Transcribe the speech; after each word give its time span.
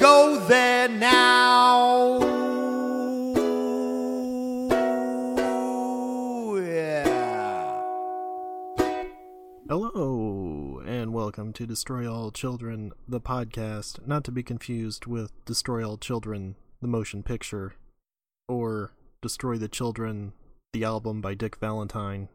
You 0.00 0.06
should 0.06 0.12
go 0.12 0.40
there 0.48 0.88
now. 0.88 2.18
Yeah. 6.56 7.82
Hello, 9.68 10.82
and 10.86 11.12
welcome 11.12 11.52
to 11.52 11.66
Destroy 11.66 12.10
All 12.10 12.30
Children, 12.30 12.92
the 13.06 13.20
podcast, 13.20 14.06
not 14.06 14.24
to 14.24 14.32
be 14.32 14.42
confused 14.42 15.04
with 15.04 15.32
Destroy 15.44 15.86
All 15.86 15.98
Children, 15.98 16.56
the 16.80 16.88
motion 16.88 17.22
picture, 17.22 17.74
or 18.48 18.92
Destroy 19.20 19.58
the 19.58 19.68
Children, 19.68 20.32
the 20.72 20.82
album 20.82 21.20
by 21.20 21.34
Dick 21.34 21.56
Valentine. 21.56 22.30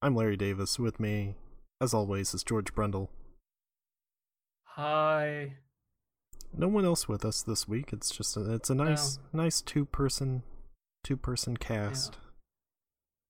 I'm 0.00 0.16
Larry 0.16 0.36
Davis. 0.36 0.80
With 0.80 0.98
me, 0.98 1.36
as 1.80 1.94
always, 1.94 2.34
is 2.34 2.42
George 2.42 2.74
Brundle. 2.74 3.06
Hi. 4.64 5.58
No 6.56 6.68
one 6.68 6.84
else 6.84 7.08
with 7.08 7.24
us 7.24 7.42
this 7.42 7.66
week. 7.66 7.92
It's 7.92 8.10
just 8.10 8.36
a, 8.36 8.52
it's 8.54 8.70
a 8.70 8.74
nice, 8.74 9.18
nice 9.32 9.60
two 9.60 9.84
person, 9.84 10.42
two 11.02 11.16
person 11.16 11.56
cast. 11.56 12.18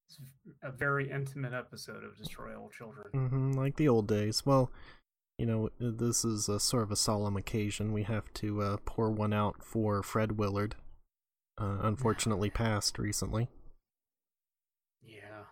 It's 0.08 0.18
a 0.62 0.70
very 0.72 1.10
intimate 1.10 1.52
episode 1.54 2.02
of 2.04 2.16
Destroy 2.18 2.56
All 2.58 2.68
Children. 2.68 3.06
hmm 3.28 3.52
like 3.52 3.76
the 3.76 3.88
old 3.88 4.08
days. 4.08 4.44
Well, 4.44 4.70
you 5.38 5.46
know, 5.46 5.70
this 5.78 6.24
is 6.24 6.48
a 6.48 6.58
sort 6.60 6.82
of 6.82 6.90
a 6.90 6.96
solemn 6.96 7.36
occasion. 7.36 7.92
We 7.92 8.02
have 8.02 8.32
to 8.34 8.60
uh, 8.62 8.76
pour 8.84 9.10
one 9.10 9.32
out 9.32 9.62
for 9.64 10.02
Fred 10.02 10.32
Willard. 10.38 10.74
Uh, 11.58 11.78
unfortunately, 11.82 12.50
passed 12.54 12.98
recently. 12.98 13.48
Yeah. 15.02 15.44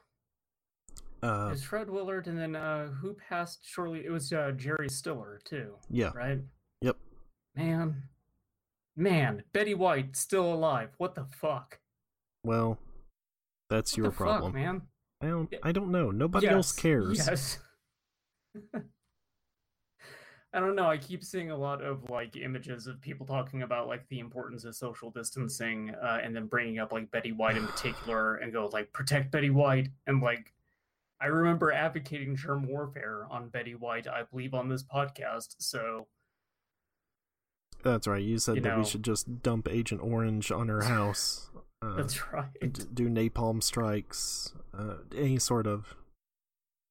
Uh, 1.22 1.50
It's 1.52 1.62
Fred 1.62 1.88
Willard, 1.88 2.26
and 2.26 2.36
then 2.38 2.56
uh, 2.56 2.88
who 2.88 3.14
passed 3.28 3.60
shortly? 3.64 4.04
It 4.04 4.10
was 4.10 4.32
uh, 4.32 4.52
Jerry 4.56 4.88
Stiller, 4.88 5.40
too. 5.44 5.74
yeah. 5.88 6.10
Right? 6.14 6.40
Man. 7.54 8.02
Man. 8.96 9.44
Betty 9.52 9.74
White, 9.74 10.16
still 10.16 10.52
alive. 10.52 10.90
What 10.98 11.14
the 11.14 11.24
fuck? 11.24 11.80
Well, 12.44 12.78
that's 13.68 13.92
What 13.92 13.96
your 13.98 14.06
the 14.06 14.12
fuck, 14.12 14.26
problem. 14.26 14.52
man. 14.54 14.82
I 15.22 15.26
don't. 15.26 15.54
I 15.62 15.72
don't 15.72 15.90
know. 15.90 16.10
Nobody 16.10 16.48
else 16.48 16.72
cares. 16.72 17.18
Yes. 17.18 17.58
I 20.52 20.58
don't 20.58 20.74
know. 20.74 20.88
I 20.88 20.96
keep 20.96 21.22
seeing 21.22 21.52
a 21.52 21.56
lot 21.56 21.80
of 21.80 22.10
like 22.10 22.36
images 22.36 22.88
of 22.88 23.00
people 23.00 23.24
talking 23.24 23.62
about 23.62 23.86
like 23.86 24.08
the 24.08 24.18
importance 24.18 24.64
of 24.64 24.74
social 24.74 25.10
distancing, 25.10 25.90
uh, 26.02 26.18
and 26.22 26.34
then 26.34 26.46
bringing 26.46 26.78
up 26.80 26.90
like 26.90 27.10
Betty 27.10 27.32
White 27.32 27.56
in 27.56 27.66
particular, 27.68 28.36
and 28.36 28.52
go 28.52 28.68
like 28.72 28.92
protect 28.92 29.30
Betty 29.30 29.50
White, 29.50 29.90
and 30.06 30.20
like 30.22 30.52
I 31.20 31.26
remember 31.26 31.70
advocating 31.70 32.34
germ 32.34 32.66
warfare 32.66 33.26
on 33.30 33.48
Betty 33.50 33.74
White, 33.74 34.08
I 34.08 34.22
believe, 34.24 34.54
on 34.54 34.68
this 34.68 34.82
podcast. 34.82 35.56
So 35.58 36.08
That's 37.82 38.06
right. 38.06 38.22
You 38.22 38.38
said 38.38 38.56
You 38.56 38.62
that 38.62 38.78
we 38.78 38.84
should 38.84 39.02
just 39.02 39.42
dump 39.42 39.68
Agent 39.70 40.00
Orange 40.02 40.50
on 40.52 40.68
her 40.68 40.82
house. 40.82 41.46
Uh, 41.82 41.96
that's 41.96 42.30
right. 42.30 42.44
d- 42.60 42.82
do 42.92 43.08
napalm 43.08 43.62
strikes, 43.62 44.52
uh, 44.78 44.96
any 45.16 45.38
sort 45.38 45.66
of 45.66 45.94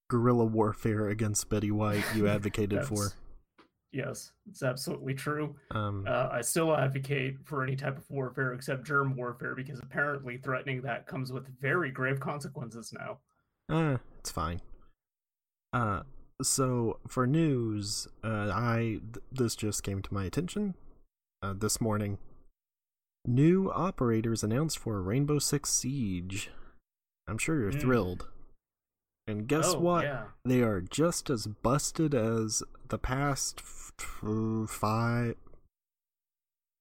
guerrilla 0.10 0.46
warfare 0.46 1.10
against 1.10 1.48
Betty 1.48 1.70
White 1.70 2.04
you 2.16 2.28
advocated 2.36 2.84
for. 2.86 3.12
Yes, 3.92 4.32
it's 4.50 4.64
absolutely 4.64 5.14
true. 5.14 5.56
Um, 5.70 6.06
Uh, 6.08 6.30
I 6.32 6.42
still 6.42 6.76
advocate 6.76 7.38
for 7.46 7.62
any 7.62 7.76
type 7.76 8.00
of 8.00 8.10
warfare 8.10 8.54
except 8.54 8.84
germ 8.84 9.16
warfare 9.16 9.54
because 9.54 9.80
apparently 9.80 10.38
threatening 10.38 10.82
that 10.82 11.06
comes 11.06 11.32
with 11.32 11.48
very 11.62 11.92
grave 11.92 12.20
consequences 12.20 12.92
now. 12.92 13.20
Uh, 13.70 13.98
it's 14.18 14.32
fine. 14.32 14.60
Uh, 15.72 16.02
so 16.42 17.00
for 17.08 17.28
news, 17.28 18.08
uh, 18.24 18.52
I 18.54 19.00
th- 19.14 19.24
this 19.32 19.56
just 19.56 19.84
came 19.84 20.02
to 20.02 20.14
my 20.14 20.26
attention, 20.26 20.76
uh, 21.42 21.54
this 21.54 21.80
morning. 21.82 22.18
New 23.26 23.70
operators 23.72 24.44
announced 24.44 24.78
for 24.80 25.02
Rainbow 25.02 25.40
Six 25.40 25.70
Siege. 25.72 26.50
I'm 27.28 27.38
sure 27.38 27.60
you're 27.60 27.72
Mm. 27.72 27.82
thrilled. 27.82 28.30
And 29.28 29.48
guess 29.48 29.74
Oh, 29.76 29.80
what? 29.80 30.06
Yeah. 30.06 30.30
They 30.44 30.64
are 30.64 30.82
just 30.82 31.30
as 31.30 31.46
busted 31.46 32.16
as 32.16 32.64
the 32.88 32.98
past 32.98 33.60
f- 33.60 33.92
f- 34.00 34.70
five. 34.70 35.36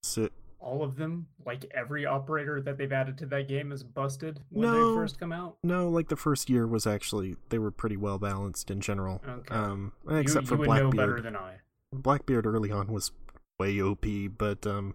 Si- 0.02 0.30
All 0.60 0.82
of 0.82 0.96
them, 0.96 1.28
like 1.46 1.64
every 1.72 2.04
operator 2.04 2.60
that 2.62 2.76
they've 2.78 2.92
added 2.92 3.16
to 3.18 3.26
that 3.26 3.46
game, 3.48 3.70
is 3.70 3.84
busted 3.84 4.40
when 4.50 4.68
No. 4.68 4.72
they 4.94 4.96
first 5.00 5.18
come 5.20 5.32
out. 5.32 5.56
no, 5.62 5.88
like 5.88 6.08
the 6.08 6.16
first 6.16 6.50
year 6.50 6.66
was 6.66 6.86
actually 6.86 7.36
they 7.50 7.58
were 7.58 7.70
pretty 7.70 7.96
well 7.96 8.18
balanced 8.18 8.70
in 8.70 8.80
general. 8.80 9.22
Okay. 9.26 9.54
Um, 9.54 9.92
You- 10.08 10.16
except 10.16 10.50
you, 10.50 10.56
for 10.56 10.66
know 10.66 10.66
better 10.90 10.90
Blackbeard. 10.90 11.22
than 11.22 11.36
I. 11.36 11.60
Blackbeard 11.92 12.44
early 12.46 12.72
on 12.72 12.88
was 12.92 13.12
way 13.58 13.80
OP, 13.80 14.04
but 14.36 14.66
um, 14.66 14.94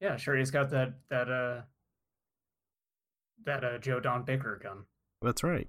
Yeah, 0.00 0.16
sure. 0.16 0.36
He's 0.36 0.50
got 0.50 0.70
that 0.70 0.94
that 1.10 1.30
uh 1.30 1.62
that 3.44 3.64
uh 3.64 3.78
Joe 3.78 4.00
Don 4.00 4.22
Baker 4.24 4.58
gun. 4.62 4.84
that's 5.22 5.42
right. 5.42 5.68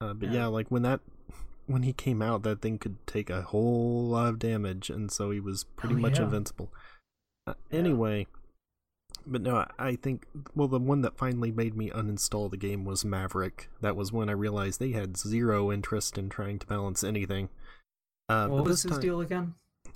Uh, 0.00 0.14
but 0.14 0.28
Yeah. 0.30 0.40
yeah. 0.40 0.46
like 0.46 0.70
when 0.70 0.82
that 0.82 1.00
when 1.66 1.82
he 1.82 1.92
came 1.92 2.22
out, 2.22 2.42
that 2.44 2.62
thing 2.62 2.78
could 2.78 2.96
take 3.06 3.28
a 3.28 3.42
whole 3.42 4.08
lot 4.08 4.26
of 4.28 4.38
damage, 4.38 4.88
and 4.88 5.10
so 5.10 5.30
he 5.30 5.40
was 5.40 5.64
pretty 5.64 5.94
Oh, 5.96 5.98
much 5.98 6.18
yeah. 6.18 6.24
invincible. 6.24 6.72
Uh, 7.46 7.54
Yeah. 7.70 7.78
Anyway, 7.78 8.26
but 9.30 9.42
no, 9.42 9.66
I- 9.78 9.96
think 9.96 10.26
well, 10.54 10.68
the 10.68 10.78
one 10.78 11.02
that 11.02 11.16
finally 11.18 11.50
made 11.52 11.76
me 11.76 11.90
uninstall 11.90 12.50
the 12.50 12.56
game 12.56 12.84
was 12.84 13.04
Maverick. 13.04 13.68
That 13.80 13.96
was 13.96 14.12
when 14.12 14.28
I 14.28 14.32
realized 14.32 14.80
they 14.80 14.92
had 14.92 15.16
zero 15.16 15.70
interest 15.70 16.16
in 16.18 16.28
trying 16.28 16.58
to 16.60 16.66
balance 16.66 17.04
anything. 17.04 17.48
Uh, 18.28 18.48
what 18.48 18.64
was 18.64 18.82
his 18.82 18.92
time, 18.92 19.00
deal 19.00 19.20
again? 19.20 19.54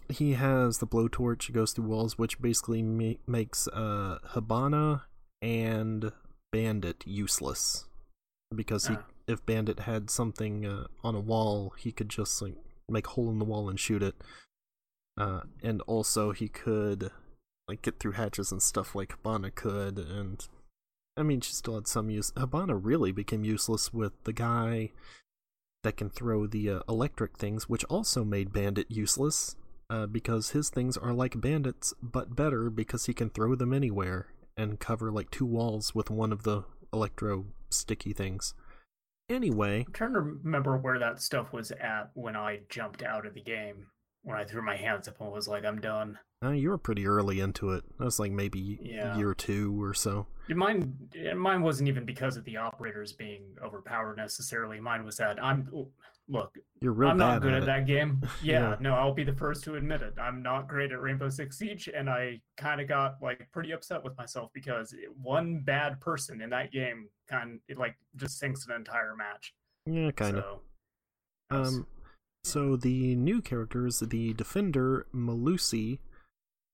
he 0.09 0.33
has 0.35 0.79
the 0.79 0.87
blowtorch 0.87 1.49
it 1.49 1.53
goes 1.53 1.73
through 1.73 1.85
walls 1.87 2.19
which 2.19 2.41
basically 2.41 2.83
ma- 2.83 3.13
makes 3.27 3.69
uh 3.69 4.19
Hibana 4.33 5.03
and 5.41 6.13
bandit 6.51 7.03
useless 7.07 7.87
because 8.55 8.89
he 8.89 8.95
Ah. 8.95 9.05
if 9.27 9.45
bandit 9.47 9.81
had 9.81 10.11
something 10.11 10.67
uh, 10.67 10.87
on 11.05 11.15
a 11.15 11.21
wall 11.21 11.73
he 11.79 11.93
could 11.93 12.09
just 12.09 12.43
like 12.43 12.57
make 12.89 13.07
a 13.07 13.11
hole 13.11 13.31
in 13.31 13.39
the 13.39 13.45
wall 13.45 13.69
and 13.69 13.79
shoot 13.79 14.03
it 14.03 14.15
uh 15.19 15.43
and 15.63 15.81
also 15.83 16.33
he 16.33 16.49
could 16.49 17.11
like 17.69 17.83
get 17.83 17.99
through 17.99 18.13
hatches 18.13 18.53
and 18.53 18.63
stuff 18.63 18.95
like 18.95 19.17
Hibana 19.23 19.55
could 19.55 19.99
and 19.99 20.47
i 21.17 21.23
mean 21.23 21.41
she 21.41 21.53
still 21.53 21.75
had 21.75 21.87
some 21.87 22.11
use 22.11 22.33
Hibana 22.33 22.79
really 22.81 23.13
became 23.13 23.45
useless 23.45 23.93
with 23.93 24.13
the 24.25 24.33
guy 24.33 24.91
that 25.83 25.97
can 25.97 26.11
throw 26.11 26.47
the 26.47 26.71
uh, 26.71 26.81
electric 26.89 27.37
things, 27.37 27.69
which 27.69 27.85
also 27.85 28.25
made 28.25 28.53
Bandit 28.53 28.91
useless, 28.91 29.57
uh, 29.91 30.07
because 30.07 30.51
his 30.51 30.71
things 30.71 30.97
are 30.97 31.13
like 31.13 31.41
Bandit's, 31.41 31.93
but 32.03 32.37
better 32.37 32.71
because 32.71 33.07
he 33.07 33.15
can 33.15 33.31
throw 33.31 33.55
them 33.55 33.73
anywhere 33.73 34.29
and 34.57 34.81
cover 34.81 35.11
like 35.11 35.31
two 35.31 35.47
walls 35.47 35.95
with 35.95 36.11
one 36.11 36.33
of 36.33 36.45
the 36.45 36.65
electro 36.93 37.47
sticky 37.71 38.13
things. 38.13 38.55
Anyway, 39.29 39.85
I'm 39.87 39.93
trying 39.93 40.13
to 40.15 40.21
remember 40.21 40.77
where 40.77 40.99
that 40.99 41.21
stuff 41.21 41.53
was 41.53 41.71
at 41.73 42.11
when 42.15 42.37
I 42.37 42.61
jumped 42.69 43.03
out 43.03 43.27
of 43.27 43.35
the 43.35 43.41
game. 43.41 43.87
When 44.25 44.37
I 44.37 44.45
threw 44.45 44.63
my 44.63 44.77
hands 44.77 45.09
up 45.09 45.21
and 45.21 45.33
was 45.33 45.49
like, 45.49 45.65
I'm 45.65 45.81
done. 45.81 46.19
uh, 46.45 46.51
you 46.51 46.71
were 46.71 46.79
pretty 46.79 47.07
early 47.07 47.41
into 47.41 47.71
it. 47.73 47.85
That 47.99 48.05
was 48.05 48.19
like 48.21 48.31
maybe 48.33 48.79
Yeah. 48.81 49.17
year 49.17 49.35
two 49.35 49.81
or 49.83 49.95
so. 49.95 50.27
Mine, 50.49 50.97
mine 51.37 51.63
wasn't 51.63 51.89
even 51.89 52.05
because 52.05 52.37
of 52.37 52.45
the 52.45 52.57
operators 52.57 53.13
being 53.13 53.43
overpowered 53.65 54.17
necessarily. 54.17 54.81
Mine 54.81 55.05
was 55.05 55.17
that 55.17 55.43
I'm 55.43 55.69
look, 56.29 56.57
You're 56.81 56.93
real 56.93 57.11
I'm 57.11 57.17
not 57.19 57.43
good 57.43 57.53
at, 57.53 57.63
at, 57.63 57.67
that 57.67 57.87
game. 57.87 58.21
Yeah, 58.43 58.71
Yeah. 58.71 58.77
no, 58.81 58.95
I'll 58.95 59.13
be 59.15 59.25
the 59.25 59.33
first 59.35 59.65
to 59.65 59.75
admit 59.75 60.03
it. 60.03 60.15
I'm 60.21 60.41
not 60.43 60.69
great 60.69 60.93
at 60.93 61.01
Rainbow 61.01 61.29
Six 61.29 61.59
Siege, 61.59 61.89
and 61.95 62.09
I 62.09 62.41
kind 62.57 62.81
of 62.81 62.87
got 62.89 63.17
like 63.21 63.49
pretty 63.53 63.73
upset 63.73 64.03
with 64.05 64.17
myself 64.17 64.51
because 64.55 64.95
one 65.21 65.61
bad 65.61 66.01
person 66.01 66.41
in 66.41 66.51
that 66.51 66.71
game 66.73 67.09
kind 67.29 67.59
it 67.69 67.77
like 67.77 67.97
just 68.17 68.39
sinks 68.39 68.67
an 68.67 68.73
entire 68.73 69.15
match. 69.17 69.53
Yeah, 69.87 70.11
kind 70.13 70.37
of. 70.39 70.45
So, 70.45 70.61
Um, 71.57 71.87
so 72.45 72.77
the 72.77 73.15
new 73.15 73.41
characters, 73.41 74.01
the 74.01 74.33
Defender 74.35 75.07
Melusi, 75.15 75.99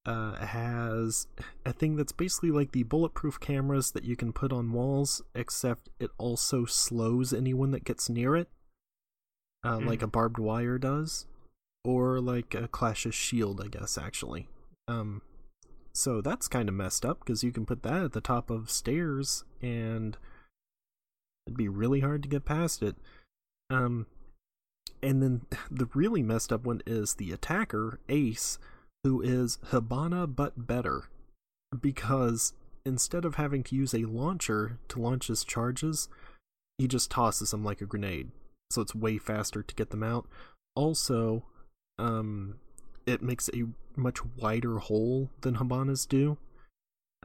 uh, 0.06 0.36
has 0.36 1.26
a 1.66 1.72
thing 1.72 1.96
that's 1.96 2.12
basically 2.12 2.50
like 2.50 2.72
the 2.72 2.84
bulletproof 2.84 3.38
cameras 3.40 3.90
that 3.90 4.04
you 4.04 4.16
can 4.16 4.32
put 4.32 4.52
on 4.52 4.72
walls, 4.72 5.20
except 5.34 5.90
it 6.00 6.10
also 6.16 6.64
slows 6.64 7.34
anyone 7.34 7.72
that 7.72 7.84
gets 7.84 8.08
near 8.08 8.34
it, 8.34 8.48
uh, 9.64 9.78
like 9.78 10.00
Mm. 10.00 10.04
a 10.04 10.06
barbed 10.06 10.38
wire 10.38 10.78
does, 10.78 11.26
or 11.84 12.20
like 12.20 12.54
a 12.54 12.68
Clash's 12.68 13.14
shield, 13.14 13.60
I 13.60 13.68
guess. 13.68 13.98
Actually, 13.98 14.48
um, 14.86 15.20
so 15.92 16.22
that's 16.22 16.48
kind 16.48 16.68
of 16.70 16.74
messed 16.74 17.04
up 17.04 17.18
because 17.20 17.44
you 17.44 17.52
can 17.52 17.66
put 17.66 17.82
that 17.82 18.02
at 18.04 18.12
the 18.12 18.20
top 18.22 18.48
of 18.50 18.70
stairs 18.70 19.44
and 19.60 20.16
it'd 21.46 21.56
be 21.58 21.68
really 21.68 22.00
hard 22.00 22.22
to 22.22 22.28
get 22.28 22.44
past 22.46 22.82
it. 22.82 22.96
Um, 23.68 24.06
and 25.02 25.22
then 25.22 25.42
the 25.70 25.88
really 25.94 26.22
messed 26.22 26.52
up 26.52 26.64
one 26.64 26.82
is 26.86 27.14
the 27.14 27.32
attacker, 27.32 28.00
Ace, 28.08 28.58
who 29.04 29.20
is 29.20 29.58
Hibana 29.70 30.26
but 30.34 30.66
better. 30.66 31.04
Because 31.78 32.54
instead 32.84 33.24
of 33.24 33.34
having 33.34 33.62
to 33.64 33.76
use 33.76 33.94
a 33.94 34.04
launcher 34.04 34.78
to 34.88 35.00
launch 35.00 35.26
his 35.28 35.44
charges, 35.44 36.08
he 36.78 36.88
just 36.88 37.10
tosses 37.10 37.50
them 37.50 37.64
like 37.64 37.80
a 37.80 37.86
grenade. 37.86 38.30
So 38.70 38.82
it's 38.82 38.94
way 38.94 39.18
faster 39.18 39.62
to 39.62 39.74
get 39.74 39.90
them 39.90 40.02
out. 40.02 40.26
Also, 40.74 41.44
um, 41.98 42.56
it 43.06 43.22
makes 43.22 43.50
a 43.52 43.64
much 43.96 44.24
wider 44.36 44.78
hole 44.78 45.30
than 45.40 45.56
Hibana's 45.56 46.06
do. 46.06 46.38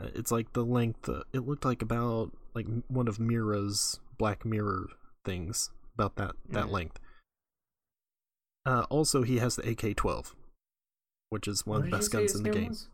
Uh, 0.02 0.08
it's 0.16 0.32
like 0.32 0.54
the 0.54 0.66
length. 0.66 1.08
Uh, 1.08 1.24
it 1.34 1.48
looked 1.48 1.66
like 1.66 1.82
about 1.82 2.32
like 2.56 2.66
one 2.88 3.08
of 3.08 3.20
Mira's 3.20 4.00
Black 4.18 4.44
Mirror 4.46 4.88
things, 5.26 5.70
about 5.94 6.16
that 6.16 6.36
that 6.50 6.66
Mm. 6.68 6.72
length. 6.72 7.00
Uh, 8.66 8.86
also, 8.90 9.24
he 9.24 9.38
has 9.40 9.56
the 9.58 9.70
AK-12, 9.70 10.34
which 11.30 11.48
is 11.48 11.66
one 11.66 11.80
What 11.80 11.86
of 11.86 11.92
the 11.92 11.98
best 11.98 12.12
guns 12.12 12.36
in 12.36 12.44
the 12.44 12.50
game. 12.50 12.70
was? 12.70 12.88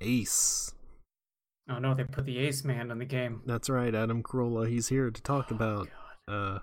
Ace. 0.00 0.74
Oh 1.68 1.78
no, 1.78 1.94
they 1.94 2.04
put 2.04 2.24
the 2.24 2.38
Ace 2.38 2.64
Man 2.64 2.90
in 2.90 2.98
the 2.98 3.04
game. 3.04 3.42
That's 3.46 3.68
right, 3.68 3.94
Adam 3.94 4.22
Carolla. 4.22 4.68
He's 4.68 4.88
here 4.88 5.10
to 5.10 5.22
talk 5.22 5.48
Oh, 5.50 5.54
about 5.54 5.88
uh 6.26 6.58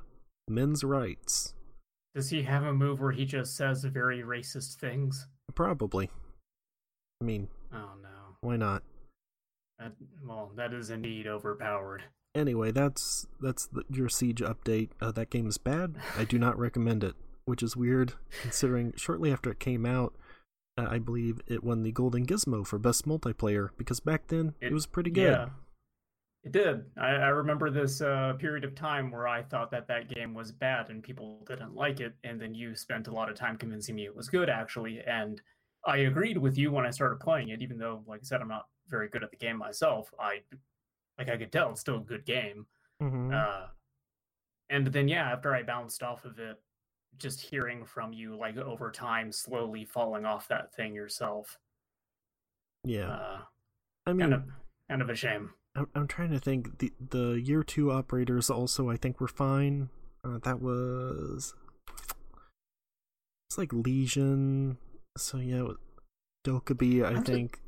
men's 0.47 0.83
rights. 0.83 1.53
Does 2.15 2.29
he 2.31 2.41
have 2.43 2.63
a 2.63 2.73
move 2.73 2.99
where 2.99 3.11
he 3.11 3.25
just 3.25 3.55
says 3.55 3.83
very 3.83 4.21
racist 4.23 4.75
things? 4.79 5.27
Probably. 5.53 6.09
I 7.21 7.25
mean, 7.25 7.47
Oh 7.71 7.91
no. 8.01 8.09
why 8.41 8.57
not? 8.57 8.81
That, 9.79 9.93
well, 10.25 10.51
that 10.55 10.73
is 10.73 10.89
indeed 10.89 11.27
overpowered. 11.27 12.03
Anyway, 12.35 12.71
that's 12.71 13.27
that's 13.39 13.67
the, 13.67 13.83
your 13.91 14.09
siege 14.09 14.41
update. 14.41 14.89
Uh, 14.99 15.11
that 15.11 15.29
game 15.29 15.47
is 15.47 15.57
bad. 15.59 15.95
I 16.17 16.23
do 16.25 16.39
not 16.39 16.57
recommend 16.57 17.03
it, 17.03 17.15
which 17.47 17.63
is 17.63 17.75
weird 17.75 18.13
considering 18.41 18.93
shortly 18.95 19.31
after 19.31 19.49
it 19.51 19.59
came 19.59 19.85
out, 19.85 20.13
uh, 20.77 20.87
I 20.89 20.99
believe 20.99 21.41
it 21.47 21.63
won 21.63 21.83
the 21.83 21.91
Golden 21.91 22.25
Gizmo 22.25 22.65
for 22.65 22.77
best 22.77 23.05
multiplayer 23.07 23.69
because 23.77 23.99
back 23.99 24.27
then 24.27 24.53
it, 24.61 24.67
It- 24.67 24.73
was 24.73 24.85
pretty 24.85 25.09
good. 25.09 25.31
Yeah, 25.31 25.49
it 26.43 26.51
did. 26.51 26.85
I, 26.97 27.07
I 27.15 27.27
remember 27.29 27.69
this 27.71 27.99
uh, 28.01 28.33
period 28.37 28.63
of 28.63 28.75
time 28.75 29.09
where 29.11 29.27
I 29.27 29.41
thought 29.43 29.71
that 29.71 29.87
that 29.87 30.07
game 30.13 30.33
was 30.33 30.51
bad 30.51 30.89
and 30.89 31.01
people 31.03 31.43
didn't 31.47 31.73
like 31.73 31.99
it, 31.99 32.13
and 32.23 32.39
then 32.39 32.53
you 32.53 32.75
spent 32.75 33.07
a 33.07 33.11
lot 33.11 33.29
of 33.29 33.35
time 33.35 33.57
convincing 33.57 33.95
me 33.95 34.05
it 34.05 34.15
was 34.15 34.29
good, 34.29 34.49
actually. 34.49 34.99
And 35.01 35.41
I 35.85 35.97
agreed 35.99 36.37
with 36.37 36.57
you 36.57 36.71
when 36.71 36.85
I 36.85 36.91
started 36.91 37.19
playing 37.19 37.49
it, 37.49 37.61
even 37.61 37.77
though, 37.77 38.03
like 38.07 38.19
I 38.21 38.23
said, 38.23 38.41
I'm 38.41 38.47
not 38.49 38.67
very 38.87 39.09
good 39.09 39.23
at 39.23 39.31
the 39.31 39.37
game 39.37 39.57
myself. 39.57 40.09
I 40.19 40.41
like 41.17 41.29
I 41.29 41.37
could 41.37 41.51
tell 41.51 41.71
it's 41.71 41.81
still 41.81 41.97
a 41.97 42.01
good 42.01 42.25
game. 42.25 42.65
Mhm. 43.01 43.33
Uh, 43.33 43.67
and 44.69 44.87
then 44.87 45.07
yeah, 45.07 45.31
after 45.31 45.53
I 45.55 45.63
bounced 45.63 46.03
off 46.03 46.23
of 46.25 46.39
it, 46.39 46.57
just 47.17 47.41
hearing 47.41 47.85
from 47.85 48.13
you 48.13 48.35
like 48.37 48.57
over 48.57 48.91
time, 48.91 49.31
slowly 49.31 49.85
falling 49.85 50.25
off 50.25 50.47
that 50.49 50.73
thing 50.75 50.93
yourself. 50.93 51.57
yeah, 52.83 53.09
Uh, 53.09 53.39
I 54.05 54.13
mean, 54.13 54.19
kind 54.31 54.33
of 54.33 54.43
kind 54.89 55.01
of 55.01 55.09
a 55.09 55.15
shame. 55.15 55.51
I'm, 55.75 55.87
I'm 55.95 56.07
trying 56.07 56.31
to 56.31 56.39
think. 56.39 56.79
The 56.79 56.91
the 57.09 57.41
year 57.43 57.63
two 57.63 57.91
operators 57.91 58.49
also, 58.49 58.89
I 58.89 58.97
think, 58.97 59.19
were 59.19 59.27
fine. 59.27 59.89
Uh, 60.23 60.39
that 60.43 60.61
was 60.61 61.53
it's 63.49 63.57
like 63.57 63.71
Legion. 63.73 64.77
So 65.17 65.37
yeah, 65.37 65.63
Dokkaebi, 66.45 67.03
I 67.03 67.09
I'm 67.15 67.23
think. 67.23 67.59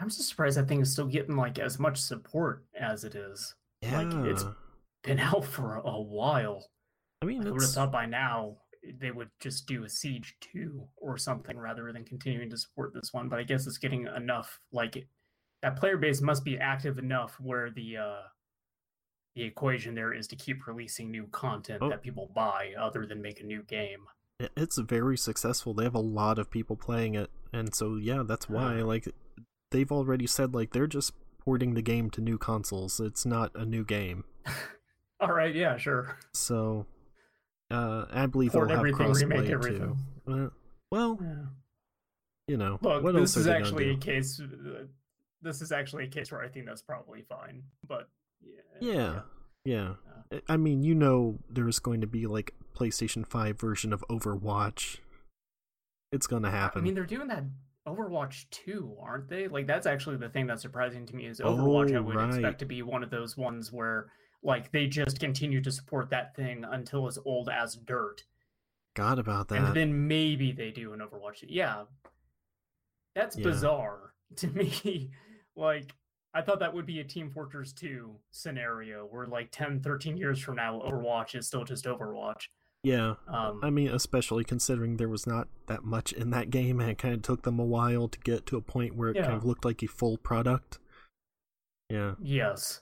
I'm 0.00 0.08
just 0.08 0.28
surprised 0.28 0.56
that 0.58 0.68
thing 0.68 0.80
is 0.80 0.92
still 0.92 1.06
getting 1.06 1.36
like 1.36 1.58
as 1.58 1.78
much 1.78 1.98
support 2.00 2.64
as 2.78 3.04
it 3.04 3.14
is. 3.14 3.54
Yeah, 3.80 4.00
like, 4.00 4.26
it's- 4.28 4.44
Been 5.02 5.20
out 5.32 5.44
for 5.44 5.76
a 5.76 6.00
while. 6.00 6.66
I 7.24 7.26
mean, 7.26 7.46
I 7.46 7.50
would 7.50 7.62
have 7.62 7.70
thought 7.70 7.92
by 7.92 8.06
now 8.06 8.56
they 9.00 9.10
would 9.10 9.30
just 9.40 9.66
do 9.66 9.84
a 9.84 9.88
Siege 9.88 10.36
2 10.52 10.86
or 10.98 11.16
something 11.16 11.56
rather 11.58 11.90
than 11.92 12.04
continuing 12.04 12.50
to 12.50 12.56
support 12.58 12.92
this 12.92 13.12
one. 13.12 13.28
But 13.30 13.38
I 13.38 13.42
guess 13.44 13.66
it's 13.66 13.78
getting 13.78 14.06
enough 14.14 14.60
like 14.72 14.96
it, 14.96 15.08
that 15.62 15.76
player 15.76 15.96
base 15.96 16.20
must 16.20 16.44
be 16.44 16.58
active 16.58 16.98
enough 16.98 17.36
where 17.40 17.70
the 17.70 17.96
uh 17.96 18.22
the 19.34 19.42
equation 19.42 19.94
there 19.94 20.12
is 20.12 20.26
to 20.28 20.36
keep 20.36 20.66
releasing 20.66 21.10
new 21.10 21.26
content 21.28 21.80
Oh. 21.82 21.88
that 21.88 22.02
people 22.02 22.30
buy 22.34 22.72
other 22.78 23.04
than 23.06 23.20
make 23.22 23.40
a 23.40 23.44
new 23.44 23.62
game. 23.62 24.06
it's 24.38 24.78
very 24.78 25.16
successful. 25.16 25.74
They 25.74 25.84
have 25.84 25.94
a 25.94 25.98
lot 26.00 26.38
of 26.38 26.50
people 26.50 26.76
playing 26.76 27.14
it, 27.14 27.30
and 27.52 27.74
so 27.74 27.96
yeah, 27.96 28.22
that's 28.24 28.48
why. 28.48 28.80
Ah. 28.80 28.84
Like, 28.84 29.08
they've 29.70 29.90
already 29.90 30.26
said 30.26 30.54
like 30.54 30.72
they're 30.72 30.86
just 30.86 31.14
porting 31.40 31.74
the 31.74 31.82
game 31.82 32.10
to 32.10 32.20
new 32.20 32.36
consoles. 32.38 33.00
It's 33.00 33.24
not 33.26 33.50
a 33.54 33.64
new 33.64 33.84
game. 33.84 34.24
All 35.20 35.32
right, 35.32 35.54
yeah, 35.54 35.76
sure. 35.78 36.18
So, 36.32 36.86
uh, 37.74 38.06
I 38.10 38.26
believe 38.26 38.52
Port 38.52 38.68
they'll 38.68 38.76
have 38.78 38.86
everything, 38.86 39.12
remake 39.30 39.50
crossplay 39.50 39.78
too. 39.78 39.96
Uh, 40.26 40.48
well, 40.90 41.18
Yeah. 41.20 41.46
you 42.48 42.56
know, 42.56 42.78
Look, 42.82 43.04
this 43.14 43.36
is 43.36 43.46
actually 43.46 43.90
a 43.90 43.96
case. 43.96 44.40
Uh, 44.40 44.84
this 45.42 45.60
is 45.60 45.72
actually 45.72 46.04
a 46.04 46.08
case 46.08 46.30
where 46.32 46.40
I 46.42 46.48
think 46.48 46.66
that's 46.66 46.82
probably 46.82 47.22
fine. 47.22 47.64
But 47.86 48.08
yeah, 48.40 48.52
Yeah, 48.80 48.92
yeah. 48.92 49.20
Yeah. 49.64 49.94
I- 50.32 50.54
I 50.54 50.56
mean, 50.56 50.82
you 50.82 50.94
know, 50.94 51.38
there's 51.50 51.78
going 51.78 52.00
to 52.00 52.06
be 52.06 52.26
like 52.26 52.54
PlayStation 52.74 53.26
Five 53.26 53.60
version 53.60 53.92
of 53.92 54.04
Overwatch. 54.10 54.98
It's 56.12 56.26
gonna 56.26 56.50
happen. 56.50 56.80
I 56.80 56.84
mean, 56.84 56.94
they're 56.94 57.04
doing 57.06 57.28
that 57.28 57.44
Overwatch 57.86 58.48
2, 58.50 58.96
aren't 59.00 59.28
they? 59.28 59.48
Like 59.48 59.66
that's 59.66 59.86
actually 59.86 60.16
the 60.16 60.28
thing 60.28 60.46
that's 60.46 60.62
surprising 60.62 61.06
to 61.06 61.14
me 61.16 61.26
is 61.26 61.40
Overwatch. 61.40 61.92
I 61.92 61.96
Oh, 61.98 62.02
would 62.02 62.14
right. 62.16 62.28
expect 62.28 62.60
to 62.60 62.64
be 62.66 62.82
one 62.82 63.02
of 63.02 63.10
those 63.10 63.36
ones 63.36 63.72
where 63.72 64.10
like 64.44 64.70
they 64.70 64.86
just 64.86 65.18
continue 65.18 65.60
to 65.62 65.72
support 65.72 66.10
that 66.10 66.36
thing 66.36 66.64
until 66.64 67.08
it's 67.08 67.18
old 67.24 67.48
as 67.48 67.74
dirt, 67.76 68.24
God 68.94 69.18
about 69.18 69.48
that. 69.48 69.58
and 69.58 69.74
then 69.74 70.06
maybe 70.06 70.52
they 70.52 70.70
do 70.70 70.92
an 70.92 71.00
Overwatch. 71.00 71.40
2. 71.40 71.46
Yeah, 71.48 71.84
that's 73.14 73.36
Yeah. 73.36 73.44
bizarre 73.44 74.14
to 74.36 74.46
me. 74.48 75.10
like 75.56 75.94
I 76.36 76.42
thought 76.42 76.58
that 76.60 76.74
would 76.74 76.84
be 76.86 76.98
a 77.00 77.04
Team 77.04 77.30
Fortress 77.30 77.72
2 77.72 78.16
scenario 78.32 79.06
where 79.06 79.24
like 79.26 79.50
10, 79.52 79.80
13 79.82 80.16
years 80.16 80.40
from 80.40 80.56
now, 80.56 80.80
Overwatch 80.80 81.34
is 81.36 81.46
still 81.46 81.62
just 81.64 81.84
Overwatch. 81.84 82.48
yeah, 82.82 83.14
Um, 83.28 83.60
I 83.62 83.70
mean, 83.70 83.88
especially 83.88 84.42
considering 84.44 84.96
there 84.96 85.08
was 85.08 85.28
not 85.28 85.46
that 85.68 85.84
much 85.84 86.12
in 86.12 86.30
that 86.30 86.50
game, 86.50 86.80
and 86.80 86.90
it 86.90 86.98
kind 86.98 87.14
of 87.14 87.22
took 87.22 87.42
them 87.42 87.60
a 87.60 87.64
while 87.64 88.08
to 88.08 88.18
get 88.18 88.46
to 88.46 88.56
a 88.56 88.60
point 88.60 88.96
where 88.96 89.10
it 89.10 89.14
kind 89.22 89.32
of 89.34 89.44
looked 89.44 89.64
like 89.64 89.80
a 89.84 89.86
full 89.86 90.18
product. 90.18 90.78
Yeah, 91.88 92.16
Yes. 92.20 92.80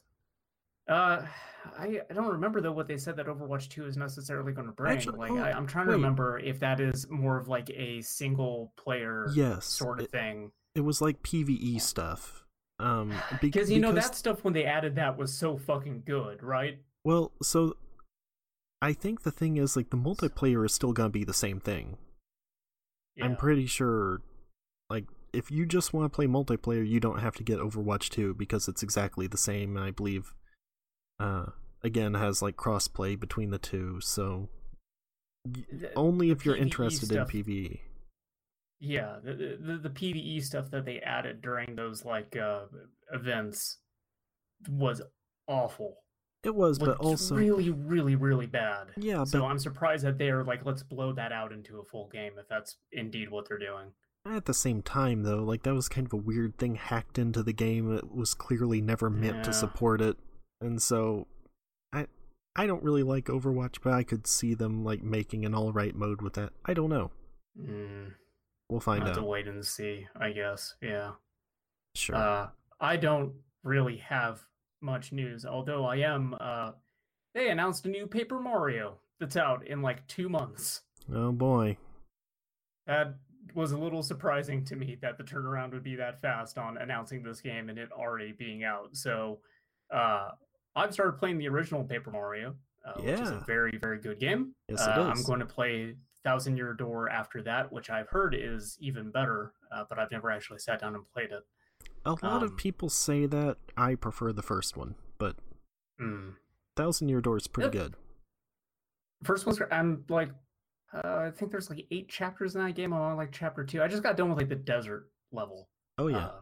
Uh, 0.88 1.22
I, 1.78 2.00
I 2.10 2.14
don't 2.14 2.26
remember 2.32 2.60
though 2.60 2.72
what 2.72 2.88
they 2.88 2.98
said 2.98 3.16
that 3.16 3.26
Overwatch 3.26 3.68
2 3.68 3.86
is 3.86 3.96
necessarily 3.96 4.52
going 4.52 4.66
to 4.66 4.72
bring. 4.72 4.92
Actually- 4.96 5.18
like 5.18 5.30
oh, 5.30 5.38
I, 5.38 5.52
I'm 5.52 5.66
trying 5.66 5.86
to 5.86 5.90
wait. 5.92 5.96
remember 5.96 6.38
if 6.38 6.60
that 6.60 6.80
is 6.80 7.08
more 7.08 7.38
of 7.38 7.48
like 7.48 7.70
a 7.70 8.00
single 8.02 8.72
player 8.76 9.28
yes, 9.34 9.66
sort 9.66 10.00
of 10.00 10.06
it, 10.06 10.10
thing. 10.10 10.50
it 10.74 10.80
was 10.80 11.00
like 11.00 11.22
PVE 11.22 11.80
stuff. 11.80 12.44
Um, 12.78 13.10
bec- 13.30 13.40
Because 13.40 13.70
you 13.70 13.80
know 13.80 13.92
that 13.92 14.14
stuff 14.14 14.44
when 14.44 14.54
they 14.54 14.64
added 14.64 14.96
that 14.96 15.16
was 15.16 15.32
so 15.32 15.56
fucking 15.56 16.02
good, 16.04 16.42
right? 16.42 16.78
Well, 17.04 17.32
so 17.42 17.76
I 18.80 18.92
think 18.92 19.22
the 19.22 19.30
thing 19.30 19.56
is 19.56 19.76
like 19.76 19.90
the 19.90 19.96
multiplayer 19.96 20.64
is 20.66 20.74
still 20.74 20.92
gonna 20.92 21.10
be 21.10 21.24
the 21.24 21.34
same 21.34 21.60
thing. 21.60 21.96
Yeah. 23.16 23.26
I'm 23.26 23.36
pretty 23.36 23.66
sure 23.66 24.20
like 24.90 25.04
if 25.32 25.50
you 25.50 25.64
just 25.64 25.94
want 25.94 26.12
to 26.12 26.14
play 26.14 26.26
multiplayer, 26.26 26.86
you 26.86 27.00
don't 27.00 27.20
have 27.20 27.34
to 27.36 27.42
get 27.44 27.58
Overwatch 27.58 28.10
2 28.10 28.34
because 28.34 28.68
it's 28.68 28.82
exactly 28.82 29.26
the 29.26 29.38
same 29.38 29.76
and 29.76 29.84
I 29.84 29.90
believe 29.90 30.34
uh 31.22 31.46
again 31.82 32.14
has 32.14 32.42
like 32.42 32.56
crossplay 32.56 33.18
between 33.18 33.50
the 33.50 33.58
two, 33.58 34.00
so 34.00 34.48
The- 35.44 35.92
only 35.94 36.30
if 36.30 36.44
you're 36.44 36.56
PvE 36.56 36.60
interested 36.60 37.06
stuff- 37.06 37.34
in 37.34 37.44
PvE. 37.44 37.80
Yeah, 38.80 39.18
the, 39.22 39.34
the 39.60 39.78
the 39.78 39.90
PVE 39.90 40.42
stuff 40.42 40.70
that 40.72 40.84
they 40.84 40.98
added 41.00 41.40
during 41.40 41.76
those 41.76 42.04
like 42.04 42.36
uh 42.36 42.62
events 43.12 43.78
was 44.68 45.00
awful. 45.46 45.96
It 46.44 46.54
was, 46.56 46.80
Like, 46.80 46.88
but 46.90 46.98
also 46.98 47.36
really, 47.36 47.70
really, 47.70 48.16
really 48.16 48.46
bad. 48.46 48.88
yeah, 48.96 49.22
So 49.22 49.40
but 49.40 49.46
I'm 49.46 49.60
surprised 49.60 50.04
that 50.04 50.18
they're 50.18 50.42
like, 50.42 50.64
let's 50.64 50.82
blow 50.82 51.12
that 51.12 51.30
out 51.30 51.52
into 51.52 51.78
a 51.78 51.84
full 51.84 52.08
game 52.08 52.32
if 52.36 52.48
that's 52.48 52.78
indeed 52.90 53.30
what 53.30 53.48
they're 53.48 53.58
doing. 53.58 53.92
at 54.26 54.46
the 54.46 54.54
same 54.54 54.82
time 54.82 55.22
though, 55.22 55.42
like 55.44 55.62
that 55.62 55.74
was 55.74 55.88
kind 55.88 56.04
of 56.06 56.12
a 56.12 56.16
weird 56.16 56.58
thing 56.58 56.74
hacked 56.74 57.16
into 57.18 57.44
the 57.44 57.52
game. 57.52 57.92
It 57.96 58.10
was 58.12 58.34
clearly 58.34 58.80
never 58.80 59.08
meant 59.08 59.36
Yeah. 59.36 59.42
to 59.42 59.52
support 59.52 60.00
it, 60.00 60.16
and 60.62 60.80
so 60.80 61.26
I 61.92 62.06
I 62.56 62.66
don't 62.66 62.82
really 62.82 63.02
like 63.02 63.26
Overwatch, 63.26 63.78
but 63.82 63.92
I 63.92 64.02
could 64.02 64.26
see 64.26 64.54
them 64.54 64.84
like 64.84 65.02
making 65.02 65.44
an 65.44 65.54
all 65.54 65.72
right 65.72 65.94
mode 65.94 66.22
with 66.22 66.34
that. 66.34 66.52
I 66.64 66.74
don't 66.74 66.90
know. 66.90 67.10
Mm, 67.58 68.12
We'll 68.68 68.80
find 68.80 69.02
I'll 69.02 69.08
have 69.08 69.16
to 69.18 69.22
wait 69.24 69.48
and 69.48 69.64
see, 69.64 70.06
I 70.18 70.30
guess. 70.32 70.74
Yeah. 70.80 71.12
Sure. 71.94 72.16
Uh, 72.16 72.48
I 72.80 72.96
don't 72.96 73.34
really 73.64 73.98
have 73.98 74.40
much 74.80 75.12
news, 75.12 75.44
although 75.44 75.84
I 75.84 75.96
am. 75.96 76.34
Uh, 76.40 76.72
they 77.34 77.50
announced 77.50 77.84
a 77.86 77.88
new 77.90 78.06
Paper 78.06 78.40
Mario 78.40 78.98
that's 79.20 79.36
out 79.36 79.66
in 79.66 79.82
like 79.82 80.06
two 80.08 80.28
months. 80.28 80.80
oh 81.14 81.32
boy. 81.32 81.76
That 82.86 83.14
was 83.54 83.72
a 83.72 83.78
little 83.78 84.02
surprising 84.02 84.64
to 84.64 84.76
me 84.76 84.96
that 85.02 85.18
the 85.18 85.24
turnaround 85.24 85.72
would 85.72 85.84
be 85.84 85.96
that 85.96 86.20
fast 86.22 86.56
on 86.58 86.78
announcing 86.78 87.22
this 87.22 87.40
game 87.40 87.68
and 87.68 87.78
it 87.78 87.92
already 87.92 88.32
being 88.32 88.64
out. 88.64 88.96
So 88.96 89.38
uh, 89.94 90.30
I've 90.74 90.92
started 90.92 91.12
playing 91.18 91.38
the 91.38 91.48
original 91.48 91.84
Paper 91.84 92.10
Mario, 92.10 92.54
uh, 92.86 92.94
which 93.00 93.20
is 93.20 93.30
a 93.30 93.44
very, 93.46 93.78
very 93.78 93.98
good 94.00 94.18
game. 94.18 94.54
Yes, 94.68 94.80
uh, 94.80 94.92
it 94.96 94.98
I'm 94.98 95.22
going 95.24 95.40
to 95.40 95.46
play 95.46 95.94
Thousand 96.24 96.56
Year 96.56 96.72
Door 96.74 97.10
after 97.10 97.42
that, 97.42 97.70
which 97.72 97.90
I've 97.90 98.08
heard 98.08 98.34
is 98.34 98.76
even 98.80 99.10
better, 99.10 99.52
uh, 99.74 99.84
but 99.88 99.98
I've 99.98 100.10
never 100.10 100.30
actually 100.30 100.58
sat 100.60 100.80
down 100.80 100.94
and 100.94 101.04
played 101.12 101.30
it. 101.32 101.42
A 102.04 102.10
lot 102.10 102.42
of 102.42 102.50
um, 102.50 102.56
people 102.56 102.88
say 102.88 103.26
that. 103.26 103.56
I 103.76 103.94
prefer 103.96 104.32
the 104.32 104.42
first 104.42 104.76
one, 104.76 104.94
but 105.18 105.36
Mm. 106.00 106.34
Thousand 106.74 107.08
Year 107.10 107.20
Door 107.20 107.36
is 107.36 107.46
pretty 107.46 107.66
Yep. 107.66 107.72
good. 107.84 107.94
First 109.24 109.46
one's 109.46 109.60
I'm 109.70 110.04
like, 110.08 110.30
uh, 110.92 111.00
I 111.26 111.30
think 111.30 111.50
there's 111.52 111.70
like 111.70 111.86
eight 111.90 112.08
chapters 112.08 112.56
in 112.56 112.64
that 112.64 112.74
game. 112.74 112.92
I'm 112.92 113.00
on 113.00 113.16
like 113.16 113.30
chapter 113.30 113.62
two. 113.64 113.82
I 113.82 113.88
just 113.88 114.02
got 114.02 114.16
done 114.16 114.28
with 114.30 114.38
like 114.38 114.48
the 114.48 114.56
desert 114.56 115.10
level. 115.30 115.68
Oh 115.98 116.08
yeah, 116.08 116.26
Uh, 116.26 116.40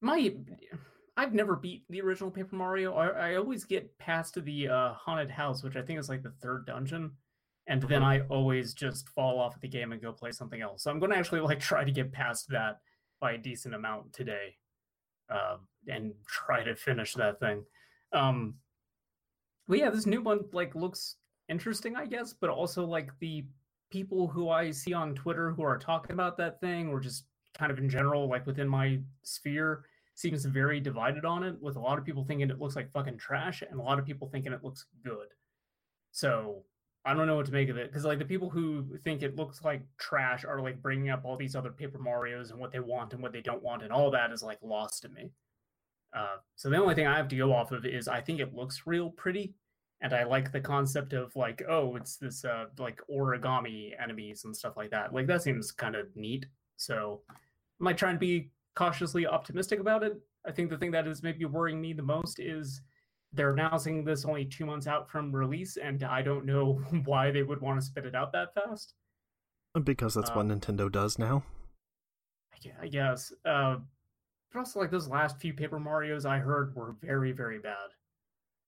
my, 0.00 0.32
I've 1.18 1.34
never 1.34 1.56
beat 1.56 1.82
the 1.90 2.00
original 2.00 2.30
Paper 2.30 2.54
Mario. 2.54 2.94
I, 2.94 3.30
I 3.32 3.34
always 3.36 3.64
get 3.64 3.98
past 3.98 4.34
to 4.34 4.40
the 4.40 4.68
uh, 4.68 4.92
haunted 4.94 5.30
house, 5.30 5.64
which 5.64 5.74
I 5.74 5.82
think 5.82 5.98
is 5.98 6.08
like 6.08 6.22
the 6.22 6.30
third 6.30 6.64
dungeon, 6.64 7.10
and 7.66 7.82
then 7.82 8.02
Mhm. 8.02 8.06
I 8.06 8.20
always 8.28 8.72
just 8.72 9.08
fall 9.10 9.40
off 9.40 9.56
of 9.56 9.60
the 9.60 9.68
game 9.68 9.90
and 9.92 10.00
go 10.00 10.12
play 10.12 10.30
something 10.30 10.62
else. 10.62 10.84
So 10.84 10.92
I'm 10.92 11.00
going 11.00 11.10
to 11.10 11.18
actually 11.18 11.40
like 11.40 11.58
try 11.72 11.82
to 11.82 11.90
get 11.90 12.12
past 12.12 12.48
that 12.50 12.80
by 13.20 13.32
a 13.32 13.38
decent 13.38 13.74
amount 13.74 14.12
today, 14.12 14.56
uh, 15.28 15.58
and 15.88 16.14
try 16.26 16.62
to 16.62 16.76
finish 16.76 17.14
that 17.14 17.40
thing. 17.40 17.66
Um, 18.12 18.54
but 19.66 19.78
yeah, 19.78 19.90
this 19.90 20.06
new 20.06 20.22
one 20.22 20.48
like 20.52 20.76
looks 20.76 21.16
interesting, 21.48 21.96
I 21.96 22.06
guess, 22.06 22.32
but 22.32 22.48
also 22.48 22.86
like 22.86 23.10
the 23.18 23.44
people 23.90 24.28
who 24.28 24.50
I 24.50 24.70
see 24.70 24.92
on 24.92 25.16
Twitter 25.16 25.50
who 25.50 25.62
are 25.62 25.78
talking 25.78 26.12
about 26.12 26.36
that 26.36 26.60
thing, 26.60 26.88
or 26.90 27.00
just 27.00 27.24
kind 27.54 27.72
of 27.72 27.78
in 27.78 27.88
general, 27.90 28.28
like 28.28 28.46
within 28.46 28.68
my 28.68 29.00
sphere, 29.24 29.84
seems 30.18 30.44
very 30.44 30.80
divided 30.80 31.24
on 31.24 31.44
it. 31.44 31.54
With 31.60 31.76
a 31.76 31.80
lot 31.80 31.96
of 31.96 32.04
people 32.04 32.24
thinking 32.24 32.50
it 32.50 32.58
looks 32.58 32.74
like 32.74 32.90
fucking 32.90 33.18
trash, 33.18 33.62
and 33.62 33.78
a 33.78 33.82
lot 33.82 34.00
of 34.00 34.04
people 34.04 34.28
thinking 34.28 34.52
it 34.52 34.64
looks 34.64 34.86
good. 35.04 35.28
So 36.10 36.64
I 37.04 37.14
don't 37.14 37.28
know 37.28 37.36
what 37.36 37.46
to 37.46 37.52
make 37.52 37.68
of 37.68 37.76
it 37.76 37.88
because 37.88 38.04
like 38.04 38.18
the 38.18 38.24
people 38.24 38.50
who 38.50 38.98
think 39.04 39.22
it 39.22 39.36
looks 39.36 39.62
like 39.62 39.82
trash 39.96 40.44
are 40.44 40.60
like 40.60 40.82
bringing 40.82 41.10
up 41.10 41.24
all 41.24 41.36
these 41.36 41.54
other 41.54 41.70
Paper 41.70 41.98
Mario's 41.98 42.50
and 42.50 42.58
what 42.58 42.72
they 42.72 42.80
want 42.80 43.12
and 43.12 43.22
what 43.22 43.32
they 43.32 43.40
don't 43.40 43.62
want, 43.62 43.84
and 43.84 43.92
all 43.92 44.10
that 44.10 44.32
is 44.32 44.42
like 44.42 44.58
lost 44.60 45.02
to 45.02 45.08
me. 45.08 45.30
Uh, 46.16 46.38
so 46.56 46.68
the 46.68 46.76
only 46.76 46.96
thing 46.96 47.06
I 47.06 47.16
have 47.16 47.28
to 47.28 47.36
go 47.36 47.52
off 47.54 47.70
of 47.70 47.86
is 47.86 48.08
I 48.08 48.20
think 48.20 48.40
it 48.40 48.54
looks 48.54 48.82
real 48.86 49.10
pretty, 49.10 49.54
and 50.00 50.12
I 50.12 50.24
like 50.24 50.50
the 50.50 50.60
concept 50.60 51.12
of 51.12 51.36
like, 51.36 51.62
oh, 51.68 51.94
it's 51.94 52.16
this 52.16 52.44
uh 52.44 52.64
like 52.76 53.00
origami 53.08 53.92
enemies 54.02 54.44
and 54.44 54.56
stuff 54.56 54.76
like 54.76 54.90
that. 54.90 55.14
Like 55.14 55.28
that 55.28 55.44
seems 55.44 55.70
kind 55.70 55.94
of 55.94 56.08
neat. 56.16 56.46
So 56.76 57.20
I 57.28 57.84
might 57.84 57.98
try 57.98 58.10
and 58.10 58.18
be 58.18 58.50
cautiously 58.78 59.26
optimistic 59.26 59.80
about 59.80 60.04
it. 60.04 60.16
I 60.46 60.52
think 60.52 60.70
the 60.70 60.78
thing 60.78 60.92
that 60.92 61.08
is 61.08 61.20
maybe 61.20 61.44
worrying 61.44 61.80
me 61.80 61.92
the 61.92 62.02
most 62.02 62.38
is 62.38 62.80
they're 63.32 63.50
announcing 63.50 64.04
this 64.04 64.24
only 64.24 64.44
two 64.44 64.64
months 64.64 64.86
out 64.86 65.10
from 65.10 65.34
release, 65.34 65.76
and 65.76 66.04
I 66.04 66.22
don't 66.22 66.46
know 66.46 66.74
why 67.04 67.32
they 67.32 67.42
would 67.42 67.60
want 67.60 67.80
to 67.80 67.84
spit 67.84 68.06
it 68.06 68.14
out 68.14 68.32
that 68.32 68.54
fast. 68.54 68.94
because 69.82 70.14
that's 70.14 70.30
what 70.30 70.42
um, 70.42 70.50
Nintendo 70.50 70.90
does 70.90 71.18
now. 71.18 71.42
I 72.54 72.84
I 72.84 72.86
guess. 72.86 73.32
Uh, 73.44 73.78
but 74.52 74.60
also, 74.60 74.78
like 74.78 74.92
those 74.92 75.08
last 75.08 75.40
few 75.40 75.52
Paper 75.52 75.80
Mario's 75.80 76.24
I 76.24 76.38
heard 76.38 76.74
were 76.76 76.94
very, 77.02 77.32
very 77.32 77.58
bad. 77.58 77.90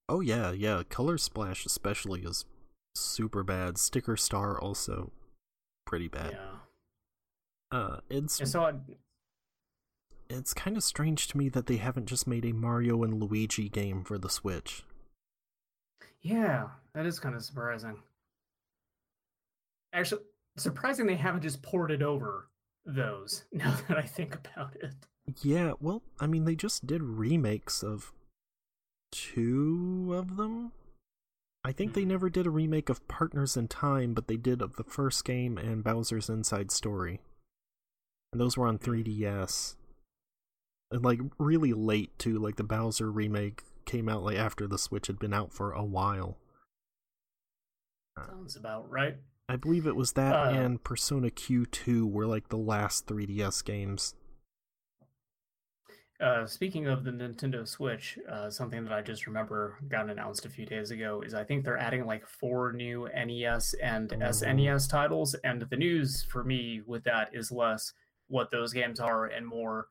Oh 0.09 0.19
yeah, 0.19 0.51
yeah. 0.51 0.83
Color 0.89 1.17
Splash 1.17 1.65
especially 1.65 2.21
is 2.21 2.43
super 2.95 3.43
bad. 3.43 3.77
Sticker 3.77 4.17
Star 4.17 4.59
also 4.59 5.13
pretty 5.85 6.09
bad. 6.09 6.33
Yeah. 6.33 7.77
Uh, 7.77 7.99
it's 8.09 8.39
And 8.41 8.49
so 8.49 8.65
I, 8.65 8.73
it's 10.31 10.53
kind 10.53 10.77
of 10.77 10.83
strange 10.83 11.27
to 11.27 11.37
me 11.37 11.49
that 11.49 11.67
they 11.67 11.77
haven't 11.77 12.05
just 12.07 12.27
made 12.27 12.45
a 12.45 12.53
Mario 12.53 13.03
and 13.03 13.19
Luigi 13.21 13.69
game 13.69 14.03
for 14.03 14.17
the 14.17 14.29
Switch. 14.29 14.83
Yeah, 16.21 16.67
that 16.93 17.05
is 17.05 17.19
kind 17.19 17.35
of 17.35 17.43
surprising. 17.43 17.97
Actually, 19.93 20.21
surprising 20.57 21.07
they 21.07 21.15
haven't 21.15 21.41
just 21.41 21.61
ported 21.61 22.01
over 22.03 22.47
those. 22.85 23.43
Now 23.51 23.75
that 23.87 23.97
I 23.97 24.03
think 24.03 24.35
about 24.35 24.75
it, 24.75 24.93
Yeah, 25.41 25.73
well, 25.79 26.01
I 26.19 26.27
mean, 26.27 26.45
they 26.45 26.55
just 26.55 26.85
did 26.87 27.01
remakes 27.03 27.83
of 27.83 28.11
two 29.11 30.13
of 30.15 30.37
them. 30.37 30.71
I 31.63 31.71
think 31.71 31.93
they 31.93 32.03
Mhm. 32.03 32.07
never 32.07 32.29
did 32.29 32.47
a 32.47 32.51
remake 32.51 32.89
of 32.89 33.07
Partners 33.07 33.55
in 33.55 33.67
Time, 33.67 34.13
but 34.13 34.27
they 34.27 34.37
did 34.37 34.61
of 34.61 34.77
the 34.77 34.83
first 34.83 35.23
game 35.25 35.57
and 35.57 35.83
Bowser's 35.83 36.29
Inside 36.29 36.71
Story. 36.71 37.19
And 38.31 38.41
those 38.41 38.57
were 38.57 38.67
on 38.67 38.79
3DS. 38.79 39.75
And 40.91 41.03
like 41.03 41.19
really 41.37 41.73
late 41.73 42.17
too, 42.19 42.37
like 42.37 42.57
the 42.57 42.63
Bowser 42.63 43.09
remake 43.11 43.63
came 43.85 44.09
out 44.09 44.23
like 44.23 44.37
after 44.37 44.67
the 44.67 44.77
Switch 44.77 45.07
had 45.07 45.19
been 45.19 45.33
out 45.33 45.53
for 45.53 45.71
a 45.71 45.83
while. 45.83 46.37
sounds 48.17 48.55
about 48.55 48.89
right. 48.89 49.17
I 49.47 49.55
believe 49.55 49.87
it 49.87 49.95
was 49.95 50.13
that 50.13 50.33
Uh. 50.33 50.51
and 50.51 50.83
Persona 50.83 51.29
Q2 51.29 52.09
were 52.09 52.27
like 52.27 52.49
the 52.49 52.57
last 52.57 53.07
3DS 53.07 53.63
games. 53.63 54.15
Uh, 56.19 56.45
speaking 56.45 56.85
of 56.85 57.03
the 57.03 57.09
Nintendo 57.09 57.67
Switch, 57.67 58.19
uh, 58.29 58.47
something 58.47 58.83
that 58.83 58.93
I 58.93 59.01
just 59.01 59.25
remember 59.25 59.79
got 59.89 60.07
announced 60.07 60.45
a 60.45 60.49
few 60.49 60.67
days 60.67 60.91
ago 60.91 61.23
is 61.25 61.33
I 61.33 61.43
think 61.43 61.65
they're 61.65 61.79
adding 61.79 62.05
like 62.05 62.27
four 62.27 62.73
new 62.73 63.09
NES 63.13 63.73
and. 63.81 64.09
SNES 64.09 64.87
titles, 64.87 65.33
and 65.43 65.63
the 65.63 65.77
news 65.77 66.21
for 66.21 66.43
me 66.43 66.81
with 66.85 67.03
that 67.05 67.29
is 67.33 67.51
less 67.51 67.93
what 68.27 68.51
those 68.51 68.71
games 68.71 68.99
are 68.99 69.25
and 69.25 69.47
more. 69.47 69.87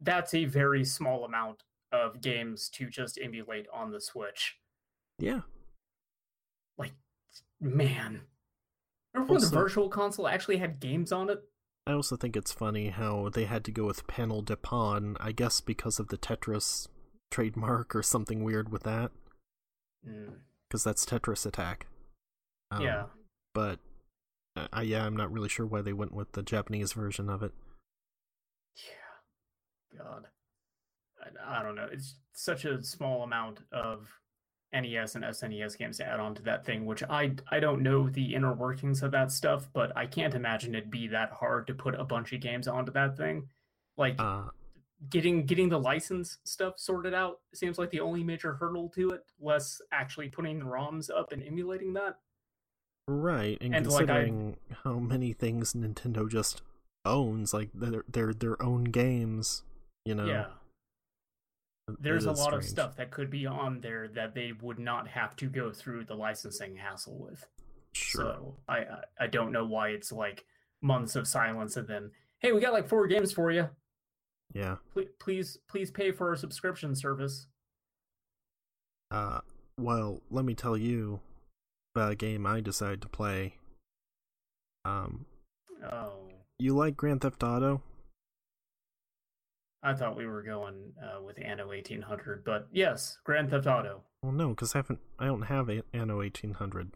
That's 0.00 0.34
a 0.34 0.44
very 0.44 0.84
small 0.84 1.24
amount 1.24 1.62
of 1.92 2.20
games 2.20 2.68
to 2.70 2.88
just 2.88 3.18
emulate 3.22 3.66
on 3.72 3.90
the 3.90 4.00
Switch. 4.00 4.58
Yeah. 5.18 5.40
Like, 6.78 6.92
man, 7.60 8.22
remember 9.12 9.34
when 9.34 9.42
the 9.42 9.48
Virtual 9.48 9.88
Console 9.88 10.28
actually 10.28 10.56
had 10.58 10.80
games 10.80 11.12
on 11.12 11.30
it? 11.30 11.42
I 11.86 11.92
also 11.92 12.16
think 12.16 12.36
it's 12.36 12.52
funny 12.52 12.90
how 12.90 13.28
they 13.30 13.44
had 13.44 13.64
to 13.64 13.72
go 13.72 13.86
with 13.86 14.06
Panel 14.06 14.42
de 14.42 14.56
Pon, 14.56 15.16
I 15.18 15.32
guess 15.32 15.60
because 15.60 15.98
of 15.98 16.08
the 16.08 16.18
Tetris 16.18 16.88
trademark 17.30 17.94
or 17.94 18.02
something 18.02 18.42
weird 18.44 18.70
with 18.70 18.82
that, 18.84 19.10
Mm, 20.06 20.34
because 20.68 20.84
that's 20.84 21.04
Tetris 21.04 21.44
Attack. 21.44 21.86
Um, 22.70 22.82
yeah. 22.82 23.04
But, 23.52 23.80
uh, 24.56 24.68
I, 24.72 24.82
yeah, 24.82 25.04
I'm 25.04 25.16
not 25.16 25.32
really 25.32 25.48
sure 25.48 25.66
why 25.66 25.82
they 25.82 25.92
went 25.92 26.12
with 26.14 26.32
the 26.32 26.42
Japanese 26.42 26.92
version 26.92 27.28
of 27.28 27.42
it. 27.42 27.52
God. 29.96 30.26
I, 31.20 31.58
I 31.58 31.62
don't 31.62 31.74
know. 31.74 31.88
It's 31.90 32.16
such 32.32 32.64
a 32.64 32.82
small 32.82 33.22
amount 33.22 33.60
of 33.72 34.08
NES 34.72 35.16
and 35.16 35.24
SNES 35.24 35.76
games 35.76 35.96
to 35.98 36.06
add 36.06 36.20
on 36.20 36.34
to 36.36 36.42
that 36.42 36.64
thing, 36.64 36.86
which 36.86 37.02
I 37.02 37.32
I 37.50 37.58
don't 37.60 37.82
know 37.82 38.08
the 38.08 38.34
inner 38.34 38.52
workings 38.54 39.02
of 39.02 39.10
that 39.12 39.32
stuff, 39.32 39.68
but 39.72 39.96
I 39.96 40.06
can't 40.06 40.34
imagine 40.34 40.74
it'd 40.74 40.90
be 40.90 41.08
that 41.08 41.32
hard 41.32 41.66
to 41.66 41.74
put 41.74 41.94
a 41.98 42.04
bunch 42.04 42.32
of 42.32 42.40
games 42.40 42.68
onto 42.68 42.92
that 42.92 43.16
thing. 43.16 43.48
Like 43.96 44.14
Uh, 44.18 44.44
getting 45.08 45.44
getting 45.44 45.68
the 45.68 45.78
license 45.78 46.38
stuff 46.44 46.74
sorted 46.78 47.14
out 47.14 47.40
seems 47.52 47.78
like 47.78 47.90
the 47.90 48.00
only 48.00 48.22
major 48.22 48.54
hurdle 48.54 48.88
to 48.90 49.10
it, 49.10 49.24
less 49.40 49.82
actually 49.92 50.28
putting 50.28 50.60
the 50.60 50.64
ROMs 50.64 51.10
up 51.10 51.32
and 51.32 51.42
emulating 51.42 51.92
that. 51.94 52.18
right, 53.08 53.58
and, 53.60 53.74
And, 53.74 53.86
like, 53.88 54.08
I- 54.08 54.22
considering 54.22 54.56
how 54.84 55.00
many 55.00 55.32
things 55.32 55.72
Nintendo 55.72 56.30
just 56.30 56.62
owns, 57.04 57.52
like 57.52 57.70
they're, 57.74 58.04
they're 58.08 58.32
their 58.32 58.62
own 58.62 58.84
games, 58.84 59.64
you 60.04 60.14
know. 60.14 60.24
Yeah. 60.26 60.46
there's 61.98 62.24
a 62.26 62.32
lot 62.32 62.54
of 62.54 62.64
stuff 62.64 62.96
that 62.96 63.10
could 63.10 63.30
be 63.30 63.46
on 63.46 63.80
there 63.80 64.06
that 64.08 64.34
they 64.34 64.52
would 64.62 64.78
not 64.78 65.08
have 65.08 65.34
to 65.36 65.46
go 65.46 65.72
through 65.72 66.04
the 66.04 66.14
licensing 66.14 66.76
hassle 66.76 67.18
with. 67.18 67.46
Sure. 67.92 68.22
So 68.22 68.56
I 68.68 68.78
I- 68.78 69.04
I 69.20 69.26
don't 69.26 69.50
know 69.52 69.66
why 69.66 69.88
it's 69.88 70.12
like 70.12 70.44
months 70.82 71.16
of 71.16 71.26
silence 71.26 71.76
and 71.76 71.88
then 71.88 72.10
hey 72.38 72.52
we 72.52 72.60
got 72.60 72.72
like 72.72 72.86
four 72.88 73.06
games 73.08 73.32
for 73.32 73.50
you. 73.50 73.68
Yeah. 74.54 74.76
Please 74.92 75.08
please 75.18 75.58
please 75.68 75.90
pay 75.90 76.12
for 76.12 76.28
our 76.28 76.36
subscription 76.36 76.94
service. 76.94 77.48
Uh, 79.10 79.40
well, 79.76 80.22
let 80.30 80.44
me 80.44 80.54
tell 80.54 80.76
you 80.76 81.20
about 81.96 82.12
a 82.12 82.16
game 82.16 82.46
I 82.46 82.60
decided 82.60 83.02
to 83.02 83.08
play. 83.08 83.56
Um, 84.84 85.26
Oh, 85.90 86.28
you 86.58 86.76
like 86.76 86.96
Grand 86.96 87.20
Theft 87.22 87.42
Auto? 87.42 87.82
I 89.82 89.94
thought 89.94 90.16
we 90.16 90.26
were 90.26 90.42
going 90.42 90.92
uh, 91.02 91.22
with 91.22 91.38
Anno 91.42 91.66
1800, 91.68 92.44
but 92.44 92.68
yes, 92.72 93.18
Grand 93.24 93.48
Theft 93.50 93.66
Auto. 93.66 94.02
Well, 94.22 94.32
no, 94.32 94.50
because 94.50 94.74
I 94.74 94.78
haven't. 94.78 94.98
I 95.18 95.26
don't 95.26 95.42
have 95.42 95.68
a 95.70 95.82
Anno 95.94 96.18
1800. 96.18 96.90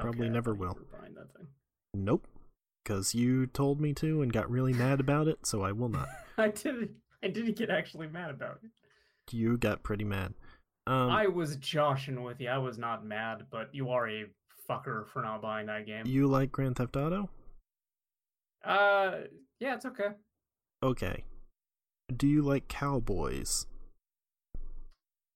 Probably 0.00 0.20
Okay, 0.20 0.26
I 0.30 0.32
never 0.32 0.54
will. 0.54 0.78
buying 0.98 1.14
that 1.14 1.32
thing. 1.36 1.48
Nope. 1.94 2.26
Because 2.84 3.14
you 3.14 3.46
told 3.48 3.80
me 3.80 3.92
to 3.94 4.22
and 4.22 4.32
got 4.32 4.48
really 4.50 4.72
mad 4.72 5.00
about 5.00 5.26
it, 5.28 5.44
so 5.44 5.62
I 5.62 5.72
will 5.72 5.88
not. 5.88 6.08
I 6.38 6.48
didn't. 6.48 6.92
I 7.22 7.28
didn't 7.28 7.56
get 7.56 7.68
actually 7.68 8.06
mad 8.06 8.30
about 8.30 8.60
it. 8.62 8.70
You 9.34 9.58
got 9.58 9.82
pretty 9.82 10.04
mad. 10.04 10.34
Um, 10.86 11.10
I 11.10 11.26
was 11.26 11.56
joshing 11.56 12.22
with 12.22 12.40
you. 12.40 12.48
I 12.48 12.58
was 12.58 12.78
not 12.78 13.04
mad, 13.04 13.46
but 13.50 13.74
you 13.74 13.90
are 13.90 14.08
a 14.08 14.26
fucker 14.70 15.06
for 15.08 15.20
not 15.22 15.42
buying 15.42 15.66
that 15.66 15.84
game. 15.84 16.06
you 16.06 16.28
like 16.28 16.52
Grand 16.52 16.76
Theft 16.76 16.96
Auto? 16.96 17.28
Uh, 18.64 19.12
yeah, 19.60 19.74
it's 19.74 19.84
okay. 19.84 20.10
Okay. 20.82 21.24
Do 22.14 22.26
you 22.26 22.42
like 22.42 22.68
cowboys? 22.68 23.66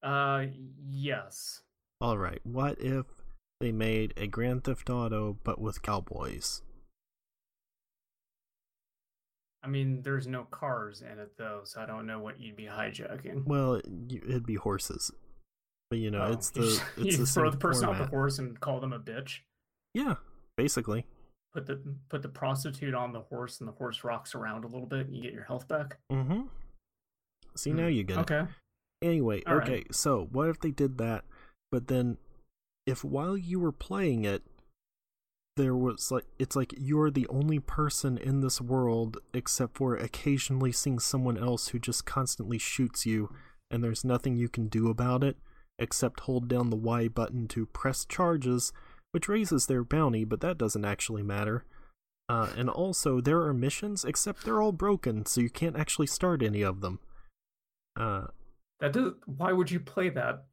Uh, 0.02 0.46
yes. 0.90 1.62
All 2.00 2.18
right. 2.18 2.40
What 2.44 2.80
if 2.80 3.06
they 3.60 3.72
made 3.72 4.14
a 4.16 4.26
Grand 4.26 4.64
Theft 4.64 4.90
Auto 4.90 5.36
but 5.44 5.60
with 5.60 5.82
cowboys? 5.82 6.62
I 9.62 9.68
mean, 9.68 10.02
there's 10.02 10.26
no 10.26 10.44
cars 10.44 11.02
in 11.02 11.18
it 11.20 11.32
though, 11.38 11.60
so 11.62 11.80
I 11.80 11.86
don't 11.86 12.06
know 12.06 12.18
what 12.18 12.40
you'd 12.40 12.56
be 12.56 12.64
hijacking. 12.64 13.44
Well, 13.46 13.76
it'd 13.76 14.46
be 14.46 14.56
horses. 14.56 15.12
But 15.88 16.00
you 16.00 16.10
know, 16.10 16.22
Oh, 16.22 16.32
it's 16.32 16.50
the 16.50 16.82
it's 16.96 17.16
you 17.16 17.16
the 17.18 17.26
throw 17.26 17.50
the 17.50 17.58
person 17.58 17.88
off 17.88 17.98
the 17.98 18.06
horse 18.06 18.38
and 18.38 18.58
call 18.58 18.80
them 18.80 18.92
a 18.92 18.98
bitch. 18.98 19.40
Yeah, 19.94 20.14
basically. 20.56 21.04
Put 21.52 21.66
the 21.66 21.80
put 22.08 22.22
the 22.22 22.28
prostitute 22.30 22.94
on 22.94 23.12
the 23.12 23.20
horse, 23.20 23.60
and 23.60 23.68
the 23.68 23.72
horse 23.72 24.02
rocks 24.02 24.34
around 24.34 24.64
a 24.64 24.68
little 24.68 24.86
bit, 24.86 25.06
and 25.06 25.14
you 25.14 25.22
get 25.22 25.34
your 25.34 25.44
health 25.44 25.68
back. 25.68 25.98
Mm-hmm. 26.10 26.40
See, 27.54 27.72
now 27.72 27.86
Hmm, 27.86 27.92
you 27.92 28.02
get 28.04 28.18
it. 28.18 28.20
Okay. 28.20 28.44
Anyway, 29.02 29.42
All 29.46 29.56
right. 29.56 29.68
okay, 29.68 29.84
so 29.90 30.28
what 30.30 30.48
if 30.48 30.60
they 30.60 30.70
did 30.70 30.98
that, 30.98 31.24
but 31.70 31.88
then 31.88 32.18
if 32.86 33.02
while 33.04 33.36
you 33.36 33.58
were 33.58 33.72
playing 33.72 34.24
it, 34.24 34.42
there 35.56 35.74
was 35.76 36.10
like, 36.10 36.24
it's 36.38 36.56
like 36.56 36.72
you're 36.78 37.10
the 37.10 37.26
only 37.28 37.58
person 37.58 38.16
in 38.16 38.40
this 38.40 38.60
world 38.60 39.18
except 39.34 39.76
for 39.76 39.96
occasionally 39.96 40.72
seeing 40.72 40.98
someone 40.98 41.36
else 41.36 41.68
who 41.68 41.78
just 41.78 42.06
constantly 42.06 42.58
shoots 42.58 43.04
you, 43.04 43.30
and 43.70 43.82
there's 43.82 44.04
nothing 44.04 44.36
you 44.36 44.48
can 44.48 44.68
do 44.68 44.88
about 44.88 45.22
it 45.24 45.36
except 45.78 46.20
hold 46.20 46.48
down 46.48 46.70
the 46.70 46.76
Y 46.76 47.08
button 47.08 47.48
to 47.48 47.66
press 47.66 48.04
charges, 48.04 48.72
which 49.10 49.28
raises 49.28 49.66
their 49.66 49.82
bounty, 49.82 50.24
but 50.24 50.40
that 50.40 50.56
doesn't 50.58 50.84
actually 50.84 51.22
matter. 51.22 51.64
Uh, 52.28 52.50
and 52.56 52.70
also, 52.70 53.20
there 53.20 53.42
are 53.42 53.52
missions, 53.52 54.04
except 54.04 54.44
they're 54.44 54.62
all 54.62 54.72
broken, 54.72 55.26
so 55.26 55.40
you 55.40 55.50
can't 55.50 55.76
actually 55.76 56.06
start 56.06 56.42
any 56.42 56.62
of 56.62 56.80
them. 56.80 57.00
Uh, 57.96 58.26
That 58.80 58.92
does. 58.92 59.12
Why 59.26 59.52
would 59.52 59.70
you 59.70 59.80
play 59.80 60.08
that? 60.10 60.44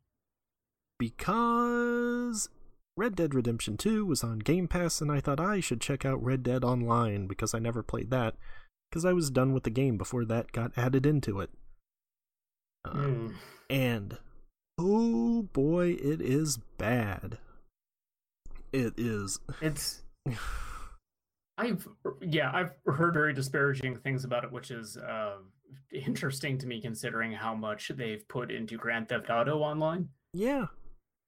because 0.99 2.49
Red 2.97 3.15
Dead 3.15 3.33
Redemption 3.33 3.77
2 3.77 4.05
was 4.05 4.23
on 4.23 4.39
Game 4.39 4.67
Pass, 4.67 4.99
and 5.01 5.09
I 5.11 5.21
thought 5.21 5.39
I 5.39 5.61
should 5.61 5.79
check 5.81 6.05
out 6.05 6.21
Red 6.21 6.43
Dead 6.43 6.63
Online 6.63 7.25
because 7.25 7.53
I 7.53 7.59
never 7.59 7.81
played 7.81 8.11
that, 8.11 8.35
because 8.89 9.05
I 9.05 9.13
was 9.13 9.31
done 9.31 9.53
with 9.53 9.63
the 9.63 9.69
game 9.69 9.97
before 9.97 10.25
that 10.25 10.51
got 10.51 10.77
added 10.77 11.05
into 11.05 11.39
it. 11.39 11.51
Uh. 12.85 13.29
And 13.69 14.17
oh 14.77 15.43
boy, 15.43 15.91
it 15.91 16.21
is 16.21 16.57
bad. 16.77 17.37
It 18.73 18.93
is. 18.97 19.39
It's. 19.61 20.01
I've 21.57 21.87
yeah, 22.21 22.51
I've 22.53 22.71
heard 22.85 23.13
very 23.13 23.33
disparaging 23.33 23.97
things 23.97 24.23
about 24.23 24.43
it, 24.45 24.51
which 24.51 24.71
is 24.71 24.95
uh, 24.97 25.37
interesting 25.91 26.57
to 26.59 26.67
me 26.67 26.81
considering 26.81 27.31
how 27.33 27.55
much 27.55 27.89
they've 27.95 28.27
put 28.27 28.51
into 28.51 28.77
Grand 28.77 29.09
Theft 29.09 29.29
Auto 29.29 29.59
Online. 29.59 30.09
Yeah, 30.33 30.67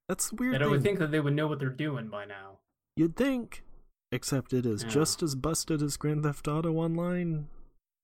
that's 0.08 0.32
weird. 0.34 0.56
And 0.56 0.64
I 0.64 0.68
would 0.68 0.84
think 0.84 1.00
that 1.00 1.12
they 1.12 1.20
would 1.20 1.34
know 1.34 1.48
what 1.48 1.60
they're 1.60 1.70
doing 1.70 2.08
by 2.10 2.26
now. 2.26 2.60
You'd 2.96 3.16
think, 3.16 3.64
except 4.12 4.54
it 4.54 4.66
is 4.66 4.84
Yeah. 4.84 4.90
just 4.90 5.24
as 5.24 5.36
busted 5.36 5.82
as 5.82 5.98
Grand 5.98 6.24
Theft 6.24 6.48
Auto 6.48 6.74
Online, 6.76 7.48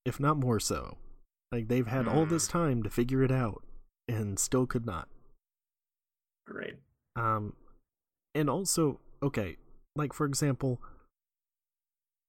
if 0.06 0.20
not 0.20 0.38
more 0.38 0.60
so. 0.60 0.98
Like 1.52 1.68
they've 1.68 1.88
had 1.88 2.08
all 2.08 2.26
this 2.26 2.48
Hmm. 2.48 2.52
time 2.58 2.84
to 2.84 2.90
figure 2.90 3.24
it 3.24 3.32
out 3.32 3.64
and 4.08 4.40
still 4.40 4.66
could 4.66 4.86
not. 4.86 5.08
Great. 6.46 6.76
Um 7.16 7.56
and 8.36 8.50
also, 8.50 9.00
okay, 9.24 9.58
like 9.96 10.14
for 10.14 10.26
example, 10.26 10.82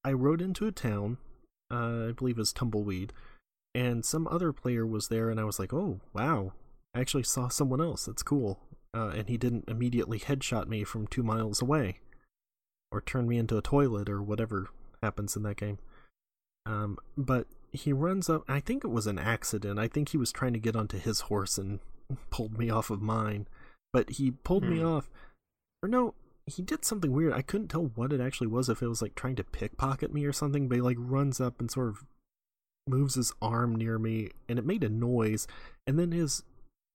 I 0.05 0.13
rode 0.13 0.41
into 0.41 0.67
a 0.67 0.73
town, 0.73 1.19
uh, 1.71 2.07
I 2.09 2.13
believe 2.13 2.39
it's 2.39 2.53
Tumbleweed, 2.53 3.13
and 3.79 4.05
some 4.05 4.27
other 4.29 4.53
player 4.53 4.87
was 4.87 5.09
there 5.09 5.31
and 5.31 5.39
I 5.41 5.45
was 5.45 5.59
like, 5.59 5.73
"Oh, 5.73 6.01
wow. 6.13 6.53
I 6.95 7.01
actually 7.01 7.23
saw 7.25 7.49
someone 7.49 7.81
else. 7.81 8.07
That's 8.07 8.23
cool." 8.23 8.59
Uh, 8.95 9.09
and 9.15 9.29
he 9.29 9.37
didn't 9.37 9.69
immediately 9.69 10.19
headshot 10.19 10.67
me 10.67 10.83
from 10.83 11.07
2 11.07 11.23
miles 11.23 11.61
away 11.63 12.01
or 12.91 13.01
turn 13.03 13.29
me 13.29 13.37
into 13.39 13.57
a 13.59 13.63
toilet 13.63 14.09
or 14.09 14.23
whatever 14.23 14.69
happens 15.03 15.37
in 15.37 15.43
that 15.43 15.59
game. 15.59 15.79
Um, 16.67 16.97
but 17.17 17.47
he 17.73 17.93
runs 17.93 18.29
up. 18.31 18.45
I 18.49 18.61
think 18.61 18.85
it 18.85 18.89
was 18.89 19.07
an 19.07 19.19
accident. 19.19 19.79
I 19.79 19.89
think 19.89 20.09
he 20.09 20.17
was 20.17 20.33
trying 20.33 20.55
to 20.55 20.59
get 20.59 20.75
onto 20.75 20.99
his 20.99 21.21
horse 21.29 21.59
and 21.59 21.81
pulled 22.31 22.59
me 22.59 22.71
off 22.71 22.89
of 22.91 23.03
mine. 23.03 23.47
But 23.93 24.11
he 24.13 24.31
pulled 24.31 24.65
me 24.65 24.79
Hmm. 24.81 24.87
off. 24.87 25.11
Or 25.83 25.89
no, 25.89 26.15
he 26.47 26.63
did 26.63 26.85
something 26.85 27.13
weird. 27.13 27.33
I 27.35 27.43
couldn't 27.43 27.69
tell 27.69 27.93
what 27.95 28.13
it 28.13 28.21
actually 28.21 28.49
was. 28.49 28.69
If 28.71 28.83
it 28.83 28.89
was 28.89 29.03
like 29.03 29.15
trying 29.15 29.37
to 29.37 29.45
pickpocket 29.45 30.13
me 30.13 30.25
or 30.25 30.33
something. 30.33 30.67
But 30.69 30.77
he 30.77 30.81
like 30.81 30.97
runs 30.99 31.41
up 31.41 31.61
and 31.61 31.71
sort 31.71 31.89
of 31.89 32.05
moves 32.89 33.15
his 33.15 33.33
arm 33.41 33.75
near 33.75 33.99
me, 33.99 34.31
and 34.49 34.59
it 34.59 34.67
made 34.67 34.85
a 34.85 34.89
noise. 34.89 35.47
And 35.87 35.99
then 35.99 36.13
his 36.13 36.43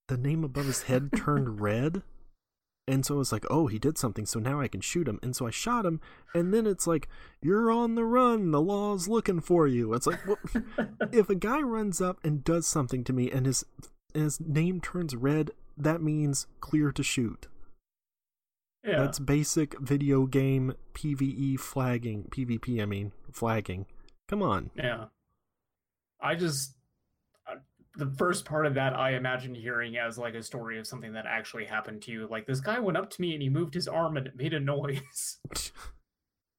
the 0.08 0.18
name 0.18 0.44
above 0.44 0.66
his 0.66 0.84
head 0.84 1.12
turned 1.16 1.62
red. 1.62 2.02
And 2.86 3.06
so 3.06 3.16
I 3.16 3.18
was 3.20 3.32
like, 3.32 3.46
oh, 3.50 3.68
he 3.68 3.80
did 3.80 3.98
something, 3.98 4.26
so 4.26 4.40
now 4.40 4.60
I 4.60 4.68
can 4.68 4.82
shoot 4.82 5.08
him. 5.08 5.18
And 5.24 5.34
so 5.34 5.48
I 5.48 5.52
shot 5.52 5.86
him, 5.86 6.02
and 6.36 6.54
then 6.54 6.68
it's 6.68 6.86
like, 6.86 7.08
you're 7.42 7.72
on 7.72 7.96
the 7.96 8.04
run, 8.04 8.52
the 8.52 8.60
law's 8.62 9.08
looking 9.08 9.40
for 9.40 9.68
you. 9.68 9.94
It's 9.94 10.06
like, 10.06 10.20
well, 10.28 10.38
if 11.14 11.30
a 11.30 11.36
guy 11.36 11.62
runs 11.62 12.02
up 12.02 12.20
and 12.26 12.44
does 12.44 12.68
something 12.68 13.06
to 13.06 13.14
me 13.14 13.32
and 13.32 13.46
his 13.46 13.64
and 14.14 14.24
his 14.24 14.40
name 14.42 14.82
turns 14.82 15.16
red, 15.16 15.52
that 15.78 16.02
means 16.02 16.46
clear 16.60 16.92
to 16.92 17.02
shoot. 17.04 17.48
yeah. 18.86 19.00
That's 19.00 19.18
basic 19.18 19.80
video 19.80 20.26
game 20.26 20.74
PvE 20.94 21.60
flagging, 21.62 22.26
PvP, 22.26 22.82
I 22.82 22.86
mean, 22.86 23.14
flagging. 23.32 23.86
Come 24.28 24.42
on. 24.44 24.72
Yeah. 24.76 25.06
I 26.24 26.36
just 26.36 26.76
uh, 27.48 27.56
the 27.96 28.14
first 28.18 28.46
part 28.46 28.66
of 28.66 28.74
that 28.76 28.94
I 28.96 29.12
imagine 29.16 29.54
hearing 29.54 29.98
as 29.98 30.18
like 30.18 30.34
a 30.34 30.42
story 30.42 30.80
of 30.80 30.88
something 30.88 31.14
that 31.14 31.26
actually 31.28 31.66
happened 31.66 32.02
to 32.04 32.12
you. 32.12 32.28
Like 32.30 32.48
this 32.48 32.62
guy 32.62 32.80
went 32.80 32.98
up 32.98 33.10
to 33.12 33.22
me 33.22 33.34
and 33.34 33.42
he 33.42 33.50
moved 33.50 33.74
his 33.74 33.88
arm 33.88 34.18
and 34.18 34.28
it 34.28 34.36
made 34.36 34.54
a 34.54 34.60
noise. 34.60 35.38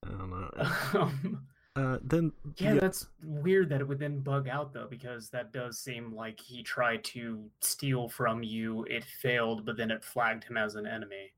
I 0.06 0.10
don't 0.10 0.30
know. 0.30 0.50
um, 1.00 1.46
Uh, 1.76 1.98
then 2.04 2.30
yeah, 2.58 2.74
that's 2.74 3.08
weird 3.24 3.68
that 3.68 3.80
it 3.80 3.88
would 3.88 3.98
then 3.98 4.20
bug 4.20 4.46
out 4.48 4.72
though, 4.72 4.86
because 4.88 5.28
that 5.30 5.52
does 5.52 5.76
seem 5.80 6.14
like 6.14 6.38
he 6.38 6.62
tried 6.62 7.02
to 7.02 7.50
steal 7.60 8.08
from 8.08 8.44
you. 8.44 8.84
It 8.88 9.04
failed, 9.04 9.66
but 9.66 9.76
then 9.76 9.90
it 9.90 10.04
flagged 10.04 10.44
him 10.44 10.56
as 10.56 10.76
an 10.76 10.86
enemy. 10.86 11.32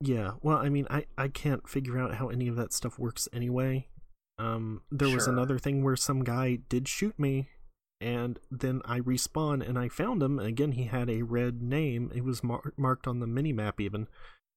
Yeah, 0.00 0.32
well, 0.42 0.58
I 0.58 0.68
mean, 0.68 0.88
I 0.90 1.06
I 1.16 1.28
can't 1.28 1.68
figure 1.68 1.96
out 1.96 2.16
how 2.16 2.28
any 2.28 2.48
of 2.48 2.56
that 2.56 2.72
stuff 2.72 2.98
works 2.98 3.28
anyway. 3.32 3.86
Um, 4.42 4.82
there 4.90 5.08
was 5.14 5.26
another 5.28 5.58
thing 5.58 5.84
where 5.84 5.94
some 5.96 6.24
guy 6.24 6.58
did 6.68 6.88
shoot 6.88 7.16
me, 7.18 7.48
and 8.00 8.40
then 8.50 8.80
I 8.84 8.98
respawn 9.00 9.66
and 9.66 9.78
I 9.78 9.88
found 9.88 10.22
him. 10.22 10.38
And 10.38 10.48
again, 10.48 10.72
he 10.72 10.84
had 10.84 11.08
a 11.08 11.22
red 11.22 11.62
name. 11.62 12.10
It 12.14 12.24
was 12.24 12.42
mar- 12.42 12.72
marked 12.76 13.06
on 13.06 13.20
the 13.20 13.26
mini 13.26 13.52
map 13.52 13.80
even, 13.80 14.08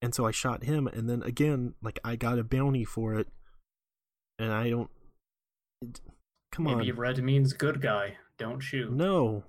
and 0.02 0.16
so 0.16 0.26
I 0.26 0.32
shot 0.32 0.64
him. 0.64 0.88
And 0.88 1.08
then 1.10 1.22
again, 1.24 1.76
like 1.84 2.00
I 2.04 2.16
got 2.16 2.40
a 2.40 2.44
bounty 2.44 2.84
for 2.84 3.14
it, 3.16 3.28
and 4.40 4.52
I 4.52 4.70
don't. 4.70 4.90
it- 5.82 6.02
come 6.52 6.66
maybe 6.66 6.74
on, 6.74 6.80
Maybe 6.80 6.92
red 6.94 7.24
means 7.24 7.54
good 7.54 7.82
guy. 7.82 8.18
Don't 8.40 8.62
shoot. 8.62 8.92
no, 8.92 9.44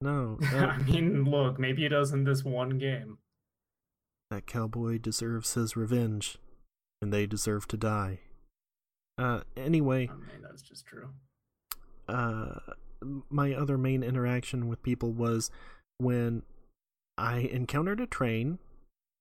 no, 0.00 0.38
I 0.42 0.78
mean, 0.78 1.24
look, 1.24 1.58
maybe 1.58 1.84
it 1.84 1.90
does 1.90 2.12
in 2.12 2.24
this 2.24 2.44
one 2.44 2.78
game. 2.78 3.18
that 4.30 4.46
cowboy 4.46 4.98
deserves 4.98 5.54
his 5.54 5.76
revenge, 5.76 6.38
and 7.00 7.12
they 7.12 7.26
deserve 7.26 7.66
to 7.68 7.76
die. 7.76 8.20
Uh, 9.18 9.40
anyway. 9.56 10.08
I 10.10 10.14
mean, 10.14 10.42
that's 10.42 10.62
just 10.62 10.86
true. 10.86 11.10
uh 12.08 12.58
my 13.30 13.52
other 13.52 13.76
main 13.76 14.02
interaction 14.04 14.68
with 14.68 14.82
people 14.82 15.10
was 15.12 15.50
when 15.98 16.42
I 17.18 17.38
encountered 17.38 18.00
a 18.00 18.06
train 18.06 18.58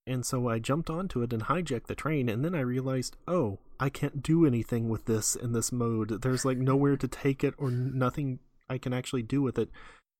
and 0.06 0.25
so 0.25 0.47
I 0.47 0.60
jumped 0.60 0.89
onto 0.89 1.21
it 1.23 1.34
and 1.34 1.43
hijacked 1.43 1.88
the 1.88 1.95
train 1.95 2.30
and 2.30 2.43
then 2.45 2.54
I 2.56 2.60
realized, 2.62 3.17
"Oh, 3.27 3.60
I 3.80 3.89
can't 3.89 4.21
do 4.23 4.45
anything 4.45 4.89
with 4.89 5.06
this 5.06 5.36
in 5.36 5.54
this 5.54 5.71
mode. 5.71 6.21
There's 6.21 6.45
like 6.45 6.58
nowhere 6.58 6.97
to 6.97 7.08
take 7.08 7.43
it 7.43 7.54
or 7.58 7.71
nothing 7.71 8.39
I 8.69 8.77
can 8.77 8.93
actually 8.93 9.23
do 9.23 9.41
with 9.41 9.58
it." 9.58 9.69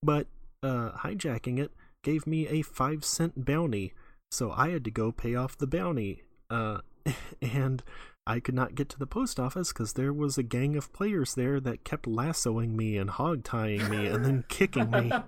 But 0.04 0.28
uh 0.64 0.92
hijacking 1.04 1.60
it 1.60 1.72
gave 2.04 2.26
me 2.26 2.48
a 2.48 2.62
5 2.64 3.06
cent 3.06 3.46
bounty. 3.46 3.94
So 4.32 4.52
I 4.52 4.70
had 4.70 4.84
to 4.86 4.92
go 4.92 5.12
pay 5.12 5.36
off 5.36 5.58
the 5.58 5.68
bounty. 5.68 6.24
Uh 6.50 6.82
and 7.42 7.84
I 8.28 8.40
could 8.40 8.56
not 8.56 8.76
get 8.76 8.88
to 8.90 9.00
the 9.00 9.08
post 9.08 9.40
office 9.40 9.74
because 9.74 9.94
there 9.94 10.14
was 10.14 10.38
a 10.38 10.44
gang 10.44 10.76
of 10.76 10.94
players 10.94 11.34
there 11.34 11.60
that 11.60 11.84
kept 11.84 12.08
lassoing 12.08 12.78
me 12.78 12.98
and 12.98 13.10
hog 13.10 13.44
tying 13.44 13.90
me 13.90 14.06
and 14.08 14.24
then 14.24 14.46
kicking 14.48 14.90
me. 14.92 15.12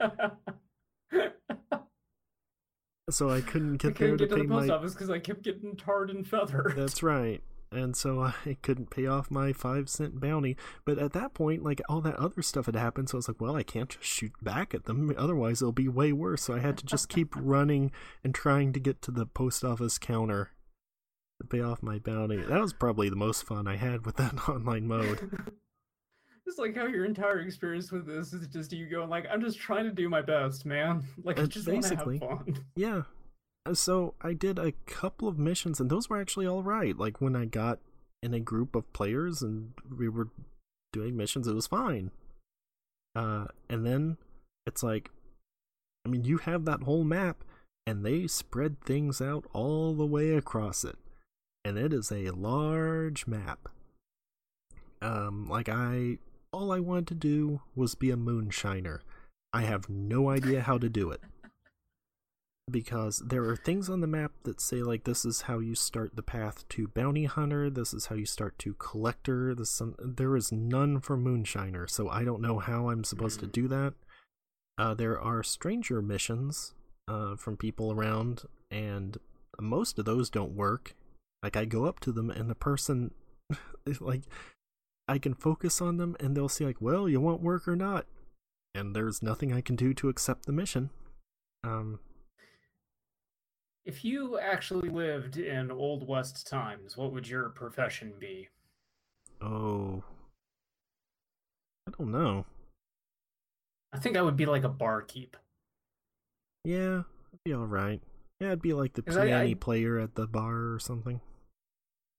So 3.09 3.29
I 3.29 3.41
couldn't 3.41 3.77
get 3.77 3.95
there 3.97 4.15
couldn't 4.15 4.17
to 4.19 4.25
get 4.25 4.29
to 4.29 4.35
pay 4.35 4.41
the 4.43 4.47
post 4.47 4.67
my. 4.69 4.75
office 4.75 4.93
because 4.93 5.09
I 5.09 5.19
kept 5.19 5.43
getting 5.43 5.75
tarred 5.75 6.09
and 6.09 6.25
feathered. 6.25 6.73
That's 6.75 7.03
right. 7.03 7.41
And 7.71 7.97
so 7.97 8.21
I 8.45 8.57
couldn't 8.61 8.91
pay 8.91 9.07
off 9.07 9.29
my 9.29 9.51
five 9.51 9.89
cent 9.89 10.19
bounty. 10.21 10.55
But 10.85 10.99
at 10.99 11.13
that 11.13 11.33
point, 11.33 11.63
like 11.63 11.81
all 11.89 12.01
that 12.01 12.15
other 12.15 12.41
stuff 12.41 12.65
had 12.67 12.75
happened, 12.75 13.09
so 13.09 13.17
I 13.17 13.19
was 13.19 13.27
like, 13.27 13.41
well, 13.41 13.55
I 13.55 13.63
can't 13.63 13.89
just 13.89 14.05
shoot 14.05 14.31
back 14.41 14.73
at 14.73 14.85
them. 14.85 15.13
Otherwise, 15.17 15.61
it'll 15.61 15.73
be 15.73 15.89
way 15.89 16.13
worse. 16.13 16.43
So 16.43 16.55
I 16.55 16.59
had 16.59 16.77
to 16.77 16.85
just 16.85 17.09
keep 17.09 17.35
running 17.35 17.91
and 18.23 18.33
trying 18.33 18.71
to 18.73 18.79
get 18.79 19.01
to 19.03 19.11
the 19.11 19.25
post 19.25 19.63
office 19.63 19.97
counter 19.97 20.45
to 20.45 20.62
pay 21.49 21.61
off 21.61 21.81
my 21.83 21.99
bounty. 21.99 22.37
That 22.37 22.59
was 22.61 22.73
probably 22.73 23.09
the 23.09 23.15
most 23.15 23.43
fun 23.45 23.67
I 23.67 23.75
had 23.77 24.05
with 24.05 24.15
that 24.17 24.47
online 24.49 24.87
mode. 24.87 25.31
It's 26.45 26.57
like 26.57 26.75
how 26.75 26.87
your 26.87 27.05
entire 27.05 27.39
experience 27.39 27.89
with 27.89 28.05
this 28.05 28.33
is 28.33 28.45
just 28.47 28.73
you 28.73 28.85
going 28.89 29.09
like, 29.09 29.25
I'm 29.31 29.39
just 29.39 29.57
trying 29.57 29.85
to 29.85 29.91
do 29.91 30.09
my 30.09 30.21
best, 30.21 30.65
man. 30.65 31.01
Like 31.23 31.39
I 31.39 31.43
Uh, 31.43 31.47
just 31.47 31.67
want 31.69 31.83
to 31.83 31.95
have 31.95 32.05
basically. 32.05 32.19
fun. 32.19 32.65
Yeah. 32.75 33.03
So 33.71 34.13
I 34.21 34.33
did 34.33 34.59
a 34.59 34.73
couple 34.85 35.29
of 35.29 35.39
missions, 35.39 35.79
and 35.79 35.89
those 35.89 36.09
were 36.09 36.19
actually 36.19 36.45
all 36.45 36.61
right. 36.61 36.97
Like 36.97 37.21
when 37.21 37.33
I 37.37 37.45
got 37.45 37.79
in 38.21 38.33
a 38.33 38.41
group 38.41 38.75
of 38.75 38.91
players 38.91 39.41
and 39.41 39.71
we 39.97 40.09
were 40.09 40.27
doing 40.91 41.15
missions, 41.15 41.47
it 41.47 41.55
was 41.55 41.65
fine. 41.65 42.11
Uh, 43.15 43.45
and 43.69 43.85
then 43.85 44.17
it's 44.67 44.83
like, 44.83 45.11
I 46.05 46.09
mean, 46.09 46.25
you 46.25 46.39
have 46.39 46.65
that 46.65 46.83
whole 46.83 47.05
map, 47.05 47.45
and 47.87 48.05
they 48.05 48.27
spread 48.27 48.81
things 48.81 49.21
out 49.21 49.45
all 49.53 49.93
the 49.95 50.05
way 50.05 50.31
across 50.31 50.83
it, 50.83 50.97
and 51.65 51.77
it 51.77 51.93
is 51.93 52.11
a 52.11 52.29
large 52.31 53.27
map. 53.27 53.69
Um, 55.01 55.47
like 55.49 55.69
I, 55.69 56.17
all 56.51 56.71
I 56.71 56.79
wanted 56.79 57.07
to 57.07 57.15
do 57.15 57.61
was 57.75 57.95
be 57.95 58.11
a 58.11 58.15
moonshiner. 58.15 58.99
I 59.51 59.63
have 59.63 59.89
no 59.89 60.29
idea 60.29 60.61
how 60.61 60.77
to 60.77 60.89
do 60.89 61.11
it 61.11 61.21
because 62.71 63.21
there 63.25 63.43
are 63.43 63.57
things 63.57 63.89
on 63.89 63.99
the 63.99 64.07
map 64.07 64.31
that 64.43 64.61
say 64.61 64.77
like 64.77 65.03
this 65.03 65.25
is 65.25 65.41
how 65.41 65.59
you 65.59 65.75
start 65.75 66.15
the 66.15 66.23
path 66.23 66.67
to 66.69 66.87
bounty 66.87 67.25
hunter 67.25 67.69
this 67.69 67.93
is 67.93 68.05
how 68.05 68.15
you 68.15 68.25
start 68.25 68.57
to 68.57 68.73
collector 68.75 69.53
this 69.53 69.69
some, 69.69 69.95
there 69.99 70.37
is 70.37 70.49
none 70.49 71.01
for 71.01 71.17
moonshiner 71.17 71.89
so 71.89 72.07
i 72.07 72.23
don't 72.23 72.41
know 72.41 72.59
how 72.59 72.89
i'm 72.89 73.03
supposed 73.03 73.41
to 73.41 73.47
Mm. 73.47 73.51
do 73.51 73.67
that 73.67 73.93
uh, 74.77 74.93
there 74.93 75.19
are 75.19 75.43
stranger 75.43 76.01
missions 76.01 76.73
uh, 77.09 77.35
from 77.35 77.57
people 77.57 77.91
around 77.91 78.43
and 78.71 79.17
most 79.59 79.99
of 79.99 80.05
those 80.05 80.29
don't 80.29 80.55
work 80.55 80.95
like 81.43 81.55
i 81.57 81.65
go 81.65 81.85
up 81.85 81.99
to 81.99 82.11
them 82.11 82.29
and 82.31 82.49
the 82.49 82.55
person 82.55 83.11
like 83.99 84.23
i 85.07 85.17
can 85.19 85.33
focus 85.33 85.81
on 85.81 85.97
them 85.97 86.15
and 86.19 86.35
they'll 86.35 86.49
say 86.49 86.65
like 86.65 86.81
well 86.81 87.07
you 87.09 87.19
want 87.19 87.41
work 87.41 87.67
or 87.67 87.75
not 87.75 88.05
and 88.73 88.95
there's 88.95 89.21
nothing 89.21 89.53
i 89.53 89.61
can 89.61 89.75
do 89.75 89.93
to 89.93 90.09
accept 90.09 90.45
the 90.45 90.51
mission 90.53 90.89
um 91.63 91.99
If 93.85 94.05
you 94.05 94.39
actually 94.39 94.87
lived 94.89 95.35
in 95.37 95.69
Old 95.69 96.07
West 96.07 96.47
times, 96.47 96.95
what 96.95 97.11
would 97.11 97.27
your 97.27 97.49
profession 97.49 98.13
be? 98.17 98.47
Oh. 99.41 100.03
I 101.85 101.91
don't 101.97 102.09
know. 102.11 102.45
I 103.91 103.99
think 103.99 104.15
I 104.15 104.21
would 104.21 104.37
be 104.37 104.45
like 104.45 104.63
a 104.63 104.69
barkeep. 104.69 105.35
Yeah, 106.63 107.03
it'd 107.33 107.43
be 107.43 107.53
alright. 107.53 108.01
Yeah, 108.39 108.53
I'd 108.53 108.61
be 108.61 108.71
like 108.71 108.93
the 108.93 109.01
'Cause 109.01 109.17
I- 109.17 109.25
piano 109.27 109.49
I- 109.49 109.53
player 109.55 109.99
at 109.99 110.15
the 110.15 110.27
bar 110.27 110.71
or 110.73 110.79
something. 110.79 111.19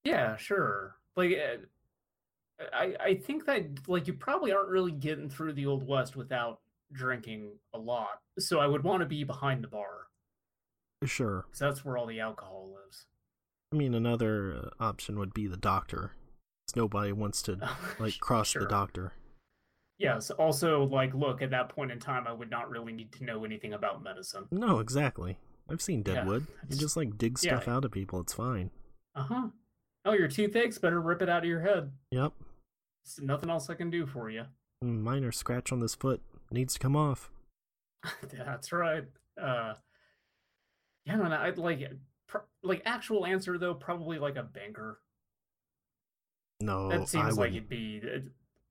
Yeah, 0.04 0.36
sure. 0.36 0.96
Like, 1.16 1.32
uh, 1.32 2.64
I 2.72 2.94
I 3.00 3.14
think 3.16 3.46
that 3.46 3.88
like 3.88 4.06
you 4.06 4.12
probably 4.14 4.52
aren't 4.52 4.68
really 4.68 4.92
getting 4.92 5.28
through 5.28 5.54
the 5.54 5.66
Old 5.66 5.86
West 5.86 6.14
without 6.16 6.60
drinking 6.92 7.52
a 7.72 7.78
lot. 7.78 8.20
So 8.38 8.60
I 8.60 8.66
would 8.66 8.84
want 8.84 9.00
to 9.00 9.06
be 9.06 9.24
behind 9.24 9.64
the 9.64 9.68
bar 9.68 10.06
Sure. 11.04 11.44
because 11.46 11.58
that's 11.58 11.84
where 11.84 11.96
all 11.98 12.06
the 12.06 12.20
alcohol 12.20 12.72
lives. 12.74 13.06
I 13.72 13.76
mean, 13.76 13.94
another 13.94 14.54
uh, 14.80 14.82
option 14.84 15.18
would 15.18 15.34
be 15.34 15.46
the 15.46 15.56
doctor. 15.56 16.12
Nobody 16.76 17.12
wants 17.12 17.42
to, 17.42 17.58
like, 17.98 18.18
cross 18.20 18.48
Sure. 18.50 18.62
the 18.62 18.68
doctor. 18.68 19.12
Yes. 19.98 20.30
Also, 20.30 20.84
like, 20.84 21.12
look, 21.14 21.42
at 21.42 21.50
that 21.50 21.68
point 21.68 21.90
in 21.90 21.98
time, 21.98 22.26
I 22.26 22.32
would 22.32 22.50
not 22.50 22.70
really 22.70 22.92
need 22.92 23.12
to 23.12 23.24
know 23.24 23.44
anything 23.44 23.72
about 23.74 24.02
medicine. 24.02 24.46
No, 24.50 24.78
exactly. 24.78 25.38
I've 25.68 25.82
seen 25.82 26.02
Yeah, 26.06 26.14
Deadwood. 26.14 26.46
you 26.68 26.76
just, 26.76 26.96
like, 26.96 27.18
dig 27.18 27.38
yeah. 27.42 27.56
stuff 27.58 27.68
out 27.68 27.84
of 27.84 27.90
people. 27.92 28.20
It's 28.20 28.32
fine. 28.34 28.70
Uh 29.14 29.22
huh. 29.24 29.48
Oh, 30.04 30.12
your 30.12 30.28
toothaches? 30.28 30.78
Better 30.78 31.00
rip 31.00 31.22
it 31.22 31.28
out 31.28 31.44
of 31.44 31.48
your 31.48 31.60
head. 31.60 31.90
Yep. 32.10 32.32
There's 33.04 33.24
nothing 33.26 33.50
else 33.50 33.70
I 33.70 33.74
can 33.74 33.90
do 33.90 34.06
for 34.06 34.30
you. 34.30 34.44
Minor 34.82 35.32
scratch 35.32 35.72
on 35.72 35.80
this 35.80 35.94
foot. 35.94 36.20
Needs 36.50 36.74
to 36.74 36.80
come 36.80 36.94
off. 36.96 37.30
That's 38.32 38.70
right. 38.72 39.04
Uh, 39.40 39.74
yeah, 41.06 41.16
no, 41.16 41.24
I'd 41.24 41.58
like, 41.58 41.80
pr- 42.28 42.38
like 42.62 42.82
actual 42.84 43.24
answer 43.26 43.56
though, 43.58 43.74
probably 43.74 44.18
like 44.18 44.36
a 44.36 44.42
banker. 44.42 45.00
No, 46.60 46.88
That 46.88 47.00
I 47.02 47.04
seems 47.04 47.36
like 47.36 47.52
wouldn't. 47.52 47.56
it'd 47.56 47.68
be. 47.68 48.00
it- 48.02 48.24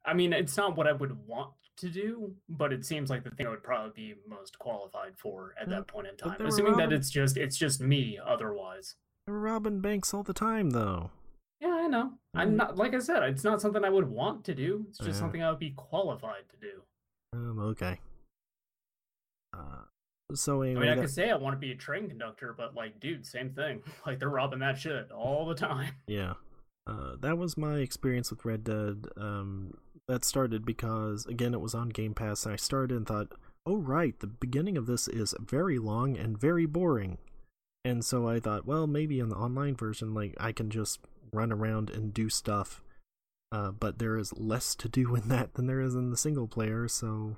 I 0.06 0.14
mean, 0.14 0.34
it's 0.34 0.58
not 0.58 0.76
what 0.76 0.86
I 0.86 0.92
would 0.92 1.28
want 1.28 1.52
to 1.78 1.90
do, 1.90 2.36
but 2.50 2.74
it 2.74 2.86
seems 2.86 3.10
like 3.10 3.24
the 3.24 3.30
thing 3.32 3.48
I 3.48 3.50
would 3.50 3.64
probably 3.64 3.92
be 3.96 4.16
most 4.28 4.60
qualified 4.60 5.14
for 5.18 5.56
at 5.60 5.70
Yeah, 5.70 5.76
that 5.78 5.88
point 5.88 6.08
in 6.08 6.18
time. 6.18 6.46
Assuming 6.46 6.76
that 6.78 6.92
it's 6.92 7.10
just 7.10 7.38
it's 7.38 7.56
just 7.58 7.80
me. 7.80 8.20
Otherwise, 8.24 8.96
They're 9.26 9.36
robbing 9.36 9.80
banks 9.80 10.14
all 10.14 10.24
the 10.24 10.34
time, 10.34 10.72
though. 10.72 11.12
Know. 11.94 12.14
I'm 12.34 12.52
Mm. 12.52 12.56
not 12.56 12.76
like 12.78 12.94
I 12.94 13.00
said. 13.00 13.24
It's 13.24 13.44
not 13.44 13.62
something 13.62 13.84
I 13.86 13.90
would 13.90 14.10
want 14.10 14.44
to 14.46 14.54
do. 14.56 14.86
It's 14.90 14.98
just 14.98 15.10
Yeah. 15.12 15.16
something 15.16 15.42
I 15.44 15.50
would 15.50 15.60
be 15.60 15.72
qualified 15.72 16.44
to 16.50 16.58
do. 16.58 16.82
Um, 17.34 17.60
okay. 17.60 18.00
Uh, 19.54 19.84
so 20.34 20.64
I 20.64 20.74
mean, 20.74 20.78
I 20.80 20.96
that- 20.96 21.02
could 21.02 21.10
say 21.10 21.30
I 21.30 21.36
want 21.36 21.56
to 21.56 21.60
be 21.60 21.72
a 21.72 21.76
train 21.76 22.08
conductor, 22.10 22.54
but 22.58 22.76
like, 22.76 23.00
dude, 23.00 23.26
same 23.26 23.52
thing. 23.54 23.84
Like 24.06 24.20
they're 24.20 24.30
robbing 24.30 24.60
that 24.60 24.78
shit 24.78 25.12
all 25.12 25.46
the 25.46 25.56
time. 25.56 25.94
Yeah. 26.08 26.34
Uh, 26.86 27.16
that 27.22 27.38
was 27.38 27.56
my 27.58 27.78
experience 27.78 28.30
with 28.30 28.44
Red 28.44 28.66
Dead. 28.66 29.06
Um, 29.16 29.78
that 30.10 30.26
started 30.26 30.66
because, 30.66 31.26
again, 31.28 31.54
it 31.54 31.62
was 31.62 31.74
on 31.74 31.88
Game 31.90 32.14
Pass, 32.14 32.46
and 32.46 32.52
I 32.52 32.58
started 32.58 32.98
and 32.98 33.08
thought, 33.08 33.32
oh, 33.66 33.78
right, 33.78 34.20
the 34.20 34.28
beginning 34.28 34.78
of 34.78 34.86
this 34.86 35.08
is 35.08 35.34
very 35.40 35.80
long 35.80 36.18
and 36.18 36.38
very 36.38 36.66
boring. 36.66 37.20
And 37.86 38.04
so 38.04 38.28
I 38.28 38.42
thought, 38.42 38.66
well, 38.66 38.86
maybe 38.86 39.22
in 39.22 39.30
the 39.30 39.38
online 39.38 39.78
version, 39.78 40.14
like, 40.14 40.36
I 40.42 40.52
can 40.52 40.70
just 40.70 41.00
run 41.34 41.52
around 41.52 41.90
and 41.90 42.14
do 42.14 42.30
stuff. 42.30 42.82
Uh, 43.52 43.72
but 43.72 44.00
there 44.00 44.18
is 44.18 44.34
less 44.38 44.74
to 44.76 44.90
do 44.90 45.16
in 45.16 45.28
that 45.30 45.54
than 45.54 45.68
there 45.68 45.82
is 45.82 45.96
in 45.96 46.10
the 46.10 46.18
single 46.18 46.48
player, 46.48 46.88
so 46.88 47.38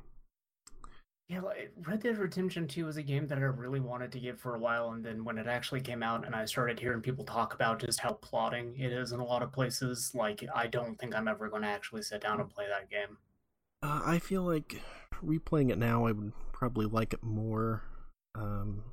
Yeah, 1.28 1.42
like 1.42 1.74
Red 1.86 2.04
Dead 2.04 2.18
Redemption 2.18 2.68
2 2.68 2.86
was 2.86 2.98
a 2.98 3.04
game 3.04 3.28
that 3.28 3.38
I 3.38 3.42
really 3.42 3.82
wanted 3.82 4.12
to 4.14 4.20
get 4.20 4.40
for 4.40 4.56
a 4.56 4.60
while, 4.60 4.92
and 4.92 5.04
then 5.04 5.26
when 5.26 5.38
it 5.38 5.48
actually 5.48 5.82
came 5.82 6.04
out 6.04 6.26
and 6.26 6.36
I 6.36 6.46
started 6.46 6.80
hearing 6.80 7.02
people 7.02 7.26
talk 7.26 7.54
about 7.54 7.80
just 7.80 8.00
how 8.00 8.14
plotting 8.14 8.80
it 8.80 8.94
is 8.94 9.12
in 9.12 9.20
a 9.20 9.26
lot 9.26 9.42
of 9.42 9.52
places, 9.52 10.12
like 10.14 10.44
I 10.56 10.68
don't 10.68 10.98
think 11.00 11.16
I'm 11.16 11.28
ever 11.28 11.50
going 11.50 11.64
to 11.64 11.68
actually 11.68 12.04
sit 12.04 12.22
down 12.22 12.40
and 12.40 12.50
play 12.50 12.66
that 12.68 12.90
game. 12.90 13.18
Uh, 13.84 14.02
I 14.06 14.20
feel 14.20 14.44
like 14.44 14.82
replaying 15.24 15.70
it 15.70 15.78
now, 15.78 16.06
I 16.06 16.12
would 16.12 16.32
probably 16.54 16.86
like 16.86 17.14
it 17.14 17.24
more. 17.24 17.84
Um, 18.36 18.84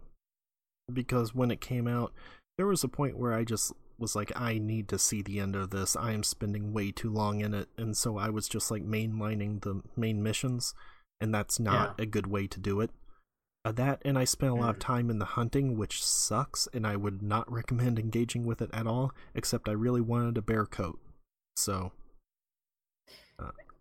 because 0.92 1.34
when 1.34 1.50
it 1.50 1.60
came 1.60 1.86
out, 1.86 2.12
there 2.56 2.66
was 2.66 2.84
a 2.84 2.88
point 2.88 3.16
where 3.16 3.32
I 3.32 3.44
just 3.44 3.72
was 4.02 4.14
like, 4.14 4.30
I 4.36 4.58
need 4.58 4.88
to 4.88 4.98
see 4.98 5.22
the 5.22 5.40
end 5.40 5.56
of 5.56 5.70
this. 5.70 5.96
I 5.96 6.12
am 6.12 6.22
spending 6.22 6.74
way 6.74 6.90
too 6.90 7.10
long 7.10 7.40
in 7.40 7.54
it. 7.54 7.68
And 7.78 7.96
so 7.96 8.18
I 8.18 8.28
was 8.28 8.48
just 8.48 8.70
like 8.70 8.82
mainlining 8.84 9.62
the 9.62 9.80
main 9.96 10.22
missions. 10.22 10.74
And 11.20 11.34
that's 11.34 11.58
not 11.58 11.98
a 11.98 12.04
good 12.04 12.26
way 12.26 12.46
to 12.48 12.60
do 12.60 12.80
it. 12.82 12.90
Uh, 13.64 13.72
that, 13.72 14.02
and 14.04 14.18
I 14.18 14.24
spent 14.24 14.52
a 14.52 14.56
lot 14.56 14.70
of 14.70 14.76
Mm. 14.76 14.80
time 14.80 15.08
in 15.08 15.20
the 15.20 15.24
hunting, 15.24 15.78
which 15.78 16.04
sucks. 16.04 16.68
And 16.74 16.86
I 16.86 16.96
would 16.96 17.22
not 17.22 17.50
recommend 17.58 17.98
engaging 17.98 18.44
with 18.44 18.60
it 18.60 18.70
at 18.74 18.86
all, 18.86 19.12
except 19.34 19.68
I 19.68 19.72
really 19.72 20.00
wanted 20.02 20.36
a 20.36 20.42
bear 20.42 20.66
coat. 20.66 20.98
So, 21.56 21.92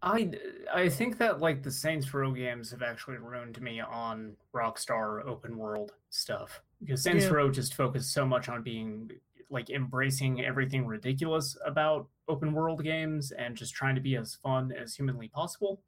I 0.04 0.32
I 0.74 0.90
think 0.90 1.18
that 1.20 1.40
like 1.40 1.62
the 1.64 1.72
Saints 1.72 2.12
Row 2.14 2.32
games 2.32 2.72
have 2.72 2.82
actually 2.82 3.18
ruined 3.18 3.62
me 3.62 3.80
on 3.80 4.36
Rockstar 4.56 5.24
open 5.26 5.58
world 5.58 5.94
stuff 6.10 6.62
because 6.82 7.04
Saints 7.04 7.26
just 7.54 7.76
focused 7.76 8.14
so 8.14 8.26
much 8.26 8.50
on 8.50 8.64
being 8.64 9.12
like 9.50 9.70
embracing 9.70 10.44
everything 10.44 10.86
ridiculous 10.86 11.58
about 11.66 12.08
open 12.28 12.54
world 12.54 12.84
games 12.84 13.32
and 13.32 13.56
just 13.56 13.74
trying 13.74 13.96
to 13.96 14.02
be 14.02 14.16
as 14.16 14.36
fun 14.36 14.72
as 14.72 14.96
humanly 14.96 15.28
possible. 15.28 15.84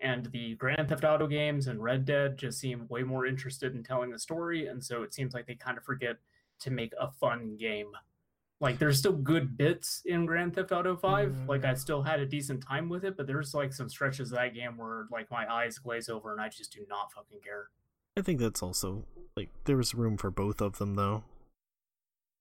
And 0.00 0.26
the 0.26 0.54
Grand 0.56 0.88
Theft 0.88 1.04
Auto 1.04 1.26
games 1.26 1.68
and 1.68 1.82
Red 1.82 2.04
Dead 2.04 2.36
just 2.36 2.58
seem 2.58 2.86
way 2.88 3.04
more 3.04 3.26
interested 3.26 3.74
in 3.74 3.84
telling 3.84 4.10
the 4.10 4.18
story, 4.18 4.66
and 4.66 4.84
so 4.84 5.02
it 5.02 5.14
seems 5.14 5.32
like 5.32 5.46
they 5.46 5.54
kind 5.54 5.78
of 5.78 5.84
forget 5.84 6.16
to 6.60 6.70
make 6.70 6.92
a 7.00 7.10
fun 7.10 7.56
game. 7.58 7.92
Like 8.60 8.78
there's 8.78 8.98
still 8.98 9.12
good 9.12 9.56
bits 9.56 10.02
in 10.04 10.26
Grand 10.26 10.54
Theft 10.54 10.72
Auto 10.72 10.96
5. 10.96 11.48
Like 11.48 11.64
I 11.64 11.74
still 11.74 12.02
had 12.02 12.20
a 12.20 12.26
decent 12.26 12.62
time 12.62 12.88
with 12.88 13.04
it, 13.04 13.16
but 13.16 13.26
there's 13.26 13.54
like 13.54 13.72
some 13.72 13.88
stretches 13.88 14.30
of 14.32 14.38
that 14.38 14.54
game 14.54 14.76
where 14.76 15.06
like 15.10 15.30
my 15.30 15.50
eyes 15.52 15.78
glaze 15.78 16.08
over 16.08 16.32
and 16.32 16.40
I 16.40 16.48
just 16.48 16.72
do 16.72 16.80
not 16.88 17.12
fucking 17.12 17.40
care. 17.44 17.68
I 18.16 18.22
think 18.22 18.40
that's 18.40 18.62
also 18.62 19.04
like 19.36 19.50
there 19.64 19.76
was 19.76 19.94
room 19.94 20.16
for 20.16 20.30
both 20.30 20.60
of 20.60 20.78
them 20.78 20.94
though. 20.94 21.24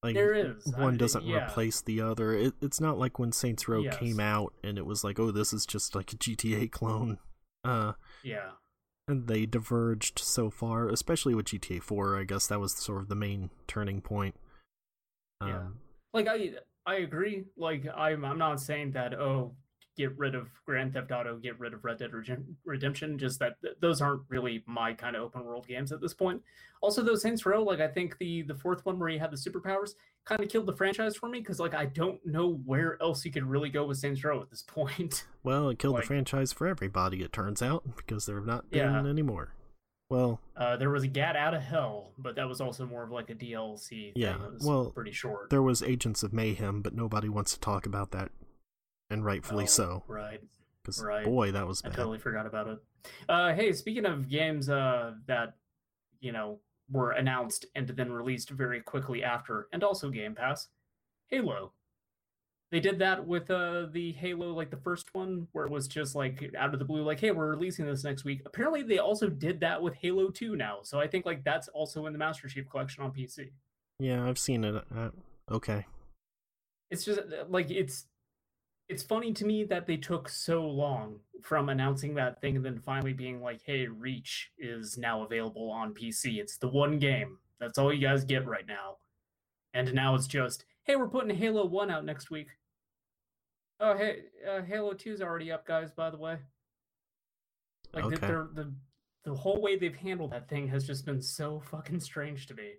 Like 0.03 0.15
There 0.15 0.33
is. 0.33 0.67
one 0.77 0.95
I- 0.95 0.97
doesn't 0.97 1.23
yeah. 1.25 1.47
replace 1.47 1.81
the 1.81 2.01
other. 2.01 2.33
It, 2.33 2.53
it's 2.62 2.81
not 2.81 2.99
like 2.99 3.17
when 3.19 3.31
Saints 3.31 3.67
Row 3.67 3.81
Yes. 3.81 3.97
came 3.97 4.19
out 4.19 4.53
and 4.63 4.77
it 4.77 4.86
was 4.86 5.03
like, 5.03 5.17
oh, 5.17 5.31
this 5.31 5.53
is 5.53 5.65
just 5.65 5.95
like 5.95 6.12
a 6.12 6.17
GTA 6.17 6.69
clone. 6.71 7.19
Uh, 7.63 7.93
Yeah. 8.21 8.51
and 9.07 9.27
they 9.27 9.45
diverged 9.45 10.19
so 10.19 10.49
far, 10.49 10.89
especially 10.89 11.33
with 11.33 11.45
GTA 11.45 11.81
4. 11.81 12.19
I 12.19 12.25
guess 12.25 12.47
that 12.47 12.59
was 12.59 12.73
sort 12.75 13.01
of 13.01 13.07
the 13.09 13.15
main 13.15 13.49
turning 13.65 14.01
point. 14.01 14.36
Yeah. 15.41 15.57
Um, 15.59 15.79
Like 16.13 16.27
I 16.27 16.55
I 16.86 16.95
agree. 16.95 17.45
Like 17.57 17.86
I'm 17.95 18.25
I'm 18.25 18.38
not 18.38 18.59
saying 18.59 18.91
that 18.91 19.13
oh 19.13 19.55
get 19.95 20.17
rid 20.17 20.36
of 20.36 20.49
Grand 20.65 20.93
Theft 20.93 21.12
Auto, 21.12 21.38
get 21.38 21.60
rid 21.60 21.73
of 21.73 21.84
Red 21.86 21.99
Dead 21.99 22.12
Redemption. 22.65 23.17
Just 23.17 23.39
that 23.39 23.56
those 23.79 24.01
aren't 24.01 24.21
really 24.29 24.63
my 24.65 24.93
kind 24.93 25.15
of 25.15 25.23
open 25.23 25.43
world 25.43 25.67
games 25.67 25.91
at 25.91 26.01
this 26.01 26.13
point. 26.13 26.41
Also, 26.82 27.01
those 27.01 27.21
Saints 27.21 27.45
Row, 27.45 27.63
like 27.63 27.79
I 27.79 27.88
think 27.88 28.17
the 28.17 28.41
the 28.43 28.56
fourth 28.56 28.86
one 28.86 28.99
where 28.99 29.10
you 29.10 29.19
had 29.19 29.32
the 29.32 29.38
superpowers, 29.38 29.91
kind 30.25 30.41
of 30.41 30.49
killed 30.49 30.65
the 30.65 30.75
franchise 30.75 31.15
for 31.15 31.29
me 31.29 31.39
because 31.39 31.60
like 31.60 31.73
I 31.73 31.86
don't 31.86 32.19
know 32.25 32.53
where 32.65 33.01
else 33.01 33.23
you 33.25 33.32
could 33.32 33.45
really 33.45 33.69
go 33.69 33.86
with 33.86 33.97
Saints 33.97 34.23
Row 34.23 34.41
at 34.41 34.49
this 34.49 34.62
point. 34.67 35.25
Well, 35.43 35.69
it 35.69 35.79
killed 35.79 35.95
Like- 35.95 36.03
the 36.03 36.08
franchise 36.08 36.51
for 36.53 36.67
everybody, 36.67 37.21
it 37.23 37.32
turns 37.34 37.62
out, 37.62 37.84
because 37.95 38.25
there 38.25 38.36
have 38.36 38.45
not 38.45 38.69
been 38.69 38.79
Yeah. 38.79 39.08
any 39.10 39.21
more. 39.21 39.53
Well, 40.10 40.41
Uh, 40.56 40.77
there 40.77 40.91
was 40.91 41.03
a 41.03 41.08
Gat 41.08 41.36
Out 41.36 41.56
of 41.56 41.62
Hell, 41.62 42.12
but 42.19 42.36
that 42.36 42.47
was 42.47 42.62
also 42.62 42.86
more 42.86 43.03
of 43.03 43.10
like 43.10 43.29
a 43.32 43.36
DLC. 43.36 44.13
Thing. 44.13 44.21
Yeah, 44.21 44.36
it 44.45 44.53
was 44.53 44.63
well, 44.63 44.91
pretty 44.91 45.12
short. 45.12 45.49
there 45.49 45.62
was 45.63 45.82
Agents 45.82 46.21
of 46.21 46.34
Mayhem, 46.34 46.82
but 46.82 46.93
nobody 46.93 47.29
wants 47.29 47.53
to 47.53 47.60
talk 47.60 47.86
about 47.88 48.12
that, 48.12 48.29
and 49.13 49.23
rightfully 49.23 49.63
Oh, 49.63 49.67
so, 49.67 50.04
Right. 50.08 50.41
because 50.82 51.02
right. 51.04 51.23
boy, 51.26 51.52
that 51.52 51.65
was 51.67 51.82
I 51.86 51.89
totally 51.89 52.19
forgot 52.19 52.45
about 52.45 52.67
it. 52.67 52.80
Uh, 53.30 53.54
hey, 53.54 53.71
speaking 53.73 54.06
of 54.06 54.28
games 54.30 54.69
uh, 54.69 55.13
that 55.28 55.56
you 56.19 56.32
know 56.32 56.60
were 56.89 57.12
announced 57.12 57.65
and 57.76 57.88
then 57.88 58.12
released 58.12 58.49
very 58.49 58.82
quickly 58.82 59.23
after, 59.23 59.67
and 59.71 59.84
also 59.84 60.10
Game 60.10 60.36
Pass, 60.36 60.67
Halo. 61.28 61.71
They 62.71 62.80
did 62.80 62.97
that 62.99 63.28
with 63.28 63.52
uh, 63.52 63.86
the 63.91 64.13
Halo, 64.13 64.52
like 64.54 64.71
the 64.71 64.78
first 64.78 65.13
one, 65.13 65.47
where 65.52 65.65
it 65.65 65.71
was 65.71 65.88
just 65.88 66.15
like 66.15 66.52
out 66.58 66.73
of 66.73 66.80
the 66.80 66.86
blue, 66.86 67.04
like, 67.04 67.19
"Hey, 67.19 67.30
we're 67.32 67.52
releasing 67.52 67.86
this 67.86 68.04
next 68.04 68.23
week." 68.26 68.41
Apparently, 68.47 68.82
they 68.82 68.97
also 68.97 69.30
did 69.30 69.60
that 69.60 69.82
with 69.82 69.93
Halo 69.95 70.30
Two 70.32 70.56
now, 70.56 70.80
so 70.82 70.99
I 70.99 71.08
think 71.08 71.26
like 71.26 71.43
that's 71.43 71.67
also 71.67 72.08
in 72.08 72.13
the 72.13 72.19
Master 72.19 72.47
Chief 72.47 72.67
Collection 72.69 73.04
on 73.04 73.12
PC. 73.12 73.52
Yeah, 73.99 74.28
I've 74.28 74.39
seen 74.39 74.63
it. 74.63 74.84
Uh, 74.95 75.10
okay. 75.52 75.86
it's 76.89 77.06
just 77.06 77.19
like 77.49 77.69
it's 77.69 78.06
it's 78.93 79.03
funny 79.03 79.34
to 79.34 79.45
me 79.45 79.63
that 79.63 79.88
they 79.88 79.97
took 79.97 80.29
so 80.29 80.63
long 80.65 81.19
from 81.41 81.69
announcing 81.69 82.13
that 82.15 82.39
thing 82.39 82.56
and 82.56 82.63
then 82.65 82.79
finally 82.79 83.13
being 83.13 83.41
like 83.41 83.60
hey 83.65 83.88
reach 83.88 84.51
is 84.58 84.97
now 84.97 85.23
available 85.23 85.69
on 85.71 85.93
pc 85.93 86.38
it's 86.39 86.58
the 86.58 86.67
one 86.67 86.99
game 86.99 87.38
that's 87.60 87.77
all 87.77 87.91
you 87.93 87.99
guys 87.99 88.23
get 88.23 88.45
right 88.47 88.67
now 88.67 88.97
and 89.73 89.93
now 89.93 90.13
it's 90.15 90.27
just 90.27 90.63
hey 90.84 90.95
we're 90.95 91.08
putting 91.08 91.36
halo 91.36 91.65
1 91.65 91.89
out 91.89 92.06
next 92.06 92.29
week 92.32 92.47
oh 93.79 93.97
hey 93.97 94.19
uh, 94.49 94.62
halo 94.62 94.93
2 94.93 95.12
is 95.13 95.21
already 95.21 95.51
up 95.51 95.65
guys 95.65 95.91
by 95.91 96.10
the 96.10 96.17
way 96.17 96.38
like 97.93 98.03
the, 98.06 98.15
Okay. 98.15 98.27
they're- 98.27 98.49
the 98.53 98.73
the 99.25 99.34
whole 99.34 99.62
way 99.62 99.77
they've 99.77 99.95
handled 99.95 100.32
that 100.32 100.49
thing 100.49 100.67
has 100.67 100.86
just 100.86 101.06
been 101.06 101.21
so 101.21 101.60
fucking 101.71 101.99
strange 101.99 102.45
to 102.47 102.53
me 102.53 102.73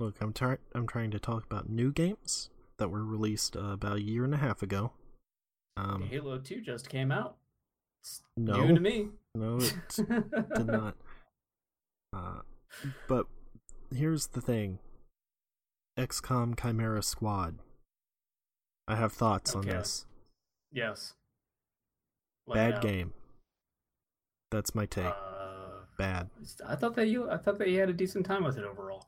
Look, 0.00 0.16
I'm 0.20 0.32
trying. 0.32 0.58
I'm 0.74 0.88
trying 0.88 1.12
to 1.12 1.20
talk 1.20 1.44
about 1.44 1.68
new 1.68 1.92
games 1.92 2.50
that 2.78 2.88
were 2.90 3.04
released 3.04 3.56
uh, 3.56 3.60
about 3.78 3.98
a 3.98 4.02
year 4.02 4.24
and 4.24 4.34
a 4.34 4.38
half 4.38 4.60
ago. 4.60 4.90
Um, 5.76 6.02
halo 6.10 6.38
2 6.38 6.60
just 6.60 6.88
came 6.88 7.10
out 7.10 7.36
it's 8.00 8.22
no, 8.36 8.64
new 8.64 8.74
to 8.74 8.80
me 8.80 9.08
no, 9.34 9.58
it 9.58 9.74
did 9.96 10.66
not. 10.66 10.94
Uh, 12.12 12.40
but 13.08 13.26
here's 13.92 14.28
the 14.28 14.40
thing: 14.40 14.78
XCOM 15.98 16.60
Chimera 16.60 17.02
Squad. 17.02 17.58
I 18.86 18.94
have 18.96 19.12
thoughts 19.12 19.54
on 19.54 19.66
this. 19.66 20.06
Yes. 20.70 21.14
It 22.46 22.54
Bad 22.54 22.80
game. 22.80 23.12
That's 24.50 24.74
my 24.74 24.86
take. 24.86 25.06
Uh, 25.06 25.14
Bad. 25.98 26.30
I 26.66 26.76
thought 26.76 26.94
that 26.94 27.08
you 27.08 27.28
I 27.30 27.36
thought 27.36 27.58
that 27.58 27.68
you 27.68 27.80
had 27.80 27.90
a 27.90 27.94
decent 27.94 28.26
time 28.26 28.44
with 28.44 28.56
it 28.56 28.64
overall. 28.64 29.06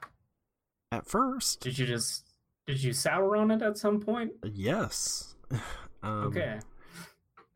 At 0.90 1.07
first, 1.07 1.61
Did 1.61 1.79
you 1.79 1.87
just 1.87 2.24
did 2.66 2.83
you 2.83 2.92
sour 2.92 3.37
on 3.37 3.52
it 3.52 3.62
at 3.62 3.79
some 3.79 4.00
point? 4.00 4.33
yes. 4.42 5.37
um, 6.06 6.24
okay. 6.28 6.58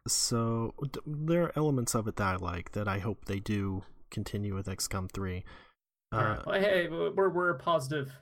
So 0.08 0.74
d- 0.92 1.00
there 1.06 1.44
are 1.44 1.52
elements 1.56 1.94
of 1.94 2.08
it 2.08 2.16
that 2.16 2.26
I 2.26 2.36
like 2.36 2.72
that 2.72 2.88
I 2.88 2.98
hope 2.98 3.26
they 3.26 3.38
do 3.38 3.82
continue 4.10 4.54
with 4.54 4.66
XCOM 4.66 5.10
3. 5.12 5.44
Uh, 6.12 6.16
right. 6.16 6.46
Well, 6.46 6.60
hey, 6.60 6.88
we're 6.88 7.28
we're 7.28 7.50
a 7.50 7.58
positive 7.58 8.12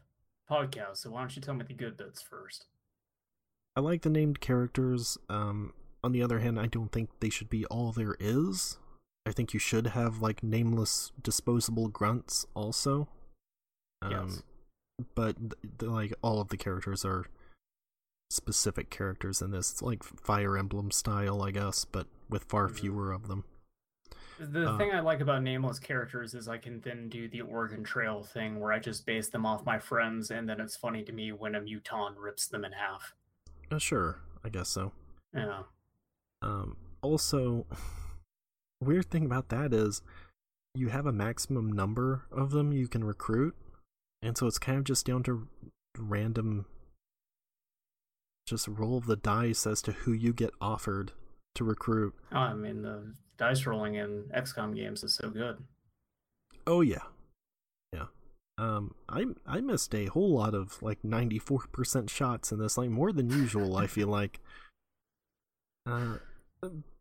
podcast, 0.50 0.98
so 0.98 1.10
why 1.10 1.20
don't 1.20 1.34
you 1.36 1.42
tell 1.42 1.54
me 1.54 1.64
the 1.66 1.74
good 1.74 1.96
bits 1.96 2.20
first? 2.20 2.66
I 3.76 3.80
like 3.80 4.02
the 4.02 4.10
named 4.10 4.40
characters. 4.40 5.16
Um, 5.28 5.72
on 6.02 6.12
the 6.12 6.22
other 6.22 6.40
hand, 6.40 6.58
I 6.60 6.66
don't 6.66 6.92
think 6.92 7.10
they 7.20 7.30
should 7.30 7.48
be 7.48 7.64
all 7.66 7.92
there 7.92 8.16
is. 8.20 8.78
I 9.26 9.32
think 9.32 9.52
you 9.54 9.60
should 9.60 9.88
have 9.88 10.20
like 10.20 10.42
nameless 10.42 11.12
disposable 11.22 11.88
grunts 11.88 12.44
also. 12.54 13.08
Um, 14.02 14.10
Yes. 14.10 14.42
But 15.14 15.36
th- 15.38 15.52
th- 15.78 15.90
like 15.92 16.12
all 16.22 16.40
of 16.40 16.48
the 16.48 16.56
characters 16.56 17.04
are 17.04 17.26
specific 18.30 18.90
characters 18.90 19.40
in 19.42 19.50
this. 19.50 19.70
It's 19.72 19.82
like 19.82 20.02
Fire 20.02 20.56
Emblem 20.56 20.90
style, 20.90 21.42
I 21.42 21.50
guess, 21.50 21.84
but 21.84 22.06
with 22.28 22.44
far 22.44 22.68
fewer 22.68 23.12
of 23.12 23.28
them. 23.28 23.44
The 24.38 24.70
Uh, 24.70 24.78
thing 24.78 24.92
I 24.92 25.00
like 25.00 25.20
about 25.20 25.42
nameless 25.42 25.78
characters 25.80 26.34
is 26.34 26.46
I 26.48 26.58
can 26.58 26.80
then 26.80 27.08
do 27.08 27.28
the 27.28 27.40
Oregon 27.40 27.82
Trail 27.82 28.22
thing 28.22 28.60
where 28.60 28.72
I 28.72 28.78
just 28.78 29.04
base 29.04 29.28
them 29.28 29.44
off 29.44 29.64
my 29.66 29.78
friends, 29.78 30.30
and 30.30 30.48
then 30.48 30.60
it's 30.60 30.76
funny 30.76 31.02
to 31.04 31.12
me 31.12 31.32
when 31.32 31.54
a 31.56 31.60
muton 31.60 32.14
rips 32.18 32.46
them 32.46 32.64
in 32.64 32.72
half. 32.72 33.14
Uh, 33.70 33.78
sure, 33.78 34.20
I 34.44 34.48
guess 34.48 34.68
so. 34.68 34.92
Yeah. 35.34 35.64
Um, 36.42 36.76
also, 37.02 37.66
weird 38.80 39.10
thing 39.10 39.24
about 39.24 39.48
that 39.48 39.72
is 39.74 40.02
you 40.74 40.88
have 40.88 41.06
a 41.06 41.12
maximum 41.12 41.72
number 41.72 42.26
of 42.30 42.52
them 42.52 42.72
you 42.72 42.86
can 42.86 43.02
recruit, 43.02 43.56
and 44.22 44.38
so 44.38 44.46
it's 44.46 44.58
kind 44.58 44.78
of 44.78 44.84
just 44.84 45.04
down 45.04 45.24
to 45.24 45.48
random, 45.98 46.66
just 48.48 48.68
roll 48.68 48.96
of 48.98 49.06
the 49.06 49.16
dice 49.16 49.66
as 49.66 49.82
to 49.82 49.92
who 49.92 50.12
you 50.12 50.32
get 50.32 50.50
offered 50.61 51.12
to 51.54 51.64
recruit. 51.64 52.14
Oh, 52.32 52.38
I 52.38 52.54
mean 52.54 52.82
the 52.82 53.14
dice 53.37 53.66
rolling 53.66 53.94
in 53.94 54.24
XCOM 54.34 54.74
games 54.74 55.02
is 55.04 55.14
so 55.14 55.30
good. 55.30 55.62
Oh 56.66 56.80
yeah, 56.80 57.02
yeah. 57.92 58.06
Um, 58.58 58.94
I 59.08 59.26
I 59.46 59.61
missed 59.61 59.94
a 59.94 60.06
whole 60.06 60.32
lot 60.34 60.54
of 60.54 60.82
like 60.82 61.02
ninety 61.04 61.38
four 61.38 61.61
percent 61.72 62.11
shots 62.11 62.50
in 62.52 62.58
this, 62.58 62.76
like 62.76 62.90
more 62.90 63.12
than 63.12 63.30
usual. 63.30 63.76
I 63.76 63.87
feel 63.87 64.08
like. 64.08 64.40
Uh, 65.87 66.18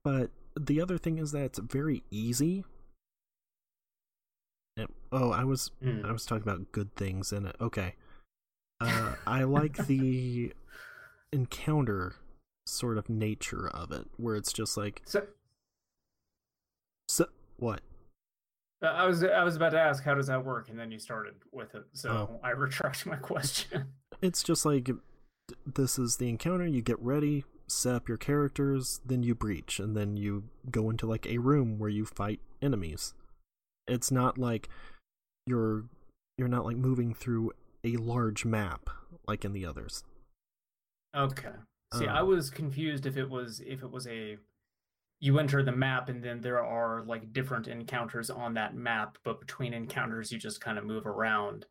but 0.04 0.30
the 0.58 0.80
other 0.80 0.98
thing 0.98 1.18
is 1.18 1.34
that 1.34 1.44
it's 1.44 1.60
very 1.60 2.04
easy. 2.10 2.64
And- 4.78 4.88
oh, 5.12 5.32
I 5.32 5.44
was 5.44 5.72
Mm. 5.84 6.06
I 6.06 6.12
was 6.14 6.26
talking 6.26 6.44
about 6.44 6.72
good 6.72 6.96
things 6.96 7.34
in 7.34 7.46
it. 7.46 7.56
Okay. 7.60 7.96
Uh, 8.80 9.16
I 9.26 9.44
like 9.44 9.88
the 9.88 10.54
encounter 11.34 12.16
sort 12.66 12.98
of 12.98 13.10
nature 13.10 13.68
of 13.70 13.92
it, 13.92 14.08
where 14.18 14.36
it's 14.36 14.54
just 14.54 14.78
like, 14.78 15.02
So 15.06 15.26
so 17.08 17.26
what? 17.58 17.82
Uh, 18.84 18.88
I 18.88 19.06
was 19.08 19.24
I 19.24 19.44
was 19.44 19.56
about 19.56 19.72
to 19.72 19.80
ask 19.80 20.04
how 20.04 20.14
does 20.14 20.28
that 20.28 20.44
work, 20.46 20.70
and 20.70 20.78
then 20.80 20.92
you 20.92 21.00
started 21.00 21.36
with 21.52 21.74
it, 21.76 21.86
so 21.94 22.10
Oh. 22.10 22.40
I 22.44 22.52
retract 22.52 23.06
my 23.06 23.16
question. 23.18 23.86
It's 24.20 24.42
just 24.42 24.66
like 24.66 24.90
this 25.66 26.00
is 26.00 26.16
the 26.18 26.28
encounter. 26.28 26.66
You 26.66 26.82
get 26.82 27.00
ready, 27.00 27.44
set 27.68 27.94
up 27.94 28.08
your 28.08 28.18
characters, 28.18 29.00
then 29.06 29.22
you 29.22 29.36
breach, 29.36 29.80
and 29.80 29.96
then 29.96 30.18
you 30.18 30.46
go 30.72 30.90
into 30.90 31.06
like 31.06 31.28
a 31.28 31.38
room 31.38 31.78
where 31.78 31.90
you 31.90 32.04
fight 32.04 32.40
enemies. 32.60 33.14
It's 33.88 34.12
not 34.12 34.40
like 34.40 34.70
you're 35.46 35.84
you're 36.40 36.48
not 36.48 36.66
like 36.66 36.78
moving 36.78 37.14
through 37.14 37.52
a 37.84 37.98
large 37.98 38.44
map 38.44 38.90
like 39.28 39.46
in 39.46 39.54
the 39.54 39.68
others. 39.68 40.04
Okay. 41.18 41.52
See, 41.94 42.08
I 42.08 42.20
Um, 42.20 42.28
was 42.28 42.50
confused 42.50 43.06
if 43.06 43.18
it 43.18 43.30
was 43.30 43.60
if 43.62 43.82
it 43.84 43.90
was 43.92 44.08
a 44.08 44.38
you 45.20 45.40
enter 45.40 45.64
the 45.64 45.72
map 45.72 46.10
and 46.10 46.24
then 46.24 46.42
there 46.42 46.64
are 46.64 47.02
like 47.04 47.34
different 47.34 47.68
encounters 47.68 48.30
on 48.30 48.54
that 48.54 48.76
map, 48.76 49.18
but 49.24 49.40
between 49.40 49.74
encounters 49.74 50.32
you 50.32 50.38
just 50.38 50.62
kind 50.62 50.78
of 50.78 50.86
move 50.86 51.08
around. 51.08 51.66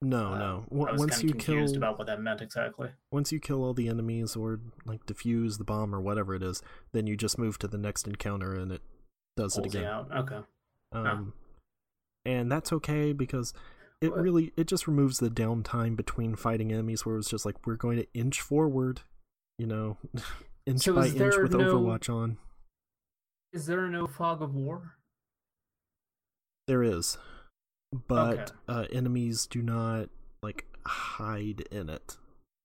No, 0.00 0.32
Uh, 0.32 0.38
no. 0.38 0.58
I 0.70 0.74
W- 0.74 0.92
was 0.92 0.98
once 1.00 1.12
kind 1.16 1.22
you 1.24 1.28
of 1.30 1.32
confused 1.44 1.74
kill 1.74 1.78
about 1.82 1.98
what 1.98 2.06
that 2.06 2.20
meant 2.20 2.40
exactly. 2.40 2.90
once 3.12 3.30
you 3.32 3.40
kill 3.40 3.62
all 3.64 3.74
the 3.74 3.88
enemies 3.88 4.36
or 4.36 4.60
like 4.84 5.04
defuse 5.06 5.58
the 5.58 5.64
bomb 5.64 5.94
or 5.94 6.00
whatever 6.00 6.34
it 6.34 6.42
is, 6.42 6.62
then 6.92 7.06
you 7.06 7.16
just 7.16 7.38
move 7.38 7.58
to 7.58 7.68
the 7.68 7.78
next 7.78 8.06
encounter 8.06 8.54
and 8.54 8.72
it 8.72 8.82
does 9.36 9.56
it 9.56 9.62
Pulls 9.62 9.74
you 9.74 9.80
again. 9.80 9.92
out. 9.92 10.16
Okay. 10.16 10.40
Um, 10.92 11.34
and 12.24 12.50
that's 12.50 12.72
okay 12.72 13.12
because 13.12 13.52
it 14.00 14.12
really 14.12 14.52
it 14.56 14.66
just 14.68 14.86
removes 14.86 15.18
the 15.18 15.28
downtime 15.30 15.96
between 15.96 16.36
fighting 16.36 16.72
enemies 16.72 17.04
where 17.04 17.16
it's 17.18 17.28
just 17.30 17.44
like 17.44 17.66
we're 17.66 17.74
going 17.76 17.96
to 17.98 18.06
inch 18.14 18.40
forward, 18.40 19.00
you 19.58 19.66
know, 19.66 19.96
inch 20.66 20.82
So 20.82 20.94
by 20.94 21.06
inch 21.08 21.36
with 21.36 21.52
no- 21.52 21.74
Overwatch 21.80 22.08
on. 22.12 22.38
Is 23.52 23.66
there 23.66 23.88
no 23.88 24.06
fog 24.06 24.42
of 24.42 24.54
war? 24.54 24.94
There 26.66 26.82
is, 26.82 27.16
but 28.06 28.38
Okay. 28.38 28.52
uh, 28.68 28.84
enemies 28.92 29.46
do 29.46 29.62
not 29.62 30.10
like 30.42 30.66
hide 30.86 31.62
in 31.72 31.88
it. 31.88 32.16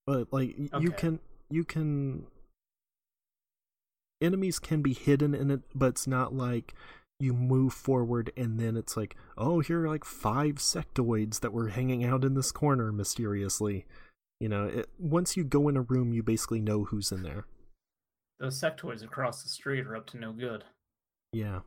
But 0.06 0.32
like 0.34 0.56
y- 0.58 0.80
you 0.82 0.91
can 0.91 1.19
you 1.50 1.63
can 1.63 2.28
enemies 4.22 4.60
can 4.60 4.82
be 4.82 4.93
hidden 4.93 5.34
in 5.34 5.52
it, 5.52 5.62
but 5.74 5.88
it's 5.88 6.08
not 6.08 6.34
like 6.34 6.74
you 7.24 7.34
move 7.34 7.74
forward 7.74 8.32
and 8.36 8.60
then 8.60 8.76
it's 8.78 8.96
like, 8.98 9.16
oh, 9.38 9.60
here 9.62 9.84
are 9.84 9.88
like 9.90 10.06
five 10.06 10.56
sectoids 10.56 11.40
that 11.40 11.54
were 11.54 11.70
hanging 11.70 12.04
out 12.04 12.24
in 12.24 12.34
this 12.34 12.52
corner 12.52 12.92
mysteriously. 12.92 13.86
You 14.40 14.50
know, 14.50 14.66
it, 14.66 14.90
once 15.00 15.38
you 15.38 15.44
go 15.44 15.68
in 15.70 15.78
a 15.78 15.82
room, 15.82 16.14
you 16.14 16.22
basically 16.22 16.60
know 16.60 16.84
who's 16.86 17.12
in 17.12 17.24
there. 17.24 17.46
Those 18.40 18.60
sectoids 18.60 19.04
across 19.04 19.42
the 19.42 19.50
street 19.50 19.86
are 19.88 19.96
up 19.96 20.08
to 20.08 20.18
no 20.18 20.34
good. 20.34 20.66
Yeah. 21.32 21.60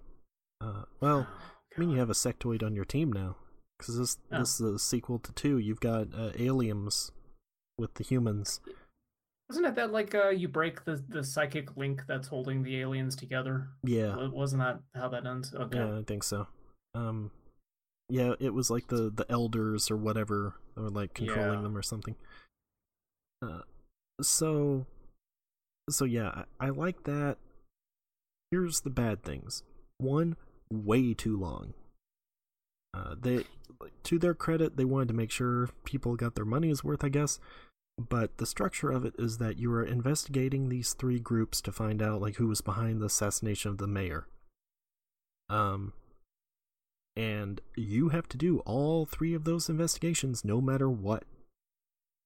Uh, 0.61 0.83
well, 1.01 1.27
Oh, 1.77 1.77
I 1.77 1.81
mean, 1.81 1.91
you 1.91 1.99
have 1.99 2.09
a 2.11 2.15
sectoid 2.15 2.63
on 2.63 2.75
your 2.75 2.87
team 2.87 3.13
now, 3.13 3.37
because 3.77 3.99
this 3.99 4.17
Oh. 4.33 4.39
this 4.39 4.55
is 4.55 4.61
a 4.61 4.79
sequel 4.79 5.19
to 5.19 5.33
two. 5.33 5.59
You've 5.59 5.81
got 5.81 6.09
uh, 6.15 6.31
aliens 6.39 7.13
with 7.77 7.95
the 7.95 8.05
humans. 8.05 8.61
Wasn't 9.49 9.67
it 9.67 9.75
that 9.77 9.93
like 9.93 10.15
uh, 10.15 10.31
you 10.31 10.49
break 10.49 10.85
the 10.85 11.03
the 11.09 11.23
psychic 11.23 11.77
link 11.77 12.03
that's 12.09 12.29
holding 12.29 12.63
the 12.63 12.81
aliens 12.81 13.15
together? 13.15 13.69
Yeah, 13.85 14.29
Wasn't 14.29 14.61
that 14.61 14.81
how 14.95 15.09
that 15.09 15.25
ends? 15.27 15.55
Okay. 15.55 15.79
yeah, 15.79 15.99
I 15.99 16.03
think 16.03 16.25
so. 16.25 16.49
Um, 16.95 17.31
yeah, 18.09 18.35
it 18.41 18.55
was 18.55 18.71
like 18.71 18.89
the 18.89 19.11
the 19.15 19.27
elders 19.31 19.91
or 19.91 19.97
whatever, 19.97 20.55
or 20.77 20.89
like 20.89 21.15
controlling 21.15 21.59
Yeah. 21.59 21.63
them 21.63 21.77
or 21.77 21.83
something. 21.83 22.17
Uh, 23.41 23.61
so, 24.21 24.87
so 25.91 26.05
yeah, 26.05 26.45
I, 26.61 26.67
I 26.67 26.69
like 26.71 27.05
that. 27.05 27.37
Here's 28.51 28.81
the 28.81 28.91
bad 28.91 29.23
things. 29.23 29.63
One, 29.99 30.37
way 30.73 31.15
too 31.15 31.37
long. 31.37 31.75
Uh, 32.95 33.15
they, 33.21 33.45
to 34.05 34.19
their 34.19 34.35
credit, 34.35 34.77
they 34.77 34.85
wanted 34.87 35.09
to 35.09 35.15
make 35.15 35.31
sure 35.31 35.69
people 35.85 36.17
got 36.17 36.35
their 36.35 36.45
money's 36.47 36.83
worth, 36.83 37.05
I 37.05 37.09
guess. 37.11 37.39
But 37.99 38.37
the 38.37 38.47
structure 38.47 38.91
of 38.91 39.05
it 39.05 39.15
is 39.19 39.39
that 39.39 39.59
you 39.59 39.73
are 39.73 39.85
investigating 39.85 40.69
these 40.69 40.93
three 40.93 41.19
groups 41.19 41.63
to 41.63 41.73
find 41.73 42.03
out 42.03 42.21
like 42.21 42.37
who 42.37 42.47
was 42.47 42.61
behind 42.61 43.01
the 43.01 43.07
assassination 43.07 43.71
of 43.71 43.79
the 43.79 43.87
mayor. 43.87 44.27
Um, 45.49 45.95
and 47.17 47.61
you 47.75 48.11
have 48.11 48.29
to 48.29 48.37
do 48.37 48.59
all 48.61 49.07
three 49.07 49.33
of 49.33 49.45
those 49.45 49.71
investigations 49.71 50.45
no 50.45 50.61
matter 50.61 50.91
what. 50.91 51.25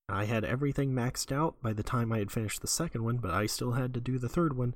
I 0.09 0.25
had 0.25 0.45
everything 0.45 0.93
maxed 0.93 1.31
out 1.31 1.55
by 1.63 1.73
the 1.73 1.85
time 1.85 2.11
I 2.13 2.19
had 2.19 2.33
finished 2.33 2.61
the 2.61 2.67
second 2.67 3.05
one, 3.05 3.19
but 3.19 3.31
I 3.31 3.47
still 3.47 3.73
had 3.73 3.95
to 3.95 4.01
do 4.01 4.19
the 4.19 4.29
third 4.29 4.57
one. 4.57 4.75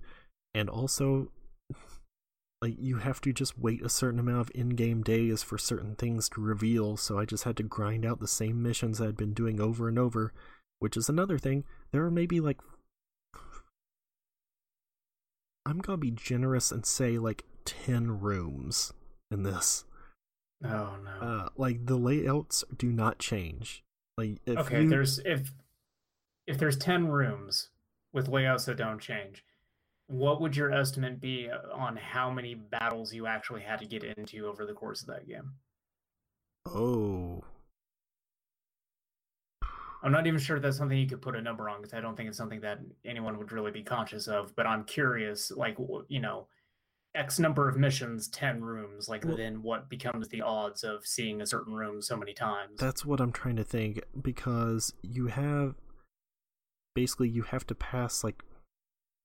And 0.54 0.70
also, 0.70 1.32
like, 2.62 2.76
you 2.78 2.98
have 2.98 3.20
to 3.22 3.32
just 3.32 3.58
wait 3.58 3.82
a 3.82 3.88
certain 3.88 4.20
amount 4.20 4.42
of 4.42 4.50
in 4.54 4.70
game 4.70 5.02
days 5.02 5.42
for 5.42 5.58
certain 5.58 5.96
things 5.96 6.28
to 6.30 6.40
reveal, 6.40 6.96
so 6.96 7.18
I 7.18 7.24
just 7.24 7.42
had 7.42 7.56
to 7.56 7.64
grind 7.64 8.06
out 8.06 8.20
the 8.20 8.28
same 8.28 8.62
missions 8.62 9.00
I'd 9.00 9.16
been 9.16 9.34
doing 9.34 9.60
over 9.60 9.88
and 9.88 9.98
over, 9.98 10.32
which 10.78 10.96
is 10.96 11.08
another 11.08 11.38
thing. 11.38 11.64
There 11.92 12.04
are 12.04 12.10
maybe 12.10 12.40
like. 12.40 12.60
I'm 15.66 15.78
gonna 15.78 15.98
be 15.98 16.10
generous 16.10 16.70
and 16.70 16.84
say 16.84 17.18
like 17.18 17.44
10 17.64 18.20
rooms 18.20 18.92
in 19.30 19.42
this. 19.44 19.84
Oh 20.62 20.96
no. 21.04 21.10
Uh, 21.26 21.48
like, 21.56 21.86
the 21.86 21.96
layouts 21.96 22.64
do 22.76 22.90
not 22.92 23.18
change. 23.18 23.82
Like, 24.16 24.38
if 24.46 24.58
okay, 24.58 24.82
you- 24.82 24.88
there's 24.88 25.18
if 25.20 25.52
if 26.46 26.58
there's 26.58 26.76
ten 26.76 27.08
rooms 27.08 27.70
with 28.12 28.28
layouts 28.28 28.66
that 28.66 28.76
don't 28.76 29.00
change, 29.00 29.44
what 30.06 30.40
would 30.40 30.56
your 30.56 30.70
estimate 30.70 31.20
be 31.20 31.48
on 31.50 31.96
how 31.96 32.30
many 32.30 32.54
battles 32.54 33.12
you 33.14 33.26
actually 33.26 33.62
had 33.62 33.78
to 33.80 33.86
get 33.86 34.04
into 34.04 34.46
over 34.46 34.64
the 34.66 34.74
course 34.74 35.00
of 35.02 35.08
that 35.08 35.26
game? 35.26 35.52
Oh. 36.66 37.42
I'm 40.04 40.12
not 40.12 40.26
even 40.26 40.38
sure 40.38 40.56
if 40.56 40.62
that's 40.62 40.76
something 40.76 40.98
you 40.98 41.06
could 41.06 41.22
put 41.22 41.34
a 41.34 41.40
number 41.40 41.70
on 41.70 41.80
because 41.80 41.94
I 41.94 42.00
don't 42.00 42.14
think 42.14 42.28
it's 42.28 42.36
something 42.36 42.60
that 42.60 42.78
anyone 43.06 43.38
would 43.38 43.52
really 43.52 43.70
be 43.70 43.82
conscious 43.82 44.28
of. 44.28 44.54
But 44.54 44.66
I'm 44.66 44.84
curious, 44.84 45.50
like 45.50 45.78
you 46.08 46.20
know, 46.20 46.46
X 47.14 47.38
number 47.38 47.68
of 47.70 47.78
missions, 47.78 48.28
ten 48.28 48.62
rooms. 48.62 49.08
Like 49.08 49.24
Well- 49.24 49.36
then 49.36 49.62
what 49.62 49.88
becomes 49.88 50.28
the 50.28 50.42
odds 50.42 50.84
of 50.84 51.06
seeing 51.06 51.40
a 51.40 51.46
certain 51.46 51.72
room 51.72 52.02
so 52.02 52.18
many 52.18 52.34
times? 52.34 52.78
That's 52.78 53.04
what 53.06 53.18
I'm 53.18 53.32
trying 53.32 53.56
to 53.56 53.64
think 53.64 54.02
because 54.20 54.92
you 55.02 55.28
have 55.28 55.74
basically 56.94 57.28
you 57.30 57.42
have 57.42 57.66
to 57.68 57.74
pass 57.74 58.22
like 58.22 58.44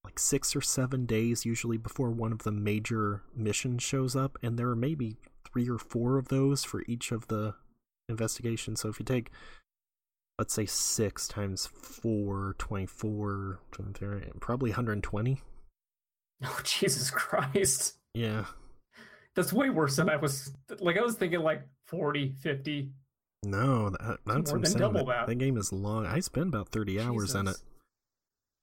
like 0.05 0.17
6 0.17 0.55
or 0.55 0.61
7 0.61 1.05
days 1.05 1.45
usually 1.45 1.77
before 1.77 2.09
one 2.09 2.31
of 2.31 2.43
the 2.43 2.53
major 2.53 3.21
missions 3.35 3.83
shows 3.83 4.15
up 4.15 4.37
and 4.41 4.57
there 4.57 4.69
are 4.69 4.75
maybe 4.75 5.17
3 5.51 5.69
or 5.69 5.77
4 5.77 6.17
of 6.17 6.29
those 6.29 6.63
for 6.63 6.83
each 6.87 7.11
of 7.11 7.27
the 7.27 7.53
investigations. 8.07 8.79
So 8.79 8.87
if 8.87 8.97
you 8.97 9.05
take 9.05 9.29
let's 10.39 10.53
say 10.53 10.65
6 10.65 11.27
times 11.27 11.67
4 11.67 12.55
24 12.57 13.59
probably 14.39 14.71
120. 14.71 15.41
oh 16.45 16.59
Jesus 16.63 17.11
Christ! 17.11 17.97
Yeah. 18.15 18.45
That's 19.35 19.53
way 19.53 19.69
worse 19.69 19.97
than 19.97 20.09
I 20.09 20.15
was. 20.15 20.51
Like 20.79 20.97
I 20.97 21.01
was 21.01 21.15
thinking, 21.15 21.41
like 21.41 21.61
40, 21.85 22.35
50. 22.39 22.89
No, 23.43 23.89
that, 23.91 23.99
that's 23.99 24.27
more 24.27 24.35
what 24.35 24.49
I'm 24.49 24.61
than 24.61 24.65
saying. 24.65 24.79
double 24.79 25.05
that, 25.05 25.27
that. 25.27 25.35
game 25.35 25.57
is 25.57 25.71
long. 25.71 26.05
I 26.05 26.19
spent 26.21 26.47
about 26.47 26.69
30 26.69 26.99
hours 26.99 27.35
in 27.35 27.47
it. 27.47 27.57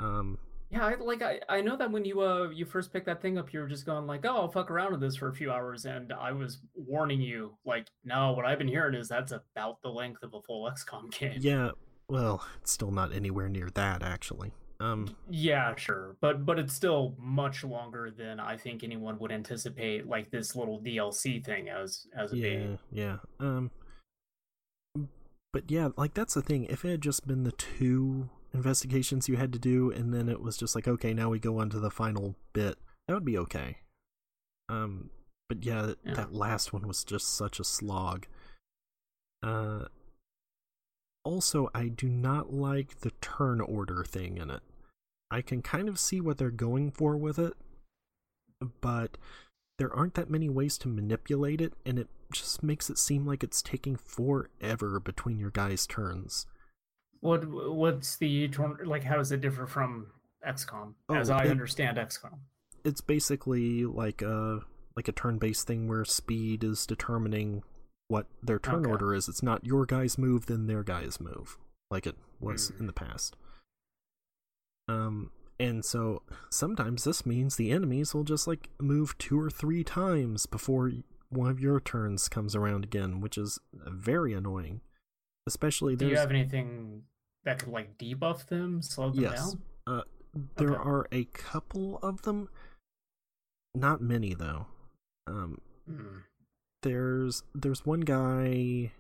Um 0.01 0.39
Yeah, 0.71 0.85
I, 0.85 0.95
like 0.97 1.23
I, 1.23 1.41
I 1.49 1.61
know 1.61 1.77
that 1.77 1.91
when 1.91 2.05
you 2.05 2.21
uh 2.21 2.51
you 2.51 2.65
first 2.65 2.93
picked 2.93 3.07
that 3.07 3.23
thing 3.23 3.39
up, 3.39 3.53
you 3.53 3.61
were 3.61 3.69
just 3.69 3.87
going 3.87 4.07
like, 4.07 4.25
oh, 4.25 4.37
I'll 4.37 4.49
fuck 4.49 4.71
around 4.71 4.93
with 4.93 5.01
this 5.01 5.17
for 5.17 5.29
a 5.29 5.35
few 5.35 5.53
hours, 5.53 5.85
and 5.85 6.13
I 6.13 6.33
was 6.33 6.59
warning 6.75 7.21
you, 7.21 7.57
like, 7.65 7.87
no, 8.05 8.33
what 8.33 8.45
I've 8.45 8.59
been 8.59 8.69
hearing 8.69 8.95
is 8.95 9.09
that's 9.09 9.33
about 9.33 9.81
the 9.83 9.91
length 9.91 10.23
of 10.23 10.35
a 10.35 10.43
full 10.43 10.69
XCOM 10.71 11.11
game. 11.19 11.39
Yeah, 11.41 11.71
well, 12.09 12.45
it's 12.61 12.73
still 12.73 12.91
not 12.91 13.15
anywhere 13.15 13.49
near 13.49 13.69
that 13.75 14.03
actually. 14.03 14.53
Um, 14.79 15.17
Yeah, 15.31 15.75
sure, 15.77 16.17
but 16.21 16.45
but 16.45 16.59
it's 16.59 16.75
still 16.75 17.15
much 17.19 17.65
longer 17.65 18.11
than 18.11 18.41
I 18.41 18.57
think 18.57 18.83
anyone 18.85 19.19
would 19.21 19.33
anticipate, 19.33 20.07
like 20.07 20.31
this 20.31 20.55
little 20.55 20.81
DLC 20.81 21.45
thing 21.45 21.69
as 21.69 22.07
as 22.15 22.33
it 22.33 22.39
yeah, 22.39 22.49
being. 22.49 22.79
yeah. 22.93 23.17
Um, 23.41 23.71
but 25.53 25.71
yeah, 25.71 25.91
like 25.97 26.15
that's 26.15 26.35
the 26.35 26.43
thing. 26.43 26.65
If 26.65 26.85
it 26.85 26.91
had 26.91 27.01
just 27.01 27.27
been 27.27 27.45
the 27.45 27.53
two 27.53 28.29
investigations 28.57 29.29
you 29.29 29.37
had 29.37 29.53
to 29.53 29.59
do, 29.59 29.91
and 29.91 30.13
then 30.13 30.29
it 30.29 30.41
was 30.41 30.57
just 30.57 30.75
like, 30.75 30.89
okay, 30.89 31.15
now 31.15 31.31
we 31.31 31.39
go 31.39 31.61
on 31.61 31.71
to 31.71 31.79
the 31.79 31.91
final 31.91 32.35
bit, 32.53 32.79
that 33.07 33.15
would 33.15 33.25
be 33.25 33.39
okay. 33.39 33.79
Um, 34.69 35.11
but 35.49 35.65
yeah, 35.65 35.93
Yeah. 36.05 36.15
that 36.15 36.33
last 36.33 36.73
one 36.73 36.87
was 36.89 37.05
just 37.05 37.29
such 37.35 37.61
a 37.61 37.65
slog. 37.65 38.27
Uh, 39.43 39.87
also, 41.25 41.71
I 41.75 41.89
do 41.89 42.09
not 42.09 42.53
like 42.53 43.01
the 43.01 43.11
turn 43.21 43.61
order 43.61 44.05
thing 44.05 44.39
in 44.39 44.51
it. 44.51 44.63
I 45.31 45.43
can 45.43 45.61
kind 45.63 45.89
of 45.89 45.99
see 45.99 46.21
what 46.21 46.39
they're 46.39 46.51
going 46.51 46.91
for 46.93 47.17
with 47.17 47.39
it, 47.39 47.55
but 48.81 49.19
there 49.79 49.93
aren't 49.95 50.15
that 50.15 50.31
many 50.31 50.49
ways 50.49 50.79
to 50.79 50.89
manipulate 50.89 51.61
it, 51.61 51.75
and 51.85 51.99
it 51.99 52.09
just 52.33 52.63
makes 52.63 52.89
it 52.91 52.99
seem 52.99 53.27
like 53.27 53.43
it's 53.45 53.61
taking 53.61 53.97
forever 53.97 54.99
between 55.01 55.39
your 55.39 55.51
guys' 55.51 55.87
turns. 55.87 56.47
What 57.21 57.45
what's 57.47 58.17
the 58.17 58.49
like? 58.85 59.03
How 59.05 59.17
does 59.17 59.33
it 59.33 59.41
differ 59.41 59.67
from 59.67 60.07
XCOM? 60.47 60.95
as 61.11 61.31
Oh, 61.31 61.35
I 61.35 61.45
it- 61.45 61.51
understand 61.51 61.97
XCOM. 61.99 62.39
It's 62.85 63.01
basically 63.01 63.85
like 63.85 64.23
a 64.23 64.61
like 64.97 65.09
a 65.09 65.13
turn-based 65.13 65.67
thing 65.67 65.89
where 65.89 66.05
speed 66.05 66.63
is 66.65 66.87
determining 66.87 67.63
what 68.09 68.27
their 68.43 68.59
turn 68.59 68.81
Okay. 68.83 68.91
order 68.91 69.15
is. 69.15 69.29
It's 69.29 69.43
not 69.43 69.65
your 69.67 69.85
guys 69.87 70.17
move 70.17 70.47
then 70.47 70.67
their 70.67 70.83
guys 70.85 71.21
move 71.21 71.59
like 71.91 72.07
it 72.07 72.17
was 72.41 72.69
Hmm. 72.69 72.79
in 72.81 72.87
the 72.87 72.93
past. 72.93 73.37
Um 74.89 75.31
and 75.59 75.85
so 75.85 76.23
sometimes 76.51 77.05
this 77.05 77.25
means 77.25 77.57
the 77.57 77.71
enemies 77.71 78.15
will 78.15 78.25
just 78.25 78.47
like 78.47 78.71
move 78.81 79.17
two 79.19 79.41
or 79.41 79.51
three 79.51 79.83
times 79.83 80.47
before 80.47 80.93
one 81.31 81.51
of 81.51 81.59
your 81.59 81.81
turns 81.81 82.29
comes 82.29 82.55
around 82.55 82.85
again, 82.85 83.21
which 83.21 83.37
is 83.37 83.59
very 83.73 84.33
annoying. 84.33 84.81
Especially 85.47 85.97
Do 85.97 86.09
you 86.09 86.17
have 86.17 86.31
anything 86.31 87.03
that 87.45 87.59
could 87.61 87.69
like 87.69 87.97
debuff 87.99 88.47
them, 88.47 88.83
slow 88.83 89.11
them 89.11 89.23
yes. 89.23 89.53
down? 89.53 89.63
Uh, 89.87 90.03
there 90.57 90.71
Okay. 90.75 90.83
are 90.83 91.07
a 91.13 91.25
couple 91.27 91.99
of 92.03 92.23
them. 92.23 92.49
Not 93.75 94.01
many 94.01 94.35
though. 94.35 94.67
Um, 95.27 95.61
Hmm. 95.87 96.19
there's 96.83 97.43
there's 97.55 97.87
one 97.87 98.01
guy 98.01 98.93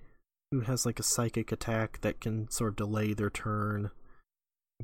who 0.52 0.60
has 0.60 0.86
like 0.86 1.00
a 1.00 1.02
psychic 1.04 1.50
attack 1.50 2.00
that 2.02 2.20
can 2.20 2.48
sort 2.50 2.70
of 2.70 2.76
delay 2.76 3.12
their 3.12 3.30
turn. 3.30 3.90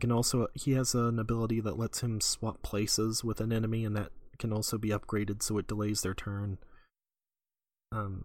Can 0.00 0.10
also 0.10 0.48
he 0.54 0.72
has 0.72 0.94
an 0.94 1.18
ability 1.18 1.60
that 1.60 1.78
lets 1.78 2.00
him 2.00 2.20
swap 2.20 2.62
places 2.62 3.22
with 3.22 3.40
an 3.40 3.52
enemy, 3.52 3.84
and 3.84 3.96
that 3.96 4.10
can 4.38 4.52
also 4.52 4.78
be 4.78 4.88
upgraded 4.88 5.42
so 5.42 5.58
it 5.58 5.66
delays 5.68 6.00
their 6.00 6.14
turn. 6.14 6.58
Um, 7.92 8.24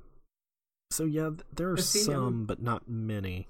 so 0.97 1.03
yeah, 1.03 1.29
there 1.55 1.71
are 1.71 1.77
see, 1.77 2.11
um, 2.11 2.23
some, 2.23 2.45
but 2.45 2.61
not 2.61 2.89
many. 2.89 3.47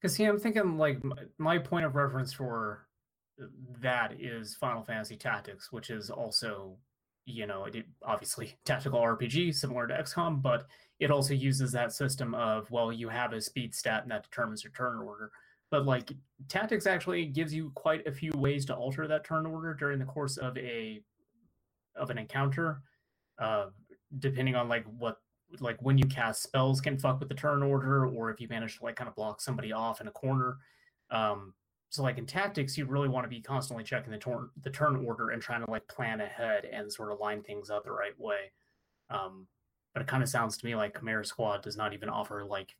Because 0.00 0.14
see, 0.14 0.24
I'm 0.24 0.38
thinking 0.38 0.78
like 0.78 1.00
m- 1.02 1.14
my 1.38 1.58
point 1.58 1.84
of 1.84 1.96
reference 1.96 2.32
for 2.32 2.86
that 3.80 4.20
is 4.20 4.54
Final 4.54 4.84
Fantasy 4.84 5.16
Tactics, 5.16 5.72
which 5.72 5.90
is 5.90 6.08
also, 6.08 6.76
you 7.24 7.46
know, 7.46 7.64
it 7.64 7.86
obviously 8.04 8.56
tactical 8.64 9.00
RPG 9.00 9.54
similar 9.54 9.86
to 9.88 9.94
XCOM, 9.94 10.42
but 10.42 10.66
it 11.00 11.10
also 11.10 11.34
uses 11.34 11.72
that 11.72 11.92
system 11.92 12.36
of 12.36 12.70
well, 12.70 12.92
you 12.92 13.08
have 13.08 13.32
a 13.32 13.40
speed 13.40 13.74
stat 13.74 14.02
and 14.02 14.12
that 14.12 14.22
determines 14.22 14.62
your 14.62 14.72
turn 14.72 14.98
order. 14.98 15.32
But 15.72 15.86
like 15.86 16.12
Tactics 16.48 16.86
actually 16.86 17.26
gives 17.26 17.52
you 17.54 17.72
quite 17.74 18.06
a 18.06 18.12
few 18.12 18.32
ways 18.36 18.64
to 18.66 18.76
alter 18.76 19.08
that 19.08 19.24
turn 19.24 19.44
order 19.46 19.74
during 19.74 19.98
the 19.98 20.04
course 20.04 20.36
of 20.36 20.56
a 20.56 21.00
of 21.96 22.10
an 22.10 22.18
encounter, 22.18 22.82
uh, 23.40 23.66
depending 24.18 24.54
on 24.54 24.68
like 24.68 24.84
what 24.98 25.16
like 25.58 25.76
when 25.80 25.98
you 25.98 26.04
cast 26.06 26.42
spells 26.42 26.80
can 26.80 26.96
fuck 26.98 27.18
with 27.18 27.28
the 27.28 27.34
turn 27.34 27.62
order 27.62 28.06
or 28.06 28.30
if 28.30 28.40
you 28.40 28.46
manage 28.48 28.78
to 28.78 28.84
like 28.84 28.96
kind 28.96 29.08
of 29.08 29.16
block 29.16 29.40
somebody 29.40 29.72
off 29.72 30.00
in 30.00 30.06
a 30.06 30.12
corner 30.12 30.58
um 31.10 31.54
So 31.90 32.04
like 32.04 32.18
in 32.18 32.26
tactics, 32.26 32.78
you 32.78 32.86
really 32.86 33.08
want 33.08 33.24
to 33.24 33.28
be 33.28 33.40
constantly 33.42 33.82
checking 33.82 34.12
the 34.12 34.18
turn 34.18 34.50
the 34.62 34.70
turn 34.70 35.04
order 35.04 35.30
and 35.30 35.42
trying 35.42 35.64
to 35.64 35.70
like 35.70 35.88
plan 35.88 36.20
ahead 36.20 36.64
and 36.64 36.92
sort 36.92 37.10
of 37.10 37.18
line 37.18 37.42
things 37.42 37.68
up 37.68 37.82
the 37.84 37.90
right 37.90 38.16
way. 38.16 38.52
Um, 39.10 39.48
but 39.92 40.02
it 40.02 40.06
kind 40.06 40.22
of 40.22 40.28
sounds 40.28 40.56
to 40.58 40.66
me 40.66 40.76
like 40.76 40.96
Chimera 40.96 41.24
Squad 41.24 41.62
does 41.62 41.76
not 41.76 41.92
even 41.92 42.08
offer 42.08 42.44
like 42.44 42.76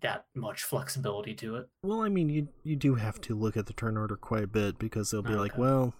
that 0.00 0.24
much 0.34 0.64
flexibility 0.64 1.32
to 1.34 1.56
it. 1.56 1.68
Well, 1.84 2.02
I 2.02 2.08
mean, 2.08 2.28
you 2.28 2.48
you 2.64 2.74
do 2.74 2.96
have 2.96 3.20
to 3.20 3.36
look 3.36 3.56
at 3.56 3.66
the 3.66 3.72
turn 3.72 3.96
order 3.96 4.16
quite 4.16 4.42
a 4.42 4.48
bit 4.48 4.80
because 4.80 5.10
they'll 5.12 5.22
be 5.22 5.34
like, 5.36 5.56
well, 5.56 5.94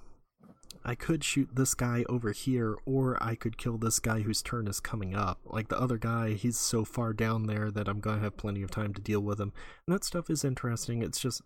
I 0.84 0.94
could 0.94 1.22
shoot 1.22 1.50
this 1.54 1.74
guy 1.74 2.04
over 2.08 2.32
here, 2.32 2.76
or 2.86 3.22
I 3.22 3.34
could 3.34 3.58
kill 3.58 3.76
this 3.76 3.98
guy 3.98 4.20
whose 4.20 4.42
turn 4.42 4.66
is 4.66 4.80
coming 4.80 5.14
up. 5.14 5.38
Like 5.44 5.68
the 5.68 5.78
other 5.78 5.98
guy, 5.98 6.32
he's 6.32 6.56
so 6.58 6.84
far 6.84 7.12
down 7.12 7.46
there 7.46 7.70
that 7.70 7.86
I'm 7.88 8.00
gonna 8.00 8.20
have 8.20 8.36
plenty 8.36 8.62
of 8.62 8.70
time 8.70 8.94
to 8.94 9.00
deal 9.00 9.20
with 9.20 9.38
him. 9.40 9.52
And 9.86 9.94
that 9.94 10.04
stuff 10.04 10.30
is 10.30 10.44
interesting. 10.44 11.02
It's 11.02 11.20
just, 11.20 11.42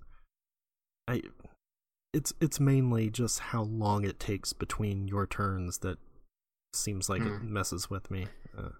I, 1.08 1.22
it's 2.12 2.32
it's 2.40 2.60
mainly 2.60 3.10
just 3.10 3.40
how 3.40 3.62
long 3.64 4.04
it 4.04 4.20
takes 4.20 4.52
between 4.52 5.08
your 5.08 5.26
turns 5.26 5.78
that 5.78 5.98
seems 6.72 7.08
like 7.08 7.22
it 7.22 7.28
Hmm. 7.28 7.52
messes 7.52 7.90
with 7.90 8.10
me. 8.10 8.26
Uh, 8.56 8.70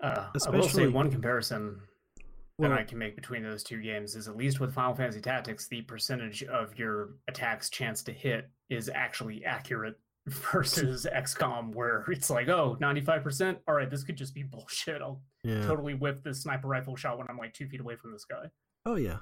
Uh, 0.00 0.30
I 0.46 0.50
will 0.50 0.68
say 0.68 0.86
one 0.86 1.10
comparison 1.10 1.80
well, 2.58 2.70
that 2.70 2.78
I 2.78 2.84
can 2.84 2.96
make 2.98 3.16
between 3.16 3.42
those 3.42 3.62
two 3.62 3.82
games 3.82 4.14
is 4.14 4.28
at 4.28 4.36
least 4.36 4.60
with 4.60 4.72
Final 4.72 4.94
Fantasy 4.94 5.20
Tactics, 5.20 5.66
the 5.68 5.82
percentage 5.82 6.42
of 6.44 6.78
your 6.78 7.10
attack's 7.28 7.68
chance 7.70 8.02
to 8.04 8.12
hit 8.12 8.48
is 8.70 8.88
actually 8.88 9.44
accurate 9.44 9.98
versus 10.26 11.06
XCOM, 11.14 11.74
where 11.74 12.04
it's 12.08 12.30
like, 12.30 12.48
oh, 12.48 12.76
95%. 12.80 13.58
All 13.68 13.74
right, 13.74 13.90
this 13.90 14.02
could 14.04 14.16
just 14.16 14.34
be 14.34 14.42
bullshit. 14.50 15.02
I'll 15.02 15.20
yeah. 15.44 15.66
totally 15.66 15.94
whip 15.94 16.22
this 16.22 16.42
sniper 16.42 16.68
rifle 16.68 16.96
shot 16.96 17.18
when 17.18 17.26
I'm 17.28 17.36
like 17.38 17.52
two 17.54 17.66
feet 17.68 17.80
away 17.80 17.96
from 17.96 18.12
this 18.12 18.24
guy. 18.24 18.50
Oh 18.86 18.96
yeah. 18.96 19.18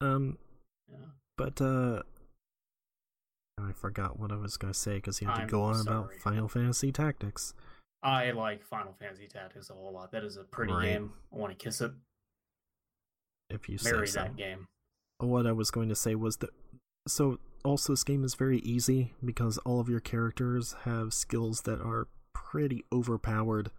Um, 0.00 0.38
Yeah. 0.90 0.96
But 1.36 1.60
uh 1.60 2.02
I 3.58 3.72
forgot 3.72 4.18
what 4.20 4.32
I 4.32 4.36
was 4.36 4.56
going 4.58 4.72
to 4.72 4.78
say 4.78 4.96
because 4.96 5.20
you 5.22 5.28
had 5.28 5.36
to 5.36 5.42
I'm 5.42 5.48
go 5.48 5.62
on 5.62 5.80
about. 5.80 6.12
Final 6.22 6.46
Fantasy 6.46 6.92
Tactics. 6.92 7.54
I 8.02 8.32
like 8.32 8.62
Final 8.62 8.92
Fantasy 9.00 9.26
Tactics 9.28 9.70
a 9.70 9.72
whole 9.72 9.92
lot. 9.92 10.12
That 10.12 10.24
is 10.24 10.36
a 10.36 10.44
pretty 10.44 10.74
Right. 10.74 10.84
game. 10.92 11.12
I 11.32 11.36
want 11.36 11.58
to 11.58 11.64
kiss 11.64 11.80
it, 11.80 11.92
If 13.48 13.68
you 13.68 13.78
say 13.78 13.92
marry 13.92 14.06
so. 14.08 14.20
that 14.20 14.36
game. 14.36 14.66
What 15.18 15.46
I 15.46 15.52
was 15.52 15.70
going 15.70 15.88
to 15.88 15.94
say 15.96 16.14
was 16.14 16.36
that 16.38 16.50
so 17.08 17.38
also 17.66 17.92
this 17.92 18.04
game 18.04 18.24
is 18.24 18.34
very 18.34 18.58
easy 18.60 19.12
because 19.24 19.58
all 19.58 19.80
of 19.80 19.88
your 19.88 20.00
characters 20.00 20.74
have 20.84 21.12
skills 21.12 21.62
that 21.62 21.80
are 21.80 22.08
pretty 22.32 22.84
overpowered. 22.92 23.70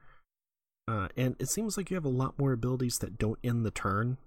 Uh, 0.87 1.07
and 1.17 1.35
it 1.39 1.49
seems 1.49 1.77
like 1.77 1.89
you 1.89 1.95
have 1.95 2.05
a 2.05 2.09
lot 2.09 2.37
more 2.37 2.51
abilities 2.51 2.99
that 2.99 3.17
don't 3.17 3.39
end 3.43 3.65
the 3.65 3.71
turn 3.71 4.17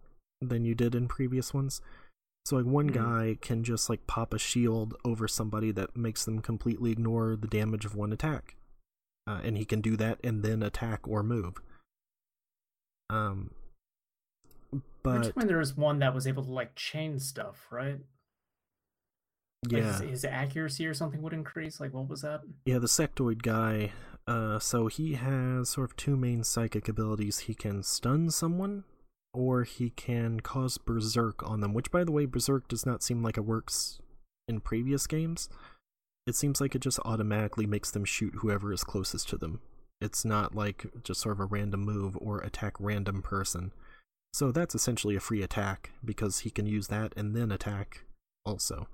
than 0.40 0.64
you 0.64 0.74
did 0.74 0.94
in 0.94 1.08
previous 1.08 1.52
ones. 1.54 1.80
So 2.46 2.56
like 2.56 2.66
one 2.66 2.90
Mhm. 2.90 2.94
guy 2.94 3.38
can 3.40 3.62
just 3.62 3.90
like 3.90 4.06
pop 4.06 4.32
a 4.32 4.38
shield 4.38 4.94
over 5.04 5.28
somebody 5.28 5.70
that 5.72 5.96
makes 5.96 6.24
them 6.24 6.40
completely 6.40 6.90
ignore 6.90 7.36
the 7.36 7.46
damage 7.46 7.84
of 7.84 7.94
one 7.94 8.12
attack. 8.12 8.56
Uh, 9.26 9.40
and 9.44 9.56
he 9.58 9.64
can 9.64 9.80
do 9.80 9.96
that 9.96 10.18
and 10.24 10.42
then 10.42 10.62
attack 10.62 11.06
or 11.06 11.22
move. 11.22 11.60
Um 13.10 13.50
but 15.02 15.20
Which 15.26 15.36
when 15.36 15.46
there 15.46 15.58
was 15.58 15.76
one 15.76 15.98
that 15.98 16.14
was 16.14 16.26
able 16.26 16.44
to 16.44 16.50
like 16.50 16.74
chain 16.76 17.18
stuff, 17.18 17.66
right? 17.70 18.00
Like 19.64 19.72
yeah. 19.72 20.00
his, 20.00 20.10
his 20.10 20.24
accuracy 20.24 20.86
or 20.86 20.94
something 20.94 21.20
would 21.22 21.32
increase. 21.32 21.80
Like 21.80 21.92
what 21.92 22.08
was 22.08 22.22
that? 22.22 22.40
Yeah, 22.64 22.78
the 22.78 22.86
sectoid 22.86 23.42
guy. 23.42 23.92
Uh, 24.26 24.58
so 24.58 24.86
he 24.86 25.14
has 25.14 25.70
sort 25.70 25.90
of 25.90 25.96
two 25.96 26.16
main 26.16 26.44
psychic 26.44 26.88
abilities. 26.88 27.40
He 27.40 27.54
can 27.54 27.82
stun 27.82 28.30
someone, 28.30 28.84
or 29.32 29.64
he 29.64 29.90
can 29.90 30.40
cause 30.40 30.78
berserk 30.78 31.42
on 31.42 31.60
them. 31.60 31.74
Which, 31.74 31.90
by 31.90 32.04
the 32.04 32.12
way, 32.12 32.26
berserk 32.26 32.68
does 32.68 32.86
not 32.86 33.02
seem 33.02 33.22
like 33.22 33.36
it 33.36 33.44
works 33.44 33.98
in 34.46 34.60
previous 34.60 35.06
games. 35.06 35.48
It 36.26 36.36
seems 36.36 36.60
like 36.60 36.74
it 36.74 36.80
just 36.80 37.00
automatically 37.04 37.66
makes 37.66 37.90
them 37.90 38.04
shoot 38.04 38.34
whoever 38.36 38.72
is 38.72 38.84
closest 38.84 39.28
to 39.30 39.36
them. 39.36 39.60
It's 40.00 40.24
not 40.24 40.54
like 40.54 40.86
just 41.02 41.20
sort 41.20 41.36
of 41.36 41.40
a 41.40 41.44
random 41.44 41.80
move 41.80 42.16
or 42.20 42.38
attack 42.38 42.74
random 42.78 43.22
person. 43.22 43.72
So 44.32 44.52
that's 44.52 44.74
essentially 44.74 45.16
a 45.16 45.20
free 45.20 45.42
attack 45.42 45.90
because 46.04 46.40
he 46.40 46.50
can 46.50 46.66
use 46.66 46.86
that 46.88 47.12
and 47.16 47.34
then 47.34 47.50
attack 47.50 48.04
also. 48.44 48.86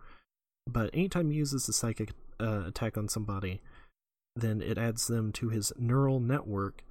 But 0.66 0.90
anytime 0.92 1.30
he 1.30 1.38
uses 1.38 1.68
a 1.68 1.72
psychic 1.72 2.10
uh, 2.40 2.64
attack 2.66 2.98
on 2.98 3.08
somebody, 3.08 3.60
then 4.34 4.60
it 4.60 4.78
adds 4.78 5.06
them 5.06 5.32
to 5.32 5.48
his 5.48 5.72
neural 5.78 6.20
network, 6.20 6.82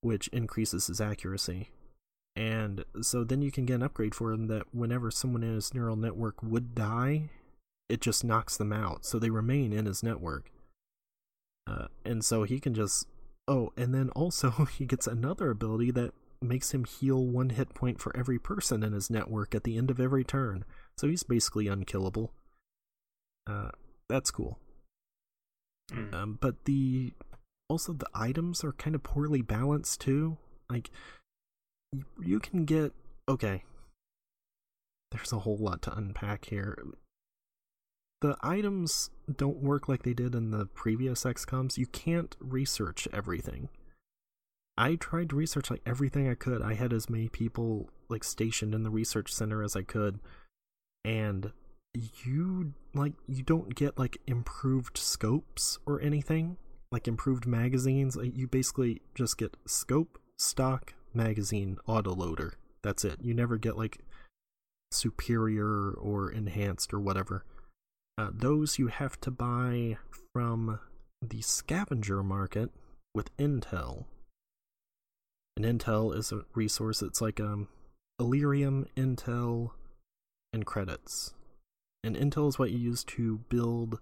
which 0.00 0.28
increases 0.28 0.88
his 0.88 1.00
accuracy. 1.00 1.70
And 2.34 2.84
so 3.00 3.24
then 3.24 3.42
you 3.42 3.50
can 3.50 3.66
get 3.66 3.74
an 3.74 3.82
upgrade 3.82 4.14
for 4.14 4.32
him 4.32 4.46
that 4.48 4.74
whenever 4.74 5.10
someone 5.10 5.42
in 5.42 5.54
his 5.54 5.74
neural 5.74 5.96
network 5.96 6.42
would 6.42 6.74
die, 6.74 7.30
it 7.88 8.00
just 8.00 8.24
knocks 8.24 8.56
them 8.56 8.72
out. 8.72 9.04
So 9.04 9.18
they 9.18 9.30
remain 9.30 9.72
in 9.72 9.86
his 9.86 10.02
network. 10.02 10.50
Uh, 11.66 11.86
and 12.04 12.24
so 12.24 12.44
he 12.44 12.58
can 12.58 12.74
just. 12.74 13.06
Oh, 13.48 13.72
and 13.76 13.94
then 13.94 14.08
also 14.10 14.50
he 14.78 14.86
gets 14.86 15.06
another 15.06 15.50
ability 15.50 15.90
that 15.92 16.12
makes 16.40 16.72
him 16.72 16.84
heal 16.84 17.24
one 17.24 17.50
hit 17.50 17.74
point 17.74 18.00
for 18.00 18.16
every 18.16 18.38
person 18.38 18.82
in 18.82 18.92
his 18.92 19.10
network 19.10 19.54
at 19.54 19.64
the 19.64 19.76
end 19.76 19.90
of 19.90 20.00
every 20.00 20.24
turn. 20.24 20.64
So 20.96 21.08
he's 21.08 21.22
basically 21.22 21.68
unkillable. 21.68 22.32
Uh, 23.46 23.70
that's 24.08 24.30
cool. 24.30 24.58
Mm. 25.90 26.14
Um, 26.14 26.38
but 26.40 26.64
the 26.64 27.12
also 27.68 27.92
the 27.92 28.08
items 28.14 28.62
are 28.64 28.72
kind 28.72 28.94
of 28.94 29.02
poorly 29.02 29.42
balanced 29.42 30.00
too. 30.00 30.38
Like 30.70 30.90
you, 31.92 32.04
you 32.22 32.40
can 32.40 32.64
get 32.64 32.92
okay. 33.28 33.64
There's 35.10 35.32
a 35.32 35.40
whole 35.40 35.58
lot 35.58 35.82
to 35.82 35.96
unpack 35.96 36.46
here. 36.46 36.78
The 38.22 38.36
items 38.40 39.10
don't 39.34 39.62
work 39.62 39.88
like 39.88 40.04
they 40.04 40.14
did 40.14 40.34
in 40.34 40.52
the 40.52 40.66
previous 40.66 41.24
XComs. 41.24 41.76
You 41.76 41.86
can't 41.86 42.36
research 42.40 43.08
everything. 43.12 43.68
I 44.78 44.94
tried 44.94 45.30
to 45.30 45.36
research 45.36 45.70
like 45.70 45.82
everything 45.84 46.30
I 46.30 46.34
could. 46.34 46.62
I 46.62 46.74
had 46.74 46.92
as 46.92 47.10
many 47.10 47.28
people 47.28 47.90
like 48.08 48.24
stationed 48.24 48.74
in 48.74 48.84
the 48.84 48.90
research 48.90 49.32
center 49.32 49.62
as 49.62 49.76
I 49.76 49.82
could, 49.82 50.20
and 51.04 51.52
you 51.94 52.72
like 52.94 53.12
you 53.28 53.42
don't 53.42 53.74
get 53.74 53.98
like 53.98 54.18
improved 54.26 54.96
scopes 54.96 55.78
or 55.86 56.00
anything 56.00 56.56
like 56.90 57.08
improved 57.08 57.46
magazines. 57.46 58.16
You 58.22 58.46
basically 58.46 59.02
just 59.14 59.38
get 59.38 59.56
scope 59.66 60.18
stock 60.38 60.94
magazine 61.14 61.78
autoloader. 61.88 62.52
That's 62.82 63.04
it. 63.04 63.18
You 63.20 63.34
never 63.34 63.56
get 63.56 63.76
like 63.76 63.98
superior 64.90 65.90
or 65.92 66.30
enhanced 66.30 66.92
or 66.92 67.00
whatever. 67.00 67.44
Uh, 68.18 68.30
those 68.32 68.78
you 68.78 68.88
have 68.88 69.18
to 69.22 69.30
buy 69.30 69.96
from 70.32 70.78
the 71.22 71.40
scavenger 71.40 72.22
market 72.22 72.70
with 73.14 73.34
intel. 73.36 74.04
And 75.56 75.64
intel 75.64 76.16
is 76.16 76.32
a 76.32 76.44
resource. 76.54 77.02
It's 77.02 77.20
like 77.20 77.40
um 77.40 77.68
Elerium, 78.20 78.86
Intel, 78.96 79.70
and 80.52 80.66
credits. 80.66 81.34
And 82.04 82.16
Intel 82.16 82.48
is 82.48 82.58
what 82.58 82.70
you 82.70 82.78
use 82.78 83.04
to 83.04 83.38
build 83.48 84.00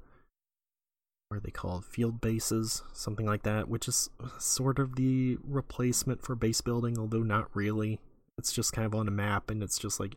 what 1.28 1.36
are 1.36 1.40
they 1.40 1.53
called? 1.53 1.84
Field 1.84 2.20
bases, 2.20 2.82
something 2.92 3.24
like 3.24 3.44
that, 3.44 3.68
which 3.68 3.86
is 3.86 4.11
sort 4.38 4.80
of 4.80 4.96
the 4.96 5.38
replacement 5.44 6.22
for 6.22 6.34
base 6.34 6.61
building, 6.61 6.98
although 6.98 7.22
not 7.22 7.48
really. 7.55 8.01
It's 8.36 8.53
just 8.53 8.72
kind 8.72 8.84
of 8.84 8.96
on 8.96 9.07
a 9.07 9.12
map 9.12 9.48
and 9.48 9.62
it's 9.62 9.78
just 9.78 10.01
like 10.01 10.16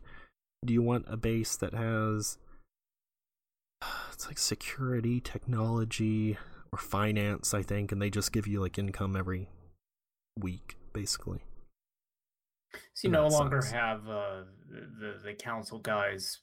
do 0.64 0.72
you 0.72 0.82
want 0.82 1.04
a 1.08 1.16
base 1.16 1.56
that 1.56 1.74
has 1.74 2.38
it's 4.12 4.26
like 4.26 4.38
security, 4.38 5.20
technology, 5.20 6.38
or 6.72 6.78
finance, 6.78 7.54
I 7.54 7.62
think, 7.62 7.92
and 7.92 8.00
they 8.00 8.10
just 8.10 8.32
give 8.32 8.46
you 8.46 8.60
like 8.60 8.78
income 8.78 9.14
every 9.14 9.48
week, 10.38 10.76
basically. 10.92 11.44
So 12.94 13.08
you 13.08 13.10
no 13.10 13.28
longer 13.28 13.60
sucks. 13.60 13.72
have 13.72 14.08
uh, 14.08 14.42
the 14.68 15.20
the 15.22 15.34
council 15.34 15.78
guys 15.78 16.40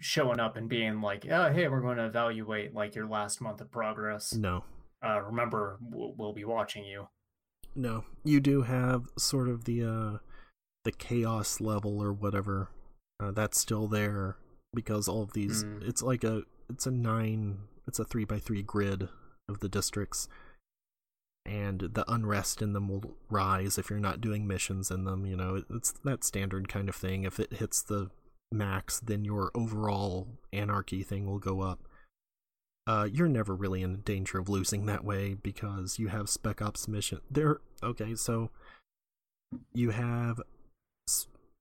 showing 0.00 0.40
up 0.40 0.56
and 0.56 0.68
being 0.68 1.00
like, 1.00 1.26
"Oh, 1.30 1.52
hey, 1.52 1.68
we're 1.68 1.80
going 1.80 1.96
to 1.98 2.06
evaluate 2.06 2.74
like 2.74 2.94
your 2.94 3.06
last 3.06 3.40
month 3.40 3.60
of 3.60 3.70
progress. 3.70 4.34
No. 4.34 4.64
Uh, 5.04 5.20
remember, 5.22 5.78
we'll, 5.80 6.32
be 6.32 6.44
watching 6.44 6.84
you." 6.84 7.08
No, 7.74 8.04
you 8.24 8.40
do 8.40 8.62
have 8.62 9.08
sort 9.18 9.48
of 9.48 9.64
the 9.64 9.84
uh 9.84 10.18
the 10.84 10.92
chaos 10.92 11.60
level 11.60 12.00
or 12.00 12.12
whatever. 12.12 12.70
Uh, 13.20 13.30
that's 13.32 13.58
still 13.58 13.86
there 13.88 14.36
because 14.74 15.08
all 15.08 15.22
of 15.22 15.32
these 15.32 15.64
Mm. 15.64 15.88
it's 15.88 16.02
like 16.02 16.22
a 16.24 16.42
it's 16.68 16.86
a 16.86 16.90
9 16.90 17.58
it's 17.86 17.98
a 17.98 18.04
3 18.04 18.24
by 18.24 18.38
3 18.38 18.62
grid 18.62 19.08
of 19.48 19.60
the 19.60 19.68
districts 19.68 20.28
and 21.46 21.80
the 21.94 22.04
unrest 22.12 22.60
in 22.60 22.72
them 22.72 22.88
will 22.88 23.16
rise 23.30 23.78
if 23.78 23.88
you're 23.88 23.98
not 24.00 24.20
doing 24.20 24.46
missions 24.46 24.90
in 24.90 25.04
them, 25.04 25.24
you 25.24 25.36
know. 25.36 25.62
It's 25.70 25.92
that 26.04 26.24
standard 26.24 26.68
kind 26.68 26.88
of 26.88 26.96
thing. 26.96 27.22
If 27.24 27.38
it 27.38 27.54
hits 27.54 27.82
the 27.82 28.10
max, 28.52 29.00
then 29.00 29.24
your 29.24 29.50
overall 29.54 30.28
anarchy 30.52 31.02
thing 31.02 31.26
will 31.26 31.38
go 31.38 31.60
up 31.60 31.80
uh, 32.86 33.08
you're 33.10 33.28
never 33.28 33.54
really 33.54 33.82
in 33.82 34.00
danger 34.02 34.38
of 34.38 34.48
losing 34.48 34.86
that 34.86 35.04
way 35.04 35.34
because 35.34 35.98
you 35.98 36.08
have 36.08 36.28
spec 36.28 36.62
ops 36.62 36.86
mission. 36.86 37.20
There, 37.30 37.60
okay, 37.82 38.14
so 38.14 38.50
you 39.74 39.90
have, 39.90 40.40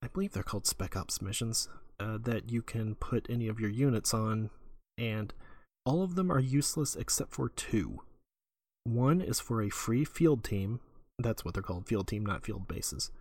I 0.04 0.08
believe 0.14 0.34
they're 0.34 0.44
called 0.44 0.68
spec 0.68 0.96
ops 0.96 1.22
missions. 1.22 1.68
uh, 2.00 2.18
that 2.22 2.52
you 2.52 2.62
can 2.62 2.96
put 2.96 3.26
any 3.30 3.48
of 3.48 3.60
your 3.60 3.70
units 3.70 4.14
on, 4.14 4.50
and 4.98 5.34
all 5.86 6.04
of 6.04 6.16
them 6.16 6.32
are 6.32 6.40
useless 6.40 6.96
except 6.96 7.34
for 7.34 7.50
two. 7.50 8.02
One 8.84 9.22
is 9.22 9.40
for 9.40 9.62
a 9.62 9.70
free 9.70 10.06
field 10.06 10.44
team. 10.44 10.80
That's 11.18 11.46
what 11.46 11.54
they're 11.54 11.64
called 11.64 11.88
field 11.88 12.08
team, 12.08 12.26
not 12.26 12.44
field 12.44 12.68
bases. 12.68 13.12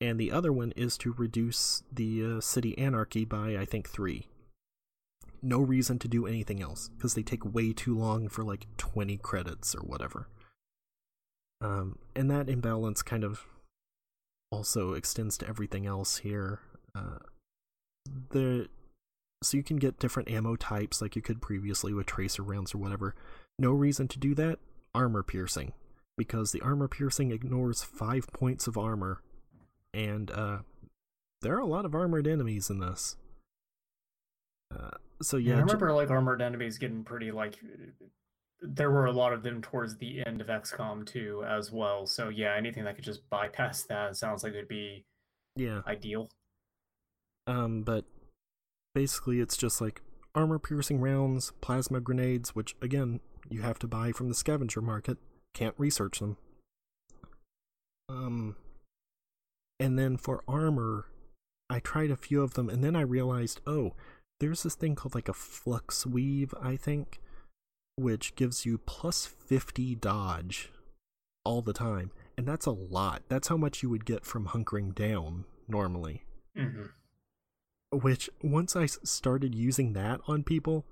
And 0.00 0.18
the 0.18 0.30
other 0.30 0.52
one 0.52 0.72
is 0.76 0.96
to 0.98 1.14
reduce 1.16 1.82
the 1.92 2.24
uh, 2.24 2.40
city 2.40 2.76
anarchy 2.78 3.24
by, 3.24 3.56
I 3.56 3.64
think, 3.64 3.88
three. 3.88 4.28
No 5.42 5.58
reason 5.58 5.98
to 6.00 6.08
do 6.08 6.26
anything 6.26 6.62
else 6.62 6.88
because 6.88 7.14
they 7.14 7.22
take 7.22 7.44
way 7.44 7.72
too 7.72 7.96
long 7.96 8.28
for 8.28 8.44
like 8.44 8.66
20 8.76 9.16
credits 9.18 9.74
or 9.74 9.80
whatever. 9.80 10.28
Um, 11.60 11.98
and 12.14 12.30
that 12.30 12.48
imbalance 12.48 13.02
kind 13.02 13.24
of 13.24 13.42
also 14.50 14.94
extends 14.94 15.36
to 15.38 15.48
everything 15.48 15.86
else 15.86 16.18
here. 16.18 16.60
Uh, 16.94 17.18
the 18.30 18.68
so 19.42 19.56
you 19.56 19.62
can 19.62 19.76
get 19.76 20.00
different 20.00 20.30
ammo 20.30 20.56
types 20.56 21.00
like 21.00 21.14
you 21.14 21.22
could 21.22 21.40
previously 21.40 21.92
with 21.92 22.06
tracer 22.06 22.42
rounds 22.42 22.74
or 22.74 22.78
whatever. 22.78 23.14
No 23.58 23.70
reason 23.70 24.08
to 24.08 24.18
do 24.18 24.34
that. 24.34 24.58
Armor 24.94 25.22
piercing 25.22 25.72
because 26.16 26.50
the 26.50 26.60
armor 26.60 26.88
piercing 26.88 27.30
ignores 27.30 27.84
five 27.84 28.26
points 28.32 28.66
of 28.66 28.76
armor, 28.76 29.22
and 29.94 30.30
uh, 30.30 30.58
there 31.42 31.54
are 31.54 31.60
a 31.60 31.66
lot 31.66 31.84
of 31.84 31.94
armored 31.94 32.26
enemies 32.26 32.70
in 32.70 32.80
this. 32.80 33.16
Uh, 34.74 34.90
so 35.22 35.36
yeah, 35.36 35.56
I 35.56 35.60
remember 35.60 35.92
like 35.92 36.10
armored 36.10 36.42
enemies 36.42 36.78
getting 36.78 37.04
pretty 37.04 37.30
like 37.30 37.56
there 38.60 38.90
were 38.90 39.06
a 39.06 39.12
lot 39.12 39.32
of 39.32 39.42
them 39.42 39.62
towards 39.62 39.96
the 39.96 40.24
end 40.26 40.40
of 40.40 40.48
XCOM 40.48 41.06
2 41.06 41.44
as 41.46 41.70
well. 41.70 42.06
So 42.06 42.28
yeah, 42.28 42.54
anything 42.56 42.84
that 42.84 42.96
could 42.96 43.04
just 43.04 43.28
bypass 43.30 43.84
that 43.84 44.16
sounds 44.16 44.42
like 44.42 44.52
it'd 44.52 44.68
be 44.68 45.04
yeah 45.56 45.82
ideal. 45.86 46.28
Um, 47.46 47.82
but 47.82 48.04
basically 48.94 49.40
it's 49.40 49.56
just 49.56 49.80
like 49.80 50.02
armor 50.34 50.58
piercing 50.58 51.00
rounds, 51.00 51.52
plasma 51.60 52.00
grenades, 52.00 52.54
which 52.54 52.76
again 52.82 53.20
you 53.48 53.62
have 53.62 53.78
to 53.78 53.86
buy 53.86 54.12
from 54.12 54.28
the 54.28 54.34
scavenger 54.34 54.82
market. 54.82 55.18
Can't 55.54 55.74
research 55.78 56.18
them. 56.18 56.36
Um, 58.08 58.56
and 59.80 59.98
then 59.98 60.16
for 60.16 60.42
armor, 60.48 61.06
I 61.70 61.80
tried 61.80 62.10
a 62.10 62.16
few 62.16 62.42
of 62.42 62.54
them, 62.54 62.68
and 62.68 62.82
then 62.82 62.96
I 62.96 63.02
realized, 63.02 63.60
oh, 63.66 63.94
there's 64.40 64.62
this 64.62 64.74
thing 64.74 64.94
called 64.94 65.14
like 65.14 65.28
a 65.28 65.34
flux 65.34 66.06
weave, 66.06 66.54
I 66.60 66.76
think, 66.76 67.20
which 67.96 68.34
gives 68.36 68.64
you 68.64 68.78
plus 68.78 69.26
50 69.26 69.96
dodge 69.96 70.70
all 71.44 71.62
the 71.62 71.72
time. 71.72 72.12
And 72.36 72.46
that's 72.46 72.66
a 72.66 72.70
lot. 72.70 73.22
That's 73.28 73.48
how 73.48 73.56
much 73.56 73.82
you 73.82 73.90
would 73.90 74.04
get 74.04 74.24
from 74.24 74.48
hunkering 74.48 74.94
down 74.94 75.44
normally. 75.66 76.22
Mm-hmm. 76.56 77.98
Which, 77.98 78.30
once 78.42 78.76
I 78.76 78.86
started 78.86 79.54
using 79.54 79.92
that 79.94 80.20
on 80.28 80.44
people, 80.44 80.84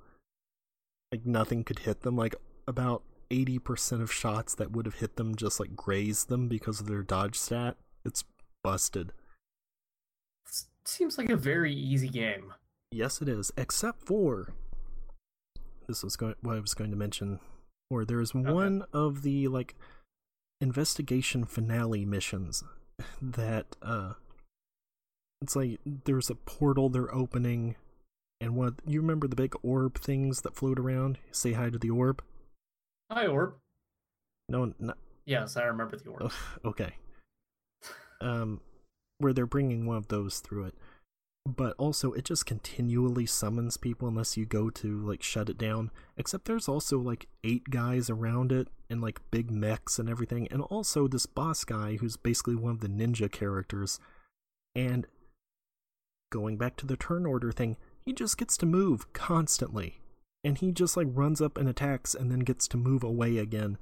like 1.13 1.25
nothing 1.25 1.63
could 1.63 1.81
hit 1.81 2.03
them. 2.03 2.17
Like 2.17 2.35
about 2.67 3.03
80% 3.31 4.03
of 4.03 4.13
shots 4.13 4.55
that 4.57 4.73
would 4.73 4.87
have 4.87 4.97
hit 4.97 5.17
them 5.17 5.37
just 5.37 5.61
like 5.61 5.77
grazed 5.77 6.29
them 6.29 6.49
because 6.49 6.81
of 6.81 6.89
their 6.89 7.03
dodge 7.03 7.39
stat. 7.39 7.77
It's 8.05 8.25
busted. 8.67 9.13
Seems 10.85 11.19
like 11.19 11.31
a 11.31 11.37
very 11.37 11.73
easy 11.73 12.09
game. 12.09 12.53
Yes, 12.91 13.23
it 13.23 13.29
is, 13.29 13.53
except 13.57 14.03
for 14.03 14.55
this 15.87 16.03
was 16.03 16.17
going 16.17 16.35
what 16.41 16.57
I 16.57 16.61
was 16.61 16.75
going 16.75 16.91
to 16.91 16.97
mention. 16.97 17.39
Or 17.91 18.05
there's 18.05 18.35
okay. 18.35 18.51
one 18.51 18.83
of 18.93 19.23
the 19.23 19.47
like 19.47 19.77
investigation 20.61 21.45
finale 21.45 22.05
missions 22.05 22.65
that 23.23 23.77
uh 23.83 24.15
it's 25.43 25.55
like 25.55 25.79
there's 25.85 26.29
a 26.29 26.35
portal 26.35 26.89
they're 26.89 27.15
opening 27.15 27.77
and 28.41 28.57
what 28.57 28.75
you 28.85 29.01
remember 29.01 29.29
the 29.29 29.37
big 29.37 29.55
orb 29.63 29.97
things 29.97 30.41
that 30.41 30.57
float 30.57 30.81
around? 30.81 31.19
Say 31.31 31.53
hi 31.53 31.71
to 31.71 31.79
the 31.79 31.91
orb. 31.91 32.21
Hi 33.13 33.29
orb. 33.29 33.55
No, 34.49 34.75
not... 34.81 34.99
Yes, 35.25 35.57
I 35.57 35.63
remember 35.65 35.97
the 35.97 36.11
orb. 36.11 36.33
okay. 36.65 36.95
Um 38.21 38.61
where 39.19 39.33
they're 39.33 39.47
bringing 39.47 39.87
one 39.87 39.97
of 39.97 40.09
those 40.09 40.41
through 40.41 40.65
it. 40.67 40.75
But 41.47 41.75
also 41.79 42.13
it 42.13 42.25
just 42.25 42.45
continually 42.45 43.25
summons 43.25 43.77
people 43.77 44.09
unless 44.09 44.37
you 44.37 44.45
go 44.45 44.69
to 44.71 44.99
like 44.99 45.23
shut 45.23 45.49
it 45.49 45.57
down. 45.57 45.91
Except 46.17 46.45
there's 46.45 46.69
also 46.69 46.99
like 46.99 47.29
eight 47.45 47.71
guys 47.71 48.11
around 48.11 48.53
it 48.53 48.69
and 48.91 49.01
like 49.01 49.21
big 49.31 49.51
mechs 49.51 49.99
and 49.99 50.09
everything. 50.09 50.49
And 50.51 50.61
also 50.63 51.07
this 51.07 51.27
boss 51.27 51.65
guy 51.65 51.97
who's 51.97 52.17
basically 52.17 52.57
one 52.57 52.73
of 52.73 52.81
the 52.81 52.89
ninja 52.89 53.31
characters. 53.31 54.01
And 54.75 55.07
going 56.33 56.59
back 56.59 56.77
to 56.77 56.87
the 56.87 56.97
turn 56.97 57.25
order 57.25 57.53
thing 57.53 57.77
he 58.07 58.13
just 58.13 58.39
gets 58.39 58.57
to 58.59 58.67
move 58.67 59.13
constantly. 59.13 59.99
And 60.45 60.59
he 60.59 60.71
just 60.71 60.97
like 60.97 61.09
runs 61.11 61.41
up 61.41 61.59
and 61.59 61.69
attacks 61.69 62.15
and 62.15 62.31
then 62.31 62.41
gets 62.41 62.69
to 62.69 62.77
move 62.77 63.03
away 63.03 63.39
again 63.39 63.79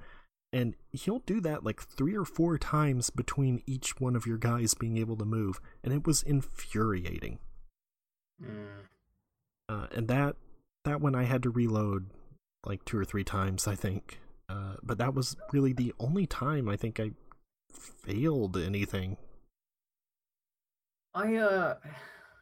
and 0.55 0.75
he'll 0.93 1.19
do 1.19 1.41
that 1.41 1.65
like 1.65 1.83
three 1.83 2.17
or 2.17 2.25
four 2.25 2.57
times 2.57 3.11
between 3.11 3.63
each 3.67 4.01
one 4.01 4.17
of 4.17 4.27
your 4.27 4.39
guys 4.39 4.73
being 4.73 4.97
able 4.97 5.17
to 5.17 5.25
move 5.25 5.61
and 5.83 5.93
it 5.93 6.07
was 6.07 6.23
infuriating 6.23 7.39
Mm. 8.43 8.67
Uh, 9.69 9.87
and 9.93 10.09
that 10.09 10.37
that 10.85 11.01
one 11.01 11.15
I 11.15 11.25
had 11.25 11.43
to 11.45 11.51
reload 11.51 12.11
like 12.67 12.85
two 12.85 12.99
or 12.99 13.05
three 13.05 13.25
times, 13.25 13.67
I 13.67 13.75
think. 13.75 14.19
Uh, 14.49 14.75
but 14.83 14.99
that 14.99 15.15
was 15.15 15.37
really 15.53 15.73
the 15.73 15.95
only 15.99 16.27
time 16.27 16.69
I 16.69 16.77
think 16.77 17.01
I 17.01 17.13
failed 17.73 18.57
anything. 18.57 19.17
I 21.15 21.37
uh 21.37 21.75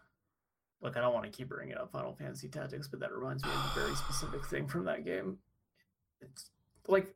look, 0.82 0.96
I 0.96 1.00
don't 1.00 1.14
want 1.14 1.26
to 1.26 1.30
keep 1.30 1.48
bringing 1.48 1.76
up 1.76 1.92
Final 1.92 2.14
Fantasy 2.14 2.48
Tactics, 2.48 2.88
but 2.88 3.00
that 3.00 3.12
reminds 3.12 3.44
me 3.44 3.50
of 3.50 3.76
a 3.76 3.80
very 3.80 3.94
specific 3.94 4.44
thing 4.46 4.66
from 4.66 4.84
that 4.86 5.04
game. 5.04 5.38
It's 6.20 6.50
like 6.88 7.14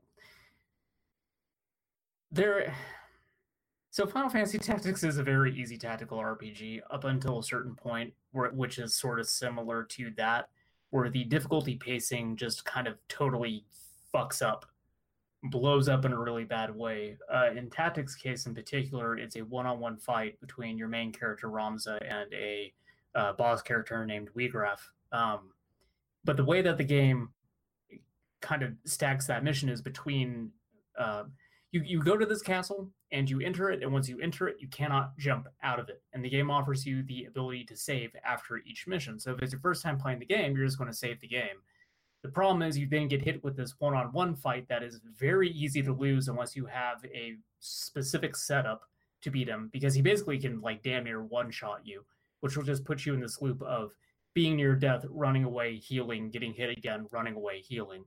there 2.33 2.75
so 3.97 4.07
Final 4.07 4.29
Fantasy 4.29 4.59
Tactics 4.59 5.05
is 5.05 5.17
a 5.17 5.23
very 5.23 5.59
easy 5.59 5.79
tactical 5.79 6.19
RPG 6.19 6.83
up 6.91 7.05
until 7.05 7.39
a 7.39 7.43
certain 7.43 7.75
point, 7.75 8.13
where 8.33 8.51
which 8.51 8.79
is 8.79 8.95
sort 8.95 9.19
of 9.19 9.27
similar 9.27 9.85
to 9.85 10.11
that, 10.19 10.51
where 10.91 11.09
the 11.09 11.25
difficulty 11.25 11.77
pacing 11.77 12.37
just 12.37 12.67
kind 12.67 12.87
of 12.87 12.99
totally 13.09 13.65
fucks 14.15 14.43
up, 14.43 14.67
blows 15.45 15.89
up 15.89 16.05
in 16.05 16.13
a 16.13 16.19
really 16.19 16.45
bad 16.45 16.77
way. 16.77 17.17
Uh, 17.33 17.53
in 17.57 17.71
Tactics 17.71 18.15
case 18.15 18.45
in 18.45 18.55
particular, 18.55 19.17
it's 19.17 19.37
a 19.37 19.45
one-on-one 19.47 19.97
fight 19.97 20.39
between 20.43 20.77
your 20.77 20.89
main 20.89 21.11
character 21.11 21.49
Ramza 21.49 21.99
and 22.07 22.31
a 22.35 22.75
uh, 23.15 23.33
boss 23.33 23.63
character 23.63 24.05
named 24.05 24.29
Wiegraf. 24.37 24.81
Um, 25.11 25.53
but 26.23 26.37
the 26.37 26.45
way 26.45 26.61
that 26.61 26.77
the 26.77 26.85
game 26.85 27.31
kind 28.43 28.63
of 28.63 28.73
stacks 28.85 29.27
that 29.29 29.43
mission 29.43 29.71
is 29.71 29.81
between 29.81 30.51
uh, 30.99 31.23
you 31.73 31.83
you 31.85 32.03
go 32.03 32.17
to 32.17 32.27
this 32.27 32.43
castle 32.43 32.91
and 33.13 33.29
you 33.29 33.41
enter 33.41 33.71
it 33.71 33.83
and 33.83 33.93
once 33.93 34.09
you 34.09 34.19
enter 34.21 34.49
it 34.49 34.57
you 34.59 34.69
cannot 34.69 35.17
jump 35.19 35.49
out 35.63 35.79
of 35.79 35.89
it. 35.89 36.03
And 36.13 36.25
the 36.25 36.31
game 36.31 36.51
offers 36.51 36.87
you 36.87 37.03
the 37.03 37.25
ability 37.25 37.65
to 37.65 37.77
save 37.77 38.15
after 38.25 38.59
each 38.59 38.87
mission. 38.87 39.19
So 39.19 39.33
if 39.33 39.43
it's 39.43 39.53
your 39.53 39.61
first 39.61 39.83
time 39.83 39.99
playing 39.99 40.21
the 40.21 40.27
game 40.27 40.57
you're 40.57 40.67
just 40.67 40.79
going 40.79 40.91
to 40.91 40.97
save 40.97 41.21
the 41.21 41.29
game. 41.29 41.63
The 42.23 42.33
problem 42.33 42.63
is 42.63 42.77
you 42.77 42.89
then 42.89 43.09
get 43.09 43.23
hit 43.23 43.45
with 43.45 43.57
this 43.57 43.75
one-on-one 43.79 44.35
fight 44.35 44.67
that 44.69 44.83
is 44.83 45.01
very 45.17 45.51
easy 45.51 45.83
to 45.83 45.93
lose 45.93 46.29
unless 46.29 46.57
you 46.57 46.67
have 46.67 47.05
a 47.05 47.37
specific 47.61 48.35
setup 48.35 48.83
to 49.23 49.31
beat 49.31 49.49
him 49.49 49.71
because 49.73 49.95
he 49.95 50.03
basically 50.03 50.39
can 50.39 50.61
like 50.61 50.83
damn 50.83 51.05
near 51.05 51.23
one 51.23 51.51
shot 51.51 51.81
you 51.85 52.05
which 52.41 52.57
will 52.57 52.65
just 52.65 52.85
put 52.85 53.05
you 53.05 53.15
in 53.15 53.21
this 53.21 53.41
loop 53.41 53.63
of 53.63 53.93
being 54.35 54.57
near 54.57 54.75
death 54.75 55.05
running 55.09 55.45
away 55.45 55.77
healing 55.77 56.31
getting 56.31 56.53
hit 56.53 56.71
again 56.71 57.07
running 57.11 57.35
away 57.35 57.61
healing. 57.61 58.05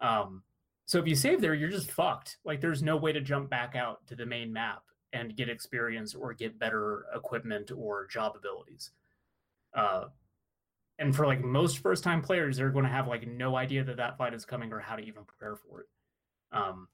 Um, 0.00 0.42
so 0.86 0.98
if 0.98 1.06
you 1.06 1.14
save 1.14 1.40
there, 1.40 1.54
you're 1.54 1.70
just 1.70 1.90
fucked. 1.90 2.38
Like 2.44 2.60
there's 2.60 2.82
no 2.82 2.96
way 2.96 3.12
to 3.12 3.20
jump 3.20 3.50
back 3.50 3.74
out 3.76 4.06
to 4.08 4.16
the 4.16 4.26
main 4.26 4.52
map 4.52 4.82
and 5.12 5.36
get 5.36 5.48
experience 5.48 6.14
or 6.14 6.32
get 6.32 6.58
better 6.58 7.06
equipment 7.14 7.70
or 7.74 8.06
job 8.06 8.34
abilities. 8.36 8.90
Uh, 9.74 10.04
and 10.98 11.14
for 11.14 11.26
like 11.26 11.42
most 11.42 11.78
first 11.78 12.04
time 12.04 12.22
players, 12.22 12.56
they're 12.56 12.70
going 12.70 12.84
to 12.84 12.90
have 12.90 13.08
like 13.08 13.26
no 13.26 13.56
idea 13.56 13.84
that 13.84 13.96
that 13.96 14.18
fight 14.18 14.34
is 14.34 14.44
coming 14.44 14.72
or 14.72 14.80
how 14.80 14.96
to 14.96 15.02
even 15.02 15.24
prepare 15.24 15.56
for 15.56 15.80
it. 15.80 15.86
Um, 16.52 16.88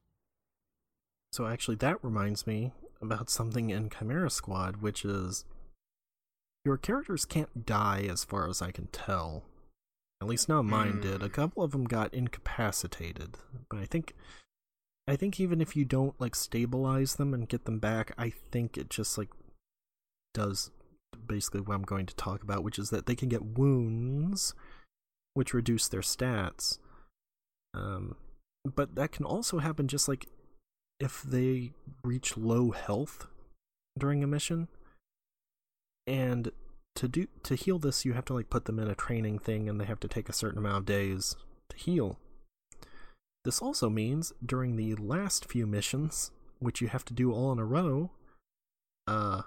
so 1.32 1.46
actually, 1.46 1.76
that 1.76 2.02
reminds 2.02 2.46
me 2.46 2.72
about 3.02 3.30
something 3.30 3.70
in 3.70 3.90
Chimera 3.90 4.30
Squad, 4.30 4.76
which 4.76 5.04
is 5.04 5.44
your 6.64 6.76
characters 6.76 7.24
can't 7.24 7.66
die 7.66 8.06
as 8.10 8.24
far 8.24 8.48
as 8.48 8.62
I 8.62 8.70
can 8.70 8.86
tell. 8.88 9.44
At 10.20 10.26
least 10.26 10.48
not 10.48 10.64
mine 10.64 10.94
mm. 10.94 11.02
did. 11.02 11.22
A 11.22 11.26
hmm. 11.26 11.32
couple 11.32 11.62
of 11.62 11.70
them 11.70 11.84
got 11.84 12.12
incapacitated, 12.12 13.38
but 13.70 13.78
I 13.78 13.84
think 13.84 14.14
I 15.06 15.16
think 15.16 15.40
even 15.40 15.60
if 15.60 15.76
you 15.76 15.84
don't 15.84 16.20
like 16.20 16.34
stabilize 16.34 17.14
them 17.14 17.32
and 17.32 17.48
get 17.48 17.64
them 17.64 17.78
back, 17.78 18.12
I 18.18 18.30
think 18.30 18.76
it 18.76 18.90
just 18.90 19.16
like 19.16 19.30
does 20.34 20.70
basically 21.26 21.60
what 21.60 21.74
I'm 21.74 21.82
going 21.82 22.06
to 22.06 22.16
talk 22.16 22.42
about, 22.42 22.62
which 22.62 22.78
is 22.78 22.90
that 22.90 23.06
they 23.06 23.14
can 23.14 23.28
get 23.28 23.58
wounds 23.58 24.54
which 25.34 25.54
reduce 25.54 25.88
their 25.88 26.00
stats. 26.00 26.78
Um 27.74 28.16
but 28.64 28.96
that 28.96 29.12
can 29.12 29.24
also 29.24 29.58
happen 29.58 29.86
just 29.86 30.08
like 30.08 30.26
if 31.00 31.22
they 31.22 31.72
reach 32.02 32.36
low 32.36 32.72
health 32.72 33.28
during 33.96 34.24
a 34.24 34.26
mission. 34.26 34.68
And 36.06 36.50
to 36.98 37.08
do 37.08 37.26
to 37.44 37.54
heal 37.54 37.78
this, 37.78 38.04
you 38.04 38.12
have 38.12 38.24
to 38.26 38.34
like 38.34 38.50
put 38.50 38.66
them 38.66 38.78
in 38.78 38.88
a 38.88 38.94
training 38.94 39.38
thing, 39.38 39.68
and 39.68 39.80
they 39.80 39.84
have 39.84 40.00
to 40.00 40.08
take 40.08 40.28
a 40.28 40.32
certain 40.32 40.58
amount 40.58 40.78
of 40.78 40.86
days 40.86 41.36
to 41.70 41.76
heal. 41.76 42.18
This 43.44 43.60
also 43.60 43.88
means 43.88 44.32
during 44.44 44.76
the 44.76 44.94
last 44.96 45.46
few 45.46 45.66
missions, 45.66 46.32
which 46.58 46.80
you 46.80 46.88
have 46.88 47.04
to 47.06 47.14
do 47.14 47.32
all 47.32 47.52
in 47.52 47.58
a 47.58 47.64
row, 47.64 48.10
uh, 49.06 49.42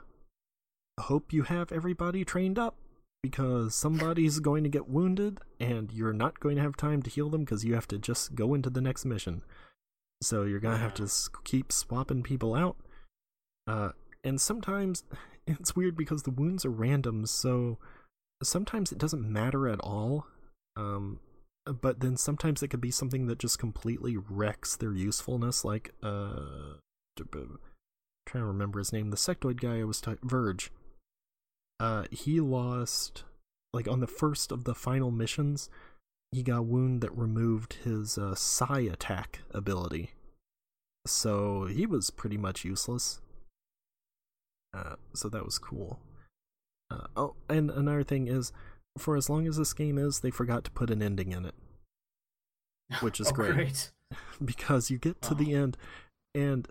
hope 1.00 1.34
you 1.34 1.44
have 1.44 1.72
everybody 1.72 2.24
trained 2.24 2.58
up 2.58 2.76
because 3.22 3.76
somebody's 3.76 4.40
going 4.50 4.64
to 4.64 4.70
get 4.70 4.90
wounded 4.90 5.40
and 5.60 5.92
you're 5.92 6.14
not 6.14 6.40
going 6.40 6.56
to 6.56 6.62
have 6.62 6.78
time 6.78 7.02
to 7.04 7.10
heal 7.10 7.30
them 7.30 7.42
because 7.42 7.66
you 7.66 7.76
have 7.76 7.88
to 7.88 7.98
just 7.98 8.34
go 8.34 8.54
into 8.54 8.70
the 8.70 8.82
next 8.82 9.06
mission. 9.06 9.44
So 10.22 10.44
you're 10.44 10.60
gonna 10.60 10.78
have 10.78 10.94
to 10.96 11.10
keep 11.44 11.72
swapping 11.72 12.22
people 12.22 12.54
out. 12.54 12.78
Uh, 13.68 13.90
and 14.24 14.40
sometimes 14.40 15.04
it's 15.48 15.76
weird 15.76 15.96
because 15.96 16.24
the 16.24 16.32
wounds 16.32 16.66
are 16.66 16.72
random, 16.72 17.26
so 17.26 17.78
sometimes 18.44 18.92
it 18.92 18.98
doesn't 18.98 19.30
matter 19.30 19.68
at 19.68 19.80
all. 19.80 20.28
Um, 20.76 21.20
but 21.66 22.00
then 22.00 22.18
sometimes 22.18 22.64
it 22.64 22.70
could 22.70 22.82
be 22.82 22.92
something 22.92 23.28
that 23.28 23.40
just 23.40 23.60
completely 23.60 24.18
wrecks 24.18 24.76
their 24.76 24.94
usefulness, 24.94 25.64
like 25.64 25.94
uh, 26.02 26.76
trying 27.30 28.44
to 28.44 28.46
remember 28.46 28.80
his 28.80 28.94
name, 28.94 29.12
the 29.12 29.18
sectoid 29.18 29.60
guy 29.60 29.80
I 29.80 29.84
was 29.84 30.02
t- 30.02 30.16
Verge. 30.24 30.72
Uh, 31.80 32.06
he 32.12 32.40
lost 32.40 33.24
like 33.74 33.88
on 33.88 34.00
the 34.00 34.08
first 34.08 34.52
of 34.52 34.64
the 34.66 34.76
final 34.76 35.12
missions, 35.12 35.70
he 36.32 36.44
got 36.44 36.60
a 36.60 36.62
wound 36.62 37.02
that 37.02 37.18
removed 37.18 37.78
his 37.84 38.18
uh, 38.18 38.36
psi 38.36 38.80
attack 38.82 39.42
ability, 39.52 40.12
so 41.06 41.66
he 41.66 41.86
was 41.86 42.10
pretty 42.10 42.38
much 42.38 42.66
useless. 42.66 43.22
Uh, 44.74 44.96
so 45.14 45.30
that 45.30 45.46
was 45.46 45.58
cool. 45.60 46.00
Uh, 46.90 47.08
oh, 47.16 47.36
and 47.50 47.70
another 47.72 48.04
thing 48.04 48.28
is, 48.28 48.52
for 48.98 49.16
as 49.16 49.30
long 49.30 49.48
as 49.48 49.58
this 49.58 49.74
game 49.74 49.98
is, 49.98 50.20
they 50.20 50.32
forgot 50.32 50.64
to 50.66 50.72
put 50.72 50.90
an 50.90 51.02
ending 51.02 51.32
in 51.32 51.46
it, 51.46 51.56
which 53.00 53.20
is 53.20 53.28
Oh, 53.32 53.32
great 53.32 53.92
because 54.44 54.90
you 54.90 54.98
get 54.98 55.22
to 55.24 55.36
the 55.36 55.54
end, 55.54 55.78
and 56.36 56.68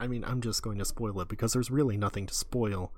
I 0.00 0.06
mean, 0.06 0.24
I'm 0.24 0.40
just 0.40 0.62
going 0.62 0.78
to 0.78 0.84
spoil 0.84 1.20
it 1.20 1.28
because 1.28 1.52
there's 1.52 1.70
really 1.70 1.96
nothing 1.96 2.26
to 2.26 2.34
spoil. 2.34 2.92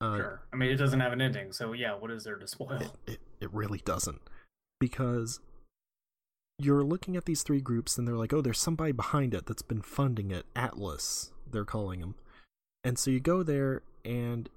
Uh, 0.00 0.16
Sure. 0.16 0.42
I 0.52 0.56
mean, 0.56 0.70
it 0.70 0.76
doesn't 0.76 1.00
have 1.00 1.12
an 1.12 1.20
ending, 1.20 1.52
so 1.52 1.72
yeah, 1.72 1.94
what 1.94 2.10
is 2.10 2.24
there 2.24 2.36
to 2.36 2.46
spoil? 2.46 2.78
it, 2.80 2.90
it, 3.06 3.18
it 3.40 3.52
really 3.52 3.82
doesn't 3.84 4.20
because 4.80 5.40
you're 6.58 6.82
looking 6.84 7.16
at 7.16 7.24
these 7.26 7.42
three 7.42 7.60
groups 7.60 7.96
and 7.96 8.06
they're 8.06 8.16
like 8.16 8.32
oh 8.32 8.40
there's 8.40 8.58
somebody 8.58 8.92
behind 8.92 9.32
it 9.34 9.46
that's 9.46 9.62
been 9.62 9.80
funding 9.80 10.30
it 10.30 10.44
atlas 10.54 11.30
they're 11.50 11.64
calling 11.64 12.00
him 12.00 12.14
and 12.84 12.98
so 12.98 13.10
you 13.10 13.20
go 13.20 13.42
there 13.42 13.82
and 14.04 14.48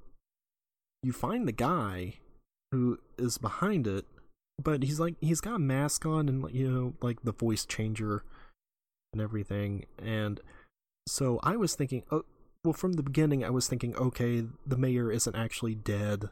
you 1.01 1.11
find 1.11 1.47
the 1.47 1.51
guy 1.53 2.15
who 2.71 2.99
is 3.17 3.38
behind 3.38 3.86
it 3.88 4.05
but 4.61 4.84
he's 4.84 4.99
like 4.99 5.15
he's 5.19 5.41
got 5.41 5.55
a 5.55 5.59
mask 5.59 6.05
on 6.05 6.30
and 6.30 6.45
you 6.51 6.69
know 6.69 6.93
like 7.01 7.21
the 7.24 7.32
voice 7.34 7.65
changer 7.65 8.24
and 9.11 9.21
everything. 9.21 9.86
And 10.03 10.39
so 11.07 11.39
i 11.43 11.57
was 11.57 11.76
thinking 11.76 12.03
oh 12.11 12.24
well 12.63 12.74
from 12.74 12.93
the 12.93 13.03
beginning 13.03 13.43
i 13.43 13.49
was 13.49 13.67
thinking 13.67 13.93
okay 13.97 14.45
the 14.65 14.78
mayor 14.78 15.11
isn't 15.11 15.36
actually 15.36 15.76
dead. 15.76 16.30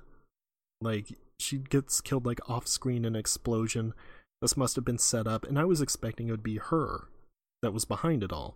Like 0.80 1.18
she 1.40 1.58
gets 1.58 2.02
killed 2.02 2.26
like 2.26 2.48
off 2.50 2.68
screen 2.68 3.06
in 3.06 3.16
an 3.16 3.20
explosion. 3.20 3.94
This 4.42 4.58
must 4.58 4.76
have 4.76 4.86
been 4.86 4.98
set 4.98 5.28
up 5.28 5.46
and 5.46 5.60
i 5.60 5.66
was 5.66 5.82
expecting 5.82 6.28
it 6.28 6.32
would 6.32 6.44
be 6.44 6.58
her 6.58 7.08
that 7.62 7.74
was 7.74 7.86
behind 7.86 8.24
it 8.24 8.32
all. 8.32 8.56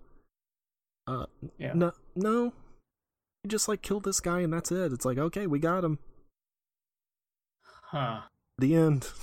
Uh 1.08 1.26
Yeah. 1.58 1.74
no 1.74 1.92
no 2.16 2.54
you 3.46 3.50
just 3.50 3.68
like 3.68 3.82
kill 3.82 4.00
this 4.00 4.20
guy 4.20 4.40
and 4.42 4.52
that's 4.52 4.72
it 4.72 4.92
it's 4.92 5.06
like 5.06 5.18
okay 5.18 5.46
we 5.48 5.60
got 5.60 5.84
him 5.84 6.00
Huh. 7.84 8.22
the 8.58 8.76
end 8.76 9.10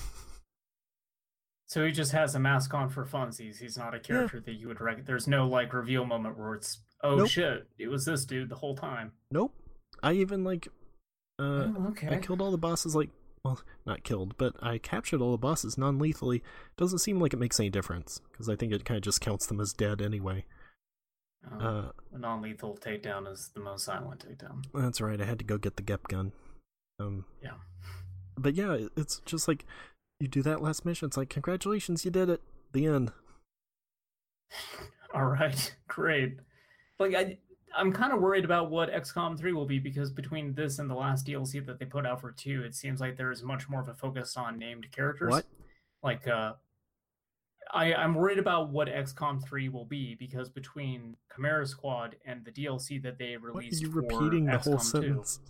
So 1.67 1.87
he 1.87 1.91
just 1.93 2.13
has 2.13 2.35
a 2.35 2.39
mask 2.39 2.75
on 2.75 2.91
for 2.91 3.03
funsies. 3.07 3.59
He's 3.59 3.79
not 3.79 3.95
a 3.95 3.99
character 3.99 4.41
that 4.41 4.53
you 4.53 4.69
would 4.69 4.79
recognize. 4.79 5.07
There's 5.07 5.27
no 5.27 5.49
like 5.49 5.73
reveal 5.73 6.05
moment 6.05 6.39
where 6.39 6.53
it's 6.55 6.83
oh 7.03 7.17
Nope. 7.17 7.29
shit, 7.31 7.67
it 7.79 7.89
was 7.89 8.05
this 8.05 8.27
dude 8.27 8.51
the 8.51 8.57
whole 8.57 8.77
time. 8.77 9.13
nope 9.31 9.55
i 10.03 10.13
even 10.13 10.43
like 10.45 10.69
uh 11.39 11.43
oh, 11.43 11.87
okay. 11.91 12.09
i 12.09 12.17
killed 12.19 12.41
all 12.43 12.51
the 12.51 12.59
bosses 12.59 12.95
like 12.97 13.09
well 13.45 13.61
not 13.87 14.03
killed 14.05 14.37
but 14.37 14.55
i 14.63 14.77
captured 14.79 15.21
all 15.23 15.31
the 15.33 15.39
bosses 15.39 15.79
non-lethally 15.79 16.43
doesn't 16.77 16.99
seem 16.99 17.21
like 17.21 17.33
it 17.33 17.39
makes 17.39 17.59
any 17.61 17.71
difference 17.71 18.21
because 18.31 18.49
i 18.49 18.57
think 18.57 18.73
it 18.73 18.85
kind 18.85 18.97
of 18.99 19.03
just 19.05 19.21
counts 19.21 19.47
them 19.47 19.61
as 19.61 19.73
dead 19.73 20.03
anyway 20.03 20.45
Uh 21.51 21.91
a 22.15 22.19
non-lethal 22.19 22.79
takedown 22.81 23.31
is 23.31 23.51
the 23.55 23.61
most 23.61 23.85
silent 23.85 24.25
takedown. 24.27 24.65
That's 24.75 25.01
right. 25.01 25.21
I 25.21 25.25
had 25.25 25.39
to 25.39 25.45
go 25.45 25.59
get 25.59 25.77
the 25.77 25.83
Gep 25.83 26.05
gun. 26.09 26.33
Um, 27.01 27.25
Yeah. 27.43 27.55
but 28.37 28.55
yeah, 28.55 28.87
it's 28.97 29.21
just 29.25 29.49
like 29.49 29.65
you 30.21 30.29
do 30.29 30.43
that 30.43 30.63
last 30.63 30.85
mission. 30.85 31.07
It's 31.07 31.17
like 31.17 31.31
congratulations, 31.31 32.05
you 32.05 32.11
did 32.11 32.29
it. 32.29 32.41
The 32.73 32.87
end. 32.87 33.13
All 35.15 35.25
right, 35.27 35.75
great. 35.89 36.39
Like 36.99 37.15
I, 37.15 37.39
I'm 37.77 37.93
kind 37.93 38.13
of 38.13 38.21
worried 38.21 38.45
about 38.45 38.71
what 38.71 38.91
XCOM 38.93 39.39
3 39.39 39.53
will 39.53 39.67
be 39.67 39.79
because 39.79 40.11
between 40.11 40.55
this 40.55 40.79
and 40.79 40.89
the 40.89 40.95
last 40.95 41.27
DLC 41.27 41.65
that 41.67 41.79
they 41.79 41.85
put 41.87 42.07
out 42.07 42.21
for 42.21 42.31
two, 42.33 42.63
it 42.63 42.75
seems 42.75 43.01
like 43.01 43.17
there 43.17 43.33
is 43.33 43.43
much 43.43 43.69
more 43.69 43.81
of 43.81 43.89
a 43.89 43.95
focus 43.95 44.37
on 44.37 44.59
named 44.59 44.87
characters. 44.93 45.31
What? 45.31 45.47
Like, 46.03 46.27
uh, 46.29 46.55
I 47.73 47.95
I'm 47.95 48.15
worried 48.15 48.39
about 48.39 48.71
what 48.71 48.89
XCOM 48.89 49.43
3 49.43 49.69
will 49.69 49.85
be 49.85 50.15
because 50.15 50.49
between 50.49 51.17
Chimera 51.35 51.67
Squad 51.67 52.17
and 52.25 52.45
the 52.45 52.51
DLC 52.51 53.03
that 53.03 53.19
they 53.19 53.37
What 53.37 53.51
are 53.51 53.53
released 53.59 53.83
you 53.83 53.91
repeating 53.91 54.47
the 54.47 54.59
whole 54.59 54.77
XCOM 54.77 54.81
2, 54.81 54.85
sentence? 54.85 55.41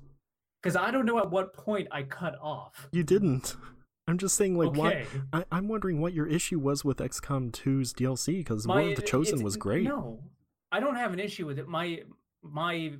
because 0.62 0.76
I 0.76 0.90
don't 0.90 1.06
know 1.06 1.18
at 1.18 1.30
what 1.30 1.52
point 1.54 1.88
I 1.90 2.02
cut 2.04 2.36
off. 2.40 2.88
You 2.92 3.02
didn't. 3.02 3.56
I'm 4.08 4.18
just 4.18 4.36
saying, 4.36 4.58
like, 4.58 4.76
what? 4.76 4.94
okay. 4.94 5.06
I, 5.32 5.44
I'm 5.52 5.68
wondering 5.68 6.00
what 6.00 6.12
your 6.12 6.26
issue 6.26 6.58
was 6.58 6.84
with 6.84 6.98
XCOM 6.98 7.52
2's 7.52 7.94
DLC 7.94 8.38
because 8.38 8.66
War 8.66 8.80
of 8.80 8.96
the 8.96 9.02
Chosen 9.02 9.42
was 9.42 9.56
great. 9.56 9.84
No, 9.84 10.20
I 10.70 10.80
don't 10.80 10.96
have 10.96 11.12
an 11.12 11.20
issue 11.20 11.46
with 11.46 11.58
it. 11.58 11.68
My 11.68 12.02
my 12.42 12.92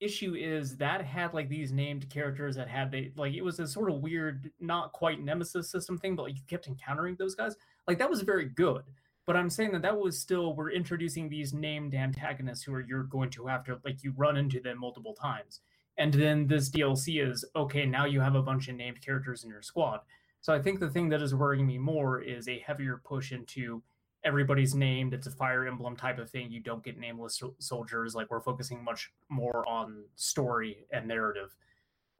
issue 0.00 0.34
is 0.34 0.76
that 0.78 1.04
had 1.04 1.32
like 1.32 1.48
these 1.48 1.70
named 1.70 2.10
characters 2.10 2.56
that 2.56 2.68
had 2.68 2.90
they 2.90 3.12
like 3.16 3.34
it 3.34 3.42
was 3.42 3.60
a 3.60 3.66
sort 3.66 3.90
of 3.90 4.00
weird, 4.00 4.50
not 4.58 4.92
quite 4.92 5.22
nemesis 5.22 5.70
system 5.70 5.98
thing, 5.98 6.16
but 6.16 6.24
like 6.24 6.34
you 6.34 6.42
kept 6.48 6.66
encountering 6.66 7.14
those 7.18 7.34
guys. 7.34 7.54
Like 7.86 7.98
that 7.98 8.10
was 8.10 8.22
very 8.22 8.46
good. 8.46 8.82
But 9.24 9.36
I'm 9.36 9.50
saying 9.50 9.72
that 9.72 9.82
that 9.82 9.98
was 9.98 10.18
still 10.18 10.54
we're 10.54 10.72
introducing 10.72 11.28
these 11.28 11.54
named 11.54 11.94
antagonists 11.94 12.64
who 12.64 12.74
are 12.74 12.80
you're 12.80 13.04
going 13.04 13.30
to 13.30 13.46
have 13.46 13.64
to 13.64 13.78
like 13.84 14.02
you 14.02 14.12
run 14.16 14.36
into 14.36 14.60
them 14.60 14.80
multiple 14.80 15.14
times. 15.14 15.60
And 15.98 16.12
then 16.12 16.46
this 16.46 16.70
DLC 16.70 17.24
is 17.24 17.44
okay, 17.54 17.86
now 17.86 18.04
you 18.04 18.20
have 18.20 18.34
a 18.34 18.42
bunch 18.42 18.68
of 18.68 18.76
named 18.76 19.00
characters 19.00 19.44
in 19.44 19.50
your 19.50 19.62
squad. 19.62 20.00
So 20.40 20.52
I 20.52 20.60
think 20.60 20.80
the 20.80 20.90
thing 20.90 21.08
that 21.10 21.22
is 21.22 21.34
worrying 21.34 21.66
me 21.66 21.78
more 21.78 22.20
is 22.20 22.48
a 22.48 22.58
heavier 22.58 23.00
push 23.04 23.30
into 23.30 23.82
everybody's 24.24 24.74
named. 24.74 25.14
It's 25.14 25.26
a 25.26 25.30
fire 25.30 25.66
emblem 25.66 25.96
type 25.96 26.18
of 26.18 26.30
thing. 26.30 26.50
You 26.50 26.60
don't 26.60 26.82
get 26.82 26.98
nameless 26.98 27.38
sol- 27.38 27.54
soldiers. 27.58 28.14
Like 28.14 28.30
we're 28.30 28.40
focusing 28.40 28.82
much 28.82 29.12
more 29.28 29.68
on 29.68 30.04
story 30.16 30.86
and 30.92 31.06
narrative, 31.06 31.54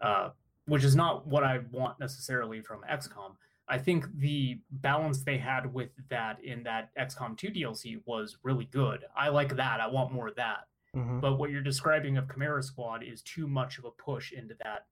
uh, 0.00 0.30
which 0.66 0.84
is 0.84 0.94
not 0.94 1.26
what 1.26 1.44
I 1.44 1.60
want 1.70 1.98
necessarily 1.98 2.60
from 2.60 2.82
XCOM. 2.90 3.32
I 3.72 3.78
think 3.78 4.04
the 4.18 4.60
balance 4.70 5.24
they 5.24 5.38
had 5.38 5.72
with 5.72 5.88
that 6.10 6.44
in 6.44 6.62
that 6.64 6.90
XCOM 6.94 7.38
2 7.38 7.48
DLC 7.48 8.02
was 8.04 8.36
really 8.42 8.66
good. 8.66 9.04
I 9.16 9.30
like 9.30 9.56
that. 9.56 9.80
I 9.80 9.86
want 9.86 10.12
more 10.12 10.28
of 10.28 10.34
that. 10.36 10.68
Mhm. 10.94 11.22
But 11.22 11.38
what 11.38 11.48
you're 11.50 11.62
describing 11.62 12.18
of 12.18 12.30
Chimera 12.30 12.62
Squad 12.62 13.02
is 13.02 13.22
too 13.22 13.48
much 13.48 13.78
of 13.78 13.86
a 13.86 13.90
push 13.90 14.30
into 14.30 14.54
that 14.62 14.88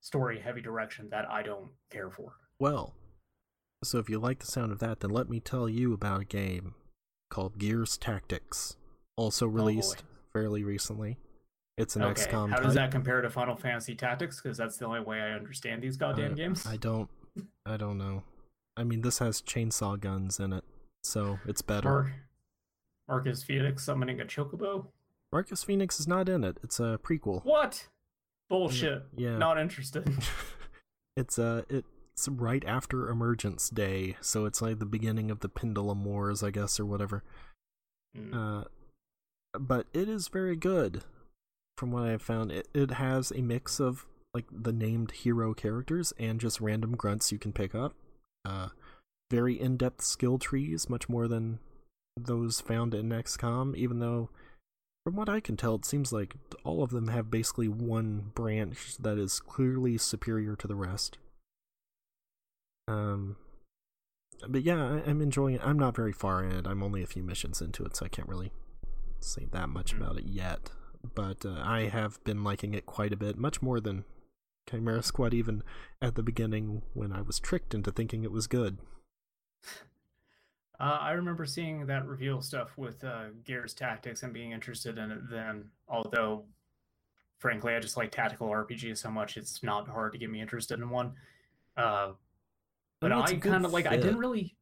story 0.00 0.40
heavy 0.40 0.60
direction 0.60 1.08
that 1.10 1.30
I 1.30 1.44
don't 1.44 1.70
care 1.90 2.10
for. 2.10 2.32
Well, 2.58 2.96
so 3.84 3.98
if 3.98 4.10
you 4.10 4.18
like 4.18 4.40
the 4.40 4.46
sound 4.46 4.72
of 4.72 4.80
that, 4.80 4.98
then 4.98 5.10
let 5.10 5.28
me 5.30 5.38
tell 5.38 5.68
you 5.68 5.92
about 5.92 6.22
a 6.22 6.24
game 6.24 6.74
called 7.30 7.56
Gears 7.58 7.96
Tactics, 7.96 8.76
also 9.14 9.46
released 9.46 10.02
fairly 10.32 10.64
recently. 10.64 11.18
It's 11.76 11.94
an 11.94 12.02
Oh, 12.02 12.08
okay. 12.08 12.22
XCOM. 12.22 12.50
How 12.50 12.56
does 12.56 12.74
type. 12.74 12.86
that 12.86 12.90
compare 12.90 13.20
to 13.22 13.30
Final 13.30 13.54
Fantasy 13.54 13.94
Tactics? 13.94 14.40
Because 14.40 14.56
that's 14.56 14.76
the 14.76 14.86
only 14.86 15.00
way 15.00 15.20
I 15.20 15.30
understand 15.34 15.82
these 15.84 15.96
goddamn 15.96 16.32
Uh, 16.32 16.34
games. 16.34 16.66
I 16.66 16.76
don't. 16.76 17.08
I 17.66 17.76
don't 17.76 17.98
know. 17.98 18.22
I 18.76 18.84
mean, 18.84 19.02
this 19.02 19.18
has 19.18 19.40
chainsaw 19.40 19.98
guns 19.98 20.40
in 20.40 20.52
it, 20.52 20.64
so 21.02 21.38
it's 21.46 21.62
better. 21.62 21.88
Mark, 21.88 22.12
Marcus 23.08 23.42
Fenix 23.42 23.84
summoning 23.84 24.20
a 24.20 24.24
chocobo? 24.24 24.86
Marcus 25.32 25.64
Fenix 25.64 25.98
is 25.98 26.06
not 26.06 26.28
in 26.28 26.44
it. 26.44 26.58
It's 26.62 26.78
a 26.78 26.98
prequel. 27.02 27.44
What? 27.44 27.88
Bullshit. 28.48 29.04
Yeah. 29.16 29.36
Not 29.38 29.58
interested. 29.58 30.08
it's 31.16 31.38
uh 31.38 31.62
it's 31.68 32.28
right 32.28 32.64
after 32.64 33.08
Emergence 33.08 33.68
Day, 33.68 34.16
so 34.20 34.44
it's 34.44 34.62
like 34.62 34.78
the 34.78 34.86
beginning 34.86 35.30
of 35.30 35.40
the 35.40 35.48
Pendulum 35.48 36.04
Wars, 36.04 36.42
I 36.42 36.50
guess, 36.50 36.78
or 36.78 36.86
whatever. 36.86 37.22
Mm. 38.16 38.62
Uh, 38.62 38.64
but 39.58 39.86
it 39.92 40.08
is 40.08 40.28
very 40.28 40.56
good. 40.56 41.02
From 41.76 41.90
what 41.90 42.04
I've 42.04 42.22
found, 42.22 42.52
it 42.52 42.68
it 42.72 42.92
has 42.92 43.32
a 43.32 43.42
mix 43.42 43.80
of 43.80 44.06
like 44.34 44.46
the 44.50 44.72
named 44.72 45.12
hero 45.12 45.54
characters 45.54 46.12
and 46.18 46.40
just 46.40 46.60
random 46.60 46.96
grunts 46.96 47.30
you 47.32 47.38
can 47.38 47.52
pick 47.52 47.74
up. 47.74 47.94
Uh, 48.44 48.68
very 49.30 49.58
in-depth 49.60 50.02
skill 50.02 50.38
trees, 50.38 50.90
much 50.90 51.08
more 51.08 51.28
than 51.28 51.60
those 52.16 52.60
found 52.60 52.94
in 52.94 53.08
XCOM. 53.10 53.74
Even 53.76 54.00
though 54.00 54.28
From 55.04 55.16
what 55.16 55.28
I 55.28 55.40
can 55.40 55.56
tell, 55.58 55.74
it 55.74 55.84
seems 55.84 56.12
like 56.14 56.34
all 56.64 56.82
of 56.82 56.90
them 56.90 57.08
have 57.08 57.30
basically 57.30 57.68
one 57.68 58.30
branch 58.34 58.96
that 58.98 59.18
is 59.18 59.38
clearly 59.38 59.98
superior 59.98 60.56
to 60.56 60.66
the 60.66 60.74
rest. 60.74 61.18
Um, 62.88 63.36
but 64.48 64.62
yeah, 64.62 64.82
I, 64.82 65.10
I'm 65.10 65.20
enjoying 65.20 65.56
it. 65.56 65.60
I'm 65.62 65.78
not 65.78 65.94
very 65.94 66.12
far 66.12 66.42
in 66.42 66.52
it. 66.52 66.66
I'm 66.66 66.82
only 66.82 67.02
a 67.02 67.06
few 67.06 67.22
missions 67.22 67.60
into 67.60 67.84
it, 67.84 67.96
so 67.96 68.06
I 68.06 68.08
can't 68.08 68.28
really 68.28 68.50
say 69.20 69.46
that 69.52 69.68
much 69.68 69.94
Mm. 69.94 69.98
about 69.98 70.16
it 70.18 70.24
yet. 70.26 70.70
But 71.14 71.44
uh, 71.44 71.60
I 71.62 71.82
have 71.88 72.22
been 72.24 72.42
liking 72.42 72.72
it 72.72 72.86
quite 72.86 73.12
a 73.12 73.16
bit, 73.16 73.36
much 73.36 73.60
more 73.60 73.80
than 73.80 74.04
Chimera 74.68 75.02
Squad, 75.02 75.34
even 75.34 75.62
at 76.00 76.14
the 76.14 76.22
beginning 76.22 76.82
when 76.94 77.12
I 77.12 77.20
was 77.22 77.38
tricked 77.38 77.74
into 77.74 77.90
thinking 77.92 78.24
it 78.24 78.32
was 78.32 78.46
good. 78.46 78.78
Uh, 80.80 80.98
I 81.00 81.12
remember 81.12 81.46
seeing 81.46 81.86
that 81.86 82.06
reveal 82.06 82.42
stuff 82.42 82.76
with 82.76 83.02
uh, 83.04 83.26
Gears 83.44 83.74
Tactics 83.74 84.22
and 84.22 84.32
being 84.32 84.52
interested 84.52 84.98
in 84.98 85.10
it 85.12 85.30
then. 85.30 85.66
Although, 85.88 86.44
frankly, 87.38 87.74
I 87.74 87.80
just 87.80 87.96
like 87.96 88.10
tactical 88.10 88.48
RPGs 88.48 88.98
so 88.98 89.10
much, 89.10 89.36
it's 89.36 89.62
not 89.62 89.88
hard 89.88 90.12
to 90.12 90.18
get 90.18 90.30
me 90.30 90.40
interested 90.40 90.80
in 90.80 90.90
one. 90.90 91.12
Uh, 91.76 92.12
but 93.00 93.12
mean, 93.12 93.20
I 93.20 93.30
a 93.30 93.34
good 93.36 93.52
kind 93.52 93.64
of 93.64 93.72
like, 93.72 93.86
I 93.86 93.96
didn't 93.96 94.18
really. 94.18 94.56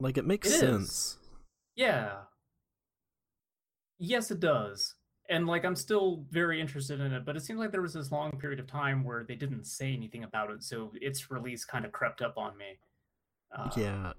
Like 0.00 0.18
it 0.18 0.26
makes 0.26 0.48
It 0.48 0.54
is. 0.54 0.60
sense. 0.60 1.18
Yeah. 1.76 2.16
Yes, 3.98 4.30
it 4.30 4.40
does. 4.40 4.94
And 5.30 5.46
like, 5.46 5.64
I'm 5.64 5.76
still 5.76 6.24
very 6.30 6.60
interested 6.60 7.00
in 7.00 7.12
it, 7.12 7.24
but 7.24 7.34
it 7.36 7.40
seems 7.42 7.58
like 7.58 7.72
there 7.72 7.80
was 7.80 7.94
this 7.94 8.12
long 8.12 8.32
period 8.32 8.60
of 8.60 8.66
time 8.66 9.04
where 9.04 9.24
they 9.24 9.34
didn't 9.34 9.64
say 9.64 9.92
anything 9.92 10.22
about 10.24 10.50
it, 10.50 10.62
so 10.62 10.92
its 11.00 11.30
release 11.30 11.64
kind 11.64 11.84
of 11.86 11.92
crept 11.92 12.20
up 12.20 12.36
on 12.36 12.56
me. 12.58 12.78
Uh, 13.56 13.70
yeah, 13.76 14.12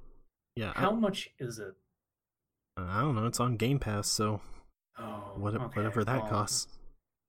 yeah. 0.56 0.72
I- 0.76 0.82
How 0.82 0.91
much 0.91 1.30
is 1.39 1.60
it? 1.60 1.74
I 2.78 3.01
don't 3.01 3.16
know. 3.16 3.26
It's 3.28 3.39
on 3.39 3.56
Game 3.58 3.80
Pass, 3.80 4.08
so 4.10 4.41
Oh, 4.97 5.34
what, 5.38 5.53
okay, 5.56 5.66
whatever 5.76 6.03
that 6.03 6.22
well, 6.24 6.30
costs. 6.30 6.68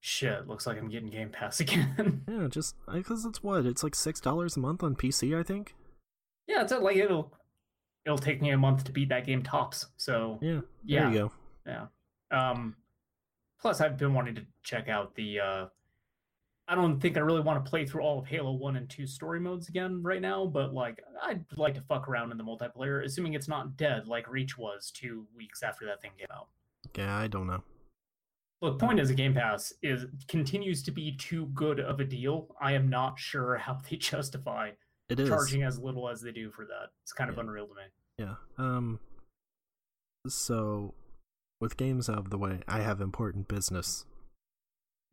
Shit, 0.01 0.47
looks 0.47 0.65
like 0.65 0.77
I'm 0.77 0.89
getting 0.89 1.09
Game 1.09 1.29
Pass 1.29 1.59
again. 1.61 2.23
Yeah, 2.27 2.47
just 2.49 2.75
because 2.91 3.25
it's 3.25 3.43
what 3.43 3.65
it's 3.65 3.83
like 3.83 3.93
six 3.95 4.19
dollars 4.19 4.57
a 4.57 4.59
month 4.59 4.81
on 4.83 4.95
PC, 4.95 5.37
I 5.37 5.43
think. 5.43 5.75
yeah, 6.47 6.61
it's 6.63 6.71
uh, 6.71 6.79
like 6.79 6.95
it'll 6.97 7.31
it'll 8.05 8.17
take 8.17 8.41
me 8.41 8.49
a 8.51 8.57
month 8.57 8.85
to 8.85 8.91
beat 8.91 9.09
that 9.09 9.25
game 9.25 9.43
tops. 9.43 9.85
So 9.97 10.39
Yeah, 10.41 10.61
yeah, 10.83 11.01
there 11.03 11.11
you 11.11 11.19
go. 11.19 11.31
yeah. 12.31 12.49
Um, 12.51 12.75
plus 13.59 13.81
I've 13.81 13.97
been 13.97 14.13
wanting 14.13 14.35
to 14.35 14.45
check 14.63 14.87
out 14.89 15.15
the. 15.15 15.39
uh 15.39 15.65
I 16.69 16.75
don't 16.75 16.99
think 16.99 17.15
I 17.15 17.21
really 17.21 17.39
want 17.39 17.63
to 17.63 17.69
play 17.69 17.85
through 17.85 18.01
all 18.01 18.19
of 18.19 18.25
Halo 18.27 18.51
One 18.51 18.75
and 18.75 18.89
Two 18.89 19.07
story 19.07 19.39
modes 19.39 19.69
again 19.69 20.03
right 20.03 20.21
now, 20.21 20.45
but 20.45 20.73
like 20.73 21.01
I'd 21.23 21.45
like 21.55 21.75
to 21.75 21.81
fuck 21.81 22.09
around 22.09 22.31
in 22.31 22.37
the 22.37 22.43
multiplayer, 22.43 23.05
assuming 23.05 23.35
it's 23.35 23.47
not 23.47 23.77
dead 23.77 24.07
like 24.07 24.29
Reach 24.29 24.57
was 24.57 24.91
two 24.91 25.25
weeks 25.35 25.63
after 25.63 25.85
that 25.85 26.01
thing 26.01 26.11
came 26.17 26.27
out. 26.33 26.47
Yeah, 26.97 27.15
I 27.17 27.27
don't 27.27 27.47
know. 27.47 27.63
Look, 28.61 28.79
point 28.79 28.99
is, 28.99 29.09
a 29.11 29.13
Game 29.13 29.33
Pass 29.33 29.71
is 29.81 30.07
continues 30.27 30.83
to 30.83 30.91
be 30.91 31.15
too 31.15 31.45
good 31.53 31.79
of 31.79 31.99
a 32.01 32.03
deal. 32.03 32.53
I 32.59 32.73
am 32.73 32.89
not 32.89 33.17
sure 33.17 33.55
how 33.55 33.77
they 33.89 33.95
justify 34.11 34.71
It 35.07 35.19
is. 35.21 35.29
charging 35.29 35.63
as 35.63 35.79
little 35.79 36.09
as 36.09 36.21
they 36.21 36.31
do 36.33 36.51
for 36.51 36.65
that. 36.65 36.89
It's 37.03 37.13
kind 37.13 37.29
of 37.29 37.37
Yeah. 37.37 37.43
unreal 37.43 37.67
to 37.67 37.75
me. 37.75 37.81
Yeah. 38.17 38.35
Um. 38.57 38.99
So, 40.27 40.93
with 41.59 41.77
games 41.77 42.09
out 42.09 42.17
of 42.19 42.29
the 42.29 42.37
way, 42.37 42.59
I 42.67 42.79
have 42.81 43.01
important 43.01 43.47
business. 43.47 44.05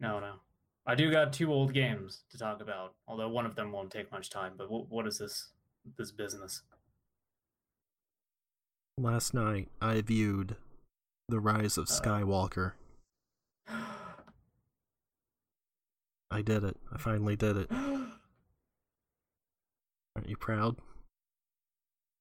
No, 0.00 0.20
no. 0.20 0.34
I 0.86 0.94
do 0.94 1.10
got 1.10 1.32
two 1.32 1.50
old 1.52 1.72
games 1.72 2.24
to 2.30 2.38
talk 2.38 2.60
about, 2.60 2.94
although 3.08 3.28
one 3.28 3.46
of 3.46 3.54
them 3.56 3.72
won't 3.72 3.90
take 3.90 4.12
much 4.12 4.28
time. 4.28 4.52
But 4.58 4.70
what, 4.70 4.90
what 4.90 5.06
is 5.06 5.18
this 5.18 5.48
this 5.96 6.10
business? 6.12 6.62
Last 8.98 9.32
night, 9.34 9.68
I 9.80 10.00
viewed 10.02 10.56
the 11.28 11.40
rise 11.40 11.78
of 11.78 11.88
Uh. 11.88 11.92
Skywalker. 11.92 12.72
I 16.30 16.42
did 16.42 16.64
it. 16.64 16.76
I 16.92 16.98
finally 16.98 17.36
did 17.36 17.56
it. 17.56 17.70
Aren't 20.16 20.28
you 20.28 20.36
proud? 20.36 20.76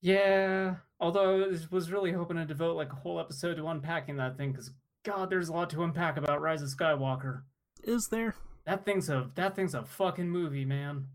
yeah. 0.01 0.75
Although 1.03 1.43
I 1.43 1.47
was- 1.69 1.91
really 1.91 2.13
hoping 2.13 2.37
to 2.37 2.45
devote 2.45 2.77
like 2.77 2.93
a 2.93 2.95
whole 2.95 3.19
episode 3.19 3.55
to 3.55 3.67
unpacking 3.67 4.15
that 4.17 4.37
thing, 4.37 4.51
because 4.53 4.71
God, 5.03 5.29
there's 5.29 5.49
a 5.49 5.53
lot 5.53 5.69
to 5.71 5.83
unpack 5.83 6.15
about 6.15 6.39
Rise 6.41 6.61
of 6.61 6.69
Skywalker. 6.69 7.43
Is 7.83 8.07
there? 8.07 8.35
That 8.65 8.85
thing's 8.85 9.09
a 9.09 9.29
that 9.35 9.53
thing's 9.55 9.75
a 9.75 9.83
fucking 9.83 10.29
movie, 10.29 10.63
man. 10.63 11.07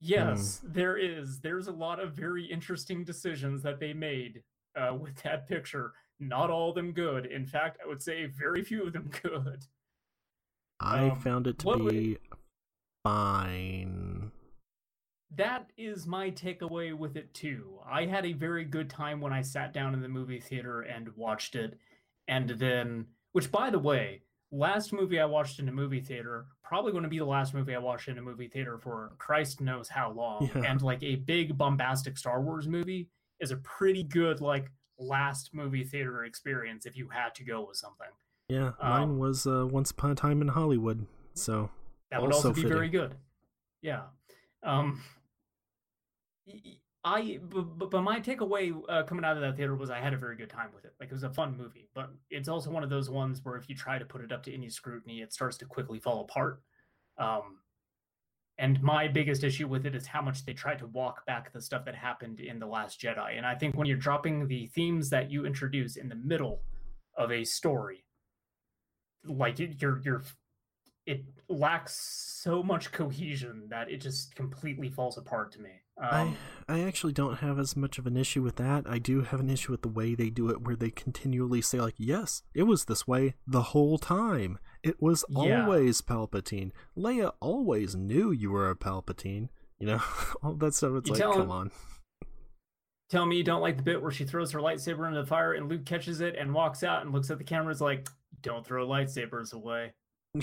Yes, 0.00 0.60
there 0.62 0.98
is. 0.98 1.40
There's 1.40 1.66
a 1.68 1.72
lot 1.72 1.98
of 1.98 2.12
very 2.12 2.44
interesting 2.44 3.02
decisions 3.04 3.62
that 3.62 3.80
they 3.80 3.94
made 3.94 4.42
uh, 4.76 4.94
with 4.94 5.16
that 5.22 5.48
picture. 5.48 5.94
Not 6.20 6.50
all 6.50 6.68
of 6.68 6.74
them 6.74 6.92
good. 6.92 7.24
In 7.24 7.46
fact, 7.46 7.78
I 7.82 7.86
would 7.88 8.02
say 8.02 8.26
very 8.26 8.62
few 8.62 8.86
of 8.86 8.92
them 8.92 9.10
good. 9.22 9.64
I 10.78 11.08
Um, 11.08 11.20
found 11.20 11.46
it 11.46 11.58
to 11.60 11.66
what 11.66 11.80
would- 11.80 11.92
be 11.94 12.18
fine. 13.02 14.30
That 15.34 15.70
is 15.76 16.06
my 16.06 16.30
takeaway 16.30 16.94
with 16.96 17.16
it 17.16 17.34
too. 17.34 17.80
I 17.88 18.06
had 18.06 18.24
a 18.24 18.32
very 18.32 18.64
good 18.64 18.88
time 18.88 19.20
when 19.20 19.32
I 19.32 19.42
sat 19.42 19.72
down 19.72 19.92
in 19.92 20.00
the 20.00 20.08
movie 20.08 20.40
theater 20.40 20.82
and 20.82 21.08
watched 21.16 21.56
it. 21.56 21.78
And 22.28 22.50
then, 22.50 23.06
which 23.32 23.50
by 23.50 23.70
the 23.70 23.78
way, 23.78 24.22
last 24.52 24.92
movie 24.92 25.18
I 25.18 25.24
watched 25.24 25.58
in 25.58 25.68
a 25.68 25.72
movie 25.72 26.00
theater, 26.00 26.46
probably 26.62 26.92
going 26.92 27.02
to 27.04 27.08
be 27.10 27.18
the 27.18 27.24
last 27.24 27.54
movie 27.54 27.74
I 27.74 27.78
watched 27.78 28.08
in 28.08 28.18
a 28.18 28.22
movie 28.22 28.48
theater 28.48 28.78
for 28.78 29.12
Christ 29.18 29.60
knows 29.60 29.88
how 29.88 30.12
long. 30.12 30.48
Yeah. 30.54 30.62
And 30.70 30.80
like 30.80 31.02
a 31.02 31.16
big 31.16 31.58
bombastic 31.58 32.16
Star 32.16 32.40
Wars 32.40 32.68
movie 32.68 33.08
is 33.40 33.50
a 33.50 33.56
pretty 33.58 34.04
good 34.04 34.40
like 34.40 34.70
last 34.98 35.50
movie 35.52 35.84
theater 35.84 36.24
experience 36.24 36.86
if 36.86 36.96
you 36.96 37.08
had 37.08 37.34
to 37.34 37.44
go 37.44 37.66
with 37.66 37.76
something. 37.76 38.06
Yeah, 38.48 38.72
mine 38.80 39.02
Um, 39.02 39.18
was 39.18 39.44
uh, 39.46 39.66
Once 39.66 39.90
Upon 39.90 40.12
a 40.12 40.14
Time 40.14 40.40
in 40.40 40.48
Hollywood. 40.48 41.04
So 41.34 41.68
That 42.12 42.22
would 42.22 42.32
Also 42.32 42.48
also 42.48 42.54
be 42.54 42.62
fitting. 42.62 42.76
very 42.76 42.88
good. 42.88 43.16
Yeah. 43.82 44.02
Um 44.62 45.02
I 47.04 47.38
but, 47.42 47.90
but- 47.90 48.02
my 48.02 48.20
takeaway 48.20 48.74
uh, 48.88 49.04
coming 49.04 49.24
out 49.24 49.36
of 49.36 49.42
that 49.42 49.56
theater 49.56 49.76
was 49.76 49.90
I 49.90 50.00
had 50.00 50.12
a 50.12 50.16
very 50.16 50.36
good 50.36 50.50
time 50.50 50.70
with 50.74 50.84
it. 50.84 50.94
Like 50.98 51.10
it 51.10 51.14
was 51.14 51.22
a 51.22 51.30
fun 51.30 51.56
movie, 51.56 51.88
but 51.94 52.10
it's 52.30 52.48
also 52.48 52.70
one 52.70 52.82
of 52.82 52.90
those 52.90 53.08
ones 53.08 53.40
where 53.44 53.56
if 53.56 53.68
you 53.68 53.76
try 53.76 53.98
to 53.98 54.04
put 54.04 54.22
it 54.22 54.32
up 54.32 54.42
to 54.44 54.54
any 54.54 54.68
scrutiny, 54.68 55.20
it 55.20 55.32
starts 55.32 55.56
to 55.58 55.66
quickly 55.66 56.00
fall 56.00 56.22
apart. 56.22 56.62
Um 57.18 57.58
and 58.58 58.82
my 58.82 59.06
biggest 59.06 59.44
issue 59.44 59.68
with 59.68 59.84
it 59.84 59.94
is 59.94 60.06
how 60.06 60.22
much 60.22 60.44
they 60.44 60.54
try 60.54 60.74
to 60.76 60.86
walk 60.86 61.26
back 61.26 61.52
the 61.52 61.60
stuff 61.60 61.84
that 61.84 61.94
happened 61.94 62.40
in 62.40 62.58
The 62.58 62.66
Last 62.66 62.98
Jedi. 62.98 63.36
And 63.36 63.44
I 63.44 63.54
think 63.54 63.76
when 63.76 63.86
you're 63.86 63.98
dropping 63.98 64.48
the 64.48 64.66
themes 64.68 65.10
that 65.10 65.30
you 65.30 65.44
introduce 65.44 65.96
in 65.96 66.08
the 66.08 66.14
middle 66.14 66.62
of 67.16 67.30
a 67.30 67.44
story, 67.44 68.06
like 69.24 69.58
you're 69.58 70.00
you're 70.02 70.22
it 71.06 71.24
lacks 71.48 71.94
so 72.42 72.62
much 72.62 72.90
cohesion 72.92 73.64
that 73.70 73.90
it 73.90 73.98
just 74.00 74.34
completely 74.34 74.88
falls 74.88 75.16
apart 75.16 75.52
to 75.52 75.60
me. 75.60 75.70
Um, 75.98 76.36
I 76.68 76.74
I 76.76 76.80
actually 76.82 77.12
don't 77.14 77.36
have 77.36 77.58
as 77.58 77.74
much 77.76 77.96
of 77.98 78.06
an 78.06 78.16
issue 78.16 78.42
with 78.42 78.56
that. 78.56 78.84
I 78.86 78.98
do 78.98 79.22
have 79.22 79.40
an 79.40 79.48
issue 79.48 79.72
with 79.72 79.82
the 79.82 79.88
way 79.88 80.14
they 80.14 80.28
do 80.30 80.50
it, 80.50 80.60
where 80.62 80.76
they 80.76 80.90
continually 80.90 81.62
say 81.62 81.80
like, 81.80 81.94
"Yes, 81.96 82.42
it 82.54 82.64
was 82.64 82.84
this 82.84 83.06
way 83.06 83.34
the 83.46 83.62
whole 83.62 83.96
time. 83.98 84.58
It 84.82 85.00
was 85.00 85.24
Yeah. 85.30 85.62
always 85.64 86.02
Palpatine. 86.02 86.72
Leia 86.96 87.32
always 87.40 87.94
knew 87.96 88.30
you 88.30 88.50
were 88.50 88.68
a 88.70 88.76
Palpatine." 88.76 89.48
You 89.78 89.86
know, 89.86 90.02
all 90.42 90.54
that 90.54 90.74
stuff. 90.74 90.92
It's 90.96 91.08
You 91.08 91.14
like, 91.14 91.22
tell- 91.22 91.32
come 91.34 91.50
on. 91.50 91.70
tell 93.08 93.24
me 93.26 93.36
you 93.36 93.44
don't 93.44 93.60
like 93.62 93.76
the 93.76 93.82
bit 93.82 94.02
where 94.02 94.10
she 94.10 94.24
throws 94.24 94.50
her 94.52 94.58
lightsaber 94.60 95.06
into 95.06 95.20
the 95.20 95.26
fire 95.26 95.52
and 95.52 95.68
Luke 95.68 95.84
catches 95.86 96.20
it 96.20 96.34
and 96.36 96.52
walks 96.52 96.82
out 96.82 97.02
and 97.02 97.12
looks 97.12 97.30
at 97.30 97.38
the 97.38 97.44
camera. 97.44 97.72
Is 97.72 97.80
like, 97.80 98.08
don't 98.42 98.66
throw 98.66 98.86
lightsabers 98.86 99.52
away. 99.52 99.92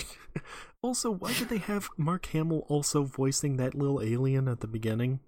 also, 0.82 1.10
why 1.10 1.32
did 1.34 1.48
they 1.48 1.58
have 1.58 1.90
Mark 1.96 2.26
Hamill 2.26 2.64
also 2.68 3.04
voicing 3.04 3.56
that 3.56 3.74
little 3.74 4.02
alien 4.02 4.48
at 4.48 4.60
the 4.60 4.66
beginning? 4.66 5.20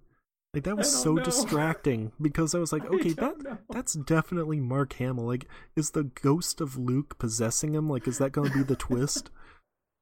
Like 0.53 0.63
that 0.63 0.77
was 0.77 0.91
so 1.03 1.13
know. 1.15 1.23
distracting 1.23 2.13
because 2.21 2.55
I 2.55 2.59
was 2.59 2.71
like, 2.71 2.85
okay, 2.91 3.13
that 3.13 3.41
know. 3.43 3.57
that's 3.69 3.93
definitely 3.93 4.59
Mark 4.59 4.93
Hamill. 4.93 5.25
Like, 5.25 5.45
is 5.75 5.91
the 5.91 6.03
ghost 6.03 6.61
of 6.61 6.77
Luke 6.77 7.19
possessing 7.19 7.75
him? 7.75 7.89
Like, 7.89 8.07
is 8.07 8.17
that 8.17 8.31
going 8.31 8.51
to 8.51 8.57
be 8.57 8.63
the 8.63 8.75
twist? 8.87 9.29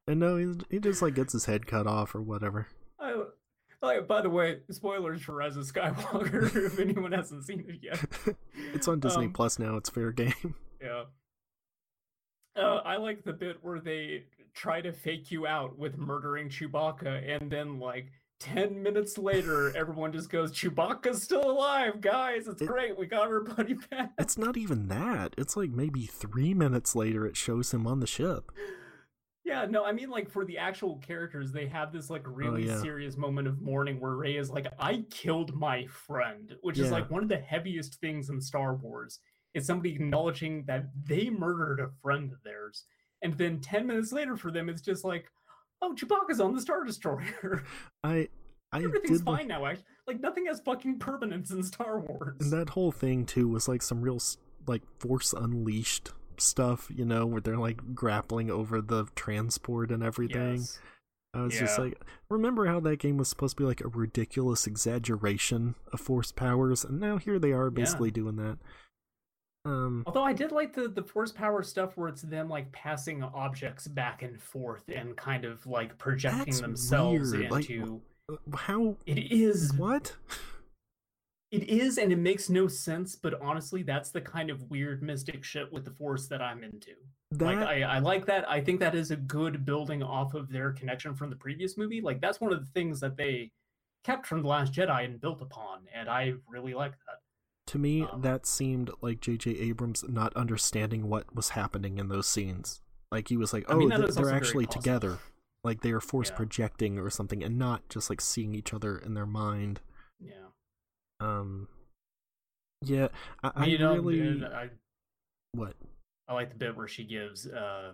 And 0.08 0.20
no, 0.20 0.38
he, 0.38 0.54
he 0.70 0.80
just 0.80 1.02
like 1.02 1.16
gets 1.16 1.34
his 1.34 1.46
head 1.46 1.66
cut 1.68 1.88
off 1.88 2.14
or 2.16 2.22
whatever. 2.22 2.68
I, 3.00 3.16
like, 3.82 4.08
by 4.08 4.22
the 4.22 4.30
way, 4.30 4.60
spoilers 4.72 5.22
for 5.24 5.36
Rise 5.36 5.58
of 5.58 5.66
Skywalker 5.66 6.56
if 6.66 6.80
anyone 6.80 7.12
hasn't 7.12 7.46
seen 7.46 7.66
it 7.68 7.80
yet. 7.82 8.36
it's 8.74 8.88
on 8.88 9.00
Disney 9.00 9.26
Um, 9.26 9.34
Plus 9.34 9.60
now. 9.60 9.76
It's 9.78 9.90
fair 9.90 10.12
game. 10.12 10.56
Yeah. 10.82 11.04
Uh, 12.56 12.82
I 12.86 12.98
like 12.98 13.26
the 13.26 13.34
bit 13.34 13.58
where 13.62 13.80
they 13.80 14.24
try 14.56 14.82
to 14.82 14.92
fake 14.94 15.30
you 15.32 15.46
out 15.46 15.78
with 15.78 15.98
murdering 15.98 16.50
Chewbacca, 16.50 17.30
and 17.42 17.52
then 17.52 17.80
like 17.80 18.12
ten 18.40 18.82
minutes 18.82 19.18
later, 19.18 19.76
everyone 19.76 20.12
just 20.12 20.30
goes, 20.30 20.52
"Chewbacca's 20.52 21.22
still 21.22 21.50
alive, 21.50 22.02
guys! 22.02 22.48
It's 22.48 22.62
It- 22.62 22.68
great. 22.68 22.98
We 22.98 23.06
got 23.06 23.28
our 23.28 23.42
buddy 23.42 23.76
back." 23.92 24.14
It's 24.18 24.38
not 24.38 24.58
even 24.58 24.88
that. 24.88 25.36
It's 25.38 25.56
like 25.56 25.70
maybe 25.72 26.06
three 26.06 26.54
minutes 26.54 26.96
later 26.96 27.26
it 27.26 27.38
shows 27.38 27.74
him 27.74 27.86
on 27.86 28.00
the 28.00 28.08
ship. 28.08 28.52
Yeah, 29.44 29.66
no, 29.70 29.86
I 29.86 29.92
mean 29.92 30.10
like 30.10 30.28
for 30.30 30.44
the 30.44 30.58
actual 30.58 30.98
characters, 30.98 31.52
they 31.52 31.68
have 31.68 31.92
this 31.94 32.10
like 32.10 32.28
oh, 32.28 32.32
really 32.32 32.68
Oh, 32.68 32.74
yeah. 32.74 32.82
serious 32.82 33.16
moment 33.16 33.48
of 33.48 33.62
mourning 33.62 34.00
where 34.00 34.16
Rey 34.16 34.38
is 34.38 34.50
like, 34.50 34.66
"I 34.80 35.06
killed 35.12 35.54
my 35.54 35.86
friend," 35.86 36.56
which 36.62 36.80
is 36.80 36.90
like 36.92 37.12
one 37.12 37.22
of 37.22 37.30
the 37.30 37.38
heaviest 37.38 38.00
things 38.02 38.30
in 38.30 38.42
Star 38.42 38.76
Wars. 38.76 39.20
Is 39.54 39.66
somebody 39.68 39.94
acknowledging 39.94 40.66
that 40.66 40.90
they 41.06 41.30
murdered 41.30 41.80
a 41.80 41.90
friend 42.02 42.32
of 42.34 42.42
theirs, 42.44 42.86
and 43.26 43.36
then 43.40 43.60
10 43.60 43.88
minutes 43.88 44.12
later 44.12 44.38
for 44.38 44.52
them, 44.52 44.70
it's 44.70 44.84
just 44.84 45.04
like, 45.04 45.26
oh, 45.82 45.96
Chewbacca's 45.96 46.40
on 46.40 46.54
the 46.54 46.62
Star 46.62 46.84
Destroyer. 46.84 47.64
I 48.04 48.30
I 48.72 48.78
Everything's 48.84 49.20
did 49.20 49.26
fine 49.26 49.48
now. 49.48 49.66
Actually, 49.66 49.86
like 50.06 50.22
nothing 50.22 50.46
has 50.46 50.60
fucking 50.60 51.00
permanence 51.00 51.50
in 51.50 51.64
Star 51.64 52.00
Wars. 52.00 52.38
And 52.40 52.52
that 52.52 52.70
whole 52.70 52.92
thing 52.92 53.26
too 53.26 53.48
was 53.48 53.68
like 53.68 53.82
some 53.82 54.02
real 54.02 54.20
like 54.68 54.84
Force 55.00 55.34
Unleashed 55.34 56.12
stuff, 56.38 56.92
you 56.94 57.04
know, 57.04 57.26
where 57.26 57.42
they're 57.42 57.58
like 57.58 57.96
grappling 57.96 58.52
over 58.52 58.80
the 58.80 59.06
transport 59.16 59.90
and 59.90 60.04
everything. 60.04 60.58
Yes. 60.58 60.80
I 61.34 61.42
was 61.42 61.60
just 61.60 61.78
like, 61.78 62.02
remember 62.30 62.68
how 62.68 62.80
that 62.80 63.00
game 63.00 63.18
was 63.18 63.28
supposed 63.28 63.58
to 63.58 63.64
be 63.64 63.68
like 63.68 63.82
a 63.82 63.90
ridiculous 63.90 64.66
exaggeration 64.66 65.76
of 65.92 66.00
Force 66.00 66.32
powers, 66.32 66.86
and 66.86 66.98
now 66.98 67.18
here 67.18 67.40
they 67.40 67.52
are 67.52 67.70
basically 67.70 68.10
doing 68.10 68.38
that. 68.38 68.58
Um, 69.66 70.04
Although 70.06 70.24
I 70.24 70.34
did 70.34 70.52
like 70.52 70.74
the 70.74 70.88
the 70.88 71.04
force 71.04 71.32
power 71.32 71.64
stuff 71.64 71.98
where 71.98 72.08
it's 72.08 72.22
them 72.22 72.48
like 72.48 72.72
passing 72.72 73.24
objects 73.24 73.88
back 73.88 74.22
and 74.22 74.40
forth 74.40 74.84
and 74.88 75.18
kind 75.18 75.44
of 75.44 75.66
like 75.66 75.98
projecting 75.98 76.56
themselves 76.58 77.32
weird, 77.32 77.52
like, 77.52 77.70
into. 77.70 78.02
how? 78.54 78.96
it 79.08 79.32
is 79.32 79.74
What? 79.74 80.14
It 81.52 81.70
is, 81.70 81.98
and 81.98 82.12
it 82.12 82.18
makes 82.18 82.50
no 82.50 82.68
sense. 82.68 83.16
But 83.16 83.42
honestly, 83.42 83.82
that's 83.82 84.12
the 84.12 84.22
kind 84.22 84.50
of 84.50 84.70
weird 84.70 85.02
mystic 85.02 85.44
shit 85.44 85.72
with 85.72 85.86
the 85.86 85.92
force 85.92 86.28
that 86.28 86.42
I'm 86.42 86.64
into. 86.64 86.92
That 87.32 87.46
Like 87.46 87.58
I, 87.60 87.82
I 87.84 88.00
like 88.00 88.26
that. 88.26 88.50
I 88.50 88.62
think 88.62 88.80
that 88.82 88.94
is 88.94 89.12
a 89.12 89.16
good 89.16 89.66
building 89.66 90.04
off 90.04 90.34
of 90.34 90.52
their 90.52 90.74
connection 90.74 91.16
from 91.16 91.30
the 91.30 91.36
previous 91.36 91.78
movie. 91.78 92.02
Like 92.02 92.20
that's 92.20 92.42
one 92.42 92.52
of 92.52 92.60
the 92.60 92.72
things 92.72 93.00
that 93.00 93.16
they 93.16 93.52
kept 94.04 94.28
from 94.28 94.42
the 94.42 94.48
Last 94.48 94.74
Jedi 94.74 95.06
and 95.06 95.20
built 95.20 95.42
upon, 95.42 95.80
and 95.94 96.10
I 96.10 96.34
really 96.48 96.74
like 96.74 96.92
that. 96.92 97.22
To 97.68 97.78
me, 97.80 98.04
um, 98.04 98.22
that 98.22 98.46
seemed 98.46 98.92
like 99.02 99.22
J.J. 99.22 99.52
Abrams 99.52 100.04
not 100.08 100.36
understanding 100.36 101.08
what 101.10 101.34
was 101.36 101.50
happening 101.50 101.98
in 101.98 102.08
those 102.10 102.28
scenes. 102.28 102.82
Like 103.12 103.28
he 103.30 103.38
was 103.38 103.54
like, 103.54 103.70
I 103.70 103.74
"Oh, 103.74 103.78
mean, 103.78 103.90
that 103.90 103.98
th- 103.98 104.10
is 104.10 104.16
they're 104.16 104.32
actually 104.34 104.66
together." 104.68 105.20
Like 105.64 105.82
they 105.82 105.92
are 105.92 106.00
force 106.02 106.30
Yeah. 106.30 106.36
projecting 106.36 107.00
or 107.00 107.10
something, 107.10 107.44
and 107.44 107.58
not 107.58 107.88
just 107.90 108.10
like 108.10 108.22
seeing 108.22 108.54
each 108.54 108.74
other 108.74 108.98
in 108.98 109.16
their 109.16 109.26
mind. 109.26 109.82
Yeah, 110.20 110.50
Um, 111.20 111.68
yeah, 112.82 113.08
I, 113.44 113.52
I 113.56 113.66
you 113.66 113.78
know, 113.78 113.96
really 113.96 114.18
dude, 114.20 114.44
I 114.44 114.70
what? 115.54 115.76
I 116.28 116.34
like 116.34 116.50
the 116.50 116.56
bit 116.56 116.76
where 116.76 116.88
she 116.88 117.04
gives 117.04 117.48
uh 117.48 117.94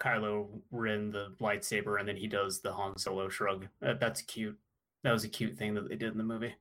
Kylo 0.00 0.48
Ren 0.72 1.10
the 1.10 1.34
lightsaber, 1.40 1.98
and 2.00 2.08
then 2.08 2.16
he 2.16 2.26
does 2.26 2.60
the 2.60 2.72
Han 2.72 2.98
Solo 2.98 3.28
shrug. 3.28 3.68
That, 3.80 4.00
that's 4.00 4.22
cute. 4.22 4.58
That 5.04 5.12
was 5.12 5.24
a 5.24 5.28
cute 5.28 5.56
thing 5.56 5.74
that 5.74 5.88
they 5.88 5.96
did 5.96 6.12
in 6.12 6.18
the 6.18 6.24
movie. 6.24 6.54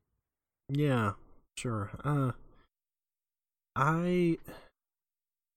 Yeah, 0.70 1.14
sure. 1.58 1.91
Uh 2.04 2.32
I 3.76 4.38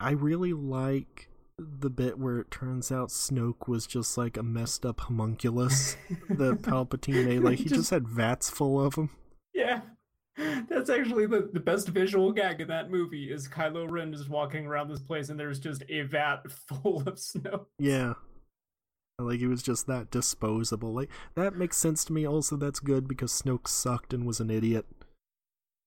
I 0.00 0.10
really 0.12 0.52
like 0.52 1.28
the 1.58 1.90
bit 1.90 2.18
where 2.18 2.38
it 2.38 2.50
turns 2.50 2.92
out 2.92 3.08
Snoke 3.08 3.66
was 3.66 3.86
just 3.86 4.18
like 4.18 4.36
a 4.36 4.42
messed 4.42 4.84
up 4.84 5.00
homunculus 5.00 5.96
that 6.28 6.58
Palpatine 6.62 7.24
made. 7.24 7.40
Like 7.40 7.58
he 7.58 7.64
just, 7.64 7.90
had 7.90 8.06
vats 8.06 8.50
full 8.50 8.84
of 8.84 8.94
them. 8.94 9.10
Yeah. 9.54 9.80
That's 10.68 10.90
actually 10.90 11.26
the, 11.26 11.48
the 11.50 11.60
best 11.60 11.88
visual 11.88 12.30
gag 12.30 12.60
in 12.60 12.68
that 12.68 12.90
movie 12.90 13.32
is 13.32 13.48
Kylo 13.48 13.90
Ren 13.90 14.12
just 14.12 14.28
walking 14.28 14.66
around 14.66 14.88
this 14.88 15.00
place 15.00 15.30
and 15.30 15.40
there's 15.40 15.58
just 15.58 15.82
a 15.88 16.02
vat 16.02 16.50
full 16.68 17.02
of 17.06 17.18
snow. 17.18 17.68
Yeah. 17.78 18.14
Like 19.18 19.38
he 19.38 19.46
was 19.46 19.62
just 19.62 19.86
that 19.86 20.10
disposable. 20.10 20.92
Like 20.92 21.08
that 21.36 21.56
makes 21.56 21.78
sense 21.78 22.04
to 22.04 22.12
me. 22.12 22.26
Also, 22.26 22.56
that's 22.56 22.80
good 22.80 23.08
because 23.08 23.32
Snoke 23.32 23.66
sucked 23.66 24.12
and 24.12 24.26
was 24.26 24.40
an 24.40 24.50
idiot. 24.50 24.84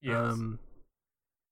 Yes. 0.02 0.16
Um, 0.16 0.58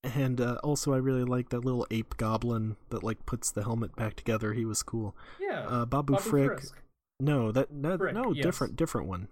and 0.03 0.39
uh, 0.39 0.57
also, 0.63 0.93
I 0.93 0.97
really 0.97 1.23
like 1.23 1.49
that 1.49 1.65
little 1.65 1.85
ape 1.91 2.17
goblin 2.17 2.77
that 2.89 3.03
like 3.03 3.25
puts 3.25 3.51
the 3.51 3.63
helmet 3.63 3.95
back 3.95 4.15
together. 4.15 4.53
He 4.53 4.65
was 4.65 4.83
cool. 4.83 5.15
yeah. 5.39 5.65
Uh, 5.67 5.85
Babu, 5.85 6.13
Babu 6.13 6.29
Frik. 6.29 6.59
Frisk. 6.59 6.81
No, 7.19 7.51
that 7.51 7.67
that 7.81 7.99
Frik, 7.99 8.13
no 8.13 8.31
yes. 8.31 8.43
different 8.43 8.75
different 8.75 9.07
one. 9.07 9.27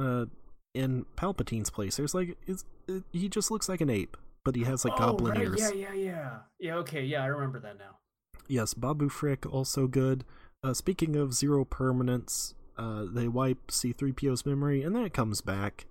Uh, 0.00 0.26
in 0.74 1.04
Palpatine's 1.16 1.70
place, 1.70 1.96
there's 1.96 2.14
like 2.14 2.36
is 2.46 2.64
it, 2.86 3.02
he 3.12 3.28
just 3.28 3.50
looks 3.50 3.68
like 3.68 3.80
an 3.80 3.90
ape, 3.90 4.16
but 4.44 4.54
he 4.54 4.64
has 4.64 4.84
like 4.84 4.94
oh, 4.94 5.12
goblin 5.12 5.32
right. 5.32 5.42
ears. 5.42 5.60
Yeah, 5.60 5.72
yeah, 5.72 5.92
yeah. 5.92 6.36
Yeah, 6.60 6.74
okay, 6.76 7.02
yeah, 7.02 7.22
I 7.22 7.26
remember 7.26 7.58
that 7.60 7.78
now. 7.78 7.98
Yes, 8.46 8.74
Babu 8.74 9.08
Frik 9.08 9.52
also 9.52 9.86
good. 9.86 10.24
Uh, 10.62 10.74
speaking 10.74 11.16
of 11.16 11.34
zero 11.34 11.64
permanence, 11.64 12.54
uh, 12.76 13.04
they 13.08 13.28
wipe 13.28 13.70
C-3PO's 13.70 14.46
memory 14.46 14.82
and 14.82 14.96
then 14.96 15.04
it 15.04 15.12
comes 15.12 15.40
back. 15.40 15.86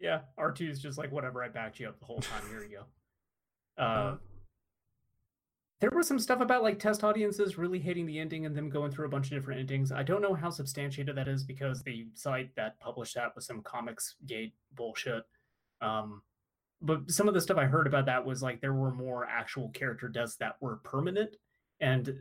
Yeah, 0.00 0.20
R2 0.38 0.70
is 0.70 0.80
just 0.80 0.96
like, 0.98 1.10
whatever, 1.10 1.42
I 1.42 1.48
backed 1.48 1.80
you 1.80 1.88
up 1.88 1.98
the 1.98 2.06
whole 2.06 2.20
time. 2.20 2.42
Here 2.48 2.62
you 2.62 2.76
go. 2.76 2.84
Uh, 3.78 4.16
there 5.80 5.90
was 5.90 6.08
some 6.08 6.18
stuff 6.18 6.40
about 6.40 6.62
like 6.62 6.78
test 6.78 7.04
audiences 7.04 7.58
really 7.58 7.78
hating 7.78 8.06
the 8.06 8.18
ending 8.18 8.46
and 8.46 8.56
them 8.56 8.70
going 8.70 8.90
through 8.90 9.06
a 9.06 9.10
bunch 9.10 9.26
of 9.26 9.38
different 9.38 9.60
endings. 9.60 9.92
I 9.92 10.02
don't 10.02 10.22
know 10.22 10.34
how 10.34 10.48
substantiated 10.48 11.16
that 11.16 11.28
is 11.28 11.44
because 11.44 11.82
the 11.82 12.06
site 12.14 12.54
that 12.56 12.80
published 12.80 13.14
that 13.16 13.34
was 13.34 13.46
some 13.46 13.62
comics 13.62 14.14
gate 14.26 14.54
bullshit. 14.74 15.24
Um, 15.82 16.22
but 16.80 17.10
some 17.10 17.28
of 17.28 17.34
the 17.34 17.40
stuff 17.40 17.58
I 17.58 17.64
heard 17.64 17.86
about 17.86 18.06
that 18.06 18.24
was 18.24 18.42
like 18.42 18.60
there 18.60 18.74
were 18.74 18.90
more 18.90 19.26
actual 19.26 19.68
character 19.70 20.08
deaths 20.08 20.36
that 20.36 20.56
were 20.60 20.76
permanent, 20.76 21.36
and 21.80 22.14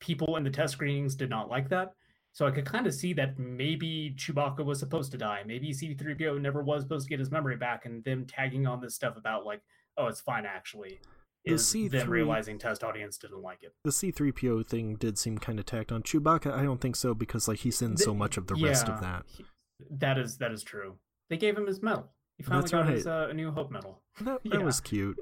people 0.00 0.36
in 0.36 0.44
the 0.44 0.50
test 0.50 0.74
screenings 0.74 1.14
did 1.14 1.30
not 1.30 1.48
like 1.48 1.68
that. 1.70 1.92
So 2.32 2.46
I 2.46 2.50
could 2.50 2.66
kind 2.66 2.86
of 2.86 2.94
see 2.94 3.12
that 3.12 3.38
maybe 3.38 4.14
Chewbacca 4.16 4.64
was 4.64 4.80
supposed 4.80 5.12
to 5.12 5.18
die. 5.18 5.42
Maybe 5.46 5.70
C3PO 5.70 6.40
never 6.40 6.62
was 6.62 6.82
supposed 6.82 7.06
to 7.06 7.10
get 7.10 7.20
his 7.20 7.30
memory 7.30 7.56
back, 7.56 7.86
and 7.86 8.02
them 8.04 8.26
tagging 8.26 8.66
on 8.66 8.80
this 8.80 8.96
stuff 8.96 9.16
about 9.16 9.46
like, 9.46 9.60
oh, 9.96 10.06
it's 10.06 10.20
fine 10.20 10.44
actually, 10.46 11.00
The 11.44 11.54
is 11.54 11.62
C3 11.62 11.90
them 11.90 12.10
realizing 12.10 12.58
test 12.58 12.82
audience 12.84 13.18
didn't 13.18 13.42
like 13.42 13.62
it. 13.62 13.72
The 13.84 13.92
C-3PO 13.92 14.66
thing 14.66 14.96
did 14.96 15.18
seem 15.18 15.38
kind 15.38 15.58
of 15.58 15.66
tacked 15.66 15.92
on. 15.92 16.02
Chewbacca, 16.02 16.52
I 16.52 16.62
don't 16.62 16.80
think 16.80 16.96
so 16.96 17.14
because 17.14 17.48
like 17.48 17.60
he's 17.60 17.80
in 17.82 17.96
so 17.96 18.14
much 18.14 18.36
of 18.36 18.46
the 18.46 18.54
rest 18.54 18.88
of 18.88 19.00
that. 19.00 19.24
he- 19.28 19.44
that 19.90 20.18
is 20.18 20.38
that 20.38 20.52
is 20.52 20.62
true. 20.62 20.94
They 21.30 21.36
gave 21.36 21.56
him 21.58 21.66
his 21.66 21.82
medal. 21.82 22.12
He 22.38 22.44
finally 22.44 22.62
That's 22.62 22.72
got 22.72 22.88
his 22.88 23.06
right. 23.06 23.30
uh, 23.30 23.32
New 23.32 23.50
Hope 23.50 23.70
medal. 23.70 24.02
That, 24.20 24.40
that 24.44 24.54
yeah. 24.60 24.64
was 24.64 24.80
cute. 24.80 25.18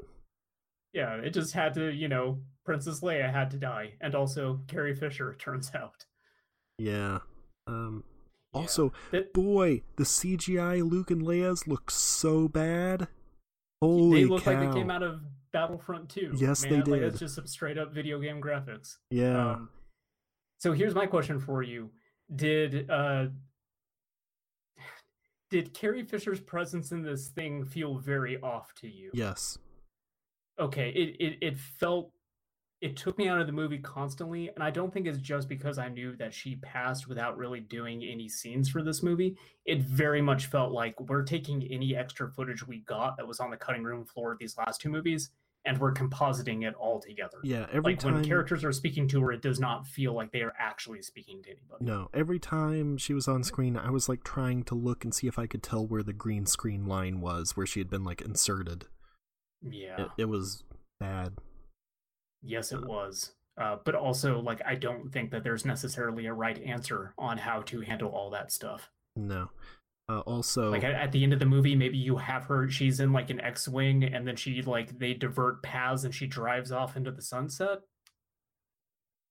Yeah, 0.93 1.15
it 1.17 1.31
just 1.31 1.55
had 1.55 1.73
to, 1.75 1.91
you 1.91 2.07
know, 2.09 2.41
Princess 2.67 3.01
Leia 3.01 3.33
had 3.33 3.51
to 3.53 3.57
die, 3.57 3.95
and 4.01 4.15
also 4.15 4.61
Carrie 4.69 4.95
Fisher. 4.95 5.31
It 5.33 5.39
turns 5.39 5.71
out. 5.75 6.05
Yeah. 6.79 7.21
Um. 7.67 8.05
Yeah. 8.55 8.61
Also, 8.61 8.93
That- 9.11 9.33
boy, 9.33 9.83
the 9.97 10.05
CGI 10.05 10.83
Luke 10.89 11.11
and 11.11 11.23
Leia's 11.23 11.67
look 11.67 11.91
so 11.91 12.47
bad. 12.49 13.09
Holy 13.83 14.23
they 14.23 14.29
look 14.31 14.45
cow! 14.45 14.53
like 14.53 14.71
they 14.73 14.79
came 14.79 14.91
out 14.91 15.03
of 15.03 15.21
Battlefront 15.53 16.09
2. 16.09 16.35
Yes, 16.37 16.63
they 16.63 16.71
man. 16.71 16.85
Like, 16.85 17.01
did. 17.01 17.09
it's 17.09 17.19
just 17.19 17.35
some 17.35 17.49
straight 17.49 17.79
up 17.79 17.93
video 17.93 18.21
game 18.21 18.41
graphics. 18.41 18.97
yeah. 19.11 19.53
Um, 19.55 19.71
so 20.59 20.73
here's 20.73 20.95
my 20.95 21.07
question 21.07 21.41
for 21.41 21.65
you: 21.65 21.91
Did 22.37 22.89
uh, 22.89 23.27
did 25.51 25.75
Carrie 25.75 26.05
Fisher's 26.05 26.41
presence 26.41 26.93
in 26.93 27.03
this 27.03 27.29
thing 27.29 27.65
feel 27.65 27.99
very 27.99 28.41
off 28.41 28.73
to 28.77 28.89
you? 28.89 29.11
yes. 29.13 29.59
Okay, 30.61 30.91
it, 30.91 31.17
it 31.19 31.39
it 31.41 31.59
felt 31.59 32.13
it 32.83 32.97
took 32.97 33.17
me 33.17 33.29
out 33.29 33.41
of 33.41 33.47
the 33.47 33.53
movie 33.53 33.79
constantly, 33.79 34.51
and 34.53 34.63
I 34.63 34.71
don't 34.71 34.93
think 34.93 35.07
it's 35.07 35.21
just 35.21 35.49
because 35.49 35.79
I 35.79 35.89
knew 35.89 36.17
that 36.17 36.35
she 36.35 36.57
passed 36.57 37.07
without 37.07 37.39
really 37.39 37.61
doing 37.61 38.03
any 38.03 38.29
scenes 38.29 38.69
for 38.69 38.83
this 38.83 39.05
movie. 39.05 39.37
It 39.65 39.83
very 39.83 40.21
much 40.21 40.47
felt 40.47 40.73
like 40.73 41.01
we're 41.01 41.23
taking 41.23 41.63
any 41.71 41.95
extra 41.95 42.29
footage 42.29 42.67
we 42.67 42.81
got 42.81 43.17
that 43.17 43.27
was 43.27 43.39
on 43.39 43.51
the 43.51 43.57
cutting 43.57 43.85
room 43.85 44.05
floor 44.05 44.33
of 44.33 44.41
these 44.41 44.59
last 44.59 44.81
two 44.81 44.89
movies, 44.89 45.31
and 45.65 45.79
we're 45.79 45.95
compositing 45.95 46.67
it 46.67 46.75
all 46.75 47.01
together. 47.01 47.39
Yeah. 47.45 47.67
Every 47.73 47.93
like 47.93 48.01
time. 48.01 48.15
when 48.15 48.25
characters 48.25 48.65
are 48.65 48.73
speaking 48.73 49.07
to 49.09 49.23
her, 49.23 49.31
it 49.31 49.43
does 49.43 49.61
not 49.61 49.87
feel 49.87 50.13
like 50.13 50.33
they 50.33 50.43
are 50.43 50.55
actually 50.59 51.03
speaking 51.03 51.41
to 51.45 51.51
anybody. 51.51 51.85
No, 51.85 52.11
every 52.13 52.41
time 52.41 52.99
she 52.99 53.15
was 53.15 53.29
on 53.29 53.45
screen, 53.45 53.77
I 53.77 53.91
was 53.91 54.09
like 54.09 54.25
trying 54.25 54.65
to 54.65 54.75
look 54.75 55.05
and 55.05 55.15
see 55.15 55.29
if 55.29 55.39
I 55.39 55.47
could 55.47 55.63
tell 55.63 55.87
where 55.87 56.03
the 56.03 56.13
green 56.13 56.47
screen 56.47 56.87
line 56.87 57.21
was, 57.21 57.57
where 57.57 57.67
she 57.67 57.79
had 57.79 57.89
been 57.89 58.03
like 58.03 58.21
inserted. 58.21 58.87
Yeah. 59.63 60.03
It, 60.03 60.09
it 60.19 60.29
was 60.29 60.65
bad. 60.99 61.35
Yes, 62.43 62.73
it 62.73 62.85
was. 62.85 63.33
Uh, 63.59 63.77
but 63.85 63.95
also, 63.95 64.41
like, 64.41 64.61
I 64.67 64.75
don't 64.75 65.13
think 65.13 65.31
that 65.31 65.45
there's 65.45 65.65
necessarily 65.65 66.27
a 66.27 66.33
right 66.33 66.61
answer 66.63 67.15
on 67.19 67.39
how 67.39 67.61
to 67.63 67.81
handle 67.81 68.11
all 68.11 68.31
that 68.31 68.51
stuff. 68.51 68.91
No. 69.15 69.51
Uh, 70.09 70.21
also, 70.21 70.71
Like 70.71 70.85
at, 70.85 70.95
at 70.95 71.13
the 71.13 71.23
end 71.23 71.33
of 71.33 71.39
the 71.39 71.47
movie, 71.47 71.77
maybe 71.77 71.97
you 71.99 72.17
have 72.17 72.45
her. 72.47 72.69
She's 72.69 72.99
in 72.99 73.13
like 73.13 73.31
an 73.31 73.41
X-wing, 73.41 74.05
and 74.05 74.27
then 74.27 74.37
she 74.37 74.63
like 74.63 74.99
they 74.99 75.15
divert 75.15 75.63
paths, 75.63 76.05
and 76.05 76.15
she 76.15 76.27
drives 76.27 76.73
off 76.73 76.97
into 76.97 77.11
the 77.11 77.23
sunset. 77.23 77.81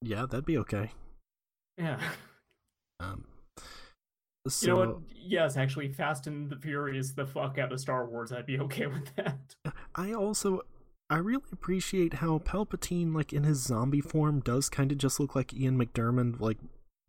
yeah, 0.00 0.24
that'd 0.26 0.46
be 0.46 0.58
okay. 0.58 0.90
Yeah. 1.78 2.00
Um, 3.00 3.24
so 4.46 4.66
you 4.66 4.72
know 4.72 4.92
what? 4.92 5.02
Yes, 5.12 5.56
actually, 5.56 5.88
Fast 5.88 6.28
and 6.28 6.48
the 6.48 6.54
Furious 6.54 7.10
the 7.10 7.26
fuck 7.26 7.58
out 7.58 7.72
of 7.72 7.80
Star 7.80 8.06
Wars. 8.06 8.30
I'd 8.30 8.46
be 8.46 8.60
okay 8.60 8.86
with 8.86 9.12
that. 9.16 9.56
I 9.96 10.12
also 10.12 10.62
I 11.10 11.16
really 11.16 11.42
appreciate 11.52 12.14
how 12.14 12.38
Palpatine, 12.38 13.14
like 13.14 13.32
in 13.32 13.44
his 13.44 13.62
zombie 13.62 14.00
form, 14.00 14.40
does 14.40 14.68
kind 14.70 14.90
of 14.92 14.98
just 14.98 15.20
look 15.20 15.34
like 15.36 15.52
Ian 15.52 15.78
McDiarmid, 15.78 16.40
like 16.40 16.58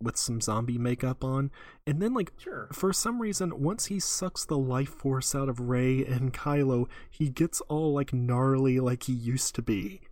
with 0.02 0.16
some 0.18 0.40
zombie 0.42 0.76
makeup 0.76 1.24
on, 1.24 1.50
and 1.86 2.02
then 2.02 2.12
like 2.12 2.32
Sure. 2.36 2.68
for 2.72 2.92
some 2.92 3.22
reason, 3.22 3.62
once 3.62 3.86
he 3.86 3.98
sucks 3.98 4.44
the 4.44 4.58
life 4.58 4.90
force 4.90 5.34
out 5.34 5.48
of 5.48 5.60
Rey 5.60 6.04
and 6.04 6.34
Kylo, 6.34 6.86
he 7.10 7.30
gets 7.30 7.62
all 7.62 7.94
like 7.94 8.12
gnarly 8.12 8.78
like 8.80 9.04
he 9.04 9.12
used 9.14 9.54
to 9.54 9.62
be. 9.62 10.02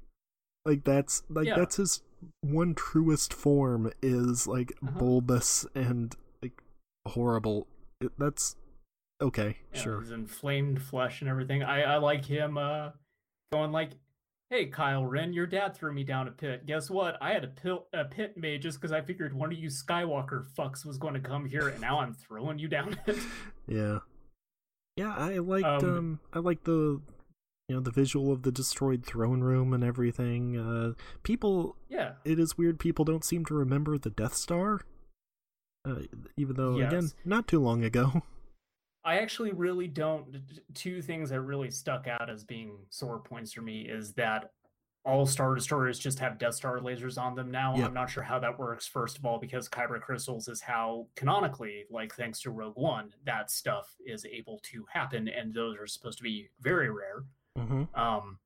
Like 0.65 0.85
that's 0.85 1.25
like 1.29 1.49
Yeah. 1.49 1.57
that's 1.57 1.77
his 1.77 2.03
one 2.41 2.75
truest 2.75 3.35
form 3.35 3.93
is 4.01 4.47
like 4.47 4.73
Uh-huh. 4.83 4.99
bulbous 4.99 5.67
and 5.75 6.15
like 6.41 6.63
horrible. 7.07 7.67
It, 8.01 8.13
that's 8.19 8.57
okay, 9.21 9.59
Yeah, 9.75 9.81
sure. 9.81 10.01
His 10.01 10.13
inflamed 10.13 10.81
flesh 10.81 11.21
and 11.21 11.29
everything. 11.29 11.63
I, 11.63 11.83
I 11.83 11.97
like 11.99 12.25
him 12.25 12.57
uh 12.57 12.91
going 13.53 13.71
like, 13.71 13.93
Hey 14.51 14.69
Kylo 14.69 15.09
Ren, 15.09 15.33
your 15.33 15.47
dad 15.47 15.75
threw 15.75 15.95
me 15.95 16.05
down 16.05 16.29
a 16.29 16.31
pit. 16.31 16.67
Guess 16.67 16.91
what? 16.91 17.17
I 17.23 17.33
had 17.33 17.45
a 17.45 17.49
pit 17.49 17.79
a 17.95 18.05
pit 18.05 18.37
made 18.37 18.61
just 18.61 18.81
because 18.81 18.93
I 18.93 19.01
figured 19.01 19.33
one 19.33 19.53
of 19.53 19.59
you 19.59 19.69
Skywalker 19.69 20.45
fucks 20.59 20.85
was 20.85 20.99
going 20.99 21.15
to 21.15 21.21
come 21.21 21.47
here 21.47 21.69
and 21.69 21.81
now 21.81 22.01
I'm 22.01 22.13
throwing 22.13 22.59
you 22.59 22.69
down 22.69 22.99
it. 23.07 23.19
Yeah, 23.69 24.01
yeah. 24.97 25.15
I 25.17 25.39
liked 25.39 25.85
um, 25.85 25.85
Um, 25.85 26.21
I 26.33 26.41
like 26.41 26.65
the 26.65 27.01
you 27.69 27.77
know 27.77 27.81
the 27.81 27.93
visual 27.93 28.33
of 28.33 28.43
the 28.43 28.53
destroyed 28.53 29.07
throne 29.07 29.41
room 29.41 29.73
and 29.73 29.85
everything. 29.85 30.59
Uh, 30.59 30.93
people, 31.23 31.77
yeah. 31.89 32.15
it 32.25 32.39
is 32.41 32.59
weird. 32.59 32.81
People 32.81 33.05
don't 33.05 33.25
seem 33.25 33.45
to 33.47 33.55
remember 33.55 33.97
the 33.97 34.11
Death 34.11 34.35
Star, 34.35 34.81
uh, 35.89 36.01
even 36.37 36.57
though 36.57 36.77
again, 36.79 37.13
not 37.25 37.47
too 37.47 37.61
long 37.61 37.85
ago. 37.85 38.23
I 39.05 39.19
actually 39.19 39.53
really 39.53 39.89
don't. 39.89 40.37
Two 40.75 41.03
things 41.03 41.31
that 41.31 41.41
really 41.41 41.71
stuck 41.71 42.07
out 42.07 42.31
as 42.31 42.45
being 42.45 42.79
sore 42.91 43.19
points 43.21 43.53
for 43.53 43.63
me 43.63 43.83
is 43.83 44.13
that 44.15 44.53
all 45.05 45.27
Star 45.27 45.55
Destroyers 45.55 45.99
just 45.99 46.21
have 46.21 46.39
Death 46.39 46.55
Star 46.55 46.79
lasers 46.79 47.21
on 47.21 47.35
them 47.35 47.51
now. 47.51 47.75
Yep. 47.77 47.89
I'm 47.89 47.95
not 47.95 48.11
sure 48.11 48.23
how 48.23 48.39
that 48.39 48.57
works, 48.59 48.87
first 48.87 49.19
of 49.19 49.27
all, 49.27 49.39
because 49.39 49.69
Kyber 49.69 50.01
crystals 50.01 50.47
is 50.47 50.61
how, 50.61 51.09
canonically, 51.17 51.85
like 51.91 52.15
thanks 52.15 52.41
to 52.43 52.51
Rogue 52.51 52.77
One, 52.77 53.13
that 53.27 53.51
stuff 53.51 53.93
is 54.07 54.25
able 54.25 54.61
to 54.71 54.85
happen, 54.89 55.29
and 55.29 55.53
those 55.53 55.77
are 55.79 55.89
supposed 55.89 56.19
to 56.19 56.25
be 56.25 56.49
very 56.61 56.91
rare. 56.91 57.25
hmm 57.57 57.83
Um, 57.95 58.39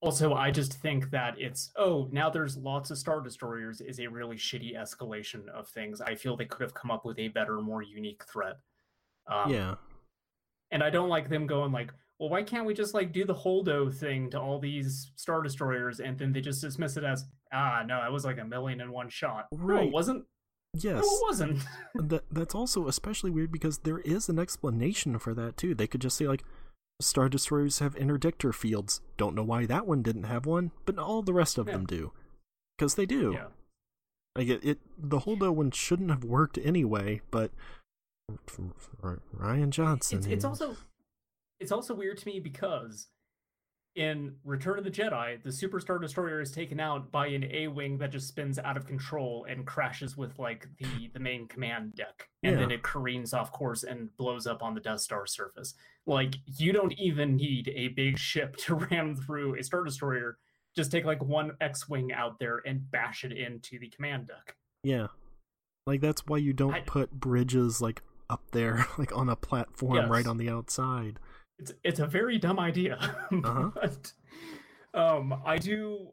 also, 0.00 0.32
I 0.32 0.50
just 0.52 0.74
think 0.74 1.10
that 1.10 1.34
it's 1.38 1.72
oh 1.76 2.08
now 2.12 2.30
there's 2.30 2.56
lots 2.56 2.90
of 2.90 2.98
star 2.98 3.20
destroyers 3.20 3.80
is 3.80 3.98
a 4.00 4.06
really 4.06 4.36
shitty 4.36 4.74
escalation 4.74 5.46
of 5.48 5.68
things. 5.68 6.00
I 6.00 6.14
feel 6.14 6.36
they 6.36 6.46
could 6.46 6.62
have 6.62 6.72
come 6.74 6.90
up 6.90 7.04
with 7.04 7.18
a 7.18 7.28
better, 7.28 7.60
more 7.60 7.82
unique 7.82 8.24
threat. 8.24 8.56
Um, 9.26 9.50
yeah, 9.52 9.74
and 10.70 10.82
I 10.82 10.90
don't 10.90 11.08
like 11.08 11.28
them 11.28 11.46
going 11.46 11.72
like, 11.72 11.92
well, 12.18 12.28
why 12.30 12.42
can't 12.42 12.66
we 12.66 12.74
just 12.74 12.94
like 12.94 13.12
do 13.12 13.24
the 13.24 13.34
holdo 13.34 13.92
thing 13.94 14.30
to 14.30 14.40
all 14.40 14.58
these 14.58 15.12
star 15.16 15.42
destroyers, 15.42 16.00
and 16.00 16.18
then 16.18 16.32
they 16.32 16.40
just 16.40 16.60
dismiss 16.60 16.96
it 16.96 17.04
as 17.04 17.24
ah 17.52 17.82
no, 17.86 18.00
that 18.00 18.12
was 18.12 18.24
like 18.24 18.38
a 18.38 18.44
million 18.44 18.80
in 18.80 18.90
one 18.92 19.08
shot. 19.08 19.46
No, 19.52 19.58
Right. 19.58 19.86
it 19.86 19.92
wasn't. 19.92 20.24
yes. 20.74 21.02
No, 21.04 21.08
it 21.16 21.22
wasn't. 21.22 21.60
that 21.94 22.24
that's 22.30 22.54
also 22.54 22.88
especially 22.88 23.30
weird 23.30 23.50
because 23.52 23.78
there 23.78 23.98
is 24.00 24.28
an 24.28 24.38
explanation 24.38 25.18
for 25.18 25.34
that 25.34 25.56
too. 25.56 25.74
They 25.74 25.86
could 25.86 26.00
just 26.00 26.16
say 26.16 26.26
like 26.28 26.44
Star 27.00 27.28
Destroyers 27.30 27.78
have 27.78 27.94
interdictor 27.94 28.54
fields. 28.54 29.00
Don't 29.16 29.34
know 29.34 29.42
why 29.44 29.64
that 29.66 29.86
one 29.86 30.02
didn't 30.02 30.24
have 30.24 30.44
one, 30.46 30.70
but 30.84 30.98
all 30.98 31.22
the 31.22 31.32
rest 31.32 31.56
of 31.58 31.66
Yeah. 31.66 31.72
them 31.74 31.86
do. 31.86 32.12
Because 32.76 32.94
they 32.96 33.06
do. 33.06 33.32
yeah. 33.34 33.46
Like 34.36 34.48
it, 34.48 34.64
it 34.64 34.78
the 34.98 35.20
Holdo 35.20 35.50
one 35.52 35.70
shouldn't 35.70 36.10
have 36.10 36.22
worked 36.24 36.58
anyway, 36.62 37.20
but 37.30 37.50
Rian 39.38 39.70
Johnson. 39.70 40.18
it's, 40.18 40.26
it's 40.26 40.44
also 40.44 40.76
it's 41.58 41.72
also 41.72 41.94
weird 41.94 42.18
to 42.18 42.26
me 42.26 42.40
because 42.40 43.08
in 43.96 44.36
Return 44.44 44.78
of 44.78 44.84
the 44.84 44.90
Jedi, 44.90 45.42
the 45.42 45.50
Superstar 45.50 46.00
Destroyer 46.00 46.40
is 46.40 46.52
taken 46.52 46.78
out 46.78 47.10
by 47.10 47.26
an 47.26 47.44
A 47.50 47.66
wing 47.66 47.98
that 47.98 48.12
just 48.12 48.28
spins 48.28 48.56
out 48.58 48.76
of 48.76 48.86
control 48.86 49.44
and 49.48 49.66
crashes 49.66 50.16
with 50.16 50.38
like 50.38 50.68
the 50.78 51.10
the 51.12 51.18
main 51.20 51.48
command 51.48 51.96
deck, 51.96 52.28
and 52.42 52.56
then 52.56 52.70
it 52.70 52.82
careens 52.84 53.34
off 53.34 53.50
course 53.52 53.82
and 53.82 54.16
blows 54.16 54.46
up 54.46 54.62
on 54.62 54.74
the 54.74 54.80
Death 54.80 55.00
Star 55.00 55.26
surface. 55.26 55.74
Like 56.06 56.36
you 56.46 56.72
don't 56.72 56.92
even 56.98 57.36
need 57.36 57.68
a 57.74 57.88
big 57.88 58.16
ship 58.16 58.56
to 58.58 58.74
ram 58.90 59.16
through 59.16 59.56
a 59.58 59.62
Star 59.64 59.82
Destroyer. 59.84 60.38
Just 60.76 60.92
take 60.92 61.04
like 61.04 61.22
one 61.22 61.52
X 61.60 61.88
wing 61.88 62.12
out 62.12 62.38
there 62.38 62.62
and 62.64 62.88
bash 62.92 63.24
it 63.24 63.32
into 63.32 63.78
the 63.80 63.88
command 63.88 64.28
deck. 64.28 64.54
yeah. 64.84 65.08
Like 65.86 66.00
that's 66.00 66.24
why 66.26 66.36
you 66.36 66.52
don't 66.52 66.74
I- 66.74 66.80
put 66.82 67.10
bridges 67.10 67.80
like 67.80 68.02
up 68.30 68.42
there, 68.52 68.86
like 68.98 69.14
on 69.16 69.28
a 69.28 69.36
platform 69.36 70.10
right 70.10 70.26
on 70.26 70.38
the 70.38 70.48
outside. 70.48 71.18
it's 71.58 71.72
it's 71.84 72.00
a 72.00 72.06
very 72.06 72.38
dumb 72.38 72.58
idea 72.58 72.96
Uh-huh. 73.44 73.70
but 73.74 74.12
um 74.94 75.34
i 75.44 75.56
do 75.58 76.08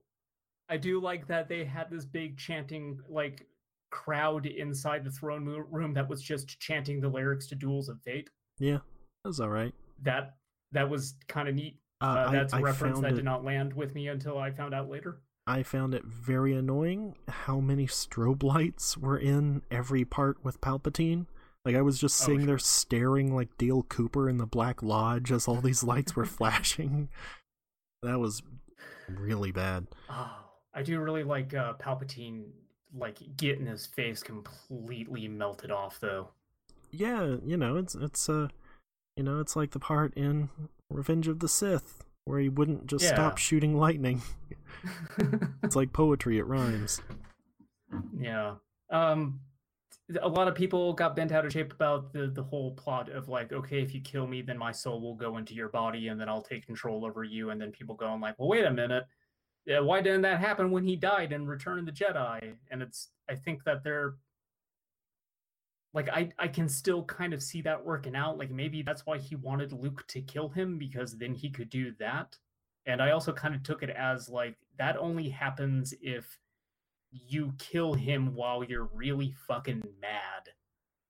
i 0.69 0.75
do 0.77 0.99
like 0.99 1.27
that 1.27 1.47
they 1.47 1.63
had 1.63 1.89
this 1.89 2.05
big 2.05 2.37
chanting 2.37 2.99
like 3.09 3.47
crowd 3.89 4.45
inside 4.45 5.03
the 5.05 5.11
throne 5.11 5.45
room 5.71 5.93
that 5.93 6.09
was 6.09 6.21
just 6.21 6.59
chanting 6.59 6.99
the 6.99 7.07
lyrics 7.07 7.47
to 7.47 7.55
duels 7.55 7.87
of 7.89 8.01
fate 8.01 8.29
Yeah, 8.59 8.79
that's 9.23 9.39
all 9.39 9.49
right. 9.49 9.73
that 10.03 10.35
that 10.73 10.89
was 10.89 11.15
kind 11.29 11.47
of 11.47 11.55
neat 11.55 11.77
Uh, 12.01 12.05
uh, 12.05 12.31
that's 12.31 12.53
a 12.53 12.57
I 12.57 12.61
reference 12.61 12.99
that 12.99 13.13
it, 13.13 13.15
did 13.15 13.25
not 13.25 13.45
land 13.45 13.73
with 13.73 13.95
me 13.95 14.09
until 14.09 14.37
i 14.37 14.51
found 14.51 14.73
out 14.73 14.89
later 14.89 15.21
I 15.49 15.63
found 15.63 15.93
it 15.93 16.03
very 16.03 16.53
annoying 16.53 17.15
how 17.29 17.61
many 17.61 17.87
strobe 17.87 18.43
lights 18.43 18.97
were 18.97 19.17
in 19.17 19.61
every 19.71 20.03
part 20.03 20.43
with 20.43 20.59
Palpatine. 20.59 21.27
Like 21.67 21.75
I 21.75 21.81
was 21.81 21.99
just 21.99 22.21
Oh, 22.21 22.25
sitting 22.25 22.39
sure. 22.41 22.47
there 22.47 22.57
staring 22.59 23.35
like 23.35 23.55
Dale 23.57 23.83
Cooper 23.83 24.29
in 24.29 24.37
the 24.37 24.45
Black 24.47 24.81
Lodge 24.81 25.31
as 25.33 25.47
all 25.47 25.59
these 25.61 25.83
lights 25.83 26.15
were 26.15 26.25
flashing. 26.39 27.09
That 28.01 28.19
was 28.19 28.41
really 29.09 29.51
bad. 29.51 29.87
oh 30.09 30.31
i 30.73 30.81
do 30.83 30.99
really 30.99 31.23
like 31.23 31.53
uh 31.53 31.73
palpatine 31.73 32.45
like 32.93 33.17
getting 33.37 33.65
his 33.65 33.85
face 33.85 34.21
completely 34.23 35.27
melted 35.27 35.71
off 35.71 35.99
though 35.99 36.29
Yeah, 36.91 37.35
you 37.45 37.57
know, 37.57 37.75
it's 37.77 37.95
it's 37.95 38.29
uh 38.29 38.47
you 39.17 39.23
know, 39.23 39.39
it's 39.41 39.55
like 39.57 39.71
the 39.71 39.79
part 39.79 40.13
in 40.15 40.49
Revenge 40.89 41.27
of 41.27 41.39
the 41.39 41.47
Sith 41.49 42.05
where 42.25 42.39
he 42.39 42.47
wouldn't 42.49 42.87
just 42.87 43.03
Yeah. 43.03 43.13
stop 43.15 43.37
shooting 43.37 43.75
lightning. 43.77 44.21
It's 45.63 45.75
like 45.75 45.91
poetry, 45.91 46.37
it 46.37 46.45
rhymes. 46.45 47.01
Yeah. 48.19 48.55
Um 48.91 49.39
a 50.21 50.27
lot 50.27 50.47
of 50.47 50.55
people 50.55 50.93
got 50.93 51.15
bent 51.15 51.31
out 51.31 51.45
of 51.45 51.51
shape 51.51 51.73
about 51.73 52.13
the 52.13 52.27
the 52.27 52.43
whole 52.43 52.71
plot 52.71 53.09
of 53.09 53.27
like, 53.27 53.51
okay, 53.51 53.81
if 53.81 53.93
you 53.93 54.01
kill 54.01 54.27
me, 54.27 54.41
then 54.41 54.57
my 54.57 54.71
soul 54.71 55.01
will 55.01 55.15
go 55.15 55.37
into 55.37 55.53
your 55.53 55.69
body 55.69 56.07
and 56.07 56.19
then 56.19 56.29
I'll 56.29 56.41
take 56.41 56.65
control 56.65 57.05
over 57.05 57.23
you. 57.23 57.49
And 57.49 57.59
then 57.59 57.71
people 57.71 57.95
going 57.95 58.21
like, 58.21 58.35
well, 58.37 58.47
wait 58.47 58.65
a 58.65 58.71
minute. 58.71 59.05
Why 59.65 60.01
didn't 60.01 60.21
that 60.21 60.39
happen 60.39 60.71
when 60.71 60.85
he 60.85 60.95
died 60.95 61.33
in 61.33 61.45
Return 61.45 61.79
of 61.79 61.85
the 61.85 61.91
Jedi? 61.91 62.55
And 62.71 62.81
it's 62.81 63.09
I 63.29 63.35
think 63.35 63.65
that 63.65 63.83
they're 63.83 64.15
like 65.93 66.09
I 66.09 66.29
I 66.39 66.47
can 66.47 66.69
still 66.69 67.03
kind 67.03 67.33
of 67.33 67.43
see 67.43 67.61
that 67.63 67.83
working 67.83 68.15
out. 68.15 68.37
Like 68.37 68.51
maybe 68.51 68.81
that's 68.81 69.05
why 69.05 69.17
he 69.17 69.35
wanted 69.35 69.73
Luke 69.73 70.05
to 70.07 70.21
kill 70.21 70.47
him 70.49 70.77
because 70.77 71.17
then 71.17 71.33
he 71.33 71.49
could 71.49 71.69
do 71.69 71.91
that. 71.99 72.37
And 72.85 73.01
I 73.01 73.11
also 73.11 73.33
kind 73.33 73.53
of 73.53 73.63
took 73.63 73.83
it 73.83 73.89
as 73.89 74.29
like 74.29 74.55
that 74.77 74.95
only 74.95 75.27
happens 75.27 75.93
if 76.01 76.39
you 77.11 77.53
kill 77.57 77.93
him 77.93 78.35
while 78.35 78.63
you're 78.63 78.89
really 78.93 79.31
fucking 79.47 79.83
mad. 80.01 80.49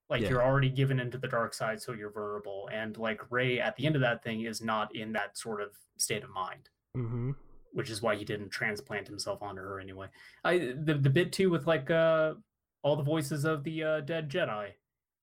Like 0.09 0.21
Yeah. 0.21 0.29
you're 0.29 0.43
already 0.43 0.69
given 0.69 0.99
into 0.99 1.17
the 1.17 1.27
dark 1.27 1.53
side, 1.53 1.81
so 1.81 1.91
you're 1.93 2.11
vulnerable. 2.11 2.69
And 2.71 2.95
like 2.97 3.21
Rey 3.31 3.59
at 3.59 3.75
the 3.75 3.85
end 3.85 3.95
of 3.95 4.01
that 4.01 4.23
thing 4.23 4.41
is 4.41 4.61
not 4.61 4.95
in 4.95 5.11
that 5.13 5.37
sort 5.37 5.61
of 5.61 5.71
state 5.97 6.23
of 6.23 6.29
mind, 6.29 6.69
Mm-hmm. 6.95 7.31
which 7.73 7.89
is 7.89 8.01
why 8.01 8.15
he 8.15 8.23
didn't 8.23 8.49
transplant 8.49 9.07
himself 9.07 9.41
onto 9.41 9.61
her 9.61 9.79
anyway. 9.79 10.07
I 10.43 10.73
the 10.79 10.93
the 10.93 11.09
bit 11.09 11.33
too 11.33 11.49
with 11.49 11.67
like 11.67 11.91
uh 11.91 12.35
all 12.83 12.95
the 12.95 13.03
voices 13.03 13.43
of 13.43 13.63
the 13.63 13.83
uh, 13.83 13.99
dead 14.01 14.29
Jedi 14.29 14.69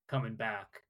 coming 0.08 0.34
back. 0.34 0.82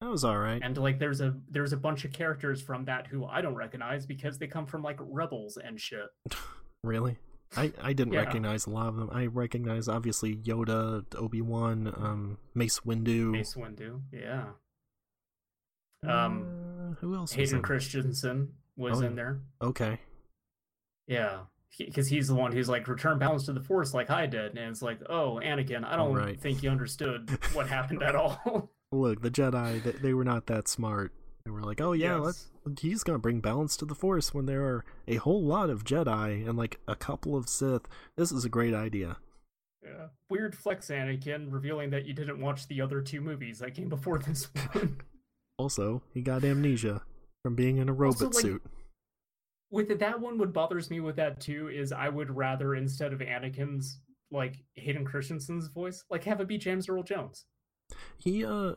That 0.00 0.10
was 0.10 0.24
alright. 0.24 0.62
And 0.64 0.76
like 0.76 0.98
there's 0.98 1.20
a 1.20 1.36
there's 1.48 1.72
a 1.72 1.76
bunch 1.76 2.04
of 2.04 2.12
characters 2.12 2.60
from 2.60 2.84
that 2.86 3.06
who 3.06 3.24
I 3.24 3.40
don't 3.40 3.54
recognize 3.54 4.04
because 4.06 4.38
they 4.38 4.46
come 4.48 4.66
from 4.66 4.82
like 4.82 4.96
rebels 5.00 5.58
and 5.58 5.80
shit. 5.80 6.06
Really? 6.84 7.18
I, 7.56 7.72
I 7.80 7.92
didn't 7.92 8.12
Yeah. 8.12 8.20
recognize 8.20 8.66
a 8.66 8.70
lot 8.70 8.88
of 8.88 8.96
them. 8.96 9.08
I 9.12 9.26
recognize 9.26 9.88
obviously 9.88 10.36
Yoda, 10.36 11.04
Obi 11.16 11.40
Wan, 11.40 11.92
um, 11.96 12.38
Mace 12.54 12.80
Windu. 12.80 13.30
Mace 13.30 13.54
Windu, 13.54 14.02
yeah. 14.12 14.44
Um, 16.06 16.44
Uh, 16.90 16.94
who 17.00 17.14
else? 17.14 17.32
Hayden 17.32 17.56
in? 17.56 17.62
Christensen 17.62 18.54
was 18.76 19.00
Oh, 19.02 19.06
in 19.06 19.14
there. 19.16 19.40
Okay. 19.62 19.98
Yeah, 21.06 21.44
because 21.78 22.08
he's 22.08 22.28
the 22.28 22.34
one 22.34 22.52
who's 22.52 22.68
like 22.68 22.86
return 22.86 23.18
balance 23.18 23.46
to 23.46 23.52
the 23.52 23.60
Force, 23.62 23.94
like 23.94 24.10
I 24.10 24.26
did, 24.26 24.56
and 24.56 24.70
it's 24.70 24.82
like, 24.82 25.00
oh, 25.08 25.40
Anakin, 25.42 25.84
I 25.84 25.96
don't 25.96 26.14
right. 26.14 26.38
think 26.40 26.62
you 26.62 26.70
understood 26.70 27.30
what 27.54 27.66
happened 27.68 28.02
at 28.02 28.14
all. 28.16 28.70
Look, 28.92 29.22
the 29.22 29.30
Jedi, 29.30 29.82
they, 29.82 29.92
they 29.92 30.14
were 30.14 30.24
not 30.24 30.46
that 30.46 30.68
smart. 30.68 31.12
They 31.48 31.52
were 31.52 31.62
like, 31.62 31.80
oh 31.80 31.92
yeah, 31.92 32.16
let's. 32.16 32.50
He's 32.78 33.02
gonna 33.02 33.18
bring 33.18 33.40
balance 33.40 33.74
to 33.78 33.86
the 33.86 33.94
Force 33.94 34.34
when 34.34 34.44
there 34.44 34.66
are 34.66 34.84
a 35.06 35.14
whole 35.16 35.42
lot 35.42 35.70
of 35.70 35.82
Jedi 35.82 36.46
and 36.46 36.58
like 36.58 36.78
a 36.86 36.94
couple 36.94 37.34
of 37.34 37.48
Sith. 37.48 37.88
This 38.18 38.30
is 38.30 38.44
a 38.44 38.50
great 38.50 38.74
idea. 38.74 39.16
Yeah. 39.82 40.08
Weird 40.28 40.54
flex, 40.54 40.88
Anakin, 40.88 41.50
revealing 41.50 41.88
that 41.88 42.04
you 42.04 42.12
didn't 42.12 42.38
watch 42.42 42.68
the 42.68 42.82
other 42.82 43.00
two 43.00 43.22
movies 43.22 43.60
that 43.60 43.74
came 43.74 43.88
before 43.88 44.18
this 44.18 44.50
one. 44.72 45.00
Also, 45.56 46.02
he 46.12 46.20
got 46.20 46.44
amnesia 46.44 47.00
from 47.42 47.54
being 47.54 47.78
in 47.78 47.88
a 47.88 47.94
robot 47.94 48.22
Also, 48.22 48.26
like, 48.26 48.42
suit. 48.42 48.62
with 49.70 49.90
it, 49.90 49.98
that 50.00 50.20
one, 50.20 50.36
what 50.36 50.52
bothers 50.52 50.90
me 50.90 51.00
with 51.00 51.16
that 51.16 51.40
too 51.40 51.68
is 51.68 51.92
I 51.92 52.10
would 52.10 52.30
rather 52.36 52.74
instead 52.74 53.14
of 53.14 53.20
Anakin's 53.20 54.02
like 54.30 54.56
Hayden 54.74 55.06
Christensen's 55.06 55.68
voice, 55.68 56.04
like 56.10 56.24
have 56.24 56.42
it 56.42 56.48
be 56.48 56.58
James 56.58 56.90
Earl 56.90 57.04
Jones. 57.04 57.46
He 58.18 58.44
uh, 58.44 58.74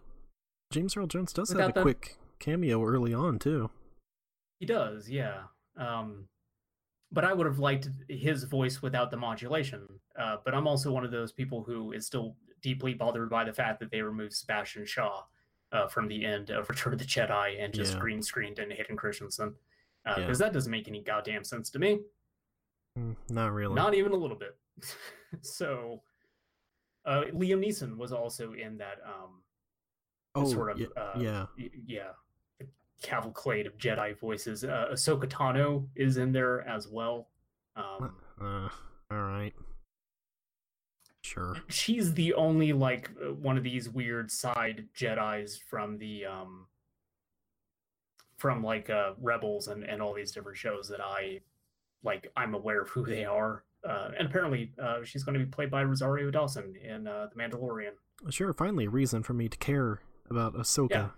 James 0.71 0.95
Earl 0.95 1.07
Jones 1.07 1.33
does 1.33 1.51
have 1.51 1.75
a 1.75 1.81
quick 1.81 2.15
cameo 2.41 2.83
early 2.83 3.13
on 3.13 3.39
too. 3.39 3.69
He 4.59 4.65
does, 4.65 5.09
yeah. 5.09 5.43
Um 5.77 6.27
but 7.13 7.25
I 7.25 7.33
would 7.33 7.45
have 7.45 7.59
liked 7.59 7.89
his 8.07 8.45
voice 8.45 8.81
without 8.81 9.11
the 9.11 9.17
modulation. 9.17 9.85
Uh, 10.17 10.37
but 10.45 10.55
I'm 10.55 10.65
also 10.65 10.91
one 10.93 11.03
of 11.03 11.11
those 11.11 11.33
people 11.33 11.61
who 11.61 11.91
is 11.91 12.05
still 12.05 12.37
deeply 12.61 12.93
bothered 12.93 13.29
by 13.29 13.43
the 13.43 13.51
fact 13.51 13.81
that 13.81 13.91
they 13.91 14.01
removed 14.01 14.33
Sebastian 14.33 14.85
Shaw 14.85 15.23
uh, 15.73 15.87
from 15.87 16.07
the 16.07 16.23
end 16.25 16.51
of 16.51 16.69
Return 16.69 16.93
of 16.93 16.99
the 16.99 17.05
Jedi 17.05 17.61
and 17.61 17.73
just 17.73 17.95
Yeah. 17.95 17.99
green 17.99 18.21
screened 18.21 18.59
in 18.59 18.71
Hayden 18.71 18.95
Christensen. 18.95 19.55
Yeah. 20.05 20.15
Because 20.15 20.39
that 20.39 20.53
doesn't 20.53 20.71
make 20.71 20.87
any 20.87 21.01
goddamn 21.01 21.43
sense 21.43 21.69
to 21.71 21.79
me. 21.79 21.99
Mm, 22.97 23.15
Not 23.29 23.51
really. 23.51 23.75
Not 23.75 23.93
even 23.93 24.13
a 24.13 24.15
little 24.15 24.37
bit. 24.37 24.55
so, 25.41 26.01
uh, 27.05 27.23
Liam 27.33 27.65
Neeson 27.65 27.97
was 27.97 28.11
also 28.11 28.53
in 28.53 28.77
that 28.77 28.99
um, 29.05 29.41
oh, 30.35 30.45
sort 30.45 30.71
of 30.71 30.79
yeah, 30.79 30.87
uh, 30.95 31.19
yeah. 31.19 31.45
yeah 31.85 32.09
cavalcade 33.01 33.65
of 33.67 33.77
Jedi 33.77 34.17
voices. 34.19 34.63
Uh, 34.63 34.87
Ahsoka 34.93 35.25
Tano 35.25 35.87
is 35.95 36.17
in 36.17 36.31
there 36.31 36.67
as 36.67 36.87
well. 36.87 37.27
Um, 37.75 38.15
Uh, 38.41 38.69
all 39.11 39.23
right. 39.23 39.53
Sure. 41.23 41.55
she's 41.69 42.13
the 42.15 42.33
only 42.33 42.73
like 42.73 43.11
uh, 43.23 43.31
one 43.33 43.55
of 43.57 43.63
these 43.63 43.87
weird 43.89 44.31
side 44.31 44.87
Jedi's 44.97 45.57
from 45.69 45.97
the 45.99 46.25
um 46.25 46.65
from 48.37 48.63
like 48.63 48.89
uh 48.89 49.11
Rebels 49.21 49.67
and 49.67 49.83
and 49.83 50.01
all 50.01 50.13
these 50.15 50.31
different 50.31 50.57
shows 50.57 50.89
that 50.89 50.99
I 50.99 51.41
like 52.03 52.31
I'm 52.35 52.55
aware 52.55 52.81
of 52.81 52.89
who 52.89 53.05
they 53.05 53.23
are. 53.23 53.63
Uh, 53.87 54.09
and 54.17 54.27
apparently, 54.27 54.71
uh, 54.81 55.03
she's 55.03 55.23
going 55.23 55.37
to 55.39 55.43
be 55.43 55.49
played 55.49 55.71
by 55.71 55.83
Rosario 55.83 56.29
Dawson 56.29 56.75
in 56.83 57.07
uh, 57.07 57.27
The 57.33 57.41
Mandalorian. 57.41 57.91
Sure. 58.29 58.53
Finally, 58.53 58.85
a 58.85 58.89
reason 58.91 59.23
for 59.23 59.33
me 59.33 59.47
to 59.49 59.57
care 59.57 60.01
about 60.29 60.53
Ahsoka. 60.53 60.89
Yeah. 60.91 61.09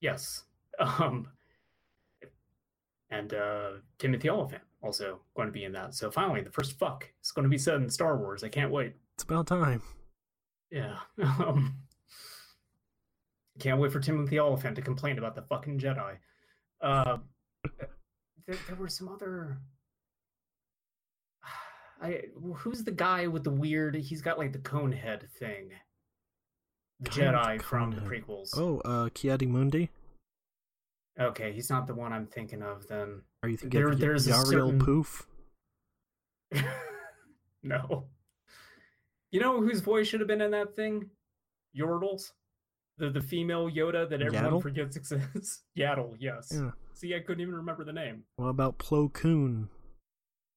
Yes. 0.00 0.44
Um, 0.78 1.28
and 3.10 3.34
uh, 3.34 3.70
Timothy 3.98 4.28
Olyphant 4.28 4.62
also 4.82 5.20
going 5.34 5.48
to 5.48 5.52
be 5.52 5.64
in 5.64 5.72
that. 5.72 5.94
So 5.94 6.10
finally, 6.10 6.40
the 6.40 6.50
first 6.50 6.78
fuck 6.78 7.10
is 7.22 7.32
going 7.32 7.44
to 7.44 7.48
be 7.48 7.58
said 7.58 7.76
in 7.76 7.90
Star 7.90 8.16
Wars. 8.16 8.44
I 8.44 8.48
can't 8.48 8.70
wait. 8.70 8.94
It's 9.14 9.24
about 9.24 9.46
time. 9.46 9.82
Yeah. 10.70 10.96
Um, 11.18 11.74
can't 13.58 13.80
wait 13.80 13.90
for 13.90 13.98
Timothy 13.98 14.38
Olyphant 14.38 14.76
to 14.76 14.82
complain 14.82 15.18
about 15.18 15.34
the 15.34 15.42
fucking 15.42 15.80
Jedi. 15.80 16.18
Uh, 16.80 17.18
there, 18.46 18.56
there 18.68 18.76
were 18.76 18.88
some 18.88 19.08
other. 19.08 19.58
I 22.02 22.22
who's 22.54 22.84
the 22.84 22.92
guy 22.92 23.26
with 23.26 23.42
the 23.42 23.50
weird? 23.50 23.96
He's 23.96 24.22
got 24.22 24.38
like 24.38 24.52
the 24.52 24.60
cone 24.60 24.92
head 24.92 25.28
thing. 25.40 25.70
The 27.00 27.10
Jedi 27.10 27.60
from 27.62 27.90
the 27.90 28.00
prequels. 28.00 28.56
Oh, 28.56 28.80
uh, 28.84 29.08
Ki-Adi-Mundi. 29.12 29.90
Okay, 31.20 31.52
he's 31.52 31.68
not 31.70 31.86
the 31.86 31.94
one 31.94 32.12
I'm 32.12 32.26
thinking 32.26 32.62
of 32.62 32.86
then. 32.86 33.22
Are 33.42 33.48
you 33.48 33.56
thinking 33.56 33.78
There- 33.80 33.88
of 33.90 33.98
there's 33.98 34.26
a 34.28 34.32
Yarael 34.32 34.46
certain- 34.46 34.78
Poof? 34.78 35.26
no. 37.62 38.04
You 39.30 39.40
know 39.40 39.60
whose 39.60 39.80
voice 39.80 40.06
should 40.08 40.20
have 40.20 40.28
been 40.28 40.40
in 40.40 40.52
that 40.52 40.74
thing? 40.76 41.10
Yordles. 41.78 42.32
The 42.98 43.10
the 43.10 43.20
female 43.20 43.68
Yoda 43.70 44.08
that 44.08 44.22
everyone 44.22 44.52
Yaddle? 44.54 44.62
forgets 44.62 44.96
exists. 44.96 45.62
Yaddle, 45.78 46.16
yes. 46.18 46.48
Yeah. 46.52 46.70
See, 46.94 47.14
I 47.14 47.20
couldn't 47.20 47.40
even 47.42 47.54
remember 47.54 47.84
the 47.84 47.92
name. 47.92 48.24
What 48.36 48.48
about 48.48 48.78
Plo 48.78 49.12
Koon? 49.12 49.68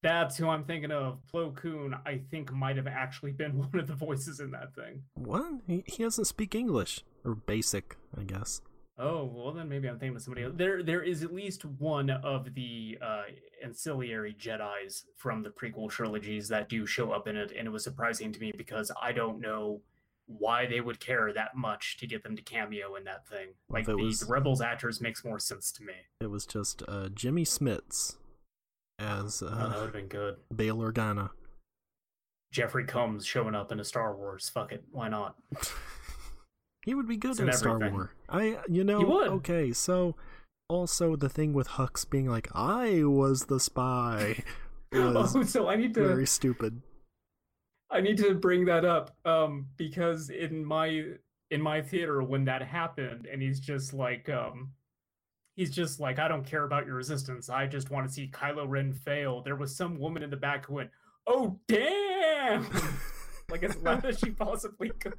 That's 0.04 0.38
who 0.38 0.48
I'm 0.50 0.64
thinking 0.64 0.92
of. 0.92 1.20
Plo 1.32 1.56
Koon, 1.56 1.96
I 2.06 2.22
think, 2.32 2.52
might 2.52 2.78
have 2.78 2.88
actually 2.88 3.34
been 3.34 3.58
one 3.60 3.78
of 3.78 3.88
the 3.88 3.94
voices 3.94 4.40
in 4.40 4.50
that 4.52 4.74
thing. 4.74 5.04
What? 5.14 5.46
He, 5.68 5.84
he 5.86 6.04
doesn't 6.04 6.26
speak 6.26 6.56
English. 6.56 7.04
Or 7.24 7.36
basic, 7.36 7.98
I 8.18 8.24
guess. 8.24 8.62
Oh, 9.04 9.26
well 9.34 9.52
then 9.52 9.68
maybe 9.68 9.88
I'm 9.88 9.98
thinking 9.98 10.16
of 10.16 10.22
somebody 10.22 10.46
else. 10.46 10.54
There 10.56 10.84
there 10.84 11.02
is 11.02 11.24
at 11.24 11.34
least 11.34 11.66
one 11.66 12.10
of 12.12 12.54
the 12.54 12.98
uh 13.02 13.24
ancillary 13.64 14.36
Jedi's 14.40 15.06
from 15.18 15.42
the 15.42 15.50
prequel 15.50 15.90
trilogies 15.90 16.48
that 16.50 16.70
do 16.70 16.86
show 16.86 17.12
up 17.12 17.28
in 17.28 17.36
it, 17.36 17.52
and 17.58 17.68
it 17.68 17.72
was 17.72 17.84
surprising 17.84 18.32
to 18.32 18.40
me 18.40 18.52
because 18.56 18.92
I 19.02 19.12
don't 19.12 19.40
know 19.42 19.82
why 20.28 20.66
they 20.68 20.80
would 20.82 21.00
care 21.00 21.34
that 21.34 21.56
much 21.58 21.98
to 21.98 22.08
get 22.08 22.24
them 22.24 22.36
to 22.36 22.42
cameo 22.42 22.96
in 22.96 23.04
that 23.06 23.28
thing. 23.28 23.50
Like 23.70 23.86
the, 23.86 23.98
was- 23.98 24.20
the 24.22 24.28
Rebels 24.32 24.62
actors 24.62 25.02
makes 25.02 25.26
more 25.26 25.40
sense 25.40 25.72
to 25.74 25.84
me. 25.84 25.94
It 26.22 26.30
was 26.30 26.46
just 26.46 26.84
uh, 26.88 27.10
Jimmy 27.10 27.44
Smits 27.44 28.16
as 29.00 29.42
Oh, 29.42 29.50
that 29.50 29.68
would 29.70 29.76
uh, 29.76 29.82
have 29.82 29.94
been 29.94 30.08
good. 30.08 30.36
Bail 30.56 30.78
Organa. 30.78 31.32
Jeffrey 32.52 32.86
Combs 32.86 33.26
showing 33.26 33.56
up 33.56 33.72
in 33.72 33.80
a 33.80 33.84
Star 33.84 34.16
Wars. 34.16 34.48
Fuck 34.50 34.72
it, 34.74 34.84
why 34.92 35.10
not? 35.10 35.36
he 36.84 36.94
would 36.94 37.08
be 37.08 37.18
good 37.18 37.40
in 37.40 37.52
Star. 37.54 37.78
Wars. 37.78 38.10
I, 38.30 38.58
you 38.68 38.84
know, 38.84 39.02
would. 39.02 39.28
okay, 39.28 39.72
so 39.72 40.16
also 40.68 41.16
the 41.16 41.30
thing 41.30 41.54
with 41.54 41.70
Hux 41.70 42.10
being 42.10 42.28
like, 42.28 42.48
I 42.54 43.04
was 43.04 43.46
the 43.46 43.60
spy 43.60 44.44
was 44.92 45.36
Oh, 45.36 45.44
so 45.44 45.68
I 45.68 45.76
need 45.76 45.94
to 45.96 46.08
very 46.08 46.28
stupid. 46.28 46.82
I 47.90 48.00
need 48.02 48.18
to 48.18 48.34
bring 48.34 48.66
that 48.66 48.86
up 48.86 49.16
um, 49.26 49.68
because 49.78 50.30
in 50.30 50.66
my 50.66 51.04
in 51.52 51.62
my 51.62 51.82
theater 51.82 52.24
when 52.24 52.46
that 52.46 52.62
happened, 52.62 53.28
and 53.32 53.42
he's 53.42 53.60
just 53.60 53.94
like 53.94 54.30
um, 54.30 54.72
he's 55.56 55.72
just 55.72 56.00
like 56.00 56.18
I 56.18 56.28
don't 56.28 56.46
care 56.46 56.64
about 56.64 56.86
your 56.86 56.96
resistance. 56.96 57.50
I 57.50 57.68
just 57.68 57.92
want 57.92 58.08
to 58.08 58.14
see 58.14 58.32
Kylo 58.32 58.66
Ren 58.68 58.94
fail. 58.94 59.42
There 59.42 59.58
was 59.58 59.76
some 59.76 60.00
woman 60.00 60.24
in 60.24 60.30
the 60.30 60.38
back 60.38 60.66
who 60.66 60.76
went, 60.76 60.90
"Oh 61.28 61.60
damn!" 61.68 62.66
like 63.50 63.64
as 63.64 63.76
loud 63.78 64.06
as 64.06 64.20
she 64.20 64.32
possibly 64.32 64.90
could. 64.90 65.14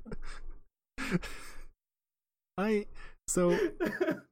I 2.58 2.86
so 3.26 3.58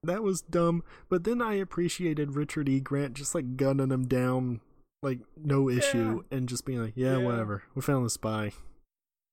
that 0.02 0.22
was 0.22 0.42
dumb, 0.42 0.82
but 1.08 1.24
then 1.24 1.40
I 1.40 1.54
appreciated 1.54 2.34
Richard 2.36 2.68
E. 2.68 2.80
Grant 2.80 3.14
just 3.14 3.34
like 3.34 3.56
gunning 3.56 3.90
him 3.90 4.06
down 4.06 4.60
like 5.02 5.20
no 5.42 5.70
issue 5.70 6.22
and 6.30 6.48
just 6.48 6.66
being 6.66 6.82
like, 6.82 6.92
yeah, 6.96 7.16
Yeah. 7.18 7.24
whatever. 7.24 7.62
We 7.74 7.80
found 7.82 8.04
the 8.04 8.10
spy. 8.10 8.52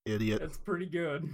Idiot. 0.06 0.40
That's 0.40 0.58
pretty 0.58 0.86
good. 0.86 1.30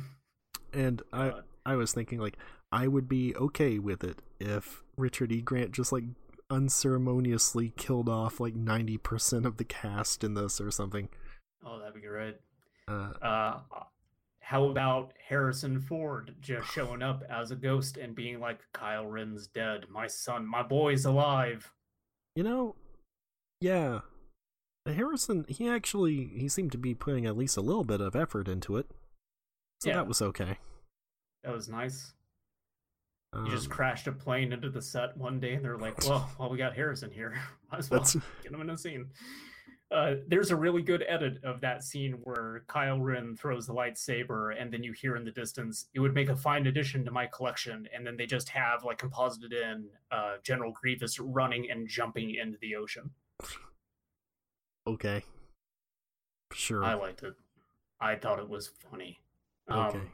And 0.73 1.03
I 1.11 1.29
Uh, 1.29 1.41
I 1.65 1.75
was 1.75 1.93
thinking 1.93 2.19
like 2.19 2.37
I 2.71 2.87
would 2.87 3.07
be 3.07 3.35
okay 3.35 3.77
with 3.77 4.03
it 4.03 4.21
if 4.39 4.83
Richard 4.97 5.31
E. 5.31 5.41
Grant 5.41 5.71
just 5.71 5.91
like 5.91 6.05
unceremoniously 6.49 7.73
killed 7.77 8.09
off 8.09 8.39
like 8.39 8.55
90% 8.55 9.45
of 9.45 9.57
the 9.57 9.63
cast 9.63 10.23
in 10.23 10.33
this 10.33 10.59
or 10.59 10.71
something. 10.71 11.09
oh, 11.65 11.77
that'd 11.79 11.93
be 11.93 12.01
great. 12.01 12.37
Uh 12.87 13.13
Uh, 13.21 13.59
how 14.43 14.65
about 14.65 15.13
Harrison 15.27 15.79
Ford 15.79 16.35
just 16.41 16.69
showing 16.71 17.01
up 17.01 17.23
as 17.29 17.51
a 17.51 17.55
ghost 17.55 17.97
and 17.97 18.13
being 18.15 18.39
like, 18.39 18.59
"Kylo 18.73 19.09
Ren's 19.09 19.47
dead. 19.47 19.85
My 19.89 20.07
son, 20.07 20.45
my 20.45 20.61
boy's 20.63 21.05
alive." 21.05 21.71
you 22.35 22.43
know, 22.43 22.75
yeah. 23.61 23.99
Harrison, 24.85 25.45
he 25.47 25.69
actually 25.69 26.25
he 26.35 26.49
seemed 26.49 26.71
to 26.73 26.77
be 26.77 26.93
putting 26.93 27.25
at 27.25 27.37
least 27.37 27.55
a 27.57 27.61
little 27.61 27.83
bit 27.85 28.01
of 28.01 28.15
effort 28.15 28.47
into 28.47 28.75
it. 28.77 28.87
So 29.81 29.89
Yeah. 29.89 29.95
that 29.97 30.07
was 30.07 30.21
okay. 30.21 30.57
That 31.43 31.53
was 31.53 31.69
nice. 31.69 32.13
Um, 33.33 33.45
You 33.45 33.51
just 33.51 33.69
crashed 33.69 34.07
a 34.07 34.11
plane 34.11 34.51
into 34.51 34.69
the 34.69 34.81
set 34.81 35.15
one 35.17 35.39
day, 35.39 35.53
and 35.53 35.63
they're 35.63 35.77
like, 35.77 35.97
"Well, 36.07 36.29
well, 36.37 36.49
we 36.49 36.57
got 36.57 36.75
Harrison 36.75 37.11
here. 37.11 37.33
Might 37.71 37.79
as 37.79 37.89
well 37.89 38.03
get 38.43 38.51
him 38.51 38.61
in 38.61 38.69
a 38.69 38.77
scene." 38.77 39.09
Uh, 39.93 40.15
there's 40.27 40.49
a 40.49 40.55
really 40.55 40.81
good 40.81 41.05
edit 41.07 41.37
of 41.43 41.61
that 41.61 41.83
scene 41.83 42.13
where 42.23 42.63
Kylo 42.67 42.99
Ren 42.99 43.35
throws 43.35 43.67
the 43.67 43.73
lightsaber, 43.73 44.59
and 44.59 44.73
then 44.73 44.83
you 44.83 44.91
hear 44.91 45.15
in 45.15 45.23
the 45.23 45.31
distance, 45.31 45.85
"It 45.93 45.99
would 45.99 46.15
make 46.15 46.29
a 46.29 46.35
fine 46.35 46.65
addition 46.65 47.05
to 47.05 47.11
my 47.11 47.27
collection." 47.27 47.87
And 47.93 48.05
then 48.05 48.17
they 48.17 48.25
just 48.25 48.49
have 48.49 48.83
like 48.83 48.97
composited 48.97 49.53
in 49.53 49.87
uh, 50.11 50.37
General 50.43 50.71
Grievous 50.71 51.19
running 51.19 51.69
and 51.69 51.87
jumping 51.87 52.33
into 52.35 52.57
the 52.59 52.75
ocean. 52.75 53.11
okay. 54.87 55.23
Sure. 56.53 56.83
I 56.83 56.95
liked 56.95 57.23
it. 57.23 57.33
I 57.99 58.15
thought 58.15 58.39
it 58.39 58.49
was 58.49 58.71
funny. 58.89 59.19
Okay. 59.69 59.99
Um, 59.99 60.11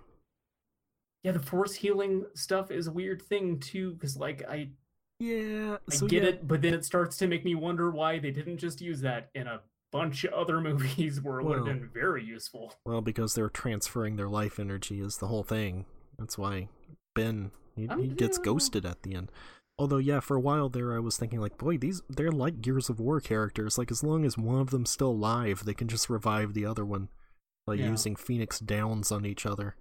yeah, 1.24 1.32
the 1.32 1.40
force 1.40 1.74
healing 1.76 2.26
stuff 2.34 2.72
is 2.72 2.88
a 2.88 2.92
weird 2.92 3.22
thing 3.22 3.60
too, 3.60 3.94
because 3.94 4.18
like 4.18 4.44
I 4.48 4.70
yeah. 5.20 5.78
I 5.90 5.96
So 5.96 6.08
get 6.08 6.24
yeah, 6.24 6.30
it, 6.30 6.48
but 6.48 6.62
then 6.62 6.74
it 6.74 6.86
starts 6.86 7.18
to 7.18 7.28
make 7.28 7.44
me 7.44 7.56
wonder 7.56 7.92
why 7.92 8.20
they 8.20 8.32
didn't 8.32 8.58
just 8.58 8.80
use 8.82 9.02
that 9.02 9.30
in 9.36 9.48
a 9.48 9.62
bunch 9.92 10.24
of 10.24 10.34
other 10.34 10.60
movies 10.62 11.22
where 11.22 11.40
it 11.40 11.46
would 11.46 11.58
have 11.58 11.66
been 11.66 11.90
very 11.94 12.24
useful. 12.24 12.74
Well, 12.86 13.02
because 13.02 13.34
they're 13.34 13.50
transferring 13.50 14.16
their 14.16 14.30
life 14.30 14.60
energy 14.60 15.02
is 15.02 15.18
the 15.18 15.28
whole 15.28 15.44
thing. 15.44 15.86
That's 16.18 16.38
why 16.38 16.68
Ben 17.16 17.52
he, 17.76 17.88
he 18.00 18.08
gets 18.10 18.38
ghosted 18.38 18.86
at 18.86 19.04
the 19.04 19.16
end. 19.16 19.32
Although, 19.78 19.98
yeah, 19.98 20.20
for 20.20 20.36
a 20.36 20.42
while 20.42 20.68
there, 20.68 20.94
I 20.94 21.00
was 21.00 21.16
thinking 21.16 21.40
like, 21.40 21.58
boy, 21.58 21.78
these 21.78 22.02
they're 22.10 22.32
like 22.32 22.62
Gears 22.62 22.90
of 22.90 23.00
War 23.00 23.22
characters. 23.22 23.78
Like, 23.78 23.90
as 23.92 24.04
long 24.04 24.26
as 24.26 24.38
one 24.38 24.60
of 24.60 24.72
them's 24.72 24.90
still 24.90 25.12
alive, 25.12 25.64
they 25.64 25.74
can 25.74 25.88
just 25.88 26.10
revive 26.10 26.54
the 26.54 26.66
other 26.66 26.86
one, 26.86 27.08
like 27.66 27.80
Yeah. 27.80 27.88
using 27.90 28.18
Phoenix 28.18 28.60
Downs 28.60 29.10
on 29.12 29.26
each 29.26 29.46
other. 29.46 29.76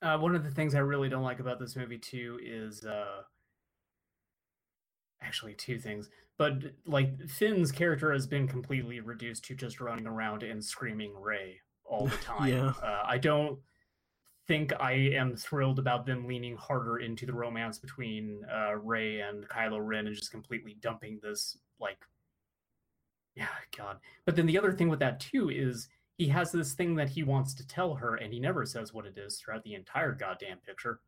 Uh, 0.00 0.16
one 0.18 0.36
of 0.36 0.44
the 0.44 0.50
things 0.52 0.76
I 0.76 0.78
really 0.78 1.08
don't 1.08 1.24
like 1.24 1.40
about 1.40 1.58
this 1.58 1.74
movie 1.74 1.98
too 1.98 2.38
is 2.40 2.84
uh, 2.84 3.22
actually 5.22 5.54
two 5.54 5.78
things, 5.78 6.08
but 6.36 6.54
like 6.86 7.28
Finn's 7.28 7.72
character 7.72 8.12
has 8.12 8.26
been 8.26 8.46
completely 8.46 9.00
reduced 9.00 9.44
to 9.46 9.54
just 9.54 9.80
running 9.80 10.06
around 10.06 10.42
and 10.42 10.64
screaming 10.64 11.12
Rey 11.20 11.60
all 11.84 12.06
the 12.06 12.16
time. 12.24 12.48
Yeah. 12.48 12.72
uh, 12.82 13.02
I 13.06 13.18
don't 13.18 13.58
think 14.46 14.72
I 14.80 14.92
am 14.92 15.36
thrilled 15.36 15.78
about 15.78 16.06
them 16.06 16.26
leaning 16.26 16.56
harder 16.56 16.98
into 16.98 17.26
the 17.26 17.34
romance 17.34 17.78
between 17.78 18.44
uh, 18.52 18.76
Rey 18.76 19.20
and 19.20 19.46
Kylo 19.48 19.78
Ren 19.86 20.06
and 20.06 20.16
just 20.16 20.30
completely 20.30 20.76
dumping 20.80 21.20
this 21.22 21.58
like 21.80 21.98
Yeah, 23.34 23.46
God. 23.76 23.98
But 24.24 24.36
then 24.36 24.46
the 24.46 24.58
other 24.58 24.72
thing 24.72 24.88
with 24.88 25.00
that 25.00 25.20
too 25.20 25.50
is 25.50 25.88
he 26.16 26.28
has 26.28 26.50
this 26.50 26.74
thing 26.74 26.96
that 26.96 27.08
he 27.10 27.22
wants 27.22 27.54
to 27.54 27.66
tell 27.66 27.94
her, 27.94 28.16
and 28.16 28.32
he 28.32 28.40
never 28.40 28.66
says 28.66 28.92
what 28.92 29.06
it 29.06 29.16
is 29.16 29.38
throughout 29.38 29.62
the 29.62 29.74
entire 29.74 30.12
goddamn 30.12 30.58
picture. 30.66 31.00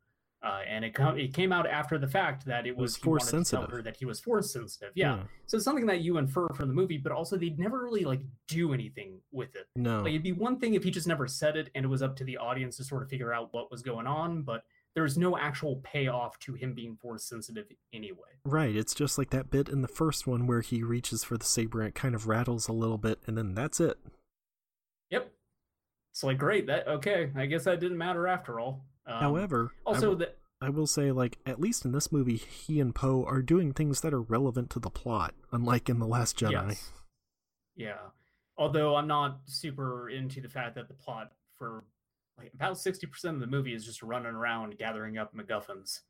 Uh, 0.42 0.60
and 0.66 0.86
it 0.86 0.94
com- 0.94 1.18
it 1.18 1.34
came 1.34 1.52
out 1.52 1.66
after 1.66 1.98
the 1.98 2.08
fact 2.08 2.46
that 2.46 2.66
it 2.66 2.74
was, 2.74 2.92
was 2.92 2.96
force 2.96 3.32
wanted 3.32 3.44
to 3.44 3.50
tell 3.50 3.60
sensitive. 3.60 3.70
her 3.70 3.82
that 3.82 3.96
he 3.98 4.06
was 4.06 4.20
force 4.20 4.50
sensitive. 4.50 4.90
Yeah. 4.94 5.16
Yeah. 5.16 5.22
So 5.46 5.56
it's 5.56 5.64
something 5.64 5.84
that 5.86 6.00
you 6.00 6.16
infer 6.16 6.48
from 6.54 6.68
the 6.68 6.74
movie, 6.74 6.96
but 6.96 7.12
also 7.12 7.36
they'd 7.36 7.58
never 7.58 7.82
really 7.84 8.04
like 8.04 8.22
do 8.48 8.72
anything 8.72 9.20
with 9.32 9.54
it. 9.54 9.66
No. 9.76 10.00
Like 10.00 10.10
it'd 10.10 10.22
be 10.22 10.32
one 10.32 10.58
thing 10.58 10.74
if 10.74 10.82
he 10.82 10.90
just 10.90 11.06
never 11.06 11.26
said 11.26 11.56
it 11.56 11.68
and 11.74 11.84
it 11.84 11.88
was 11.88 12.02
up 12.02 12.16
to 12.16 12.24
the 12.24 12.38
audience 12.38 12.78
to 12.78 12.84
sort 12.84 13.02
of 13.02 13.10
figure 13.10 13.34
out 13.34 13.52
what 13.52 13.70
was 13.70 13.82
going 13.82 14.06
on, 14.06 14.40
but 14.42 14.64
there's 14.94 15.18
no 15.18 15.36
actual 15.36 15.76
payoff 15.84 16.38
to 16.40 16.54
him 16.54 16.74
being 16.74 16.96
force 16.96 17.24
sensitive 17.24 17.66
anyway. 17.92 18.18
Right, 18.44 18.74
it's 18.74 18.94
just 18.94 19.18
like 19.18 19.30
that 19.30 19.50
bit 19.50 19.68
in 19.68 19.82
the 19.82 19.88
first 19.88 20.26
one 20.26 20.46
where 20.46 20.62
he 20.62 20.82
reaches 20.82 21.22
for 21.22 21.36
the 21.36 21.44
saber 21.44 21.80
and 21.80 21.88
it 21.88 21.94
kind 21.94 22.14
of 22.14 22.26
rattles 22.26 22.66
a 22.66 22.72
little 22.72 22.98
bit, 22.98 23.20
and 23.26 23.36
then 23.36 23.54
that's 23.54 23.78
it. 23.78 23.98
Yep. 25.10 25.30
It's 26.12 26.24
like 26.24 26.38
great. 26.38 26.66
That 26.66 26.88
okay. 26.88 27.30
I 27.36 27.46
guess 27.46 27.64
that 27.64 27.78
didn't 27.78 27.98
matter 27.98 28.26
after 28.26 28.58
all. 28.58 28.84
Um, 29.06 29.20
However, 29.20 29.72
also 29.86 30.10
will- 30.10 30.16
that 30.16 30.36
I 30.62 30.68
will 30.68 30.86
say, 30.86 31.10
like, 31.10 31.38
at 31.46 31.58
least 31.58 31.84
in 31.86 31.92
this 31.92 32.12
movie, 32.12 32.36
he 32.36 32.80
and 32.80 32.94
Poe 32.94 33.24
are 33.24 33.40
doing 33.40 33.72
things 33.72 34.02
that 34.02 34.12
are 34.12 34.20
relevant 34.20 34.68
to 34.70 34.78
the 34.78 34.90
plot, 34.90 35.34
unlike 35.52 35.88
in 35.88 35.98
The 35.98 36.06
Last 36.06 36.38
Jedi. 36.38 36.50
yes. 36.68 36.92
Yeah. 37.76 37.98
Although 38.58 38.94
I'm 38.96 39.06
not 39.06 39.40
super 39.46 40.10
into 40.10 40.42
the 40.42 40.50
fact 40.50 40.74
that 40.74 40.86
the 40.88 40.92
plot 40.94 41.32
for 41.56 41.84
like 42.36 42.52
about 42.54 42.78
sixty 42.78 43.06
percent 43.06 43.36
of 43.36 43.40
the 43.40 43.46
movie 43.46 43.72
is 43.74 43.86
just 43.86 44.02
running 44.02 44.32
around 44.34 44.76
gathering 44.76 45.16
up 45.16 45.34
MacGuffins. 45.34 46.00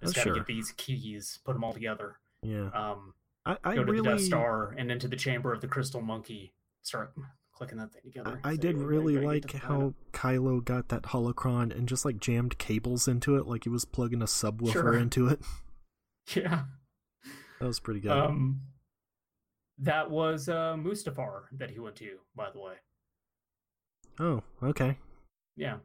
Just 0.00 0.02
Oh, 0.02 0.04
gotta 0.06 0.20
sure. 0.20 0.34
get 0.34 0.46
these 0.46 0.72
keys, 0.76 1.40
put 1.44 1.54
them 1.54 1.64
all 1.64 1.72
together. 1.72 2.18
Yeah, 2.42 2.68
Um, 2.70 3.14
I, 3.44 3.56
I 3.64 3.74
go 3.74 3.82
to 3.84 3.90
really, 3.92 4.04
the 4.08 4.16
Death 4.16 4.24
Star 4.24 4.74
and 4.78 4.92
into 4.92 5.08
the 5.08 5.16
chamber 5.16 5.52
of 5.52 5.60
the 5.60 5.66
Crystal 5.66 6.00
Monkey. 6.00 6.52
Start 6.82 7.14
clicking 7.58 7.78
that 7.78 7.92
thing 7.92 8.02
together. 8.04 8.40
I, 8.44 8.50
I 8.52 8.56
did 8.56 8.76
really 8.78 9.18
like 9.18 9.52
how 9.52 9.94
Kylo 10.12 10.64
got 10.64 10.88
that 10.88 11.02
holocron 11.02 11.76
and 11.76 11.88
just 11.88 12.04
like 12.04 12.18
jammed 12.20 12.56
cables 12.58 13.08
into 13.08 13.36
it, 13.36 13.46
like 13.46 13.64
he 13.64 13.68
was 13.70 13.84
plugging 13.84 14.22
a 14.22 14.26
subwoofer 14.26 14.72
Sure. 14.72 14.96
into 14.96 15.28
it. 15.28 15.40
Yeah. 16.36 16.64
That 17.60 17.66
was 17.66 17.80
pretty 17.80 18.00
good. 18.00 18.12
Um, 18.12 18.60
that 19.78 20.10
was 20.10 20.48
uh, 20.48 20.76
Mustafar 20.78 21.42
that 21.52 21.70
he 21.70 21.78
went 21.80 21.96
to, 21.96 22.18
by 22.36 22.50
the 22.50 22.60
way. 22.60 22.74
oh, 24.20 24.42
okay. 24.62 24.96
Yeah, 25.56 25.76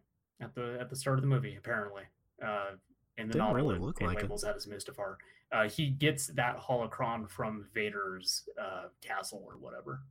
at 0.42 0.54
the 0.54 0.78
at 0.80 0.90
the 0.90 0.96
start 0.96 1.18
of 1.18 1.22
the 1.24 1.28
movie, 1.28 1.56
apparently. 1.56 2.04
Uh, 2.46 2.72
in 3.18 3.28
the 3.28 3.34
Didn't 3.34 3.48
novel, 3.48 3.56
really 3.56 3.80
look 3.80 4.02
it 4.02 4.06
like 4.06 4.18
it. 4.18 4.24
labels 4.24 4.42
that 4.42 4.56
as 4.56 4.66
Mustafar. 4.68 5.16
Uh, 5.52 5.70
he 5.70 5.90
gets 5.90 6.28
that 6.28 6.58
holocron 6.60 7.30
from 7.30 7.66
Vader's 7.74 8.48
uh, 8.62 8.86
castle 9.02 9.44
or 9.48 9.58
whatever. 9.58 10.02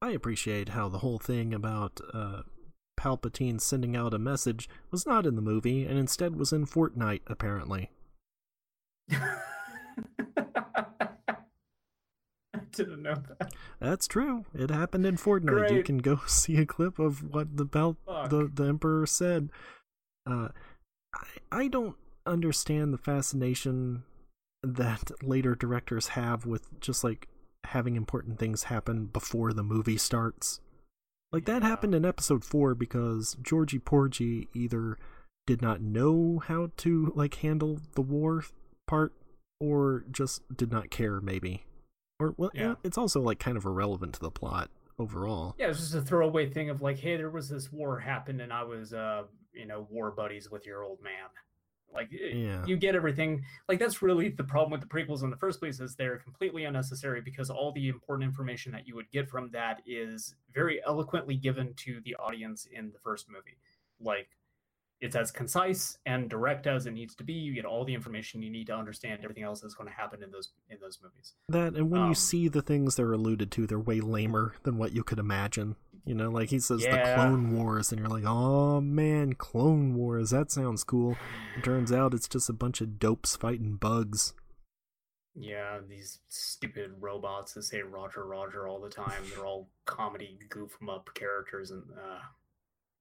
I 0.00 0.10
appreciate 0.10 0.70
how 0.70 0.88
the 0.88 0.98
whole 0.98 1.18
thing 1.18 1.52
about 1.52 2.00
uh, 2.14 2.42
Palpatine 2.98 3.60
sending 3.60 3.96
out 3.96 4.14
a 4.14 4.18
message 4.18 4.68
was 4.90 5.06
not 5.06 5.26
in 5.26 5.34
the 5.34 5.42
movie 5.42 5.84
and 5.84 5.98
instead 5.98 6.36
was 6.36 6.52
in 6.52 6.66
Fortnite, 6.66 7.22
apparently. 7.26 7.90
I 9.10 9.40
didn't 12.72 13.02
know 13.02 13.14
that. 13.14 13.54
That's 13.80 14.06
true. 14.06 14.44
It 14.54 14.70
happened 14.70 15.04
in 15.04 15.16
Fortnite. 15.16 15.72
You 15.72 15.82
can 15.82 15.98
go 15.98 16.20
see 16.26 16.56
a 16.58 16.66
clip 16.66 16.98
of 16.98 17.32
what 17.32 17.56
the 17.56 17.66
Pal- 17.66 17.96
the 18.06 18.50
the 18.52 18.64
Emperor 18.64 19.06
said. 19.06 19.50
Uh, 20.28 20.48
I 21.14 21.26
I 21.50 21.68
don't 21.68 21.96
understand 22.26 22.92
the 22.92 22.98
fascination 22.98 24.04
that 24.62 25.10
later 25.22 25.54
directors 25.54 26.08
have 26.08 26.44
with 26.44 26.80
just 26.80 27.02
like 27.02 27.28
having 27.64 27.96
important 27.96 28.38
things 28.38 28.64
happen 28.64 29.06
before 29.06 29.52
the 29.52 29.62
movie 29.62 29.98
starts. 29.98 30.60
Like 31.32 31.44
that 31.44 31.62
Yeah. 31.62 31.68
happened 31.68 31.94
in 31.94 32.04
episode 32.04 32.44
4 32.44 32.74
because 32.74 33.36
Georgie 33.42 33.78
Porgy 33.78 34.48
either 34.54 34.96
did 35.46 35.60
not 35.60 35.80
know 35.80 36.38
how 36.38 36.70
to 36.78 37.12
like 37.14 37.34
handle 37.36 37.80
the 37.94 38.02
war 38.02 38.44
part 38.86 39.12
or 39.60 40.04
just 40.10 40.42
did 40.56 40.70
not 40.70 40.90
care 40.90 41.20
maybe. 41.20 41.64
Or 42.20 42.34
well 42.36 42.50
Yeah. 42.54 42.76
it's 42.82 42.96
also 42.98 43.20
like 43.20 43.38
kind 43.38 43.56
of 43.56 43.64
irrelevant 43.64 44.14
to 44.14 44.20
the 44.20 44.30
plot 44.30 44.70
overall. 44.98 45.54
Yeah, 45.58 45.68
it's 45.68 45.78
just 45.80 45.94
a 45.94 46.00
throwaway 46.02 46.48
thing 46.50 46.70
of 46.70 46.80
like, 46.82 46.98
hey, 46.98 47.16
there 47.16 47.30
was 47.30 47.48
this 47.48 47.70
war 47.72 48.00
happened, 48.00 48.40
and 48.40 48.52
I 48.52 48.64
was, 48.64 48.92
uh, 48.92 49.24
you 49.52 49.64
know, 49.66 49.86
war 49.90 50.10
buddies 50.10 50.50
with 50.50 50.66
your 50.66 50.82
old 50.82 51.00
man. 51.02 51.28
Like, 51.92 52.10
Yeah. 52.12 52.64
you 52.66 52.76
get 52.76 52.94
everything. 52.94 53.44
Like, 53.68 53.78
that's 53.78 54.02
really 54.02 54.28
the 54.28 54.44
problem 54.44 54.70
with 54.70 54.80
the 54.80 54.86
prequels 54.86 55.22
in 55.22 55.30
the 55.30 55.36
first 55.36 55.58
place 55.60 55.80
is 55.80 55.94
they're 55.96 56.18
completely 56.18 56.64
unnecessary 56.64 57.20
because 57.20 57.50
all 57.50 57.72
the 57.72 57.88
important 57.88 58.26
information 58.28 58.72
that 58.72 58.86
you 58.86 58.94
would 58.94 59.10
get 59.10 59.28
from 59.28 59.50
that 59.50 59.82
is 59.86 60.34
very 60.52 60.80
eloquently 60.86 61.36
given 61.36 61.74
to 61.74 62.00
the 62.04 62.14
audience 62.16 62.66
in 62.70 62.90
the 62.92 62.98
first 62.98 63.28
movie. 63.28 63.56
Like, 64.00 64.28
it's 65.00 65.14
as 65.14 65.30
concise 65.30 65.96
and 66.06 66.28
direct 66.28 66.66
as 66.66 66.86
it 66.86 66.90
needs 66.90 67.14
to 67.14 67.24
be. 67.24 67.32
You 67.32 67.54
get 67.54 67.64
all 67.64 67.84
the 67.84 67.94
information 67.94 68.42
you 68.42 68.50
need 68.50 68.66
to 68.66 68.74
understand 68.76 69.20
everything 69.22 69.44
else 69.44 69.60
that's 69.60 69.74
going 69.74 69.88
to 69.88 69.94
happen 69.94 70.24
in 70.24 70.32
those 70.32 70.50
in 70.70 70.78
those 70.80 70.98
movies. 71.00 71.34
That 71.48 71.74
and 71.74 71.88
when 71.88 72.02
Um, 72.02 72.08
you 72.08 72.14
see 72.16 72.48
the 72.48 72.62
things 72.62 72.96
they're 72.96 73.12
alluded 73.12 73.52
to, 73.52 73.66
they're 73.68 73.78
way 73.78 74.00
lamer 74.00 74.54
than 74.64 74.76
what 74.76 74.92
you 74.92 75.04
could 75.04 75.20
imagine. 75.20 75.76
You 76.04 76.14
know, 76.14 76.30
like 76.30 76.48
he 76.50 76.58
says 76.58 76.80
the 76.80 77.12
Clone 77.14 77.54
Wars, 77.56 77.92
and 77.92 78.00
you're 78.00 78.08
like, 78.08 78.24
oh 78.26 78.80
man, 78.80 79.34
Clone 79.34 79.94
Wars, 79.94 80.30
that 80.30 80.50
sounds 80.50 80.84
cool. 80.84 81.16
It 81.56 81.64
turns 81.64 81.92
out 81.92 82.14
it's 82.14 82.28
just 82.28 82.48
a 82.48 82.54
bunch 82.54 82.80
of 82.80 82.98
dopes 82.98 83.36
fighting 83.36 83.76
bugs. 83.76 84.32
Yeah, 85.34 85.78
these 85.88 86.18
stupid 86.28 86.92
robots 86.98 87.52
that 87.54 87.62
say 87.62 87.82
Roger 87.82 88.24
Roger 88.24 88.66
all 88.66 88.80
the 88.80 88.88
time. 88.88 89.22
They're 89.34 89.46
all 89.46 89.70
comedy 89.84 90.38
goof 90.48 90.76
'em 90.80 90.88
up 90.88 91.10
characters 91.14 91.70
and 91.70 91.84
uh 91.92 92.20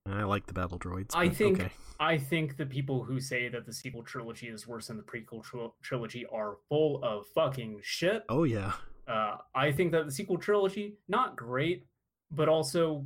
I 0.10 0.24
like 0.24 0.46
the 0.46 0.54
battle 0.54 0.80
droids. 0.80 1.12
I 1.16 1.30
think 1.30 1.60
okay. 1.60 1.72
I 2.00 2.18
think 2.18 2.58
the 2.58 2.66
people 2.66 3.04
who 3.04 3.20
say 3.20 3.50
that 3.50 3.66
the 3.66 3.74
sequel 3.74 4.04
trilogy 4.04 4.48
is 4.48 4.68
worse 4.68 4.88
than 4.88 4.98
the 4.98 5.04
prequel 5.04 5.44
tril- 5.44 5.74
trilogy 5.82 6.26
are 6.28 6.58
full 6.70 7.04
of 7.04 7.26
fucking 7.34 7.80
shit. 7.84 8.24
Oh 8.30 8.44
yeah, 8.44 8.74
Uh 9.08 9.38
I 9.56 9.72
think 9.72 9.92
that 9.94 10.06
the 10.06 10.12
sequel 10.12 10.38
trilogy 10.38 10.98
not 11.08 11.36
great, 11.36 11.88
but 12.32 12.50
also 12.50 13.06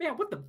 man, 0.00 0.16
what 0.16 0.30
the 0.30 0.42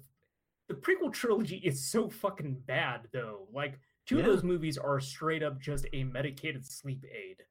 the 0.67 0.73
prequel 0.75 1.13
trilogy 1.13 1.57
is 1.63 1.89
so 1.89 2.09
fucking 2.09 2.61
bad 2.65 3.07
though. 3.13 3.47
Like 3.53 3.79
two 4.05 4.15
Yeah. 4.17 4.21
of 4.21 4.25
those 4.27 4.43
movies 4.43 4.77
are 4.77 4.99
straight 4.99 5.41
up 5.43 5.59
just 5.61 5.85
a 5.93 6.03
medicated 6.03 6.65
sleep 6.65 7.05
aid. 7.05 7.43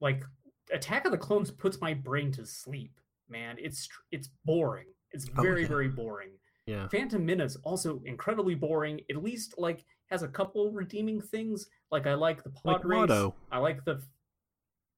Like 0.00 0.24
Attack 0.72 1.04
of 1.04 1.12
the 1.12 1.18
Clones 1.18 1.50
puts 1.50 1.80
my 1.80 1.92
brain 1.92 2.32
to 2.32 2.46
sleep, 2.46 2.98
man. 3.28 3.56
It's 3.58 3.88
it's 4.10 4.28
boring. 4.44 4.86
It's 5.10 5.28
Oh, 5.36 5.42
very 5.42 5.62
yeah. 5.62 5.68
very 5.68 5.88
boring. 5.88 6.30
yeah. 6.66 6.88
Phantom 6.88 7.24
Menace 7.24 7.56
also 7.64 8.00
incredibly 8.06 8.54
boring. 8.54 9.00
At 9.10 9.22
least 9.22 9.54
like 9.58 9.84
has 10.06 10.22
a 10.22 10.28
couple 10.28 10.70
redeeming 10.72 11.20
things. 11.20 11.68
Like 11.90 12.06
I 12.06 12.14
like 12.14 12.42
the 12.42 12.50
pod 12.50 12.64
Like 12.76 12.84
race. 12.84 12.98
Watto. 13.10 13.34
I 13.50 13.58
like 13.58 13.84
the 13.84 14.02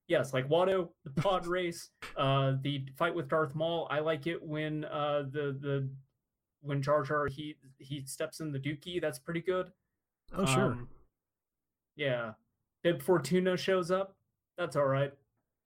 yes, 0.09 0.33
like 0.35 0.49
Watto, 0.49 0.89
the 1.05 1.11
pod 1.23 1.47
race, 1.47 1.91
uh, 2.17 2.55
the 2.63 2.87
fight 2.97 3.15
with 3.15 3.29
Darth 3.29 3.55
Maul. 3.55 3.87
I 3.91 4.01
like 4.01 4.27
it 4.27 4.43
when 4.43 4.85
uh 4.87 5.23
the 5.31 5.57
the 5.61 5.89
when 6.63 6.83
Jar 6.83 7.03
Jar 7.03 7.27
he 7.27 7.57
he 7.79 8.03
steps 8.07 8.41
in 8.41 8.53
the 8.53 8.59
Dookie. 8.59 9.01
That's 9.01 9.19
pretty 9.19 9.41
good. 9.41 9.71
Oh 10.37 10.47
sure, 10.47 10.73
Um, 10.73 10.89
yeah, 11.97 12.33
Bib 12.83 13.03
Fortuna 13.03 13.57
shows 13.57 13.91
up. 13.91 14.17
That's 14.57 14.77
all 14.77 14.87
right. 14.87 15.13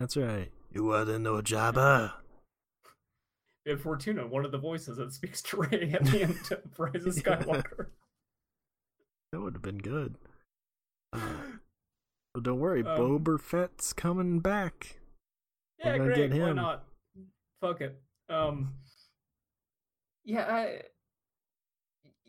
that's 0.00 0.16
right. 0.16 0.50
You 0.72 0.84
wanna 0.84 1.18
know 1.18 1.40
Jabba? 1.40 2.12
Bib 3.64 3.80
Fortuna, 3.80 4.26
one 4.26 4.44
of 4.44 4.52
the 4.52 4.58
voices 4.58 4.96
that 4.96 5.12
speaks 5.12 5.42
to 5.42 5.56
Rey 5.58 5.92
at 5.92 6.04
the 6.04 6.22
end 6.22 6.38
of 6.50 6.60
Rise 6.78 7.04
of 7.06 7.14
Skywalker. 7.14 7.86
That 9.32 9.40
would 9.40 9.52
have 9.54 9.62
been 9.62 9.78
good. 9.78 10.16
But 12.38 12.44
don't 12.44 12.60
worry, 12.60 12.84
Um, 12.84 12.96
Boba 13.00 13.40
Fett's 13.40 13.92
coming 13.92 14.38
back. 14.38 15.00
Yeah, 15.80 15.98
great. 15.98 16.30
get 16.30 16.40
Why 16.40 16.52
not? 16.52 16.84
Fuck 17.60 17.80
it. 17.80 18.00
Um, 18.28 18.74
yeah, 20.24 20.42
I, 20.42 20.82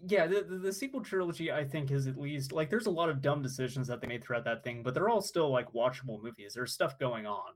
yeah. 0.03 0.26
The, 0.26 0.41
the 0.41 0.57
the 0.57 0.73
sequel 0.73 1.02
trilogy, 1.02 1.52
I 1.52 1.64
think, 1.64 1.91
is 1.91 2.07
at 2.07 2.18
least 2.18 2.52
like 2.52 2.72
there's 2.72 2.88
a 2.88 2.90
lot 2.91 3.10
of 3.10 3.22
dumb 3.22 3.44
decisions 3.44 3.88
that 3.88 4.02
they 4.02 4.07
made 4.07 4.23
throughout 4.23 4.45
that 4.45 4.64
thing, 4.64 4.81
but 4.81 4.95
they're 4.95 5.10
all 5.10 5.22
still 5.22 5.52
like 5.52 5.72
watchable 5.73 6.19
movies. 6.19 6.53
There's 6.56 6.73
stuff 6.73 6.98
going 6.98 7.27
on. 7.27 7.53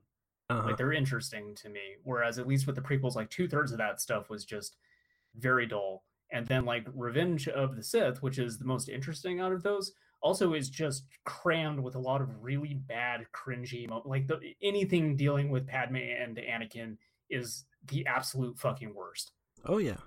Uh-huh. 0.48 0.68
Like 0.68 0.76
they're 0.76 0.92
interesting 0.92 1.56
to 1.56 1.68
me. 1.68 1.96
Whereas 2.04 2.38
at 2.38 2.46
least 2.46 2.68
with 2.68 2.76
the 2.76 2.82
prequels, 2.82 3.16
like 3.16 3.30
two 3.30 3.48
thirds 3.48 3.72
of 3.72 3.78
that 3.78 4.00
stuff 4.00 4.30
was 4.30 4.44
just 4.44 4.76
very 5.34 5.66
dull. 5.66 6.04
And 6.30 6.46
then 6.46 6.64
like 6.64 6.86
Revenge 6.94 7.48
of 7.48 7.74
the 7.74 7.82
Sith, 7.82 8.22
which 8.22 8.38
is 8.38 8.58
the 8.58 8.64
most 8.64 8.88
interesting 8.88 9.40
out 9.40 9.50
of 9.50 9.64
those, 9.64 9.90
also 10.24 10.54
is 10.54 10.70
just 10.70 11.04
crammed 11.24 11.78
with 11.78 11.94
a 11.94 11.98
lot 11.98 12.22
of 12.22 12.42
really 12.42 12.74
bad, 12.74 13.26
cringy, 13.32 13.86
mo- 13.88 14.02
like 14.06 14.26
the, 14.26 14.40
anything 14.62 15.16
dealing 15.16 15.50
with 15.50 15.66
Padme 15.66 15.96
and 15.96 16.38
Anakin 16.38 16.96
is 17.28 17.66
the 17.88 18.06
absolute 18.06 18.58
fucking 18.58 18.94
worst. 18.94 19.32
Oh 19.66 19.78
yeah. 19.78 19.98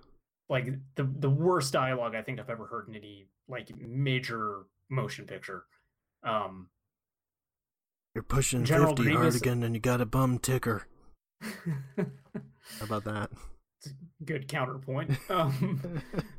Like 0.50 0.74
the 0.96 1.04
the 1.20 1.30
worst 1.30 1.72
dialogue 1.72 2.16
I 2.16 2.24
think 2.24 2.40
I've 2.40 2.50
ever 2.50 2.66
heard 2.66 2.88
in 2.90 2.96
any 2.96 3.28
like 3.48 3.70
major 3.80 4.64
motion 4.90 5.26
picture. 5.26 5.66
Um, 6.24 6.70
You're 8.16 8.24
pushing 8.24 8.66
General 8.66 8.96
50 8.96 9.04
Grievous- 9.04 9.36
Harrigan 9.36 9.64
and 9.64 9.76
you 9.76 9.82
got 9.82 10.02
a 10.02 10.06
bum 10.06 10.40
ticker. 10.40 10.88
How 11.42 12.06
about 12.82 13.04
that? 13.04 13.30
Good 14.26 14.48
counterpoint. 14.48 15.12
Um, 15.30 16.02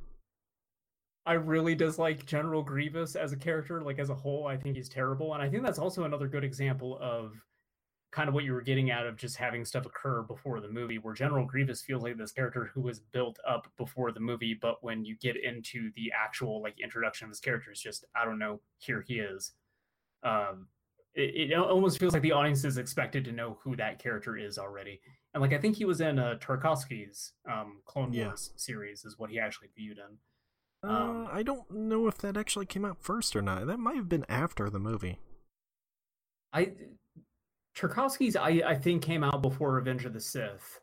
I 1.29 1.35
really 1.35 1.75
dislike 1.75 2.25
General 2.25 2.63
Grievous 2.63 3.15
as 3.15 3.33
a 3.33 3.37
character, 3.37 3.83
like 3.83 3.99
as 3.99 4.09
a 4.09 4.15
whole. 4.15 4.47
I 4.47 4.57
think 4.57 4.77
he's 4.77 4.89
terrible, 4.89 5.35
and 5.35 5.43
I 5.43 5.49
think 5.51 5.63
that's 5.63 5.79
also 5.79 6.05
another 6.05 6.27
good 6.27 6.43
example 6.43 6.99
of 7.03 7.35
kind 8.11 8.29
of 8.29 8.35
what 8.35 8.45
you 8.45 8.55
were 8.55 8.63
getting 8.63 8.91
out 8.91 9.07
of 9.07 9.17
just 9.17 9.37
having 9.37 9.63
stuff 9.67 9.85
occur 9.85 10.23
before 10.23 10.61
the 10.63 10.69
movie, 10.69 10.97
where 10.97 11.13
General 11.13 11.45
Grievous 11.45 11.83
feels 11.83 12.03
like 12.03 12.17
this 12.17 12.33
character 12.33 12.71
who 12.73 12.81
was 12.81 13.01
built 13.01 13.39
up 13.47 13.71
before 13.77 14.11
the 14.11 14.21
movie, 14.21 14.55
but 14.59 14.83
when 14.83 15.05
you 15.05 15.17
get 15.21 15.37
into 15.37 15.91
the 15.97 16.11
actual 16.19 16.63
like 16.63 16.81
introduction 16.81 17.27
of 17.27 17.29
his 17.29 17.41
character, 17.41 17.71
it's 17.73 17.83
just 17.83 18.07
I 18.17 18.25
don't 18.25 18.39
know, 18.39 18.61
here 18.79 19.05
he 19.07 19.19
is. 19.19 19.53
Um, 20.23 20.69
it, 21.15 21.51
it 21.51 21.55
almost 21.55 21.99
feels 21.99 22.15
like 22.15 22.23
the 22.23 22.33
audience 22.33 22.65
is 22.65 22.79
expected 22.79 23.23
to 23.27 23.33
know 23.33 23.59
who 23.63 23.77
that 23.77 23.99
character 23.99 24.39
is 24.39 24.57
already, 24.57 24.99
and 25.35 25.43
like 25.43 25.53
I 25.53 25.59
think 25.59 25.77
he 25.77 25.85
was 25.85 26.01
in 26.01 26.19
uh, 26.19 26.39
Tartakovsky's 26.41 27.35
um, 27.47 27.83
Clone 27.85 28.15
Yeah. 28.15 28.29
Wars 28.29 28.53
series, 28.57 29.05
is 29.05 29.19
what 29.19 29.29
he 29.29 29.39
actually 29.39 29.69
viewed 29.77 29.99
in. 29.99 30.17
Uh, 30.83 30.87
Um, 30.89 31.29
I 31.31 31.43
don't 31.43 31.71
know 31.71 32.07
if 32.07 32.19
that 32.19 32.37
actually 32.37 32.67
came 32.67 32.85
out 32.85 32.99
first 33.03 33.35
or 33.35 33.43
not. 33.43 33.67
That 33.67 33.79
might 33.79 33.97
have 33.97 34.09
been 34.09 34.25
after 34.29 34.71
the 34.71 34.79
movie. 34.79 35.19
I 36.53 36.73
Tartakovsky's 37.77 38.37
I 38.37 38.63
I 38.65 38.75
think 38.75 39.03
came 39.03 39.23
out 39.23 39.43
before 39.43 39.73
Revenge 39.75 40.05
of 40.05 40.13
the 40.13 40.21
Sith, 40.21 40.81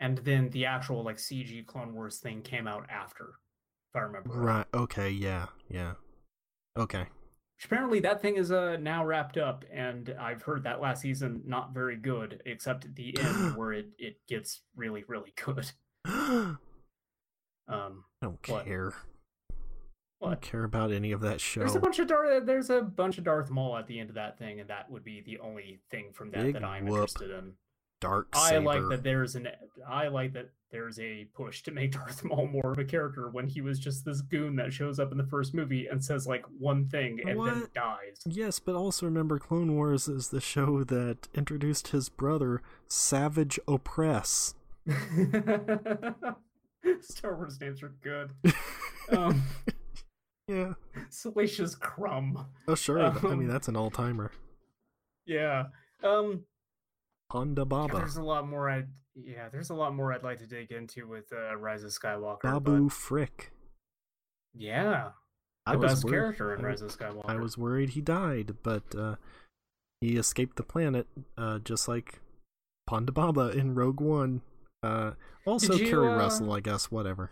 and 0.00 0.18
then 0.18 0.50
the 0.50 0.66
actual 0.66 1.02
like 1.04 1.16
CG 1.18 1.66
Clone 1.66 1.94
Wars 1.94 2.18
thing 2.18 2.42
came 2.42 2.66
out 2.66 2.88
after, 2.88 3.34
if 3.92 3.96
I 3.96 4.00
remember. 4.00 4.30
Right. 4.30 4.66
Okay. 4.74 5.10
Yeah. 5.10 5.46
Yeah. 5.68 5.94
Okay. 6.76 7.00
Which 7.02 7.66
apparently 7.66 8.00
that 8.00 8.22
thing 8.22 8.36
is 8.36 8.50
uh 8.50 8.76
now 8.78 9.04
wrapped 9.04 9.36
up, 9.36 9.64
and 9.72 10.14
I've 10.18 10.42
heard 10.42 10.64
that 10.64 10.80
last 10.80 11.02
season 11.02 11.42
not 11.44 11.74
very 11.74 11.96
good, 11.96 12.42
except 12.46 12.84
at 12.86 12.94
the 12.96 13.16
end 13.20 13.56
where 13.56 13.72
it 13.72 13.86
it 13.98 14.16
gets 14.28 14.62
really 14.74 15.04
really 15.06 15.32
good. 15.44 15.70
um. 16.06 16.58
I 17.68 18.26
don't 18.26 18.48
What? 18.48 18.64
care. 18.64 18.92
I 20.22 20.28
don't 20.30 20.40
care 20.40 20.64
about 20.64 20.92
any 20.92 21.12
of 21.12 21.20
that 21.22 21.40
show. 21.40 21.60
There's 21.60 21.74
a 21.76 21.80
bunch 21.80 21.98
of 21.98 22.06
Darth. 22.06 22.46
There's 22.46 22.70
a 22.70 22.82
bunch 22.82 23.18
of 23.18 23.24
Darth 23.24 23.50
Maul 23.50 23.76
at 23.76 23.86
the 23.86 23.98
end 23.98 24.08
of 24.08 24.14
that 24.16 24.38
thing, 24.38 24.60
and 24.60 24.70
that 24.70 24.90
would 24.90 25.04
be 25.04 25.20
the 25.20 25.38
only 25.38 25.80
thing 25.90 26.12
from 26.12 26.30
that 26.32 26.42
Big 26.44 26.54
that 26.54 26.64
I'm 26.64 26.86
whoop. 26.86 27.00
interested 27.00 27.30
in. 27.30 27.52
Dark 28.00 28.28
I 28.34 28.58
like 28.58 28.82
that 28.88 29.04
there's 29.04 29.36
an 29.36 29.46
I 29.88 30.08
like 30.08 30.32
that 30.32 30.50
there's 30.72 30.98
a 30.98 31.24
push 31.34 31.62
to 31.62 31.70
make 31.70 31.92
Darth 31.98 32.24
Maul 32.24 32.48
more 32.48 32.72
of 32.72 32.78
a 32.80 32.84
character 32.84 33.28
when 33.28 33.46
he 33.46 33.60
was 33.60 33.78
just 33.78 34.04
this 34.04 34.20
goon 34.22 34.56
that 34.56 34.72
shows 34.72 34.98
up 34.98 35.12
in 35.12 35.18
the 35.18 35.26
first 35.26 35.54
movie 35.54 35.86
and 35.86 36.04
says 36.04 36.26
like 36.26 36.44
one 36.58 36.88
thing 36.88 37.20
and 37.24 37.38
then 37.46 37.68
dies. 37.76 38.20
Yes, 38.26 38.58
but 38.58 38.74
also 38.74 39.06
remember 39.06 39.38
Clone 39.38 39.76
Wars 39.76 40.08
is 40.08 40.30
the 40.30 40.40
show 40.40 40.82
that 40.82 41.28
introduced 41.32 41.88
his 41.88 42.08
brother, 42.08 42.60
Savage 42.88 43.60
Oppress. 43.68 44.56
Star 47.02 47.36
Wars 47.36 47.60
names 47.60 47.82
are 47.84 47.94
good. 48.02 48.30
Um, 49.10 49.42
Yeah. 50.52 50.74
Salacious 51.08 51.74
Crumb. 51.74 52.46
Oh, 52.68 52.74
sure. 52.74 53.00
I 53.02 53.12
mean, 53.22 53.32
Um, 53.32 53.46
that's 53.48 53.68
an 53.68 53.76
all 53.76 53.90
timer. 53.90 54.30
Yeah. 55.26 55.64
Um 56.02 56.44
Ponda 57.32 57.66
Baba. 57.66 57.96
there's 57.96 58.16
a 58.16 58.22
lot 58.22 58.46
more 58.48 58.68
I'd 58.68 58.88
yeah, 59.14 59.48
there's 59.50 59.70
a 59.70 59.74
lot 59.74 59.94
more 59.94 60.12
I'd 60.12 60.22
like 60.22 60.38
to 60.38 60.46
dig 60.46 60.72
into 60.72 61.06
with 61.06 61.32
uh, 61.32 61.56
Rise 61.56 61.84
of 61.84 61.90
Skywalker. 61.90 62.42
Babu 62.42 62.84
But 62.84 62.92
Frik. 62.92 63.50
yeah. 64.54 65.10
I 65.66 65.72
The 65.72 65.78
was 65.78 65.92
best 65.92 66.04
worried- 66.04 66.12
character 66.12 66.54
in 66.54 66.64
I- 66.64 66.68
Rise 66.68 66.82
of 66.82 66.90
Skywalker. 66.90 67.28
I 67.28 67.36
was 67.36 67.56
worried 67.56 67.90
he 67.90 68.00
died, 68.00 68.56
but 68.62 68.82
uh, 68.96 69.16
he 70.00 70.16
escaped 70.16 70.56
the 70.56 70.62
planet, 70.64 71.06
uh, 71.38 71.58
just 71.60 71.86
like 71.88 72.20
Ponda 72.90 73.14
Baba 73.14 73.50
in 73.50 73.74
Rogue 73.74 74.00
One. 74.00 74.40
Uh, 74.82 75.12
also, 75.46 75.74
you, 75.74 75.86
Keri 75.88 76.08
uh, 76.08 76.16
Russell, 76.16 76.52
I 76.52 76.60
guess. 76.60 76.90
Whatever. 76.90 77.30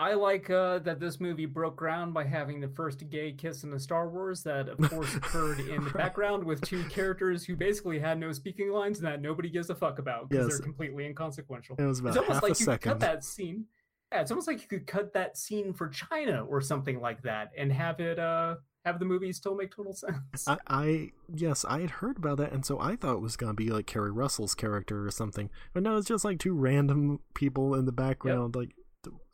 I 0.00 0.14
like 0.14 0.48
uh, 0.48 0.78
that 0.80 1.00
this 1.00 1.18
movie 1.20 1.46
broke 1.46 1.74
ground 1.76 2.14
by 2.14 2.24
having 2.24 2.60
the 2.60 2.68
first 2.68 3.08
gay 3.10 3.32
kiss 3.32 3.64
in 3.64 3.70
the 3.70 3.80
Star 3.80 4.08
Wars 4.08 4.42
that, 4.44 4.68
of 4.68 4.78
course, 4.90 5.12
occurred 5.16 5.58
in 5.60 5.82
the 5.84 5.90
background 5.90 6.44
with 6.44 6.60
two 6.60 6.84
characters 6.84 7.44
who 7.44 7.56
basically 7.56 7.98
had 7.98 8.18
no 8.20 8.30
speaking 8.32 8.70
lines 8.70 8.98
and 8.98 9.06
that 9.08 9.20
nobody 9.20 9.50
gives 9.50 9.70
a 9.70 9.74
fuck 9.74 9.98
about 9.98 10.28
because 10.28 10.46
Yes. 10.46 10.58
they're 10.58 10.64
completely 10.64 11.04
inconsequential. 11.06 11.76
It 11.78 11.84
was 11.84 11.98
about 11.98 12.10
It's 12.10 12.18
almost 12.18 12.32
half 12.34 12.42
like 12.42 12.50
a 12.52 12.52
you 12.52 12.54
could 12.54 12.64
second. 12.64 12.90
cut 12.92 13.00
that 13.00 13.24
scene. 13.24 13.64
Yeah, 14.12 14.20
it's 14.22 14.30
almost 14.30 14.46
like 14.46 14.62
you 14.62 14.68
could 14.68 14.86
cut 14.86 15.12
that 15.14 15.36
scene 15.36 15.72
for 15.74 15.88
China 15.88 16.44
or 16.44 16.60
something 16.60 17.00
like 17.00 17.22
that 17.22 17.50
and 17.58 17.72
have 17.72 18.00
it 18.00 18.18
uh 18.18 18.54
have 18.84 19.00
the 19.00 19.04
movie 19.04 19.32
still 19.32 19.54
make 19.54 19.74
total 19.74 19.92
sense. 19.92 20.46
I, 20.46 20.56
I 20.68 21.10
yes, 21.34 21.64
I 21.68 21.80
had 21.80 21.90
heard 21.90 22.16
about 22.16 22.38
that, 22.38 22.52
and 22.52 22.64
so 22.64 22.80
I 22.80 22.96
thought 22.96 23.16
it 23.16 23.20
was 23.20 23.36
gonna 23.36 23.52
be 23.52 23.68
like 23.68 23.86
Keri 23.86 24.10
Russell's 24.12 24.54
character 24.54 25.04
or 25.04 25.10
something. 25.10 25.50
But 25.74 25.82
no, 25.82 25.96
it's 25.98 26.06
just 26.08 26.24
like 26.24 26.38
two 26.38 26.54
random 26.54 27.18
people 27.34 27.74
in 27.74 27.84
the 27.84 27.92
background. 27.92 28.56
Like, 28.56 28.70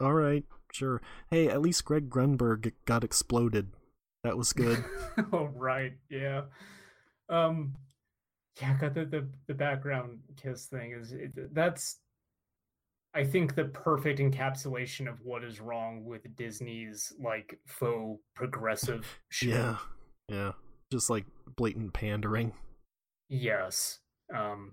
all 0.00 0.12
right, 0.12 0.44
sure. 0.72 1.00
Hey, 1.30 1.48
at 1.48 1.62
least 1.62 1.84
Greg 1.84 2.10
Grunberg 2.10 2.72
got 2.84 3.04
exploded. 3.04 3.72
That 4.22 4.38
was 4.38 4.52
good. 4.52 4.82
oh 5.32 5.50
right, 5.54 5.92
yeah. 6.10 6.42
Um 7.28 7.74
yeah, 8.60 8.76
got 8.78 8.94
the, 8.94 9.04
the 9.04 9.28
the 9.46 9.54
background 9.54 10.20
kiss 10.36 10.66
thing 10.66 10.92
is 10.92 11.12
it, 11.12 11.54
that's 11.54 11.98
I 13.14 13.24
think 13.24 13.54
the 13.54 13.66
perfect 13.66 14.18
encapsulation 14.18 15.08
of 15.08 15.20
what 15.22 15.44
is 15.44 15.60
wrong 15.60 16.04
with 16.04 16.34
Disney's 16.36 17.12
like 17.22 17.60
faux 17.66 18.20
progressive 18.34 19.20
shit. 19.28 19.50
yeah, 19.50 19.76
yeah. 20.28 20.52
Just 20.90 21.10
like 21.10 21.26
blatant 21.56 21.92
pandering. 21.92 22.52
Yes. 23.28 24.00
Um 24.34 24.72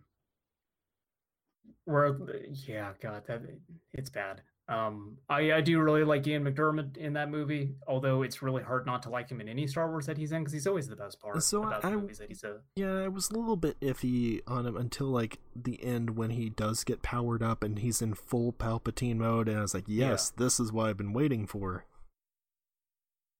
where 1.86 2.18
yeah, 2.66 2.94
god, 3.02 3.24
that 3.28 3.42
it's 3.94 4.10
bad. 4.10 4.42
Um 4.68 5.18
I 5.28 5.52
I 5.54 5.62
do 5.62 5.80
really 5.82 6.04
like 6.04 6.26
Ian 6.28 6.44
McDiarmid 6.46 6.96
in 6.98 7.14
that 7.14 7.30
movie, 7.30 7.76
although 7.88 8.22
it's 8.22 8.42
really 8.42 8.64
hard 8.64 8.86
not 8.86 9.04
to 9.04 9.10
like 9.10 9.30
him 9.30 9.42
in 9.42 9.50
any 9.50 9.68
Star 9.68 9.90
Wars 9.90 10.06
that 10.06 10.18
he's 10.18 10.32
in 10.32 10.40
because 10.42 10.54
he's 10.54 10.68
always 10.68 10.88
the 10.88 10.96
best 10.96 11.20
part 11.20 11.42
So 11.44 11.64
about 11.64 11.84
I- 11.84 11.90
the 11.90 11.98
movies 11.98 12.20
that 12.20 12.30
he's 12.30 12.44
in. 12.44 12.56
Yeah, 12.76 13.00
I 13.04 13.08
was 13.08 13.30
a 13.32 13.38
little 13.38 13.58
bit 13.58 13.80
iffy 13.82 14.40
on 14.48 14.66
him 14.66 14.78
until 14.78 15.08
like 15.08 15.40
the 15.56 15.84
end 15.84 16.12
when 16.16 16.30
he 16.30 16.50
does 16.50 16.84
get 16.84 17.02
powered 17.02 17.44
up 17.44 17.64
and 17.64 17.80
he's 17.80 18.02
in 18.02 18.14
full 18.14 18.54
Palpatine 18.54 19.18
mode, 19.18 19.50
and 19.50 19.58
I 19.58 19.62
was 19.62 19.74
like, 19.74 19.86
yes, 19.88 20.30
this 20.30 20.60
is 20.60 20.72
what 20.72 20.88
I've 20.90 20.98
been 20.98 21.14
waiting 21.14 21.48
for. 21.48 21.86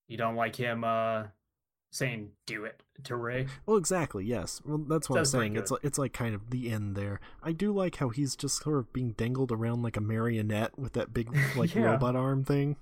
You 0.08 0.18
don't 0.18 0.36
like 0.36 0.56
him 0.56 0.84
uh 0.84 1.24
saying 1.92 2.30
do 2.46 2.64
it 2.64 2.82
to 3.04 3.14
Rey. 3.14 3.46
Well, 3.66 3.76
exactly. 3.76 4.24
Yes. 4.24 4.60
Well, 4.64 4.78
that's 4.78 5.08
what 5.08 5.16
That's 5.16 5.32
I'm 5.34 5.40
saying. 5.40 5.56
It's 5.56 5.70
like 5.70 5.84
it's 5.84 5.98
like 5.98 6.12
kind 6.12 6.34
of 6.34 6.50
the 6.50 6.70
end 6.70 6.96
there. 6.96 7.20
I 7.42 7.52
do 7.52 7.70
like 7.72 7.96
how 7.96 8.08
he's 8.08 8.34
just 8.34 8.62
sort 8.62 8.78
of 8.78 8.92
being 8.92 9.12
dangled 9.12 9.52
around 9.52 9.82
like 9.82 9.96
a 9.96 10.00
marionette 10.00 10.76
with 10.78 10.94
that 10.94 11.12
big 11.14 11.28
like 11.56 11.74
Yeah. 11.74 11.82
robot 11.82 12.16
arm 12.16 12.42
thing. 12.44 12.76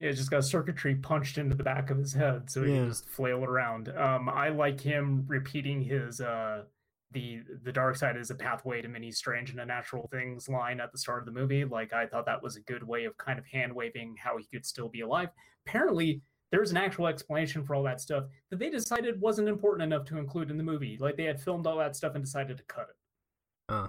Yeah, 0.00 0.12
just 0.12 0.30
got 0.30 0.44
circuitry 0.44 0.94
punched 0.94 1.36
into 1.36 1.54
the 1.54 1.64
back 1.64 1.90
of 1.90 1.98
his 1.98 2.14
head 2.14 2.48
so 2.50 2.62
he 2.62 2.70
Yeah. 2.70 2.78
can 2.78 2.88
just 2.88 3.08
flail 3.08 3.44
around. 3.44 3.88
Um, 3.90 4.28
I 4.30 4.48
like 4.48 4.80
him 4.80 5.24
repeating 5.26 5.82
his 5.82 6.20
uh, 6.20 6.64
the 7.12 7.40
the 7.64 7.72
dark 7.72 7.96
side 7.96 8.16
is 8.16 8.30
a 8.30 8.34
pathway 8.36 8.80
to 8.80 8.88
many 8.88 9.10
strange 9.10 9.50
and 9.50 9.58
unnatural 9.58 10.08
things 10.12 10.48
line 10.48 10.80
at 10.80 10.92
the 10.92 10.98
start 10.98 11.18
of 11.18 11.26
the 11.26 11.32
movie. 11.38 11.64
Like 11.64 11.92
I 11.92 12.06
thought 12.06 12.26
that 12.26 12.42
was 12.42 12.54
a 12.56 12.60
good 12.60 12.84
way 12.84 13.04
of 13.06 13.18
kind 13.18 13.38
of 13.40 13.44
hand 13.46 13.74
waving 13.74 14.14
how 14.22 14.38
he 14.38 14.44
could 14.44 14.64
still 14.64 14.88
be 14.88 15.00
alive. 15.00 15.30
Apparently, 15.66 16.22
there's 16.52 16.70
an 16.70 16.76
actual 16.76 17.06
explanation 17.06 17.62
for 17.64 17.74
all 17.74 17.82
that 17.84 18.00
stuff 18.00 18.24
that 18.50 18.58
they 18.58 18.70
decided 18.70 19.20
wasn't 19.20 19.48
important 19.48 19.82
enough 19.92 20.04
to 20.06 20.18
include 20.18 20.50
in 20.50 20.56
the 20.56 20.64
movie. 20.64 20.96
Like 21.00 21.16
they 21.16 21.24
had 21.24 21.40
filmed 21.40 21.66
all 21.66 21.78
that 21.78 21.94
stuff 21.96 22.14
and 22.14 22.24
decided 22.24 22.56
to 22.58 22.64
cut 22.64 22.88
it. 22.90 23.72
Uh, 23.72 23.88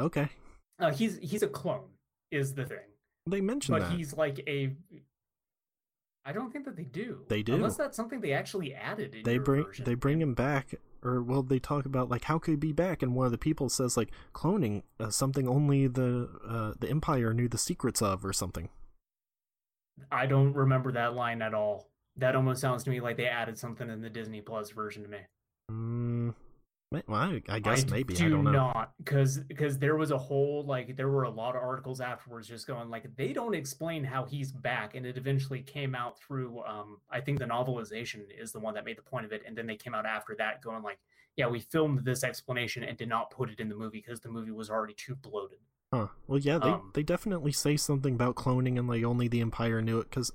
okay. 0.00 0.28
Uh, 0.78 0.90
he's 0.90 1.18
he's 1.18 1.42
a 1.42 1.48
clone, 1.48 1.88
is 2.30 2.54
the 2.54 2.64
thing. 2.64 2.78
They 3.26 3.40
mentioned 3.40 3.78
but 3.78 3.88
that. 3.88 3.96
he's 3.96 4.14
like 4.16 4.40
a 4.48 4.72
I 6.24 6.32
don't 6.32 6.52
think 6.52 6.64
that 6.66 6.76
they 6.76 6.84
do. 6.84 7.20
They 7.28 7.42
do. 7.42 7.54
Unless 7.54 7.76
that's 7.76 7.96
something 7.96 8.20
they 8.20 8.32
actually 8.32 8.74
added 8.74 9.14
in 9.14 9.22
They 9.22 9.34
your 9.34 9.42
bring 9.42 9.64
version. 9.64 9.84
they 9.84 9.94
bring 9.94 10.20
him 10.20 10.34
back, 10.34 10.74
or 11.02 11.22
well, 11.22 11.42
they 11.42 11.58
talk 11.58 11.86
about 11.86 12.08
like 12.08 12.24
how 12.24 12.38
could 12.38 12.52
he 12.52 12.56
be 12.56 12.72
back, 12.72 13.02
and 13.02 13.14
one 13.14 13.26
of 13.26 13.32
the 13.32 13.38
people 13.38 13.68
says 13.68 13.96
like 13.96 14.10
cloning 14.34 14.82
uh, 14.98 15.10
something 15.10 15.48
only 15.48 15.86
the 15.86 16.28
uh, 16.46 16.72
the 16.78 16.88
Empire 16.90 17.32
knew 17.32 17.48
the 17.48 17.58
secrets 17.58 18.02
of, 18.02 18.24
or 18.24 18.32
something. 18.32 18.68
I 20.10 20.26
don't 20.26 20.52
remember 20.52 20.92
that 20.92 21.14
line 21.14 21.42
at 21.42 21.54
all. 21.54 21.90
That 22.16 22.36
almost 22.36 22.60
sounds 22.60 22.84
to 22.84 22.90
me 22.90 23.00
like 23.00 23.16
they 23.16 23.26
added 23.26 23.58
something 23.58 23.88
in 23.88 24.00
the 24.00 24.10
Disney 24.10 24.40
Plus 24.40 24.70
version 24.70 25.02
to 25.02 25.08
me. 25.08 25.18
Mm, 25.70 26.34
well, 27.06 27.38
I, 27.48 27.60
guess 27.60 27.84
I 27.84 27.90
maybe 27.90 28.14
do 28.14 28.26
I 28.26 28.28
don't 28.30 28.44
know. 28.44 28.50
not 28.50 28.92
because 28.98 29.38
because 29.38 29.78
there 29.78 29.94
was 29.94 30.10
a 30.10 30.18
whole 30.18 30.64
like 30.64 30.96
there 30.96 31.08
were 31.08 31.22
a 31.22 31.30
lot 31.30 31.54
of 31.54 31.62
articles 31.62 32.00
afterwards 32.00 32.48
just 32.48 32.66
going 32.66 32.90
like 32.90 33.04
they 33.14 33.32
don't 33.32 33.54
explain 33.54 34.02
how 34.02 34.24
he's 34.24 34.50
back 34.50 34.96
and 34.96 35.06
it 35.06 35.16
eventually 35.16 35.62
came 35.62 35.94
out 35.94 36.18
through 36.18 36.64
um 36.64 36.98
I 37.08 37.20
think 37.20 37.38
the 37.38 37.44
novelization 37.44 38.22
is 38.36 38.50
the 38.50 38.58
one 38.58 38.74
that 38.74 38.84
made 38.84 38.98
the 38.98 39.02
point 39.02 39.24
of 39.24 39.30
it 39.30 39.42
and 39.46 39.56
then 39.56 39.68
they 39.68 39.76
came 39.76 39.94
out 39.94 40.04
after 40.04 40.34
that 40.38 40.62
going 40.62 40.82
like 40.82 40.98
yeah 41.36 41.46
we 41.46 41.60
filmed 41.60 42.04
this 42.04 42.24
explanation 42.24 42.82
and 42.82 42.98
did 42.98 43.08
not 43.08 43.30
put 43.30 43.50
it 43.50 43.60
in 43.60 43.68
the 43.68 43.76
movie 43.76 44.02
because 44.04 44.18
the 44.18 44.28
movie 44.28 44.50
was 44.50 44.68
already 44.68 44.94
too 44.94 45.14
bloated. 45.14 45.58
Huh. 45.92 46.08
Well, 46.28 46.38
yeah, 46.38 46.58
they 46.58 46.68
Um, 46.70 46.90
they 46.94 47.02
definitely 47.02 47.52
say 47.52 47.76
something 47.76 48.14
about 48.14 48.36
cloning 48.36 48.78
and 48.78 48.86
like 48.86 49.02
only 49.02 49.26
the 49.26 49.40
Empire 49.40 49.82
knew 49.82 49.98
it 49.98 50.08
because, 50.08 50.32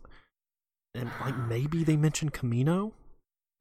and 0.94 1.10
like 1.22 1.38
maybe 1.38 1.84
they 1.84 1.96
mentioned 1.96 2.34
Kamino. 2.34 2.92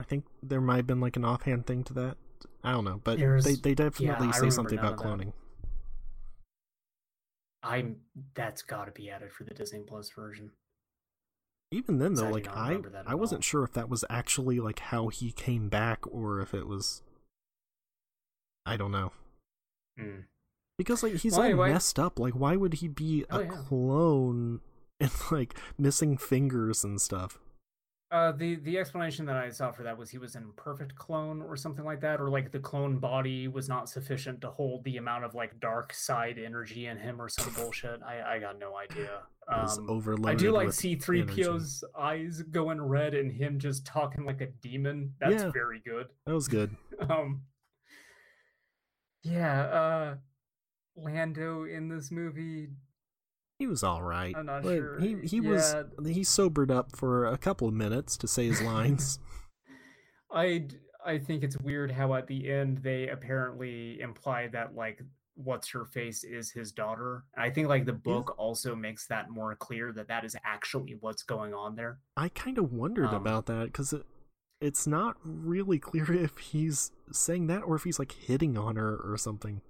I 0.00 0.04
think 0.04 0.24
there 0.42 0.60
might 0.60 0.76
have 0.76 0.86
been 0.88 1.00
like 1.00 1.16
an 1.16 1.24
offhand 1.24 1.66
thing 1.66 1.84
to 1.84 1.94
that. 1.94 2.16
I 2.64 2.72
don't 2.72 2.84
know, 2.84 3.00
but 3.04 3.18
they 3.18 3.54
they 3.54 3.74
definitely 3.74 4.28
I 4.28 4.32
say 4.32 4.50
something 4.50 4.78
about 4.78 4.96
cloning. 4.96 5.32
I'm 7.62 7.96
that's 8.34 8.62
got 8.62 8.86
to 8.86 8.90
be 8.90 9.08
added 9.08 9.32
for 9.32 9.44
the 9.44 9.54
Disney 9.54 9.84
Plus 9.86 10.10
version. 10.10 10.50
Even 11.70 11.98
then, 11.98 12.14
though, 12.14 12.26
I 12.26 12.30
like 12.30 12.48
I 12.48 12.80
I 13.06 13.14
wasn't 13.14 13.38
all. 13.38 13.42
sure 13.42 13.64
if 13.64 13.72
that 13.72 13.88
was 13.88 14.04
actually 14.10 14.58
like 14.60 14.80
how 14.80 15.08
he 15.08 15.30
came 15.32 15.68
back 15.68 16.00
or 16.12 16.40
if 16.40 16.54
it 16.54 16.66
was. 16.66 17.02
I 18.66 18.76
don't 18.76 18.92
know 18.92 19.12
Mm. 19.98 20.24
Because 20.78 21.02
like 21.02 21.14
he's 21.14 21.36
all 21.36 21.44
anyway. 21.44 21.72
messed 21.72 21.98
up. 21.98 22.18
Like, 22.18 22.34
why 22.34 22.56
would 22.56 22.74
he 22.74 22.88
be 22.88 23.24
Oh, 23.30 23.38
a 23.40 23.44
yeah. 23.44 23.51
clone 23.51 24.60
and 25.01 25.10
like 25.30 25.55
missing 25.78 26.16
fingers 26.16 26.84
and 26.84 27.01
stuff? 27.01 27.38
Uh, 28.10 28.30
the 28.30 28.55
the 28.56 28.78
explanation 28.78 29.26
that 29.26 29.34
I 29.36 29.51
saw 29.51 29.72
for 29.72 29.82
that 29.82 29.98
was 29.98 30.09
he 30.10 30.18
was 30.18 30.36
an 30.36 30.44
imperfect 30.44 30.94
clone 30.94 31.42
or 31.42 31.56
something 31.56 31.84
like 31.84 32.01
that, 32.02 32.20
or 32.20 32.28
like 32.30 32.52
the 32.52 32.60
clone 32.60 32.98
body 32.98 33.48
was 33.48 33.68
not 33.68 33.88
sufficient 33.88 34.40
to 34.42 34.51
hold 34.51 34.84
the 34.84 34.98
amount 34.98 35.24
of 35.24 35.34
like 35.34 35.59
dark 35.59 35.92
side 35.92 36.38
energy 36.38 36.86
in 36.86 36.96
him 36.96 37.20
or 37.20 37.28
some 37.28 37.52
bullshit. 37.55 38.01
I 38.06 38.34
I 38.34 38.38
got 38.38 38.59
no 38.60 38.76
idea. 38.76 39.22
Um, 39.52 39.86
overloaded. 39.90 40.26
I 40.26 40.34
do 40.36 40.52
like 40.52 40.72
C 40.72 40.94
three 40.94 41.24
PO's 41.24 41.82
eyes 41.98 42.40
going 42.52 42.80
red 42.80 43.14
and 43.14 43.32
him 43.32 43.59
just 43.59 43.84
talking 43.84 44.24
like 44.24 44.40
a 44.40 44.46
demon. 44.62 45.14
That's 45.18 45.42
Yeah. 45.42 45.51
very 45.51 45.80
good. 45.84 46.06
That 46.26 46.34
was 46.34 46.46
good. 46.46 46.76
Um, 47.10 47.42
yeah. 49.22 49.62
Uh, 49.62 50.14
Lando 50.96 51.64
in 51.64 51.88
this 51.88 52.10
movie 52.10 52.68
He 53.58 53.66
was 53.66 53.82
all 53.82 54.02
right. 54.02 54.34
I'm 54.36 54.46
not 54.46 54.64
Like, 54.64 54.76
sure. 54.78 55.00
He 55.00 55.16
he 55.24 55.40
was 55.40 55.74
he 56.04 56.24
sobered 56.24 56.70
up 56.70 56.94
for 56.96 57.26
a 57.26 57.38
couple 57.38 57.68
of 57.68 57.74
minutes 57.74 58.16
to 58.18 58.28
say 58.28 58.46
his 58.46 58.60
lines. 58.62 59.18
I 60.32 60.66
I 61.04 61.18
think 61.18 61.42
it's 61.44 61.58
weird 61.58 61.90
how 61.90 62.14
at 62.14 62.26
the 62.26 62.50
end 62.50 62.78
they 62.78 63.08
apparently 63.08 64.00
imply 64.00 64.48
that 64.48 64.74
like 64.74 65.02
what's 65.36 65.68
her 65.70 65.84
face 65.84 66.24
is 66.24 66.50
his 66.50 66.72
daughter. 66.72 67.24
I 67.36 67.50
think 67.50 67.68
like 67.68 67.84
the 67.84 67.92
book 67.92 68.34
also 68.38 68.74
makes 68.74 69.06
that 69.08 69.30
more 69.30 69.54
clear 69.56 69.92
that 69.92 70.08
that 70.08 70.24
is 70.24 70.36
actually 70.44 70.96
what's 71.00 71.22
going 71.22 71.52
on 71.52 71.74
there. 71.74 71.98
I 72.16 72.28
kind 72.28 72.56
of 72.58 72.72
wondered 72.72 73.08
Um, 73.08 73.16
about 73.16 73.46
that 73.46 73.66
because 73.66 73.92
it, 73.92 74.04
it's 74.60 74.86
not 74.86 75.16
really 75.24 75.78
clear 75.78 76.12
if 76.12 76.38
he's 76.38 76.92
saying 77.12 77.48
that 77.48 77.62
or 77.62 77.74
if 77.74 77.84
he's 77.84 77.98
like 77.98 78.12
hitting 78.12 78.56
on 78.56 78.76
her 78.76 78.96
or 78.96 79.16
something. 79.16 79.60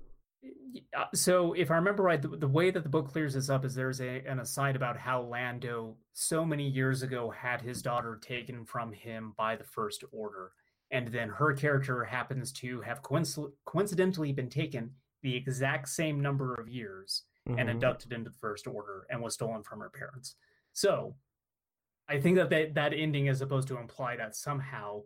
Uh, 0.96 1.04
So 1.14 1.52
if 1.52 1.70
I 1.70 1.76
remember 1.76 2.02
right, 2.02 2.20
the, 2.20 2.28
the 2.28 2.48
way 2.48 2.70
that 2.70 2.82
the 2.82 2.88
book 2.88 3.08
clears 3.12 3.34
this 3.34 3.48
up 3.50 3.64
is 3.64 3.74
there's 3.74 4.00
a 4.00 4.24
an 4.26 4.40
aside 4.40 4.76
about 4.76 4.96
how 4.96 5.22
Lando 5.22 5.96
so 6.12 6.44
many 6.44 6.68
years 6.68 7.02
ago 7.02 7.30
had 7.30 7.60
his 7.60 7.82
daughter 7.82 8.18
taken 8.20 8.64
from 8.64 8.92
him 8.92 9.34
by 9.36 9.56
the 9.56 9.64
First 9.64 10.04
Order, 10.12 10.52
and 10.90 11.08
then 11.08 11.28
her 11.28 11.52
character 11.52 12.04
happens 12.04 12.52
to 12.54 12.80
have 12.82 13.02
coinc- 13.02 13.52
coincidentally 13.64 14.32
been 14.32 14.50
taken 14.50 14.90
the 15.22 15.34
exact 15.36 15.88
same 15.88 16.20
number 16.20 16.54
of 16.54 16.68
years 16.68 17.22
and 17.46 17.68
Mhm. 17.68 17.72
inducted 17.72 18.12
into 18.12 18.30
the 18.30 18.36
First 18.36 18.66
Order 18.66 19.06
and 19.10 19.20
was 19.22 19.34
stolen 19.34 19.62
from 19.62 19.80
her 19.80 19.90
parents. 19.90 20.36
So 20.72 21.14
I 22.08 22.20
think 22.20 22.36
that 22.36 22.50
that, 22.50 22.74
that 22.74 22.92
ending 22.94 23.26
is 23.26 23.38
supposed 23.38 23.68
to 23.68 23.78
imply 23.78 24.16
that 24.16 24.34
somehow, 24.34 25.02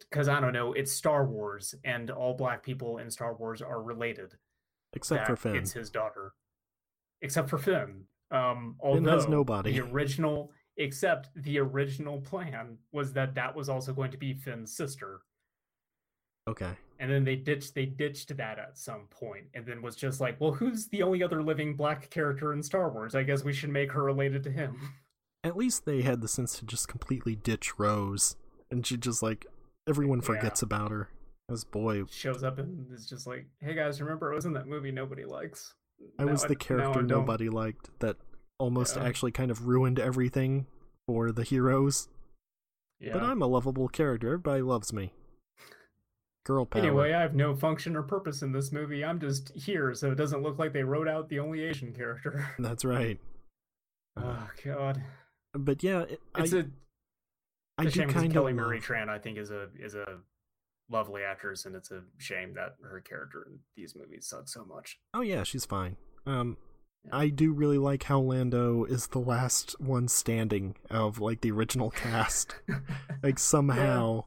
because 0.00 0.28
I 0.28 0.40
don't 0.40 0.52
know, 0.52 0.72
it's 0.74 0.92
Star 0.92 1.26
Wars 1.26 1.74
and 1.84 2.10
all 2.10 2.34
black 2.34 2.62
people 2.62 2.98
in 2.98 3.10
Star 3.10 3.34
Wars 3.34 3.60
are 3.62 3.82
related 3.82 4.36
Except 4.94 5.26
for 5.26 5.36
Finn. 5.36 5.56
It's 5.56 5.72
his 5.72 5.90
daughter, 5.90 6.32
except 7.22 7.50
for 7.50 7.58
Finn. 7.58 8.04
Um, 8.30 8.76
Finn 8.80 8.88
although 8.88 9.10
has 9.10 9.28
nobody. 9.28 9.72
The 9.72 9.80
original, 9.80 10.50
except 10.76 11.28
the 11.36 11.58
original 11.58 12.20
plan 12.20 12.78
was 12.92 13.12
that 13.12 13.34
that 13.34 13.54
was 13.54 13.68
also 13.68 13.92
going 13.92 14.10
to 14.12 14.18
be 14.18 14.34
Finn's 14.34 14.74
sister, 14.76 15.20
Okay. 16.48 16.72
and 16.98 17.10
then 17.10 17.24
they 17.24 17.36
ditched 17.36 17.74
they 17.74 17.86
ditched 17.86 18.36
that 18.36 18.58
at 18.58 18.76
some 18.78 19.06
point, 19.10 19.46
and 19.54 19.64
then 19.66 19.82
was 19.82 19.96
just 19.96 20.20
like, 20.20 20.40
well, 20.40 20.52
who's 20.52 20.88
the 20.88 21.02
only 21.02 21.22
other 21.22 21.42
living 21.42 21.74
black 21.74 22.10
character 22.10 22.52
in 22.52 22.62
Star 22.62 22.90
Wars? 22.90 23.14
I 23.14 23.22
guess 23.22 23.44
we 23.44 23.52
should 23.52 23.70
make 23.70 23.92
her 23.92 24.02
related 24.02 24.42
to 24.44 24.50
him. 24.50 24.78
At 25.44 25.56
least 25.58 25.84
they 25.84 26.00
had 26.02 26.22
the 26.22 26.28
sense 26.28 26.58
to 26.58 26.64
just 26.64 26.88
completely 26.88 27.36
ditch 27.36 27.78
Rose, 27.78 28.36
and 28.70 28.86
she 28.86 28.96
just 28.96 29.22
like 29.22 29.46
everyone 29.88 30.20
Yeah. 30.20 30.24
forgets 30.26 30.62
about 30.62 30.90
her. 30.90 31.08
As 31.50 31.64
boy, 31.64 32.04
Shows 32.10 32.42
up 32.42 32.58
and 32.58 32.90
is 32.92 33.06
just 33.06 33.26
like, 33.26 33.46
hey 33.60 33.74
guys, 33.74 34.00
remember 34.00 34.32
I 34.32 34.36
was 34.36 34.46
in 34.46 34.54
that 34.54 34.66
movie 34.66 34.90
nobody 34.90 35.24
likes. 35.24 35.74
I 36.18 36.24
Now 36.24 36.32
was 36.32 36.42
the 36.42 36.48
now 36.50 36.54
character 36.58 36.90
I 36.90 36.92
don't." 36.94 37.06
nobody 37.06 37.48
liked 37.50 37.90
that 38.00 38.16
almost 38.58 38.96
Yeah. 38.96 39.04
actually 39.04 39.32
kind 39.32 39.50
of 39.50 39.66
ruined 39.66 39.98
everything 39.98 40.66
for 41.06 41.32
the 41.32 41.42
heroes. 41.42 42.08
Yeah. 42.98 43.12
But 43.12 43.22
I'm 43.24 43.42
a 43.42 43.46
lovable 43.46 43.88
character. 43.88 44.28
Everybody 44.28 44.62
loves 44.62 44.92
me. 44.92 45.12
Girl 46.46 46.64
power. 46.66 46.80
Anyway, 46.82 47.12
I 47.12 47.20
have 47.20 47.34
no 47.34 47.54
function 47.54 47.96
or 47.96 48.02
purpose 48.02 48.42
in 48.42 48.52
this 48.52 48.70
movie. 48.72 49.04
I'm 49.04 49.18
just 49.20 49.50
here, 49.54 49.94
so 49.94 50.10
it 50.10 50.16
doesn't 50.16 50.42
look 50.42 50.58
like 50.58 50.72
they 50.72 50.84
wrote 50.84 51.08
out 51.08 51.28
the 51.28 51.38
only 51.40 51.60
Asian 51.62 51.92
character. 51.92 52.46
That's 52.58 52.84
right. 52.84 53.18
Oh 54.16 54.48
God, 54.64 55.02
but 55.54 55.82
yeah, 55.82 56.02
it, 56.02 56.20
it's 56.38 56.54
I, 56.54 56.58
a, 56.58 56.64
I 57.78 57.84
a 57.84 57.90
shame 57.90 58.08
kind 58.10 58.32
Kelly 58.32 58.52
of 58.52 58.56
Marie 58.58 58.80
Tran, 58.80 59.08
I 59.08 59.18
think, 59.18 59.38
is 59.38 59.50
a 59.50 59.68
is 59.78 59.94
a 59.94 60.18
lovely 60.90 61.22
actress, 61.22 61.64
and 61.64 61.74
it's 61.74 61.90
a 61.90 62.02
shame 62.18 62.54
that 62.54 62.76
her 62.82 63.00
character 63.00 63.46
in 63.48 63.58
these 63.76 63.94
movies 63.96 64.26
sucks 64.28 64.52
so 64.52 64.64
much. 64.64 64.98
Oh 65.12 65.20
yeah, 65.22 65.42
she's 65.42 65.64
fine. 65.64 65.96
Um, 66.26 66.56
Yeah. 67.04 67.16
I 67.18 67.28
do 67.28 67.52
really 67.52 67.78
like 67.78 68.04
how 68.04 68.20
Lando 68.20 68.84
is 68.84 69.08
the 69.08 69.18
last 69.18 69.78
one 69.80 70.08
standing 70.08 70.76
of 70.90 71.18
like 71.20 71.40
the 71.40 71.50
original 71.50 71.90
cast. 72.04 72.54
like 73.22 73.38
somehow, 73.38 74.24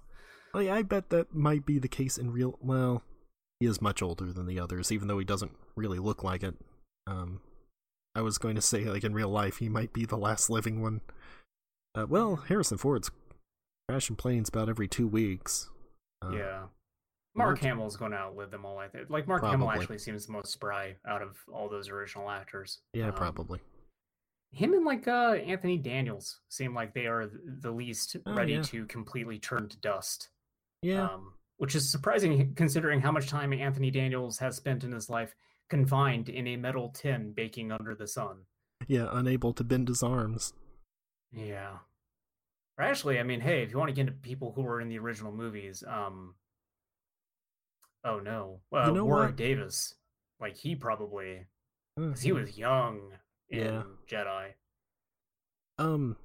like 0.54 0.70
I 0.70 0.82
bet 0.84 1.10
that 1.10 1.34
might 1.34 1.66
be 1.66 1.80
the 1.80 1.88
case 1.88 2.18
in 2.18 2.32
real. 2.32 2.58
Well, 2.62 3.04
he 3.60 3.66
is 3.66 3.82
much 3.82 4.02
older 4.02 4.32
than 4.32 4.46
the 4.46 4.60
others, 4.60 4.92
even 4.92 5.08
though 5.08 5.20
he 5.20 5.26
doesn't 5.26 5.56
really 5.76 6.00
look 6.00 6.24
like 6.24 6.44
it. 6.44 6.56
Um, 7.08 7.42
I 8.16 8.22
was 8.22 8.38
going 8.38 8.56
to 8.56 8.62
say 8.62 8.86
like 8.86 9.04
in 9.04 9.14
real 9.14 9.30
life 9.30 9.58
he 9.58 9.70
might 9.70 9.94
be 9.94 10.06
the 10.06 10.18
last 10.18 10.50
living 10.50 10.82
one. 10.82 11.02
Uh, 11.96 12.06
well, 12.08 12.36
Harrison 12.36 12.78
Ford's 12.78 13.10
crashing 13.90 14.16
planes 14.16 14.50
about 14.50 14.70
every 14.70 14.88
two 14.88 15.08
weeks. 15.08 15.70
Uh, 16.24 16.32
yeah. 16.32 16.60
Mark 17.36 17.50
Mark- 17.50 17.60
Hamill's 17.60 17.96
going 17.98 18.12
to 18.12 18.18
outlive 18.18 18.50
them 18.52 18.66
all. 18.66 18.80
I 18.80 18.88
think. 18.88 19.10
Like 19.10 19.28
Mark 19.28 19.44
Hamill 19.44 19.70
actually 19.72 20.00
seems 20.00 20.26
the 20.26 20.32
most 20.34 20.52
spry 20.52 20.96
out 21.08 21.22
of 21.22 21.38
all 21.54 21.70
those 21.70 21.90
original 21.90 22.30
actors. 22.30 22.80
yeah, 22.94 23.08
Um, 23.10 23.14
probably. 23.14 23.60
him 24.52 24.74
and 24.74 24.86
like 24.86 25.08
uh 25.08 25.34
Anthony 25.46 25.78
Daniels 25.78 26.40
seem 26.50 26.74
like 26.74 26.94
they 26.94 27.06
are 27.06 27.30
the 27.62 27.72
least 27.72 28.16
Oh, 28.26 28.34
ready 28.34 28.54
yeah. 28.54 28.62
to 28.64 28.86
completely 28.88 29.38
turn 29.40 29.70
to 29.70 29.78
dust. 29.78 30.30
Yeah, 30.82 31.10
Um, 31.10 31.34
which 31.58 31.76
is 31.76 31.92
surprising 31.92 32.54
considering 32.56 33.02
how 33.02 33.12
much 33.12 33.28
time 33.28 33.52
Anthony 33.54 33.92
Daniels 33.92 34.40
has 34.40 34.56
spent 34.56 34.84
in 34.84 34.92
his 34.92 35.10
life 35.10 35.36
confined 35.70 36.30
in 36.30 36.48
a 36.48 36.56
metal 36.56 36.90
tin 36.90 37.34
baking 37.34 37.72
under 37.72 37.94
the 37.94 38.08
sun. 38.08 38.46
yeah, 38.88 39.10
unable 39.12 39.54
to 39.54 39.64
bend 39.64 39.90
his 39.90 40.02
arms. 40.02 40.54
Yeah. 41.32 41.80
Or 42.78 42.84
actually, 42.84 43.20
I 43.20 43.24
mean, 43.24 43.42
hey, 43.42 43.64
if 43.64 43.72
you 43.72 43.78
want 43.78 43.90
to 43.90 43.94
get 43.96 44.02
into 44.02 44.14
people 44.14 44.52
who 44.56 44.62
were 44.62 44.80
in 44.82 44.90
the 44.90 45.00
original 45.00 45.32
movies, 45.32 45.84
um 45.88 46.36
oh 48.04 48.20
no. 48.20 48.60
Uh, 48.74 48.88
You 48.88 48.94
know 48.94 49.06
Warwick 49.06 49.30
what? 49.30 49.36
Davis. 49.38 49.96
Like 50.40 50.56
he 50.56 50.76
probably 50.76 51.46
because 51.96 52.22
he 52.22 52.32
was 52.32 52.58
young 52.58 53.14
in 53.50 53.60
Yeah. 53.60 53.84
Jedi. 54.10 54.50
Um, 55.80 56.18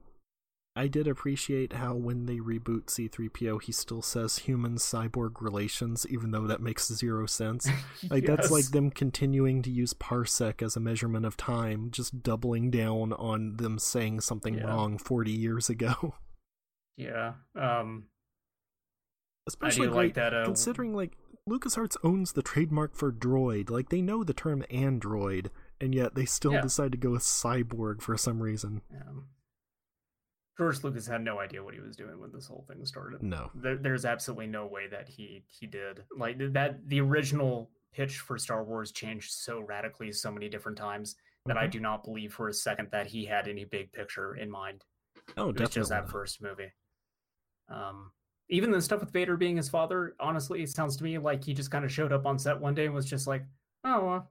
I 0.74 0.86
did 0.86 1.06
appreciate 1.06 1.74
how 1.74 1.94
when 1.94 2.24
they 2.26 2.36
reboot 2.38 2.86
C3PO, 2.86 3.62
he 3.62 3.72
still 3.72 4.00
says 4.02 4.38
human 4.38 4.76
cyborg 4.76 5.40
relations, 5.40 6.06
even 6.08 6.30
though 6.30 6.46
that 6.46 6.60
makes 6.62 6.88
zero 6.92 7.26
sense. 7.26 7.68
Like, 8.10 8.24
that's 8.26 8.50
like 8.50 8.66
them 8.72 8.90
continuing 8.90 9.62
to 9.62 9.70
use 9.70 9.94
parsec 9.94 10.62
as 10.62 10.74
a 10.76 10.80
measurement 10.80 11.24
of 11.26 11.36
time, 11.36 11.90
just 11.90 12.22
doubling 12.22 12.70
down 12.70 13.12
on 13.14 13.56
them 13.56 13.78
saying 13.78 14.20
something 14.20 14.54
Yeah. 14.54 14.66
wrong 14.66 14.98
40 14.98 15.30
years 15.30 15.68
ago. 15.70 16.14
Yeah. 16.96 17.34
Um 17.54 18.04
Especially 19.46 19.86
I 19.88 19.90
like 19.90 19.96
like, 19.96 20.14
that 20.14 20.34
uh 20.34 20.44
considering, 20.44 20.94
like, 20.94 21.16
LucasArts 21.48 21.96
owns 22.04 22.32
the 22.32 22.42
trademark 22.42 22.94
for 22.94 23.10
droid. 23.10 23.70
Like, 23.70 23.88
they 23.88 24.00
know 24.00 24.22
the 24.22 24.32
term 24.34 24.64
android, 24.70 25.50
and 25.80 25.92
yet 25.94 26.14
they 26.14 26.24
still 26.24 26.52
Yeah. 26.52 26.60
decide 26.60 26.92
to 26.92 26.98
go 26.98 27.10
with 27.10 27.22
cyborg 27.22 28.00
for 28.02 28.16
some 28.16 28.40
reason. 28.42 28.82
um, 28.92 29.28
George 30.58 30.84
Lucas 30.84 31.06
had 31.08 31.22
no 31.22 31.40
idea 31.40 31.64
what 31.64 31.74
he 31.74 31.80
was 31.80 31.96
doing 31.96 32.20
when 32.20 32.30
this 32.30 32.46
whole 32.46 32.64
thing 32.68 32.84
started. 32.84 33.22
No. 33.22 33.50
There, 33.54 33.76
there's 33.76 34.04
absolutely 34.04 34.46
no 34.46 34.66
way 34.66 34.86
that 34.86 35.08
he 35.08 35.42
he 35.48 35.66
did. 35.66 36.04
Like 36.16 36.36
that 36.52 36.86
the 36.88 37.00
original 37.00 37.70
pitch 37.92 38.18
for 38.18 38.38
Star 38.38 38.62
Wars 38.62 38.92
changed 38.92 39.32
so 39.32 39.60
radically 39.60 40.12
so 40.12 40.30
many 40.30 40.48
different 40.48 40.78
times 40.78 41.16
that 41.46 41.56
I 41.56 41.66
Mhm. 41.66 41.70
do 41.72 41.80
not 41.80 42.04
believe 42.04 42.32
for 42.34 42.48
a 42.48 42.52
second 42.54 42.90
that 42.92 43.06
he 43.08 43.24
had 43.24 43.48
any 43.48 43.64
big 43.64 43.92
picture 43.92 44.36
in 44.36 44.50
mind. 44.50 44.84
Oh, 45.36 45.44
It 45.44 45.46
was 45.46 45.54
definitely. 45.54 45.80
just 45.80 45.90
that 45.90 46.08
first 46.10 46.40
movie. 46.42 46.70
Um, 47.72 48.12
even 48.48 48.70
the 48.70 48.82
stuff 48.82 49.00
with 49.00 49.12
Vader 49.12 49.36
being 49.36 49.56
his 49.56 49.68
father, 49.68 50.14
honestly, 50.20 50.62
it 50.62 50.68
sounds 50.68 50.96
to 50.98 51.04
me 51.04 51.16
like 51.18 51.42
he 51.44 51.54
just 51.54 51.70
kind 51.70 51.84
of 51.84 51.92
showed 51.92 52.12
up 52.12 52.26
on 52.26 52.38
set 52.38 52.60
one 52.60 52.74
day 52.74 52.84
and 52.86 52.94
was 52.94 53.06
just 53.06 53.26
like, 53.26 53.44
"Oh, 53.84 54.08
uh, 54.08 54.22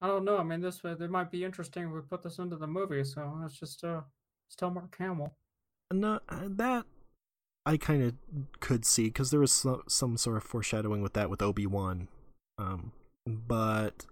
I 0.00 0.06
don't 0.06 0.24
know. 0.24 0.38
I 0.38 0.42
mean, 0.44 0.60
this 0.60 0.80
uh, 0.84 0.96
it 0.98 1.10
might 1.10 1.30
be 1.30 1.44
interesting. 1.44 1.90
We 1.92 2.00
put 2.00 2.22
this 2.22 2.38
into 2.38 2.56
the 2.56 2.66
movie, 2.66 3.02
so 3.04 3.36
let's 3.42 3.58
just 3.58 3.82
uh, 3.82 4.02
let's 4.46 4.56
tell 4.56 4.70
Mark 4.70 4.94
Hamill." 4.98 5.34
No, 5.92 6.20
uh, 6.28 6.48
that 6.48 6.84
I 7.64 7.76
kind 7.76 8.02
of 8.02 8.14
could 8.60 8.84
see 8.84 9.04
because 9.04 9.30
there 9.30 9.40
was 9.40 9.52
some, 9.52 9.82
some 9.88 10.16
sort 10.16 10.36
of 10.36 10.44
foreshadowing 10.44 11.02
with 11.02 11.14
that 11.14 11.30
with 11.30 11.42
Obi 11.42 11.66
Wan, 11.66 12.08
um, 12.58 12.92
but 13.26 14.06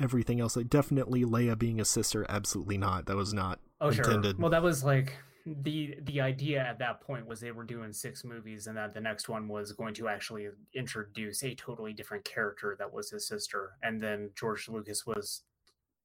everything 0.00 0.40
else, 0.40 0.56
like 0.56 0.68
definitely 0.68 1.24
Leia 1.24 1.58
being 1.58 1.80
a 1.80 1.84
sister, 1.84 2.26
absolutely 2.28 2.78
not. 2.78 3.06
That 3.06 3.16
was 3.16 3.32
not 3.32 3.60
Oh 3.80 3.88
intended. 3.88 4.36
sure. 4.36 4.40
Well, 4.42 4.50
that 4.50 4.62
was 4.62 4.84
like 4.84 5.14
the 5.62 5.96
the 6.02 6.20
idea 6.20 6.60
at 6.64 6.78
that 6.78 7.00
point 7.00 7.26
was 7.26 7.40
they 7.40 7.52
were 7.52 7.64
doing 7.64 7.92
six 7.92 8.24
movies, 8.24 8.66
and 8.66 8.76
that 8.76 8.94
the 8.94 9.00
next 9.00 9.28
one 9.28 9.48
was 9.48 9.72
going 9.72 9.94
to 9.94 10.08
actually 10.08 10.48
introduce 10.74 11.42
a 11.42 11.54
totally 11.54 11.92
different 11.92 12.24
character 12.24 12.76
that 12.78 12.92
was 12.92 13.10
his 13.10 13.26
sister. 13.26 13.72
And 13.82 14.00
then 14.02 14.30
George 14.34 14.68
Lucas 14.68 15.06
was 15.06 15.42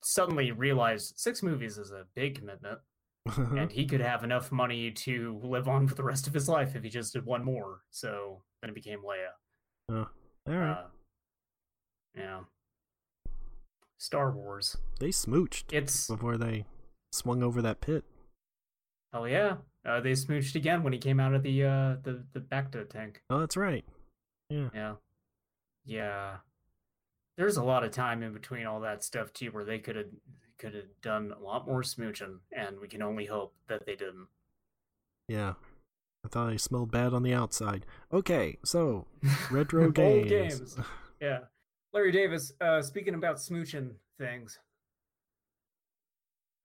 suddenly 0.04 0.52
realized 0.52 1.14
six 1.18 1.42
movies 1.44 1.78
is 1.78 1.92
a 1.92 2.06
big 2.16 2.38
commitment, 2.40 2.80
and 3.38 3.72
he 3.72 3.86
could 3.86 4.02
have 4.02 4.24
enough 4.24 4.52
money 4.52 4.92
to 4.92 5.40
live 5.44 5.68
on 5.68 5.88
for 5.88 5.96
the 5.96 6.04
rest 6.04 6.28
of 6.28 6.34
his 6.34 6.50
life 6.50 6.76
if 6.76 6.84
he 6.84 6.90
just 6.90 7.14
did 7.14 7.26
one 7.26 7.44
more. 7.44 7.82
So 7.92 8.42
then 8.62 8.70
it 8.70 8.76
became 8.76 9.00
Leia. 9.00 9.96
All 9.96 10.08
right, 10.46 10.72
Uh, 10.72 10.84
yeah. 12.16 12.40
Star 13.98 14.32
Wars. 14.32 14.76
they 15.00 15.10
smooched 15.10 15.72
It's 15.72 16.08
before 16.08 16.38
they 16.38 16.66
swung 17.14 17.42
over 17.42 17.62
that 17.62 17.80
pit. 17.80 18.04
Hell 19.14 19.28
yeah. 19.28 19.58
Uh, 19.86 20.00
they 20.02 20.12
smooched 20.14 20.56
again 20.56 20.84
when 20.84 20.94
he 20.94 21.00
came 21.00 21.20
out 21.20 21.34
of 21.34 21.44
the 21.44 21.64
uh 21.64 21.96
the 22.04 22.24
the 22.34 22.40
Bacta 22.40 22.90
tank. 22.90 23.22
Oh, 23.30 23.40
that's 23.40 23.56
right. 23.56 23.86
Yeah. 24.50 24.70
Yeah. 24.74 24.94
Yeah. 25.86 26.38
There's 27.38 27.58
a 27.58 27.64
lot 27.64 27.84
of 27.84 27.92
time 27.92 28.24
in 28.24 28.34
between 28.34 28.66
all 28.66 28.82
that 28.82 29.04
stuff 29.04 29.34
too 29.34 29.48
where 29.48 29.64
they 29.64 29.80
could 29.80 29.96
have 29.96 30.08
could 30.58 30.74
have 30.74 30.86
done 31.02 31.34
a 31.38 31.44
lot 31.44 31.68
more 31.68 31.82
smooching 31.82 32.40
and 32.52 32.80
we 32.80 32.88
can 32.88 33.02
only 33.02 33.26
hope 33.26 33.54
that 33.68 33.86
they 33.86 33.96
didn't. 33.96 34.28
Yeah. 35.28 35.54
I 36.26 36.30
thought 36.30 36.50
I 36.54 36.56
smelled 36.56 36.92
bad 36.92 37.14
on 37.14 37.24
the 37.24 37.34
outside. 37.34 37.86
Okay, 38.14 38.58
so 38.64 39.08
retro 39.52 39.92
games. 39.92 40.30
games. 40.30 40.78
Yeah. 41.20 41.40
Larry 41.92 42.12
Davis, 42.14 42.54
uh 42.62 42.82
speaking 42.82 43.16
about 43.16 43.36
smooching 43.38 43.92
things. 44.18 44.60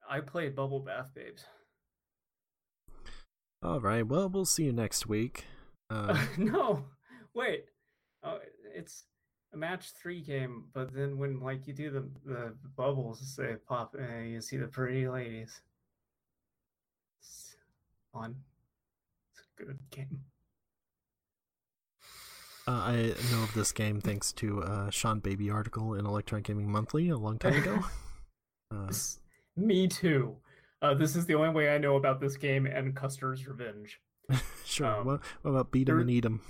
I 0.09 0.21
played 0.21 0.55
Bubble 0.55 0.79
Bath 0.79 1.09
Babes. 1.13 1.43
All 3.61 3.79
right. 3.81 4.05
Well, 4.07 4.29
we'll 4.29 4.45
see 4.45 4.63
you 4.65 4.71
next 4.73 5.07
week. 5.07 5.45
Uh, 5.89 6.25
no. 6.37 6.85
Wait. 7.33 7.65
Oh, 8.23 8.39
it's 8.75 9.05
a 9.53 9.57
match 9.57 9.91
three 9.91 10.21
game, 10.21 10.65
but 10.73 10.93
then 10.93 11.17
when 11.17 11.39
like 11.39 11.67
you 11.67 11.73
do 11.73 11.89
the 11.91 12.05
the 12.25 12.53
bubbles, 12.77 13.35
they 13.37 13.55
pop, 13.67 13.95
and 13.95 14.31
you 14.31 14.41
see 14.41 14.57
the 14.57 14.67
pretty 14.67 15.07
ladies. 15.07 15.61
It's 17.21 17.55
fun. 18.13 18.35
It's 19.33 19.41
a 19.59 19.63
good 19.65 19.79
game. 19.91 20.21
uh, 22.67 22.71
I 22.71 22.95
know 23.31 23.43
of 23.43 23.53
this 23.55 23.71
game 23.71 23.99
thanks 24.01 24.31
to 24.33 24.59
a 24.59 24.69
Seanbaby 24.91 25.51
article 25.53 25.93
in 25.95 26.05
Electronic 26.05 26.45
Gaming 26.45 26.71
Monthly 26.71 27.09
a 27.09 27.17
long 27.17 27.37
time 27.39 27.55
ago. 27.55 27.79
Uh, 28.71 28.93
Me 29.55 29.87
too. 29.87 30.37
Uh, 30.81 30.93
this 30.93 31.15
is 31.15 31.25
the 31.25 31.35
only 31.35 31.49
way 31.49 31.73
I 31.73 31.77
know 31.77 31.95
about 31.97 32.19
this 32.21 32.37
game 32.37 32.65
and 32.65 32.95
Custer's 32.95 33.47
Revenge. 33.47 33.99
sure. 34.65 34.87
Um, 34.87 35.05
what, 35.05 35.21
what 35.41 35.51
about 35.51 35.71
Beat 35.71 35.89
'em 35.89 35.99
and 35.99 36.09
Eat 36.09 36.25
'em? 36.25 36.41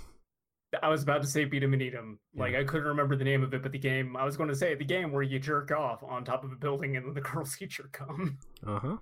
I 0.82 0.88
was 0.88 1.02
about 1.02 1.22
to 1.22 1.28
say 1.28 1.44
beat 1.44 1.64
'em 1.64 1.72
and 1.72 1.82
eat 1.82 1.94
'em. 1.94 2.20
Like 2.34 2.52
Yeah. 2.52 2.60
I 2.60 2.64
couldn't 2.64 2.86
remember 2.86 3.16
the 3.16 3.24
name 3.24 3.42
of 3.42 3.52
it, 3.54 3.62
but 3.62 3.72
the 3.72 3.78
game 3.78 4.16
I 4.16 4.24
was 4.24 4.36
going 4.36 4.50
to 4.50 4.54
say 4.54 4.74
the 4.76 4.84
game 4.84 5.10
where 5.10 5.22
you 5.24 5.40
jerk 5.40 5.72
off 5.72 6.02
on 6.04 6.24
top 6.24 6.44
of 6.44 6.52
a 6.52 6.56
building 6.56 6.96
and 6.96 7.06
then 7.06 7.14
the 7.14 7.20
girls 7.32 7.56
you 7.60 7.66
jerk 7.66 8.00
on. 8.08 8.38
Uh 8.64 8.78
huh. 8.78 8.96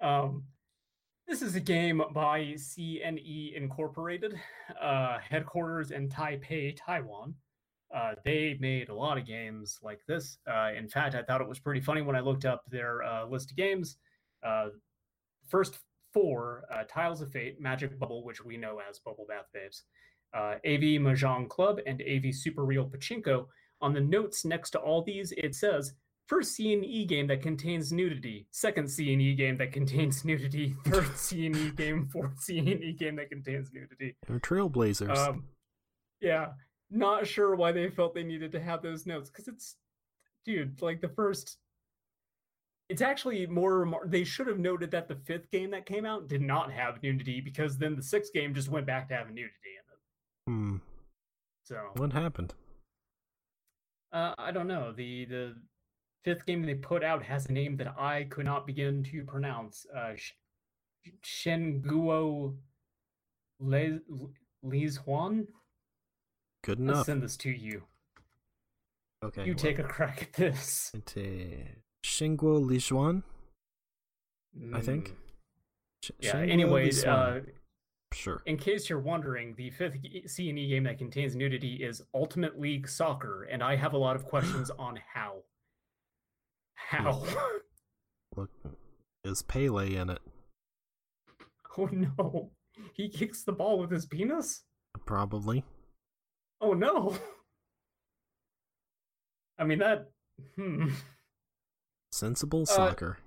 Um, 0.00 0.44
this 1.28 1.42
is 1.42 1.54
a 1.54 1.60
game 1.60 2.02
by 2.12 2.54
CNE 2.56 3.54
Incorporated, 3.54 4.34
uh, 4.80 5.18
headquarters 5.20 5.92
in 5.92 6.08
Taipei, 6.08 6.76
Taiwan. 6.76 7.34
Uh, 7.94 8.14
they 8.24 8.56
made 8.58 8.88
a 8.88 8.94
lot 8.94 9.16
of 9.18 9.26
games 9.26 9.78
like 9.82 10.00
this. 10.08 10.38
Uh, 10.50 10.70
in 10.76 10.88
fact, 10.88 11.14
I 11.14 11.22
thought 11.22 11.40
it 11.40 11.48
was 11.48 11.60
pretty 11.60 11.80
funny 11.80 12.02
when 12.02 12.16
I 12.16 12.20
looked 12.20 12.44
up 12.46 12.62
their 12.68 13.02
uh, 13.04 13.26
list 13.26 13.50
of 13.52 13.56
games. 13.56 13.96
Uh, 14.42 14.68
first 15.48 15.78
four 16.12 16.64
uh, 16.72 16.84
Tiles 16.88 17.20
of 17.20 17.30
Fate, 17.30 17.60
Magic 17.60 17.98
Bubble, 17.98 18.24
which 18.24 18.44
we 18.44 18.56
know 18.56 18.80
as 18.88 18.98
Bubble 18.98 19.26
Bath 19.28 19.46
Babes, 19.52 19.84
uh, 20.34 20.56
AV 20.66 21.00
Mahjong 21.00 21.48
Club, 21.48 21.78
and 21.86 22.02
AV 22.02 22.34
Super 22.34 22.64
Real 22.64 22.88
Pachinko. 22.88 23.46
On 23.80 23.94
the 23.94 24.00
notes 24.00 24.44
next 24.44 24.70
to 24.70 24.78
all 24.78 25.02
these, 25.02 25.32
it 25.36 25.54
says 25.54 25.94
first 26.26 26.58
CNE 26.58 27.08
game 27.08 27.26
that 27.26 27.42
contains 27.42 27.92
nudity, 27.92 28.46
second 28.50 28.84
CNE 28.84 29.36
game 29.36 29.56
that 29.58 29.72
contains 29.72 30.24
nudity, 30.24 30.76
third 30.84 31.04
CNE 31.04 31.76
game, 31.76 32.08
fourth 32.12 32.36
CNE 32.46 32.96
game 32.98 33.16
that 33.16 33.30
contains 33.30 33.72
nudity. 33.72 34.16
They're 34.26 34.38
trailblazers. 34.38 35.16
Um, 35.16 35.44
yeah, 36.20 36.50
not 36.90 37.26
sure 37.26 37.56
why 37.56 37.72
they 37.72 37.88
felt 37.88 38.14
they 38.14 38.22
needed 38.22 38.52
to 38.52 38.60
have 38.60 38.82
those 38.82 39.06
notes 39.06 39.30
because 39.30 39.48
it's, 39.48 39.76
dude, 40.44 40.80
like 40.82 41.00
the 41.00 41.08
first. 41.08 41.58
It's 42.90 43.02
actually 43.02 43.46
more. 43.46 44.02
They 44.04 44.24
should 44.24 44.48
have 44.48 44.58
noted 44.58 44.90
that 44.90 45.06
the 45.06 45.14
fifth 45.14 45.48
game 45.52 45.70
that 45.70 45.86
came 45.86 46.04
out 46.04 46.26
did 46.26 46.42
not 46.42 46.72
have 46.72 47.00
nudity 47.02 47.40
because 47.40 47.78
then 47.78 47.94
the 47.94 48.02
sixth 48.02 48.32
game 48.32 48.52
just 48.52 48.68
went 48.68 48.84
back 48.84 49.08
to 49.08 49.14
having 49.14 49.34
nudity 49.34 49.54
in 49.64 49.92
it. 49.92 50.52
hmm. 50.52 50.76
So 51.64 51.76
What 51.94 52.12
happened? 52.12 52.52
Uh, 54.12 54.34
I 54.36 54.50
don't 54.50 54.66
know. 54.66 54.92
The 54.92 55.24
the 55.26 55.54
fifth 56.24 56.44
game 56.46 56.62
they 56.62 56.74
put 56.74 57.04
out 57.04 57.22
has 57.22 57.46
a 57.46 57.52
name 57.52 57.76
that 57.76 57.94
I 57.96 58.24
could 58.24 58.44
not 58.44 58.66
begin 58.66 59.04
to 59.04 59.22
pronounce. 59.22 59.86
Uh, 59.96 60.16
Sh- 60.16 60.32
Shenguo 61.24 62.56
Le 63.60 64.00
Liz 64.64 64.96
Huan. 64.96 65.46
Good 66.64 66.80
enough. 66.80 67.06
send 67.06 67.22
this 67.22 67.36
to 67.38 67.50
you. 67.50 67.84
Okay. 69.24 69.44
You 69.44 69.52
well, 69.52 69.58
take 69.58 69.78
a 69.78 69.84
crack 69.84 70.22
at 70.22 70.32
this. 70.32 70.90
Xinguo 72.04 72.60
Lijuan, 72.64 73.22
I 74.74 74.80
think. 74.80 75.10
Mm, 75.10 75.14
Sh- 76.04 76.10
Yeah. 76.20 76.36
Anyways, 76.38 77.04
uh, 77.04 77.40
Sure. 78.12 78.42
in 78.46 78.56
case 78.56 78.88
you're 78.88 78.98
wondering, 79.00 79.54
the 79.54 79.70
fifth 79.70 80.00
g- 80.02 80.24
CNE 80.26 80.68
game 80.68 80.84
that 80.84 80.98
contains 80.98 81.36
nudity 81.36 81.82
is 81.84 82.02
Ultimate 82.14 82.58
League 82.58 82.88
Soccer, 82.88 83.44
and 83.44 83.62
I 83.62 83.76
have 83.76 83.92
a 83.92 83.98
lot 83.98 84.16
of 84.16 84.24
questions 84.24 84.70
on 84.78 84.98
how. 85.14 85.42
How? 86.74 87.24
Look, 88.36 88.50
is 89.24 89.42
Pele 89.42 89.94
in 89.94 90.10
it? 90.10 90.20
oh 91.78 91.86
no! 91.92 92.50
He 92.94 93.08
kicks 93.08 93.44
the 93.44 93.52
ball 93.52 93.78
with 93.78 93.90
his 93.90 94.06
penis. 94.06 94.64
Probably. 95.06 95.64
Oh 96.60 96.72
no. 96.72 97.16
I 99.58 99.64
mean 99.64 99.78
that 99.78 100.10
hmm. 100.56 100.88
Sensible 102.12 102.62
Uh, 102.62 102.66
soccer. 102.66 103.18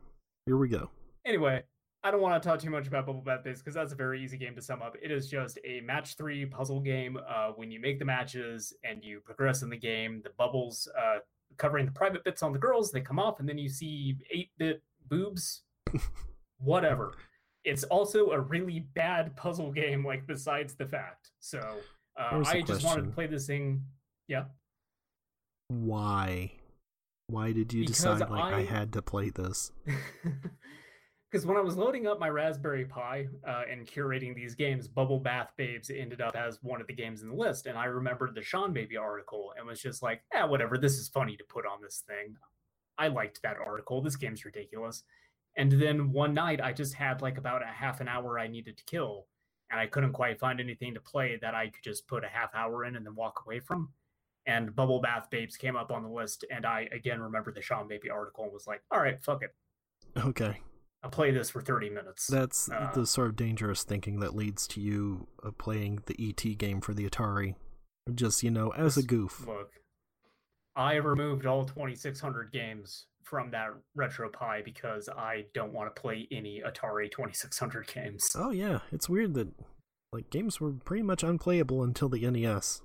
Here 0.45 0.57
we 0.57 0.67
go. 0.67 0.89
Anyway, 1.25 1.63
I 2.03 2.11
don't 2.11 2.21
want 2.21 2.41
to 2.41 2.47
talk 2.47 2.59
too 2.59 2.69
much 2.69 2.87
about 2.87 3.05
Bubble 3.05 3.21
Bath 3.21 3.43
Base 3.45 3.59
because 3.59 3.73
that's 3.75 3.93
a 3.93 3.95
very 3.95 4.21
easy 4.21 4.37
game 4.37 4.55
to 4.55 4.61
sum 4.61 4.81
up. 4.81 4.95
It 5.01 5.09
is 5.09 5.29
just 5.29 5.57
a 5.63 5.79
match 5.81 6.15
three 6.17 6.45
puzzle 6.45 6.81
game. 6.81 7.17
Uh, 7.27 7.51
when 7.55 7.71
you 7.71 7.79
make 7.79 7.97
the 7.97 8.05
matches 8.05 8.73
and 8.83 9.03
you 9.03 9.21
progress 9.21 9.61
in 9.61 9.69
the 9.69 9.77
game, 9.77 10.21
the 10.23 10.31
bubbles 10.37 10.87
uh, 11.01 11.19
covering 11.57 11.85
the 11.85 11.91
private 11.93 12.23
bits 12.25 12.43
on 12.43 12.51
the 12.51 12.59
girls 12.59 12.91
they 12.91 12.99
come 12.99 13.19
off, 13.19 13.39
and 13.39 13.47
then 13.47 13.57
you 13.57 13.69
see 13.69 14.17
eight 14.31 14.49
bit 14.57 14.83
boobs. 15.07 15.61
Whatever. 16.57 17.13
It's 17.63 17.85
also 17.85 18.31
a 18.31 18.39
really 18.39 18.81
bad 18.93 19.33
puzzle 19.37 19.71
game. 19.71 20.05
Like 20.05 20.27
besides 20.27 20.75
the 20.75 20.85
fact, 20.85 21.31
so 21.39 21.59
uh, 22.19 22.43
I 22.45 22.61
just 22.61 22.83
wanted 22.83 23.05
to 23.05 23.11
play 23.11 23.27
this 23.27 23.47
thing. 23.47 23.85
Yeah. 24.27 24.45
Why? 25.69 26.51
Why 27.27 27.51
did 27.51 27.73
you 27.73 27.81
Because 27.81 27.97
decide 27.97 28.29
like 28.29 28.53
I... 28.53 28.59
I- 28.59 28.65
had 28.65 28.93
to 28.93 29.01
play 29.01 29.29
this? 29.29 29.71
Because 31.33 31.47
when 31.47 31.57
I 31.57 31.61
was 31.61 31.75
loading 31.75 32.05
up 32.05 32.19
my 32.19 32.29
Raspberry 32.29 32.85
Pi 32.85 33.25
uh, 33.47 33.63
and 33.67 33.87
curating 33.87 34.35
these 34.35 34.53
games, 34.53 34.87
Bubble 34.87 35.19
Bath 35.19 35.49
Babes 35.57 35.89
ended 35.89 36.21
up 36.21 36.35
as 36.35 36.59
one 36.61 36.79
of 36.79 36.85
the 36.85 36.93
games 36.93 37.23
in 37.23 37.29
the 37.29 37.35
list. 37.35 37.65
And 37.65 37.75
I 37.75 37.85
remembered 37.85 38.35
the 38.35 38.41
Seanbaby 38.41 38.99
article 39.01 39.51
and 39.57 39.65
was 39.65 39.81
just 39.81 40.03
like, 40.03 40.21
yeah, 40.31 40.45
whatever. 40.45 40.77
This 40.77 40.99
is 40.99 41.09
funny 41.09 41.35
to 41.35 41.43
put 41.49 41.65
on 41.65 41.81
this 41.81 42.03
thing. 42.07 42.35
I 42.99 43.07
liked 43.07 43.41
that 43.41 43.57
article. 43.57 43.99
This 43.99 44.15
game's 44.15 44.45
ridiculous. 44.45 45.05
And 45.57 45.71
then 45.71 46.11
one 46.11 46.35
night, 46.35 46.61
I 46.61 46.71
just 46.71 46.93
had 46.93 47.23
like 47.23 47.39
about 47.39 47.63
a 47.63 47.65
half 47.65 47.99
an 47.99 48.07
hour 48.07 48.37
I 48.37 48.45
needed 48.45 48.77
to 48.77 48.83
kill. 48.85 49.25
And 49.71 49.79
I 49.79 49.87
couldn't 49.87 50.13
quite 50.13 50.39
find 50.39 50.59
anything 50.59 50.93
to 50.93 50.99
play 50.99 51.39
that 51.41 51.55
I 51.55 51.69
could 51.69 51.83
just 51.83 52.07
put 52.07 52.23
a 52.23 52.27
half 52.27 52.53
hour 52.53 52.85
in 52.85 52.95
and 52.95 53.03
then 53.03 53.15
walk 53.15 53.41
away 53.43 53.59
from. 53.59 53.89
And 54.45 54.75
Bubble 54.75 54.99
Bath 55.01 55.29
Babes 55.29 55.55
came 55.57 55.75
up 55.75 55.91
on 55.91 56.03
the 56.03 56.09
list. 56.09 56.45
And 56.51 56.65
I 56.65 56.87
again 56.91 57.21
remembered 57.21 57.55
the 57.55 57.61
Seanbaby 57.61 58.11
article 58.11 58.43
and 58.43 58.53
was 58.53 58.67
like, 58.67 58.81
all 58.91 58.99
right, 58.99 59.21
fuck 59.23 59.41
it. 59.43 59.55
Okay. 60.17 60.59
I'll 61.03 61.09
play 61.09 61.31
this 61.31 61.49
for 61.49 61.61
30 61.61 61.89
minutes. 61.89 62.27
That's 62.27 62.69
Uh, 62.71 62.91
the 62.93 63.05
sort 63.05 63.27
of 63.29 63.35
dangerous 63.35 63.83
thinking 63.83 64.19
that 64.21 64.35
leads 64.35 64.67
to 64.69 64.79
you 64.81 65.27
uh, 65.43 65.51
playing 65.51 65.99
the 66.05 66.15
ET 66.19 66.57
game 66.57 66.79
for 66.81 66.93
the 66.93 67.09
Atari. 67.09 67.55
Just, 68.13 68.43
you 68.43 68.51
know, 68.51 68.69
as 68.69 68.95
a 68.97 69.03
goof. 69.03 69.45
Look, 69.47 69.71
I 70.75 70.95
removed 70.95 71.45
all 71.45 71.65
2600 71.65 72.51
games 72.51 73.07
from 73.23 73.51
that 73.51 73.69
RetroPie 73.97 74.63
because 74.63 75.09
I 75.09 75.45
don't 75.53 75.73
want 75.73 75.93
to 75.93 76.01
play 76.01 76.27
any 76.31 76.61
Atari 76.65 77.09
2600 77.11 77.87
games. 77.87 78.29
Oh, 78.37 78.51
yeah. 78.51 78.79
It's 78.91 79.07
weird 79.09 79.33
that 79.33 79.49
like 80.11 80.29
games 80.29 80.61
were 80.61 80.71
pretty 80.71 81.03
much 81.03 81.23
unplayable 81.23 81.83
until 81.83 82.07
the 82.07 82.29
NES. 82.29 82.81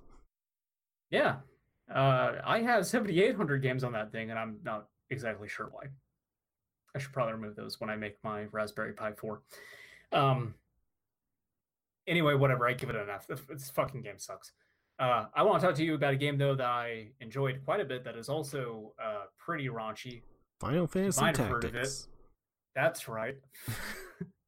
Yeah. 1.10 1.36
Uh, 1.92 2.32
I 2.44 2.60
have 2.60 2.86
7,800 2.86 3.62
games 3.62 3.84
on 3.84 3.92
that 3.92 4.12
thing, 4.12 4.30
and 4.30 4.38
I'm 4.38 4.58
not 4.62 4.88
exactly 5.10 5.48
sure 5.48 5.68
why. 5.70 5.84
I 6.94 6.98
should 6.98 7.12
probably 7.12 7.34
remove 7.34 7.56
those 7.56 7.80
when 7.80 7.90
I 7.90 7.96
make 7.96 8.16
my 8.22 8.44
Raspberry 8.52 8.92
Pi 8.92 9.12
4. 9.12 9.42
Um, 10.12 10.54
anyway, 12.06 12.34
whatever. 12.34 12.68
I 12.68 12.72
give 12.72 12.90
it 12.90 12.96
an 12.96 13.08
F. 13.10 13.26
This 13.26 13.70
fucking 13.70 14.02
game 14.02 14.18
sucks. 14.18 14.52
Uh, 14.98 15.26
I 15.34 15.42
want 15.44 15.60
to 15.60 15.66
talk 15.66 15.76
to 15.76 15.84
you 15.84 15.94
about 15.94 16.14
a 16.14 16.16
game 16.16 16.38
though 16.38 16.56
that 16.56 16.66
I 16.66 17.08
enjoyed 17.20 17.60
quite 17.64 17.80
a 17.80 17.84
bit. 17.84 18.04
That 18.04 18.16
is 18.16 18.28
also 18.28 18.94
uh, 19.02 19.26
pretty 19.38 19.68
raunchy. 19.68 20.22
Final 20.60 20.88
Fantasy 20.88 21.20
might 21.20 21.36
have 21.36 21.46
heard 21.48 21.64
of 21.64 21.74
it. 21.74 21.78
Tactics. 21.78 22.08
That's 22.74 23.06
right. 23.08 23.36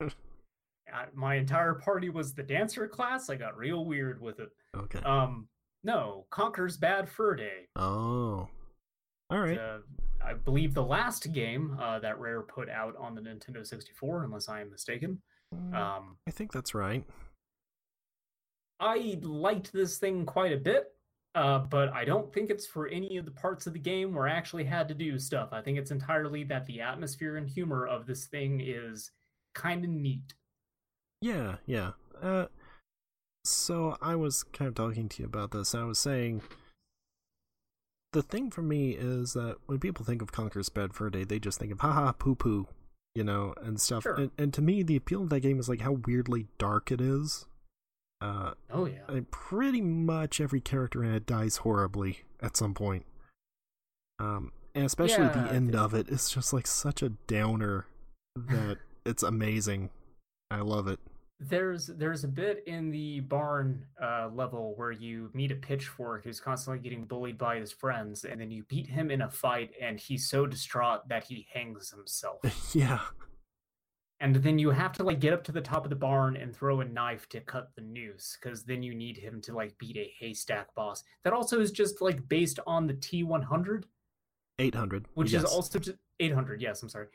My 1.15 1.37
entire 1.37 1.74
party 1.74 2.09
was 2.09 2.35
the 2.35 2.43
dancer 2.43 2.89
class. 2.89 3.31
I 3.31 3.37
got 3.37 3.57
real 3.57 3.85
weird 3.85 4.20
with 4.20 4.41
it. 4.41 4.49
Okay. 4.77 4.99
Um, 5.01 5.47
no, 5.85 6.27
Conker's 6.31 6.77
Bad 6.77 7.09
Fur 7.09 7.35
Day. 7.36 7.69
oh. 7.77 8.48
All 9.31 9.39
right. 9.39 9.59
Uh, 9.59 9.78
I 10.24 10.35
believe 10.35 10.74
the 10.74 10.82
last 10.85 11.32
game 11.32 11.77
uh, 11.81 12.01
that 12.01 12.19
Rare 12.19 12.43
put 12.43 12.69
out 12.69 12.97
on 12.98 13.15
the 13.15 13.20
Nintendo 13.20 13.65
64, 13.65 14.24
unless 14.24 14.48
I 14.48 14.61
am 14.61 14.70
mistaken. 14.70 15.23
Mm, 15.55 15.73
Um, 15.74 16.16
I 16.27 16.32
think 16.32 16.52
that's 16.52 16.74
right. 16.74 17.05
I 18.81 19.19
liked 19.23 19.73
this 19.73 19.98
thing 19.98 20.27
quite 20.27 20.52
a 20.52 20.57
bit, 20.57 20.93
uh, 21.35 21.61
but 21.61 21.90
I 21.93 22.05
don't 22.05 22.32
think 22.32 22.51
it's 22.51 22.66
for 22.66 22.89
any 22.89 23.19
of 23.19 23.24
the 23.24 23.31
parts 23.31 23.66
of 23.66 23.73
the 23.73 23.78
game 23.78 24.15
where 24.15 24.27
I 24.27 24.32
actually 24.32 24.65
had 24.65 24.89
to 24.89 24.94
do 24.94 25.19
stuff. 25.19 25.51
I 25.52 25.61
think 25.62 25.78
it's 25.78 25.90
entirely 25.90 26.44
that 26.44 26.66
the 26.66 26.81
atmosphere 26.81 27.36
and 27.36 27.48
humor 27.48 27.86
of 27.86 28.07
this 28.07 28.27
thing 28.27 28.61
is 28.61 29.12
kind 29.55 29.85
of 29.85 29.90
neat. 29.90 30.35
Yeah, 31.20 31.57
yeah. 31.66 31.93
Uh, 32.20 32.47
so 33.45 33.97
I 34.01 34.17
was 34.17 34.43
kind 34.43 34.69
of 34.69 34.75
talking 34.75 35.09
to 35.09 35.23
you 35.23 35.27
about 35.27 35.51
this. 35.51 35.75
I 35.75 35.85
was 35.85 35.99
saying 35.99 36.43
the 38.12 38.23
thing 38.23 38.51
for 38.51 38.62
me 38.62 38.91
is 38.93 39.35
that 39.35 39.57
when 39.67 39.79
people 39.79 40.05
think 40.05 40.23
of 40.23 40.33
Conker's 40.33 40.69
Bad 40.69 40.95
Fur 40.95 41.11
Day, 41.11 41.25
they 41.25 41.39
just 41.39 41.59
think 41.59 41.73
of 41.73 41.81
haha 41.81 42.12
poo 42.12 42.35
poo, 42.35 42.67
you 43.15 43.25
know, 43.25 43.55
and 43.62 43.81
stuff. 43.81 44.03
Sure. 44.03 44.15
And, 44.15 44.31
and 44.37 44.55
to 44.55 44.62
me, 44.62 44.83
the 44.83 44.97
appeal 44.97 45.23
of 45.23 45.31
that 45.31 45.41
game 45.41 45.61
is 45.61 45.69
like 45.69 45.81
how 45.81 45.93
weirdly 46.07 46.47
dark 46.59 46.91
it 46.91 47.01
is. 47.01 47.47
Uh, 48.21 48.53
Oh 48.71 48.85
yeah, 48.85 48.99
and 49.09 49.31
pretty 49.31 49.81
much 49.81 50.41
every 50.41 50.61
character 50.61 51.03
in 51.03 51.15
it 51.15 51.25
dies 51.27 51.59
horribly 51.59 52.21
at 52.43 52.57
some 52.57 52.75
point. 52.75 53.07
Um, 54.19 54.53
and 54.75 54.85
especially 54.85 55.25
Yeah, 55.25 55.47
the 55.47 55.53
end 55.53 55.75
of 55.75 55.95
it 55.95 56.09
is 56.09 56.29
just 56.29 56.53
like 56.53 56.67
such 56.67 57.03
a 57.03 57.09
downer 57.09 57.87
that 58.37 58.79
it's 59.07 59.23
amazing. 59.23 59.91
I 60.51 60.61
love 60.61 60.87
it. 60.87 61.01
There's 61.41 61.87
there's 61.87 62.25
a 62.25 62.29
bit 62.29 62.62
in 62.67 62.91
the 62.91 63.21
barn 63.21 63.87
uh, 64.03 64.29
level 64.33 64.75
where 64.77 64.93
you 64.93 65.31
meet 65.33 65.51
a 65.51 65.55
pitchfork 65.55 66.23
who's 66.25 66.39
constantly 66.39 66.83
getting 66.83 67.05
bullied 67.05 67.39
by 67.39 67.57
his 67.57 67.73
friends, 67.73 68.25
and 68.25 68.41
then 68.41 68.51
you 68.51 68.62
beat 68.65 68.87
him 68.87 69.11
in 69.11 69.23
a 69.23 69.31
fight, 69.31 69.71
and 69.81 69.99
he's 69.99 70.29
so 70.29 70.47
distraught 70.47 71.09
that 71.09 71.25
he 71.25 71.47
hangs 71.53 71.91
himself. 71.91 72.41
yeah. 72.75 73.01
And 74.23 74.37
then 74.37 74.59
you 74.59 74.69
have 74.69 74.93
to 74.93 75.03
like 75.03 75.19
get 75.19 75.33
up 75.33 75.43
to 75.45 75.53
the 75.53 75.62
top 75.62 75.85
of 75.85 75.91
the 75.91 75.97
barn 75.97 76.37
and 76.37 76.55
throw 76.55 76.81
a 76.81 76.85
knife 76.85 77.27
to 77.31 77.41
cut 77.41 77.71
the 77.75 77.81
noose, 77.81 78.37
because 78.41 78.65
then 78.65 78.83
you 78.83 78.95
need 78.95 79.17
him 79.17 79.41
to 79.43 79.55
like 79.55 79.79
beat 79.79 79.97
a 79.97 80.12
haystack 80.19 80.75
boss. 80.75 81.03
That 81.25 81.33
also 81.33 81.59
is 81.59 81.71
just 81.71 82.03
like 82.03 82.29
based 82.29 82.61
on 82.67 82.87
the 82.87 82.95
T100, 82.95 83.85
800. 84.59 85.07
which 85.15 85.33
yes. 85.33 85.45
is 85.45 85.51
also 85.51 85.79
just 85.79 85.97
800. 86.21 86.61
Yes, 86.61 86.83
I'm 86.83 86.89
sorry, 86.89 87.07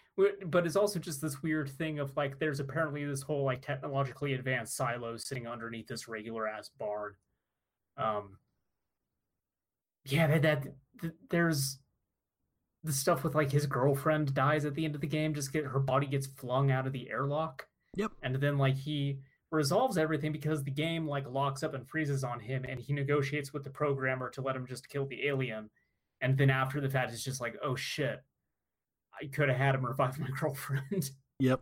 but 0.48 0.65
it's 0.65 0.76
also 0.76 0.99
just 0.99 1.22
this 1.22 1.41
weird 1.41 1.69
thing 1.69 1.99
of 1.99 2.15
like 2.18 2.40
there's 2.40 2.60
apparently 2.60 3.06
this 3.06 3.22
whole 3.22 3.44
like 3.44 3.61
technologically 3.61 4.34
advanced 4.34 4.76
silo 4.76 5.15
sitting 5.15 5.48
underneath 5.48 5.88
this 5.88 6.07
regular 6.07 6.48
ass 6.48 6.69
barn. 6.77 7.14
Um, 7.98 8.38
yeah, 10.06 10.27
that, 10.27 10.41
that 10.41 10.64
th- 11.02 11.14
there's 11.30 11.80
the 12.84 12.91
stuff 12.91 13.23
with 13.23 13.36
like 13.36 13.52
his 13.52 13.65
girlfriend 13.65 14.34
dies 14.34 14.65
at 14.65 14.76
the 14.76 14.86
end 14.86 14.95
of 14.95 15.02
the 15.02 15.07
game. 15.07 15.34
Just 15.34 15.53
get 15.53 15.65
her 15.65 15.80
body 15.80 16.07
gets 16.07 16.27
flung 16.27 16.72
out 16.72 16.88
of 16.88 16.94
the 16.94 17.10
airlock. 17.10 17.68
Yep. 17.95 18.11
And 18.23 18.36
then 18.36 18.57
like 18.57 18.76
he 18.76 19.19
resolves 19.52 19.98
everything 19.98 20.32
because 20.32 20.64
the 20.64 20.72
game 20.72 21.07
like 21.07 21.30
locks 21.30 21.64
up 21.64 21.73
and 21.73 21.88
freezes 21.88 22.23
on 22.23 22.40
him, 22.40 22.65
and 22.68 22.80
he 22.80 22.94
negotiates 22.94 23.53
with 23.53 23.64
the 23.64 23.69
programmer 23.69 24.30
to 24.32 24.41
let 24.41 24.56
him 24.56 24.65
just 24.65 24.90
kill 24.90 25.06
the 25.06 25.27
alien. 25.27 25.69
And 26.22 26.38
then 26.38 26.49
after 26.49 26.82
the 26.82 26.90
fact, 26.90 27.11
it's 27.14 27.23
just 27.23 27.41
like, 27.41 27.56
oh 27.64 27.76
shit, 27.76 28.23
I 29.21 29.27
could 29.27 29.49
have 29.49 29.57
had 29.57 29.75
him 29.75 29.85
revive 29.85 30.19
my 30.19 30.27
girlfriend. 30.39 31.11
Yep. 31.39 31.61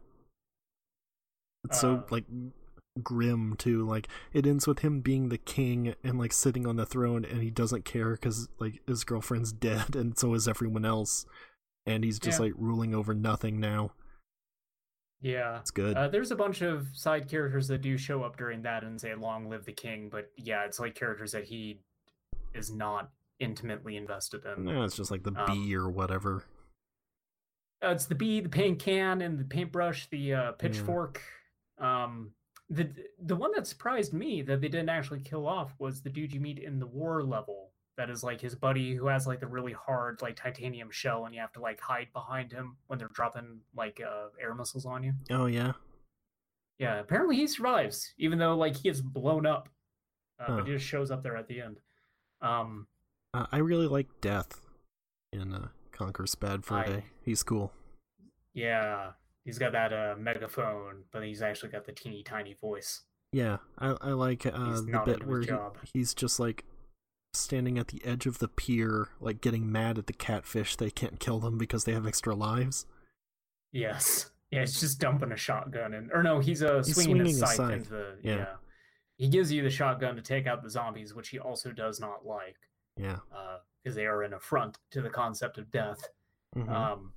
It's 1.66 1.80
so 1.80 1.96
Uh, 1.98 2.04
like 2.10 2.26
grim 3.02 3.56
too. 3.58 3.88
Like 3.88 4.08
it 4.34 4.46
ends 4.46 4.68
with 4.68 4.80
him 4.80 5.00
being 5.02 5.30
the 5.30 5.38
king 5.38 5.96
and 6.04 6.20
like 6.20 6.34
sitting 6.34 6.68
on 6.68 6.76
the 6.76 6.86
throne, 6.86 7.26
and 7.26 7.42
he 7.42 7.50
doesn't 7.50 7.86
care 7.86 8.12
because 8.12 8.50
like 8.60 8.82
his 8.88 9.04
girlfriend's 9.04 9.52
dead, 9.70 9.96
and 9.96 10.18
so 10.18 10.34
is 10.34 10.48
everyone 10.48 10.86
else, 10.86 11.26
and 11.86 12.04
he's 12.04 12.20
just 12.20 12.40
Yeah. 12.40 12.46
like 12.46 12.54
ruling 12.58 12.94
over 12.94 13.14
nothing 13.14 13.60
now. 13.60 13.92
yeah. 15.22 15.60
It's 15.60 15.72
good. 15.72 15.96
Uh, 15.96 16.10
there's 16.10 16.32
a 16.32 16.36
bunch 16.36 16.62
of 16.62 16.88
side 16.94 17.30
characters 17.30 17.68
that 17.70 17.82
do 17.82 17.98
show 17.98 18.24
up 18.24 18.36
during 18.38 18.62
that 18.64 18.84
and 18.84 19.00
say 19.00 19.16
"Long 19.16 19.50
live 19.50 19.66
the 19.66 19.72
king," 19.74 20.10
but 20.12 20.32
yeah, 20.38 20.66
it's 20.66 20.80
like 20.80 20.96
characters 20.96 21.32
that 21.32 21.46
he 21.46 21.80
is 22.54 22.72
not 22.72 23.10
intimately 23.40 23.96
invested 23.98 24.42
in. 24.46 24.66
no, 24.66 24.84
it's 24.84 24.96
just 24.98 25.10
like 25.12 25.24
the 25.24 25.32
um, 25.36 25.46
bee 25.48 25.76
or 25.76 25.90
whatever. 25.90 26.44
Uh, 27.84 27.90
it's 27.92 28.06
the 28.06 28.16
bee, 28.16 28.40
the 28.40 28.50
paint 28.50 28.80
can, 28.80 29.22
and 29.22 29.38
the 29.38 29.44
paintbrush, 29.44 30.08
the 30.10 30.34
uh, 30.34 30.52
pitchfork. 30.54 31.22
Um, 31.80 32.32
the 32.70 32.90
the 33.22 33.36
one 33.36 33.52
that 33.56 33.68
surprised 33.68 34.14
me 34.14 34.42
that 34.44 34.62
they 34.62 34.70
didn't 34.70 34.90
actually 34.90 35.20
kill 35.20 35.48
off 35.48 35.74
was 35.80 36.02
the 36.02 36.10
dude 36.10 36.34
you 36.34 36.40
meet 36.40 36.60
in 36.60 36.80
the 36.80 36.88
war 36.88 37.24
level. 37.24 37.72
That 37.98 38.10
is 38.10 38.24
like 38.24 38.42
his 38.42 38.56
buddy 38.56 38.96
who 38.96 39.08
has 39.08 39.28
like 39.28 39.40
the 39.40 39.48
really 39.48 39.74
hard 39.74 40.22
like 40.22 40.36
titanium 40.36 40.90
shell, 40.90 41.26
and 41.26 41.36
you 41.36 41.42
have 41.42 41.52
to 41.54 41.60
like 41.62 41.80
hide 41.80 42.08
behind 42.14 42.52
him 42.52 42.78
when 42.88 42.98
they're 43.00 43.10
dropping 43.14 43.60
like 43.76 44.02
uh, 44.04 44.28
air 44.42 44.56
missiles 44.56 44.86
on 44.86 45.04
you. 45.04 45.14
Oh 45.30 45.46
yeah. 45.48 45.74
Yeah, 46.80 47.00
apparently 47.00 47.36
he 47.36 47.46
survives, 47.48 48.14
even 48.18 48.40
though 48.40 48.56
like 48.56 48.76
he 48.78 48.84
gets 48.90 49.02
blown 49.02 49.46
up, 49.46 49.70
uh, 50.40 50.46
Huh. 50.46 50.56
but 50.58 50.68
he 50.68 50.74
just 50.74 50.86
shows 50.86 51.12
up 51.12 51.22
there 51.22 51.38
at 51.38 51.48
the 51.48 51.62
end. 51.62 51.80
Um, 52.42 52.88
I 53.34 53.58
really 53.60 53.88
like 53.88 54.08
Death 54.22 54.60
in 55.32 55.54
uh, 55.54 55.68
Conker's 56.04 56.36
Bad 56.36 56.66
Fur 56.66 56.76
I- 56.78 56.86
Day. 56.86 57.04
He's 57.24 57.44
cool. 57.44 57.72
yeah, 58.54 59.12
he's 59.46 59.58
got 59.58 59.72
that 59.72 59.94
uh, 59.94 60.16
megaphone, 60.18 61.04
but 61.12 61.24
he's 61.24 61.42
actually 61.42 61.70
got 61.72 61.86
the 61.86 61.92
teeny 61.94 62.24
tiny 62.24 62.54
voice. 62.60 63.04
Yeah, 63.32 63.58
I 63.80 63.96
I 64.02 64.10
like 64.12 64.46
uh, 64.46 64.52
the 64.52 65.02
bit 65.06 65.20
his 65.22 65.28
where 65.28 65.42
he- 65.42 65.90
he's 65.94 66.14
just 66.14 66.40
like 66.40 66.66
standing 67.34 67.80
at 67.80 67.88
the 67.88 68.02
edge 68.06 68.26
of 68.28 68.38
the 68.40 68.48
pier, 68.48 69.08
like 69.20 69.42
getting 69.42 69.72
mad 69.72 69.98
at 69.98 70.06
the 70.08 70.14
catfish 70.14 70.76
they 70.76 70.92
can't 70.92 71.20
kill 71.20 71.40
them 71.40 71.58
because 71.58 71.86
they 71.86 71.94
have 71.94 72.06
extra 72.06 72.36
lives. 72.36 72.86
Yes. 73.72 74.30
Yeah, 74.52 74.62
it's 74.62 74.80
just 74.80 75.00
dumping 75.00 75.32
a 75.32 75.36
shotgun 75.38 75.96
and 75.96 76.12
or 76.12 76.22
no, 76.22 76.40
he's 76.40 76.62
uh 76.62 76.84
He's 76.86 76.94
swinging, 77.02 77.26
his 77.26 77.42
a 77.42 77.48
scythe, 77.48 77.56
scythe, 77.56 77.72
into 77.74 77.90
the 77.90 78.18
yeah. 78.22 78.36
yeah. 78.36 78.46
He 79.18 79.30
gives 79.30 79.52
you 79.52 79.64
the 79.64 79.70
shotgun 79.72 80.16
to 80.16 80.22
take 80.22 80.46
out 80.46 80.62
the 80.62 80.70
zombies, 80.70 81.16
which 81.16 81.30
he 81.30 81.40
also 81.40 81.72
does 81.72 82.00
not 82.00 82.24
like, 82.26 82.58
Yeah. 82.98 83.18
Because 83.84 83.96
they 83.96 84.06
are 84.06 84.24
an 84.24 84.34
affront 84.34 84.78
to 84.92 85.02
the 85.02 85.10
concept 85.10 85.58
of 85.58 85.70
death. 85.72 86.10
Mhm. 86.56 86.70
Um, 86.70 87.14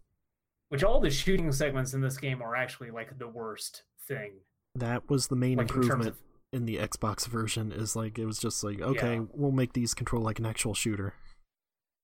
which 0.69 0.83
all 0.83 0.99
the 1.01 1.11
shooting 1.11 1.53
segments 1.53 1.95
in 1.95 2.01
this 2.01 2.17
game 2.17 2.43
are 2.43 2.57
actually 2.57 2.91
like 2.91 3.19
the 3.19 3.29
worst 3.29 3.85
thing. 4.09 4.41
that 4.75 5.09
was 5.09 5.29
the 5.29 5.37
main 5.37 5.57
Like 5.57 5.71
in 5.71 5.77
improvement 5.77 6.09
of 6.11 6.19
in 6.53 6.67
the 6.67 6.77
Xbox 6.77 7.27
version. 7.27 7.73
Is 7.73 7.97
like 7.97 8.19
it 8.19 8.27
was 8.27 8.39
just 8.39 8.63
like 8.63 8.81
okay, 8.81 9.15
Yeah. 9.17 9.25
we'll 9.33 9.51
make 9.53 9.73
these 9.73 9.95
control 9.95 10.23
like 10.23 10.39
an 10.39 10.45
actual 10.47 10.75
shooter. 10.75 11.15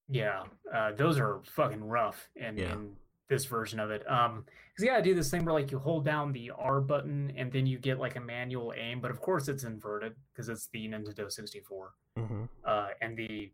Yeah, 0.08 0.44
uh, 0.72 0.92
those 0.92 1.18
are 1.18 1.40
fucking 1.44 1.84
rough 1.84 2.28
in, 2.36 2.56
Yeah. 2.56 2.72
in 2.74 2.96
this 3.28 3.44
version 3.46 3.78
of 3.80 3.90
it. 3.90 4.08
Um, 4.10 4.44
because 4.70 4.84
you 4.84 4.90
gotta 4.90 5.02
do 5.02 5.14
this 5.14 5.30
thing 5.30 5.44
where 5.44 5.52
like 5.54 5.70
you 5.70 5.78
hold 5.78 6.04
down 6.04 6.32
the 6.32 6.50
R 6.50 6.80
button 6.80 7.32
and 7.36 7.52
then 7.52 7.66
you 7.66 7.78
get 7.78 7.98
like 7.98 8.16
a 8.16 8.20
manual 8.20 8.72
aim, 8.76 9.00
but 9.00 9.10
of 9.10 9.20
course 9.20 9.48
it's 9.48 9.64
inverted 9.64 10.14
because 10.32 10.48
it's 10.48 10.68
the 10.68 10.86
Nintendo 10.88 11.30
64. 11.30 11.92
hmm 12.16 12.44
Uh, 12.64 12.88
and 13.00 13.16
the 13.16 13.52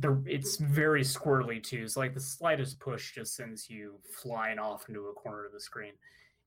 the 0.00 0.22
it's 0.26 0.56
very 0.56 1.02
squirrely 1.02 1.62
too. 1.62 1.86
So 1.88 2.00
like 2.00 2.14
the 2.14 2.20
slightest 2.20 2.80
push 2.80 3.14
just 3.14 3.36
sends 3.36 3.70
you 3.70 3.94
flying 4.10 4.58
off 4.58 4.88
into 4.88 5.06
a 5.06 5.12
corner 5.12 5.44
of 5.46 5.52
the 5.52 5.60
screen, 5.60 5.92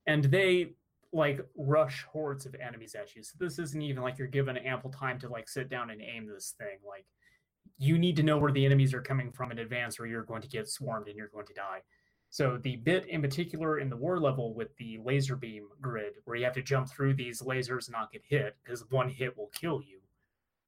and 0.06 0.26
they 0.26 0.74
like 1.14 1.40
rush 1.56 2.04
hordes 2.04 2.46
of 2.46 2.56
enemies 2.56 2.94
at 2.94 3.16
you. 3.16 3.24
So 3.24 3.36
this 3.40 3.60
isn't 3.60 3.82
even 3.82 4.04
like 4.04 4.18
you're 4.18 4.28
given 4.28 4.58
ample 4.58 4.92
time 4.92 5.18
to 5.20 5.30
like 5.30 5.48
sit 5.48 5.70
down 5.70 5.90
and 5.90 6.02
aim 6.02 6.28
this 6.28 6.54
thing. 6.58 6.80
Like 6.86 7.06
you 7.78 7.98
need 7.98 8.16
to 8.18 8.24
know 8.24 8.38
where 8.38 8.52
the 8.52 8.66
enemies 8.66 8.94
are 8.94 9.02
coming 9.02 9.32
from 9.32 9.52
in 9.52 9.60
advance, 9.60 10.00
or 10.00 10.08
you're 10.08 10.24
going 10.24 10.42
to 10.42 10.50
get 10.50 10.68
swarmed 10.68 11.08
and 11.08 11.16
you're 11.16 11.30
going 11.30 11.48
to 11.48 11.54
die. 11.54 11.82
So 12.30 12.58
the 12.62 12.76
bit 12.76 13.08
in 13.08 13.22
particular 13.22 13.80
in 13.80 13.90
the 13.90 13.96
war 13.96 14.20
level 14.20 14.54
with 14.54 14.76
the 14.76 15.00
laser 15.04 15.38
beam 15.38 15.70
grid, 15.80 16.16
where 16.26 16.36
you 16.36 16.44
have 16.44 16.54
to 16.56 16.62
jump 16.62 16.90
through 16.90 17.14
these 17.14 17.42
lasers 17.42 17.88
and 17.88 17.94
not 17.94 18.12
get 18.12 18.24
hit, 18.28 18.58
because 18.62 18.84
one 18.90 19.08
hit 19.08 19.38
will 19.38 19.50
kill 19.54 19.82
you. 19.82 19.97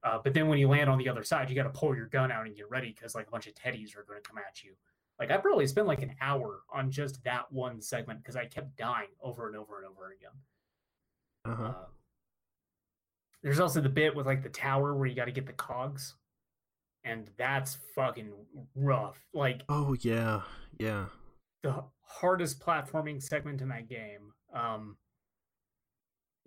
Uh, 0.03 0.17
but 0.23 0.33
then 0.33 0.47
when 0.47 0.57
you 0.59 0.67
land 0.67 0.89
on 0.89 0.97
the 0.97 1.09
other 1.09 1.23
side, 1.23 1.49
you 1.49 1.55
got 1.55 1.63
to 1.63 1.69
pull 1.77 1.95
your 1.95 2.07
gun 2.07 2.31
out 2.31 2.45
and 2.45 2.55
get 2.55 2.69
ready 2.69 2.93
because 2.95 3.15
like 3.15 3.27
a 3.27 3.31
bunch 3.31 3.47
of 3.47 3.53
teddies 3.53 3.95
are 3.97 4.03
going 4.07 4.21
to 4.21 4.27
come 4.27 4.37
at 4.37 4.63
you. 4.63 4.71
Like 5.19 5.31
I 5.31 5.37
probably 5.37 5.67
spent 5.67 5.87
like 5.87 6.01
an 6.01 6.15
hour 6.21 6.61
on 6.73 6.89
just 6.91 7.21
that 7.25 7.51
one 7.51 7.81
segment 7.81 8.21
because 8.21 8.37
I 8.37 8.45
kept 8.45 8.77
dying 8.77 9.09
over 9.21 9.47
and 9.47 9.57
over 9.57 9.77
and 9.77 9.87
over 9.87 10.13
again. 10.13 10.31
Uh 11.45 11.55
huh. 11.55 11.63
Uh, 11.63 11.85
there's 13.43 13.59
also 13.59 13.81
the 13.81 13.89
bit 13.89 14.15
with 14.15 14.25
like 14.25 14.43
the 14.43 14.49
tower 14.49 14.95
where 14.95 15.07
you 15.07 15.15
got 15.15 15.25
to 15.25 15.31
get 15.31 15.45
the 15.45 15.53
cogs, 15.53 16.15
and 17.03 17.29
that's 17.37 17.77
fucking 17.95 18.31
rough. 18.75 19.17
Like 19.33 19.63
Oh 19.69 19.95
yeah, 19.99 20.41
yeah. 20.77 21.05
the 21.63 21.83
hardest 22.01 22.59
platforming 22.61 23.21
segment 23.21 23.61
in 23.61 23.67
that 23.69 23.89
game. 23.89 24.33
Um, 24.53 24.97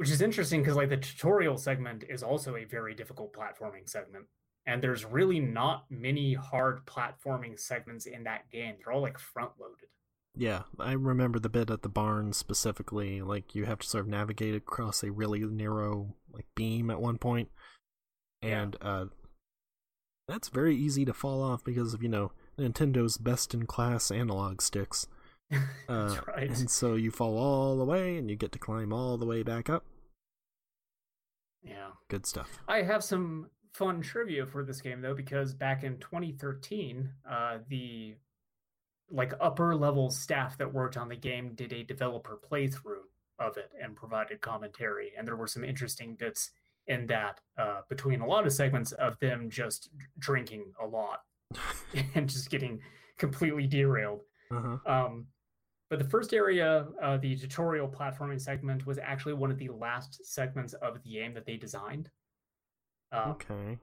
which 0.03 0.11
is 0.11 0.21
interesting 0.21 0.61
because 0.61 0.75
like 0.75 0.89
the 0.89 0.97
tutorial 0.97 1.57
segment 1.57 2.03
is 2.09 2.25
also 2.25 2.57
a 2.57 2.65
very 2.65 2.93
difficult 2.93 3.33
platforming 3.33 3.89
segment, 3.89 4.25
and 4.67 4.83
there's 4.83 5.05
really 5.05 5.39
not 5.39 5.85
many 5.91 6.35
hard 6.35 6.85
platforming 6.87 7.57
segments 7.57 8.07
in 8.07 8.25
that 8.25 8.51
game. 8.51 8.75
They're 8.83 8.93
all 8.93 9.01
like 9.01 9.17
front 9.17 9.53
loaded. 9.61 9.87
Yeah, 10.35 10.63
I 10.81 10.95
remember 10.95 11.39
the 11.39 11.49
bit 11.49 11.71
at 11.71 11.83
the 11.83 11.89
barn 11.89 12.33
specifically. 12.33 13.23
Like 13.23 13.55
you 13.55 13.65
have 13.67 13.79
to 13.79 13.87
sort 13.87 14.07
of 14.07 14.11
navigate 14.11 14.57
across 14.57 15.05
a 15.05 15.13
really 15.13 15.39
narrow 15.39 16.17
like 16.33 16.47
beam 16.57 16.91
at 16.91 17.01
one 17.01 17.19
point, 17.19 17.49
Yeah. 18.43 18.61
and 18.63 18.77
uh, 18.83 19.05
that's 20.27 20.49
very 20.49 20.75
easy 20.75 21.05
to 21.05 21.13
fall 21.13 21.45
off 21.45 21.63
because 21.63 21.95
of 21.95 22.03
you 22.03 22.09
know 22.09 22.33
Nintendo's 22.59 23.19
best 23.19 23.55
in 23.55 23.67
class 23.67 24.11
analog 24.11 24.63
sticks. 24.63 25.07
That's 25.87 26.17
Uh, 26.17 26.21
right. 26.27 26.49
And 26.51 26.69
so 26.69 26.97
you 26.97 27.13
fall 27.13 27.39
all 27.39 27.77
the 27.79 27.85
way, 27.85 28.17
and 28.17 28.29
you 28.29 28.35
get 28.35 28.51
to 28.51 28.59
climb 28.59 28.93
all 28.93 29.17
the 29.17 29.27
way 29.27 29.45
back 29.45 29.71
up. 29.71 29.85
Yeah. 31.63 31.91
Good 32.09 32.27
stuff. 32.27 32.51
I 32.69 32.83
have 32.83 33.05
some 33.05 33.49
fun 33.73 34.01
trivia 34.01 34.47
for 34.47 34.65
this 34.65 34.81
game 34.81 35.01
though, 35.01 35.15
because 35.15 35.55
back 35.55 35.85
in 35.85 35.99
2013, 35.99 37.11
uh, 37.29 37.59
the 37.69 38.17
like 39.11 39.35
upper 39.41 39.75
level 39.75 40.11
staff 40.11 40.57
that 40.59 40.73
worked 40.73 40.97
on 40.97 41.09
the 41.09 41.17
game 41.17 41.53
did 41.55 41.73
a 41.73 41.83
developer 41.83 42.39
playthrough 42.51 43.05
of 43.39 43.57
it 43.57 43.71
and 43.83 43.95
provided 43.97 44.41
commentary, 44.41 45.13
and 45.17 45.27
there 45.27 45.37
were 45.37 45.47
some 45.47 45.65
interesting 45.65 46.15
bits 46.15 46.51
in 46.87 47.07
that 47.07 47.41
uh, 47.59 47.81
between 47.89 48.21
a 48.21 48.27
lot 48.27 48.47
of 48.47 48.53
segments 48.53 48.93
of 48.93 49.19
them 49.21 49.49
just 49.49 49.91
drinking 50.19 50.73
a 50.83 50.87
lot 50.87 51.21
and 52.15 52.29
just 52.29 52.51
getting 52.51 52.81
completely 53.19 53.67
derailed. 53.67 54.23
Uh 54.51 54.61
huh. 54.85 55.07
Um, 55.07 55.27
but 55.93 55.99
the 55.99 56.09
first 56.09 56.33
area, 56.33 56.87
uh, 57.03 57.19
the 57.19 57.37
tutorial 57.37 57.87
platforming 57.87 58.41
segment, 58.41 58.87
was 58.87 58.97
actually 58.97 59.35
one 59.35 59.51
of 59.51 59.59
the 59.59 59.69
last 59.69 60.25
segments 60.25 60.73
of 60.73 60.95
the 61.03 61.11
game 61.13 61.35
that 61.35 61.45
they 61.45 61.59
designed. 61.59 62.09
Um, 63.13 63.33
Okay. 63.33 63.79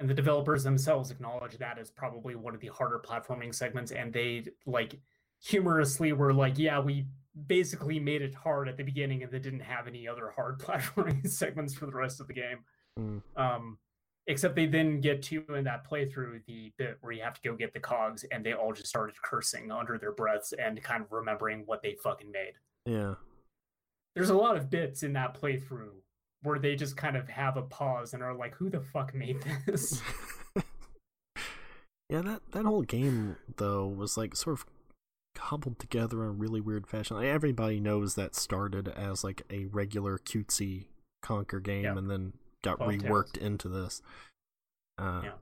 and 0.00 0.08
the 0.08 0.14
developers 0.14 0.64
themselves 0.64 1.10
acknowledge 1.10 1.58
that 1.58 1.78
as 1.78 1.90
probably 1.90 2.36
one 2.36 2.54
of 2.54 2.60
the 2.62 2.68
harder 2.68 2.98
platforming 3.06 3.54
segments 3.54 3.92
and 3.92 4.14
they 4.14 4.46
like 4.64 4.98
humorously 5.42 6.14
were 6.14 6.32
like 6.32 6.58
yeah 6.58 6.80
we 6.80 7.06
basically 7.46 8.00
made 8.00 8.22
it 8.22 8.34
hard 8.34 8.66
at 8.66 8.78
the 8.78 8.82
beginning 8.82 9.22
and 9.22 9.30
they 9.30 9.38
didn't 9.38 9.60
have 9.60 9.86
any 9.86 10.08
other 10.08 10.30
hard 10.34 10.58
platforming 10.66 11.28
segments 11.28 11.74
for 11.74 11.84
the 11.84 11.92
rest 11.92 12.18
of 12.18 12.26
the 12.28 12.32
game 12.32 12.60
Mm. 12.98 13.20
um 13.36 13.76
except 14.26 14.56
they 14.56 14.66
then 14.66 15.00
get 15.00 15.22
to 15.22 15.44
in 15.54 15.64
that 15.64 15.88
playthrough 15.88 16.40
the 16.46 16.72
bit 16.78 16.96
where 17.00 17.12
you 17.12 17.22
have 17.22 17.34
to 17.34 17.40
go 17.48 17.54
get 17.54 17.72
the 17.74 17.80
cogs 17.80 18.24
and 18.32 18.44
they 18.44 18.52
all 18.54 18.72
just 18.72 18.88
started 18.88 19.14
cursing 19.22 19.70
under 19.70 19.98
their 19.98 20.12
breaths 20.12 20.52
and 20.58 20.82
kind 20.82 21.02
of 21.02 21.12
remembering 21.12 21.62
what 21.66 21.82
they 21.82 21.94
fucking 22.02 22.30
made 22.32 22.52
Yeah. 22.86 23.14
there's 24.14 24.30
a 24.30 24.34
lot 24.36 24.56
of 24.56 24.70
bits 24.70 25.02
in 25.02 25.12
that 25.14 25.38
playthrough 25.40 25.90
where 26.42 26.58
they 26.58 26.74
just 26.76 26.96
kind 26.96 27.16
of 27.16 27.28
have 27.28 27.56
a 27.56 27.62
pause 27.62 28.14
and 28.14 28.22
are 28.22 28.34
like 28.34 28.54
who 28.54 28.70
the 28.70 28.80
fuck 28.80 29.14
made 29.14 29.38
this 29.66 30.00
yeah, 32.10 32.20
that 32.20 32.42
that 32.52 32.64
whole 32.64 32.82
game 32.82 33.36
though 33.56 33.86
was 33.86 34.16
like 34.16 34.36
sort 34.36 34.58
of 34.60 34.66
cobbled 35.34 35.78
together 35.78 36.22
in 36.22 36.28
a 36.28 36.32
really 36.32 36.60
weird 36.60 36.86
fashion. 36.86 37.16
Like, 37.16 37.26
everybody 37.26 37.80
knows 37.80 38.14
that 38.14 38.36
started 38.36 38.86
as 38.88 39.24
like 39.24 39.42
a 39.50 39.64
regular 39.66 40.16
cutesy 40.18 40.84
Conker 41.24 41.60
game 41.62 41.84
Yeah. 41.84 41.96
and 41.98 42.08
then 42.10 42.34
got 42.64 42.80
reworked 42.80 43.36
into 43.36 43.68
this. 43.68 44.02
Uh, 44.98 45.20
Yeah. 45.24 45.32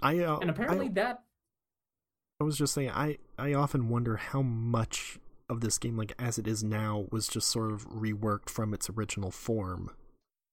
I 0.00 0.18
uh, 0.20 0.38
and 0.38 0.50
apparently 0.50 0.86
I, 0.86 0.92
that 0.92 1.22
I 2.40 2.44
was 2.44 2.56
just 2.56 2.74
saying 2.74 2.90
I 2.90 3.18
I 3.38 3.52
often 3.54 3.88
wonder 3.88 4.16
how 4.16 4.42
much 4.42 5.18
of 5.48 5.60
this 5.60 5.78
game 5.78 5.96
like 5.96 6.12
as 6.18 6.38
it 6.38 6.46
is 6.46 6.64
now 6.64 7.06
was 7.10 7.28
just 7.28 7.48
sort 7.48 7.70
of 7.70 7.88
reworked 7.88 8.48
from 8.48 8.72
its 8.74 8.88
original 8.90 9.30
form 9.30 9.90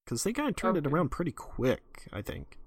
because 0.05 0.23
they 0.23 0.33
kind 0.33 0.49
of 0.49 0.55
turned 0.55 0.77
it 0.77 0.85
around 0.85 1.09
pretty 1.09 1.31
quick. 1.31 2.07
I 2.11 2.21
think. 2.21 2.59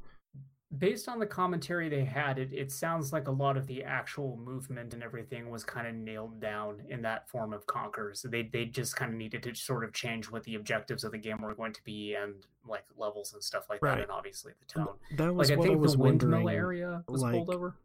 Based 0.79 1.09
on 1.09 1.19
the 1.19 1.27
commentary 1.27 1.89
they 1.89 2.05
had, 2.05 2.39
it, 2.39 2.53
it 2.53 2.71
sounds 2.73 3.13
like 3.13 3.29
a 3.29 3.33
lot 3.33 3.57
of 3.57 3.67
the 3.67 3.85
actual 3.85 4.37
movement 4.37 4.95
and 4.95 5.03
everything 5.03 5.51
was 5.51 5.65
kind 5.65 5.87
of 5.87 5.95
nailed 5.95 6.41
down 6.41 6.83
in 6.89 7.03
that 7.03 7.29
form 7.29 7.53
of 7.53 7.67
Conker. 7.67 8.17
So 8.17 8.29
they 8.29 8.43
they 8.43 8.65
just 8.67 8.97
kind 8.97 9.13
of 9.13 9.17
needed 9.17 9.43
to 9.45 9.55
sort 9.55 9.85
of 9.85 9.93
change 9.93 10.31
what 10.31 10.45
the 10.45 10.55
objectives 10.55 11.05
of 11.05 11.13
the 11.13 11.19
game 11.19 11.41
were 11.41 11.55
going 11.55 11.73
to 11.73 11.83
be 11.85 12.15
and 12.15 12.35
like 12.67 12.85
levels 12.97 13.33
and 13.33 13.43
stuff 13.43 13.67
like 13.71 13.83
Right. 13.83 13.97
that, 13.97 14.03
and 14.03 14.11
obviously 14.11 14.53
the 14.59 14.67
tone. 14.67 14.97
That 15.17 15.35
was 15.35 15.49
Like 15.49 15.57
I 15.57 15.59
what 15.59 15.67
I 15.67 15.69
think 15.71 15.81
was 15.81 15.93
the 15.93 15.99
windmill 15.99 16.49
area 16.49 17.05
was 17.09 17.23
pulled 17.23 17.49
like, 17.49 17.57
over. 17.57 17.77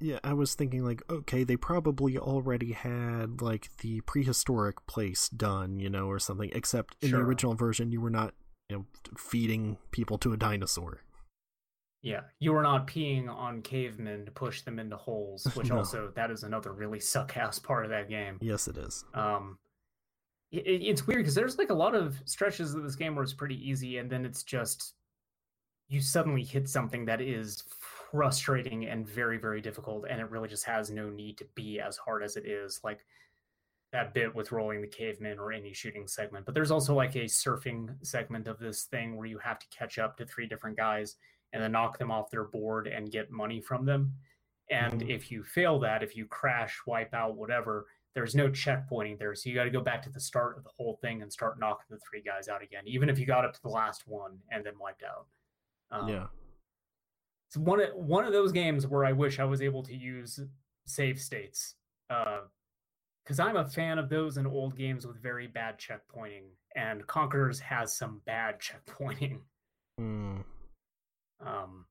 Yeah, 0.00 0.18
I 0.24 0.32
was 0.32 0.54
thinking 0.54 0.82
like, 0.84 1.02
okay, 1.10 1.44
they 1.44 1.56
probably 1.56 2.16
already 2.16 2.72
had 2.72 3.42
like 3.42 3.68
the 3.78 4.00
prehistoric 4.02 4.86
place 4.86 5.28
done, 5.28 5.78
you 5.78 5.90
know, 5.90 6.06
or 6.06 6.18
something. 6.18 6.50
Except 6.54 6.96
in 7.02 7.10
the 7.10 7.18
original 7.18 7.54
version, 7.54 7.92
you 7.92 8.00
were 8.00 8.08
not, 8.10 8.32
you 8.70 8.78
know, 8.78 8.86
feeding 9.16 9.76
people 9.90 10.16
to 10.18 10.32
a 10.32 10.36
dinosaur. 10.38 11.02
Yeah, 12.02 12.20
you 12.38 12.54
are 12.54 12.62
not 12.62 12.86
peeing 12.86 13.28
on 13.28 13.60
cavemen 13.62 14.24
to 14.26 14.30
push 14.30 14.62
them 14.62 14.78
into 14.78 14.96
holes, 14.96 15.44
which 15.54 15.68
No. 15.70 15.78
also 15.78 16.12
that 16.14 16.30
is 16.30 16.44
another 16.44 16.72
really 16.72 17.00
suck 17.00 17.36
ass 17.36 17.58
part 17.58 17.84
of 17.84 17.90
that 17.90 18.08
game. 18.08 18.38
Yes, 18.40 18.68
it 18.68 18.76
is. 18.76 19.04
um 19.14 19.58
it, 20.50 20.66
it- 20.66 20.82
it's 20.86 21.06
weird 21.06 21.20
because 21.20 21.34
there's 21.34 21.58
like 21.58 21.70
a 21.70 21.74
lot 21.74 21.94
of 21.94 22.20
stretches 22.24 22.74
of 22.74 22.82
this 22.82 22.96
game 22.96 23.14
where 23.14 23.22
it's 23.24 23.34
pretty 23.34 23.56
easy 23.68 23.98
and 23.98 24.08
then 24.10 24.24
it's 24.24 24.42
just 24.42 24.94
you 25.88 26.00
suddenly 26.00 26.42
hit 26.44 26.68
something 26.68 27.04
that 27.06 27.20
is 27.20 27.64
frustrating 28.10 28.86
and 28.86 29.06
very 29.06 29.36
very 29.38 29.60
difficult 29.60 30.06
and 30.08 30.20
it 30.20 30.30
really 30.30 30.48
just 30.48 30.64
has 30.64 30.90
no 30.90 31.10
need 31.10 31.36
to 31.36 31.44
be 31.54 31.80
as 31.80 31.96
hard 31.98 32.22
as 32.22 32.36
it 32.36 32.46
is 32.46 32.80
like 32.82 33.04
that 33.92 34.14
bit 34.14 34.34
with 34.34 34.52
rolling 34.52 34.80
the 34.80 34.86
caveman 34.86 35.38
or 35.38 35.52
any 35.52 35.72
shooting 35.74 36.06
segment 36.06 36.44
but 36.46 36.54
there's 36.54 36.70
also 36.70 36.94
like 36.94 37.14
a 37.16 37.24
surfing 37.24 37.88
segment 38.02 38.46
of 38.48 38.58
this 38.58 38.84
thing 38.84 39.16
where 39.16 39.26
you 39.26 39.38
have 39.38 39.58
to 39.58 39.66
catch 39.68 39.98
up 39.98 40.16
to 40.16 40.24
three 40.24 40.46
different 40.46 40.76
guys 40.76 41.16
and 41.52 41.62
then 41.62 41.72
knock 41.72 41.98
them 41.98 42.10
off 42.10 42.30
their 42.30 42.44
board 42.44 42.86
and 42.86 43.10
get 43.10 43.30
money 43.30 43.60
from 43.60 43.84
them 43.84 44.12
and 44.70 45.00
Mhm. 45.02 45.08
if 45.10 45.30
you 45.30 45.42
fail 45.42 45.78
that 45.80 46.02
if 46.02 46.14
you 46.16 46.26
crash 46.26 46.80
wipe 46.86 47.14
out 47.14 47.36
whatever 47.36 47.86
there's 48.14 48.34
no 48.34 48.48
checkpointing 48.48 49.18
there 49.18 49.34
so 49.34 49.48
you 49.48 49.54
got 49.54 49.64
to 49.64 49.70
go 49.70 49.80
back 49.80 50.02
to 50.02 50.10
the 50.10 50.20
start 50.20 50.56
of 50.58 50.64
the 50.64 50.70
whole 50.76 50.96
thing 51.00 51.22
and 51.22 51.32
start 51.32 51.58
knocking 51.58 51.86
the 51.90 51.98
three 52.00 52.20
guys 52.22 52.48
out 52.48 52.62
again 52.62 52.82
even 52.86 53.08
if 53.08 53.18
you 53.18 53.24
got 53.26 53.44
up 53.44 53.52
to 53.54 53.62
the 53.62 53.68
last 53.68 54.06
one 54.06 54.38
and 54.50 54.64
then 54.64 54.78
wiped 54.78 55.02
out 55.02 55.26
um, 55.90 56.08
yeah. 56.08 56.26
it's 57.46 57.56
one 57.56 57.80
of 57.80 57.94
one 57.94 58.24
of 58.26 58.32
those 58.32 58.52
games 58.52 58.86
where 58.86 59.04
I 59.06 59.12
wish 59.12 59.38
I 59.38 59.44
was 59.44 59.62
able 59.62 59.82
to 59.84 59.94
use 59.96 60.38
save 60.86 61.18
states. 61.20 61.76
because 62.08 63.38
I'm 63.40 63.56
a 63.56 63.66
fan 63.68 63.98
of 63.98 64.08
those 64.08 64.36
in 64.38 64.46
old 64.46 64.76
games 64.76 65.06
with 65.06 65.22
very 65.22 65.46
bad 65.46 65.78
checkpointing, 65.78 66.44
and 66.76 67.06
Conker's 67.06 67.60
has 67.60 67.94
some 67.96 68.20
bad 68.24 68.58
checkpointing. 68.60 69.40
Mm. 70.00 70.44
Um, 71.44 71.86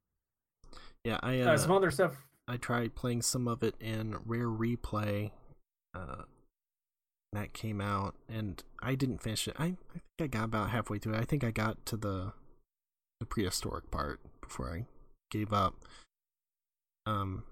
Yeah, 1.04 1.20
I 1.24 1.42
uh, 1.42 1.54
uh, 1.54 1.58
some 1.58 1.72
other 1.72 1.92
stuff. 1.92 2.26
I 2.48 2.58
tried 2.58 2.96
playing 2.96 3.22
some 3.22 3.48
of 3.48 3.64
it 3.64 3.76
in 3.80 4.16
Rare 4.26 4.48
Replay. 4.48 5.32
Uh, 5.94 6.24
that 7.34 7.54
came 7.54 7.82
out, 7.82 8.16
and 8.30 8.64
I 8.82 8.96
didn't 8.96 9.22
finish 9.22 9.48
it. 9.48 9.56
I, 9.60 9.66
I 9.66 10.00
think 10.18 10.22
I 10.22 10.28
got 10.28 10.46
about 10.46 10.70
halfway 10.70 10.98
through. 10.98 11.14
it. 11.14 11.20
I 11.22 11.26
think 11.26 11.44
I 11.44 11.52
got 11.52 11.86
to 11.88 11.98
the 11.98 12.34
the 13.20 13.26
prehistoric 13.26 13.90
part 13.92 14.20
before 14.42 14.72
I 14.72 14.86
gave 15.32 15.52
up. 15.52 15.76
Um, 17.06 17.44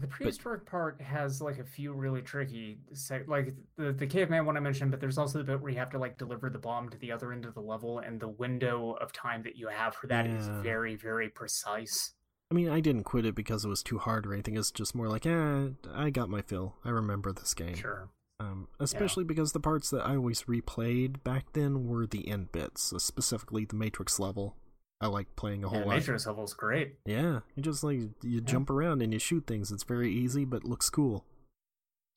The 0.00 0.06
prehistoric 0.06 0.64
part 0.64 1.00
has 1.02 1.42
like 1.42 1.58
a 1.58 1.64
few 1.64 1.92
really 1.92 2.22
tricky, 2.22 2.78
sec- 2.94 3.28
like 3.28 3.54
the 3.76 3.92
the 3.92 4.06
caveman 4.06 4.46
one 4.46 4.56
I 4.56 4.60
mentioned, 4.60 4.90
but 4.90 5.00
there's 5.00 5.18
also 5.18 5.38
the 5.38 5.44
bit 5.44 5.60
where 5.60 5.70
you 5.70 5.78
have 5.78 5.90
to 5.90 5.98
like 5.98 6.16
deliver 6.18 6.48
the 6.48 6.58
bomb 6.58 6.88
to 6.88 6.98
the 6.98 7.12
other 7.12 7.32
end 7.32 7.44
of 7.44 7.52
the 7.54 7.60
level, 7.60 7.98
and 7.98 8.18
the 8.18 8.28
window 8.28 8.92
of 9.00 9.12
time 9.12 9.42
that 9.42 9.56
you 9.56 9.68
have 9.68 9.94
for 9.94 10.06
that 10.06 10.26
is 10.26 10.46
Yeah. 10.48 10.62
very 10.62 10.96
very 10.96 11.28
precise. 11.28 12.14
I 12.50 12.54
mean, 12.54 12.68
I 12.68 12.80
didn't 12.80 13.04
quit 13.04 13.24
it 13.26 13.34
because 13.34 13.64
it 13.64 13.68
was 13.68 13.82
too 13.82 13.98
hard 13.98 14.26
or 14.26 14.32
anything. 14.34 14.56
It's 14.56 14.70
just 14.70 14.94
more 14.94 15.08
like, 15.08 15.24
eh, 15.26 15.68
I 15.94 16.10
got 16.10 16.28
my 16.28 16.42
fill. 16.42 16.76
I 16.84 16.90
remember 16.90 17.32
this 17.32 17.54
game. 17.54 17.74
Sure. 17.76 18.10
Um, 18.40 18.68
especially 18.80 19.24
because 19.24 19.52
the 19.52 19.60
parts 19.60 19.88
that 19.90 20.04
I 20.06 20.16
always 20.16 20.42
replayed 20.42 21.22
back 21.22 21.52
then 21.52 21.86
were 21.86 22.06
the 22.06 22.28
end 22.28 22.50
bits, 22.52 22.82
so 22.90 22.98
specifically 22.98 23.64
the 23.64 23.76
Matrix 23.76 24.18
level. 24.18 24.56
I 25.02 25.08
like 25.08 25.34
playing 25.34 25.64
a 25.64 25.68
whole 25.68 25.80
Yeah, 25.80 25.86
lot. 25.86 25.96
Matrix 25.96 26.26
level's 26.26 26.54
great. 26.54 26.94
Yeah, 27.04 27.40
you 27.56 27.62
just 27.62 27.82
like 27.82 27.98
you 28.22 28.40
jump 28.40 28.70
around 28.70 29.02
and 29.02 29.12
you 29.12 29.18
shoot 29.18 29.46
things. 29.48 29.72
It's 29.72 29.82
very 29.82 30.12
easy, 30.12 30.44
but 30.44 30.62
looks 30.62 30.88
cool. 30.88 31.24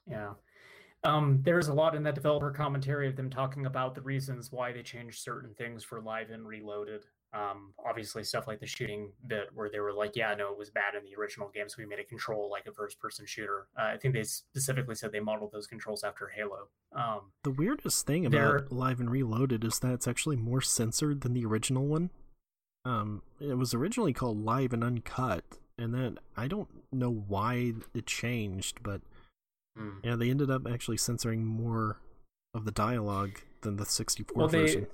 Yeah. 0.07 0.33
Um, 1.03 1.41
there's 1.43 1.67
a 1.67 1.73
lot 1.73 1.95
in 1.95 2.03
that 2.03 2.15
developer 2.15 2.51
commentary 2.51 3.07
of 3.07 3.15
them 3.15 3.29
talking 3.29 3.65
about 3.65 3.95
the 3.95 4.01
reasons 4.01 4.51
why 4.51 4.71
they 4.71 4.83
changed 4.83 5.19
certain 5.19 5.53
things 5.55 5.83
for 5.83 5.99
Live 5.99 6.29
and 6.29 6.47
Reloaded. 6.47 7.05
Um, 7.33 7.73
obviously, 7.85 8.23
stuff 8.23 8.47
like 8.47 8.59
the 8.59 8.67
shooting 8.67 9.11
bit, 9.27 9.49
where 9.53 9.69
they 9.69 9.79
were 9.79 9.91
like, 9.91 10.15
"Yeah, 10.15 10.33
no, 10.35 10.51
it 10.51 10.57
was 10.57 10.69
bad 10.69 10.95
in 10.95 11.03
the 11.03 11.19
original 11.19 11.49
game, 11.49 11.67
so 11.67 11.75
we 11.79 11.85
made 11.85 11.99
a 11.99 12.03
control 12.03 12.49
like 12.49 12.65
a 12.67 12.71
first-person 12.71 13.25
shooter." 13.25 13.67
Uh, 13.77 13.85
I 13.93 13.97
think 13.97 14.13
they 14.13 14.23
specifically 14.23 14.95
said 14.95 15.11
they 15.11 15.19
modeled 15.19 15.51
those 15.51 15.67
controls 15.67 16.03
after 16.03 16.27
Halo. 16.27 16.69
Um, 16.95 17.31
the 17.43 17.51
weirdest 17.51 18.05
thing 18.05 18.25
about 18.27 18.71
Live 18.71 18.99
and 18.99 19.09
Reloaded 19.11 19.63
is 19.63 19.79
that 19.79 19.93
it's 19.93 20.07
actually 20.07 20.37
more 20.37 20.61
censored 20.61 21.21
than 21.21 21.33
the 21.33 21.45
original 21.45 21.87
one. 21.87 22.11
Um, 22.85 23.23
it 23.39 23.57
was 23.57 23.73
originally 23.73 24.13
called 24.13 24.43
Live 24.43 24.71
and 24.71 24.83
Uncut, 24.83 25.43
and 25.77 25.93
then 25.93 26.19
I 26.37 26.47
don't 26.47 26.69
know 26.91 27.11
why 27.11 27.73
it 27.93 28.05
changed, 28.05 28.83
but 28.83 29.01
mm. 29.77 29.95
yeah, 30.03 30.15
they 30.15 30.29
ended 30.29 30.51
up 30.51 30.67
actually 30.67 30.97
censoring 30.97 31.45
more 31.45 31.97
of 32.53 32.63
the 32.63 32.71
dialogue 32.71 33.39
than 33.61 33.77
the 33.77 33.85
64 33.85 34.37
well, 34.37 34.47
version. 34.47 34.81
They 34.81 34.87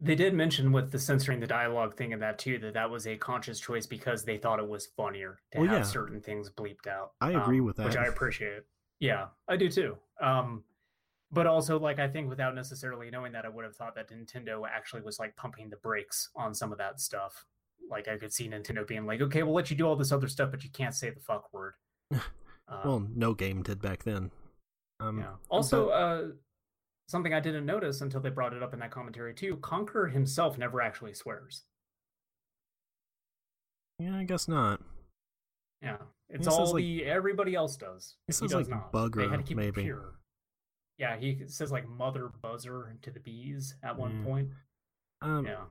they 0.00 0.14
did 0.14 0.34
mention 0.34 0.72
with 0.72 0.90
the 0.90 0.98
censoring 0.98 1.40
the 1.40 1.46
dialogue 1.46 1.96
thing 1.96 2.12
and 2.12 2.20
that 2.20 2.38
too 2.38 2.58
that 2.58 2.74
that 2.74 2.90
was 2.90 3.06
a 3.06 3.16
conscious 3.16 3.60
choice 3.60 3.86
because 3.86 4.24
they 4.24 4.36
thought 4.36 4.58
it 4.58 4.68
was 4.68 4.86
funnier 4.86 5.38
to 5.52 5.60
well, 5.60 5.68
have 5.68 5.78
yeah. 5.78 5.82
certain 5.82 6.20
things 6.20 6.50
bleeped 6.50 6.86
out. 6.86 7.12
I 7.20 7.30
agree 7.30 7.60
um, 7.60 7.66
with 7.66 7.76
that, 7.76 7.86
which 7.86 7.96
I 7.96 8.06
appreciate. 8.06 8.62
Yeah, 9.00 9.26
I 9.48 9.56
do 9.56 9.68
too. 9.68 9.96
Um, 10.20 10.64
but 11.34 11.46
also, 11.46 11.78
like, 11.78 11.98
I 11.98 12.08
think 12.08 12.28
without 12.28 12.54
necessarily 12.54 13.10
knowing 13.10 13.32
that, 13.32 13.44
I 13.44 13.48
would 13.48 13.64
have 13.64 13.76
thought 13.76 13.94
that 13.96 14.10
Nintendo 14.10 14.62
actually 14.68 15.02
was 15.02 15.18
like 15.18 15.36
pumping 15.36 15.68
the 15.68 15.76
brakes 15.76 16.30
on 16.36 16.54
some 16.54 16.72
of 16.72 16.78
that 16.78 17.00
stuff. 17.00 17.44
Like, 17.90 18.08
I 18.08 18.16
could 18.16 18.32
see 18.32 18.48
Nintendo 18.48 18.86
being 18.86 19.04
like, 19.04 19.20
"Okay, 19.20 19.42
we'll 19.42 19.54
let 19.54 19.70
you 19.70 19.76
do 19.76 19.86
all 19.86 19.96
this 19.96 20.12
other 20.12 20.28
stuff, 20.28 20.50
but 20.50 20.64
you 20.64 20.70
can't 20.70 20.94
say 20.94 21.10
the 21.10 21.20
fuck 21.20 21.52
word." 21.52 21.74
well, 22.10 22.22
um, 22.84 23.12
no 23.14 23.34
game 23.34 23.62
did 23.62 23.82
back 23.82 24.04
then. 24.04 24.30
Um, 25.00 25.18
yeah. 25.18 25.34
Also, 25.50 25.86
but... 25.86 25.92
uh, 25.92 26.22
something 27.08 27.34
I 27.34 27.40
didn't 27.40 27.66
notice 27.66 28.00
until 28.00 28.20
they 28.20 28.30
brought 28.30 28.54
it 28.54 28.62
up 28.62 28.72
in 28.72 28.80
that 28.80 28.90
commentary 28.90 29.34
too. 29.34 29.56
Conker 29.56 30.10
himself 30.10 30.56
never 30.56 30.80
actually 30.80 31.14
swears. 31.14 31.64
Yeah, 33.98 34.16
I 34.16 34.24
guess 34.24 34.48
not. 34.48 34.80
Yeah, 35.82 35.98
it's 36.30 36.46
all 36.46 36.72
the 36.72 36.98
like, 36.98 37.06
everybody 37.06 37.54
else 37.54 37.76
does. 37.76 38.14
He 38.26 38.32
does 38.32 38.52
like 38.52 38.68
not. 38.68 38.92
bugger, 38.92 39.16
they 39.16 39.28
had 39.28 39.38
to 39.38 39.42
keep 39.42 39.56
maybe. 39.56 39.82
Pure. 39.82 40.14
Yeah, 40.98 41.16
he 41.18 41.42
says 41.46 41.72
like 41.72 41.88
mother 41.88 42.30
buzzer 42.42 42.96
to 43.02 43.10
the 43.10 43.20
bees 43.20 43.74
at 43.82 43.98
one 43.98 44.12
mm. 44.12 44.24
point. 44.24 44.48
Um, 45.22 45.46
yeah, 45.46 45.64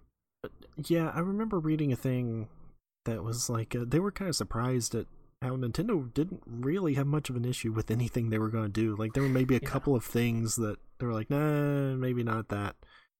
yeah, 0.85 1.11
I 1.13 1.19
remember 1.19 1.59
reading 1.59 1.93
a 1.93 1.95
thing 1.95 2.49
that 3.05 3.23
was 3.23 3.49
like 3.49 3.75
uh, 3.75 3.85
they 3.87 3.99
were 3.99 4.11
kind 4.11 4.29
of 4.29 4.35
surprised 4.35 4.95
at 4.95 5.05
how 5.41 5.55
Nintendo 5.55 6.11
didn't 6.13 6.41
really 6.45 6.93
have 6.93 7.07
much 7.07 7.29
of 7.29 7.35
an 7.35 7.45
issue 7.45 7.71
with 7.71 7.91
anything 7.91 8.29
they 8.29 8.37
were 8.37 8.49
going 8.49 8.65
to 8.65 8.69
do. 8.69 8.95
Like 8.95 9.13
there 9.13 9.23
were 9.23 9.29
maybe 9.29 9.55
a 9.57 9.59
yeah. 9.61 9.69
couple 9.69 9.95
of 9.95 10.03
things 10.03 10.55
that 10.55 10.77
they 10.99 11.05
were 11.05 11.13
like, 11.13 11.29
nah, 11.29 11.95
maybe 11.95 12.23
not 12.23 12.49
that. 12.49 12.75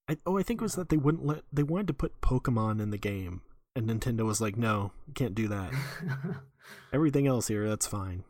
I, 0.10 0.18
oh, 0.26 0.38
I 0.38 0.44
think 0.44 0.62
it 0.62 0.64
was 0.64 0.76
that 0.76 0.90
they 0.90 0.98
wouldn't 0.98 1.26
let 1.26 1.44
they 1.52 1.64
wanted 1.64 1.88
to 1.88 1.94
put 1.94 2.22
Pokemon 2.22 2.82
in 2.82 2.90
the 2.90 2.98
game, 2.98 3.42
and 3.76 3.90
Nintendo 3.90 4.26
was 4.26 4.42
like, 4.42 4.58
no, 4.58 4.92
can't 5.14 5.36
do 5.36 5.48
that. 5.48 5.72
Everything 6.94 7.28
else 7.28 7.48
here, 7.48 7.68
that's 7.70 7.88
fine. 7.88 8.24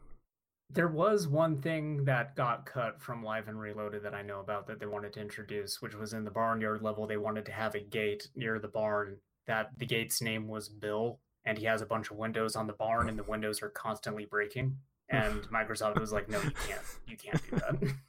There 0.74 0.88
was 0.88 1.28
one 1.28 1.62
thing 1.62 2.04
that 2.06 2.36
got 2.36 2.66
cut 2.66 3.00
from 3.00 3.24
Live 3.24 3.48
and 3.48 3.60
Reloaded 3.60 4.04
that 4.04 4.16
I 4.16 4.24
know 4.24 4.40
about 4.40 4.66
that 4.68 4.80
they 4.80 4.88
wanted 4.88 5.14
to 5.14 5.22
introduce, 5.22 5.82
which 5.82 5.94
was 5.96 6.14
in 6.14 6.24
the 6.24 6.32
barnyard 6.32 6.82
level. 6.82 7.06
They 7.06 7.18
wanted 7.18 7.46
to 7.46 7.52
have 7.52 7.76
a 7.76 7.80
gate 7.80 8.30
near 8.36 8.58
the 8.60 8.68
barn 8.68 9.18
that 9.46 9.70
the 9.78 9.86
gate's 9.86 10.22
name 10.22 10.48
was 10.48 10.70
Bill, 10.70 11.20
and 11.46 11.58
he 11.58 11.66
has 11.66 11.82
a 11.82 11.86
bunch 11.86 12.10
of 12.10 12.18
windows 12.18 12.56
on 12.56 12.68
the 12.68 12.74
barn 12.74 13.10
and 13.10 13.20
the 13.20 13.24
windows 13.24 13.62
are 13.62 13.70
constantly 13.70 14.26
breaking. 14.26 14.78
And 15.10 15.42
microsoft 15.54 16.00
was 16.00 16.12
like 16.12 16.30
no 16.30 16.42
you 16.42 16.52
can't. 16.68 16.82
You 17.08 17.18
can't 17.18 17.50
do 17.50 17.58
that. 17.58 17.94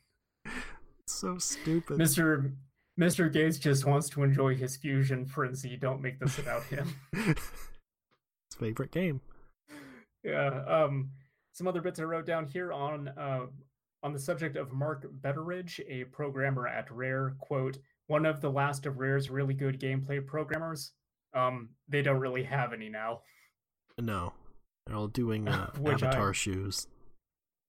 So 1.06 1.36
stupid. 1.36 1.98
Mr 1.98 2.52
mr 2.98 3.30
gates 3.30 3.58
just 3.58 3.84
wants 3.84 4.08
to 4.10 4.22
enjoy 4.22 4.54
his 4.54 4.78
Fuzion 4.78 5.28
Frenzy. 5.28 5.76
Don't 5.76 6.00
make 6.00 6.18
this 6.18 6.38
about 6.38 6.64
him. 6.64 6.96
His 7.12 7.36
favorite 8.58 8.90
game. 8.90 9.20
Yeah 10.22 10.64
um 10.66 11.10
some 11.54 11.66
other 11.66 11.80
bits 11.80 11.98
i 11.98 12.02
wrote 12.02 12.26
down 12.26 12.46
here 12.46 12.72
on 12.72 13.08
uh 13.08 13.46
on 14.02 14.12
the 14.12 14.18
subject 14.18 14.56
of 14.56 14.70
mark 14.72 15.10
betteridge 15.22 15.80
a 15.88 16.04
programmer 16.04 16.68
at 16.68 16.90
rare 16.90 17.34
quote 17.38 17.78
one 18.06 18.26
of 18.26 18.42
the 18.42 18.50
last 18.50 18.84
of 18.84 18.98
rare's 18.98 19.30
really 19.30 19.54
good 19.54 19.80
gameplay 19.80 20.24
programmers 20.24 20.92
um, 21.34 21.70
they 21.88 22.02
don't 22.02 22.20
really 22.20 22.44
have 22.44 22.72
any 22.72 22.88
now. 22.88 23.20
No, 23.98 24.32
they're 24.86 24.96
all 24.96 25.08
doing 25.08 25.48
uh, 25.48 25.70
Avatar 25.86 26.30
I, 26.30 26.32
shoes. 26.32 26.86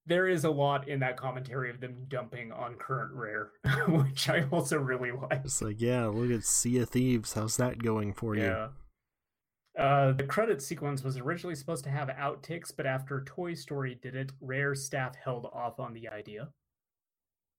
There 0.05 0.27
is 0.27 0.43
a 0.43 0.51
lot 0.51 0.87
in 0.87 0.99
that 0.99 1.17
commentary 1.17 1.71
of 1.71 1.79
them 1.79 2.05
dumping 2.07 2.51
on 2.51 2.75
current 2.75 3.11
rare, 3.13 3.49
which 3.87 4.29
I 4.29 4.45
also 4.51 4.77
really 4.77 5.11
like. 5.11 5.41
It's 5.43 5.61
like, 5.61 5.81
yeah, 5.81 6.05
look 6.05 6.31
at 6.31 6.45
Sea 6.45 6.79
of 6.79 6.89
Thieves. 6.89 7.33
How's 7.33 7.57
that 7.57 7.79
going 7.79 8.13
for 8.13 8.35
yeah. 8.35 8.43
you? 8.43 8.69
Uh, 9.77 10.13
the 10.13 10.23
credit 10.23 10.61
sequence 10.61 11.03
was 11.03 11.17
originally 11.17 11.55
supposed 11.55 11.83
to 11.83 11.89
have 11.89 12.07
outtakes, 12.09 12.71
but 12.75 12.85
after 12.85 13.23
Toy 13.25 13.53
Story 13.53 13.99
did 14.01 14.15
it, 14.15 14.31
Rare 14.39 14.73
staff 14.73 15.15
held 15.15 15.45
off 15.53 15.79
on 15.79 15.93
the 15.93 16.07
idea. 16.07 16.49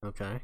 Okay 0.04 0.40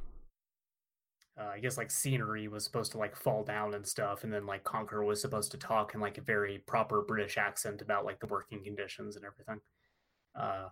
uh, 1.38 1.50
I 1.54 1.60
guess 1.60 1.78
like 1.78 1.90
scenery 1.90 2.48
was 2.48 2.64
supposed 2.64 2.92
to 2.92 2.98
like 2.98 3.16
fall 3.16 3.42
down 3.42 3.74
and 3.74 3.86
stuff, 3.86 4.24
and 4.24 4.32
then 4.32 4.46
like 4.46 4.64
Conker 4.64 5.04
was 5.04 5.20
supposed 5.20 5.50
to 5.52 5.58
talk 5.58 5.94
in 5.94 6.00
like 6.00 6.18
a 6.18 6.22
very 6.22 6.58
proper 6.66 7.02
British 7.02 7.38
accent 7.38 7.80
about 7.80 8.04
like 8.04 8.20
the 8.20 8.26
working 8.26 8.62
conditions 8.62 9.16
and 9.16 9.24
everything. 9.24 9.60
Uh, 10.38 10.68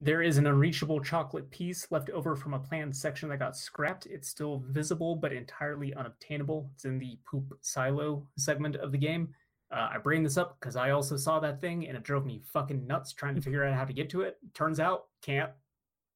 there 0.00 0.22
is 0.22 0.36
an 0.36 0.46
unreachable 0.46 1.00
chocolate 1.00 1.50
piece 1.50 1.90
left 1.90 2.10
over 2.10 2.36
from 2.36 2.54
a 2.54 2.58
planned 2.58 2.94
section 2.94 3.28
that 3.30 3.38
got 3.38 3.56
scrapped. 3.56 4.06
It's 4.06 4.28
still 4.28 4.62
visible, 4.68 5.16
but 5.16 5.32
entirely 5.32 5.94
unobtainable. 5.94 6.70
It's 6.74 6.84
in 6.84 6.98
the 6.98 7.18
poop 7.28 7.58
silo 7.62 8.26
segment 8.36 8.76
of 8.76 8.92
the 8.92 8.98
game. 8.98 9.30
Uh, 9.70 9.88
I 9.94 9.98
bring 9.98 10.22
this 10.22 10.36
up 10.36 10.58
because 10.60 10.76
I 10.76 10.90
also 10.90 11.16
saw 11.16 11.40
that 11.40 11.60
thing 11.60 11.88
and 11.88 11.96
it 11.96 12.04
drove 12.04 12.24
me 12.24 12.40
fucking 12.52 12.86
nuts 12.86 13.12
trying 13.12 13.34
to 13.34 13.40
figure 13.40 13.64
out 13.64 13.74
how 13.74 13.84
to 13.84 13.92
get 13.92 14.08
to 14.10 14.20
it. 14.22 14.38
Turns 14.54 14.78
out, 14.78 15.06
can't. 15.22 15.50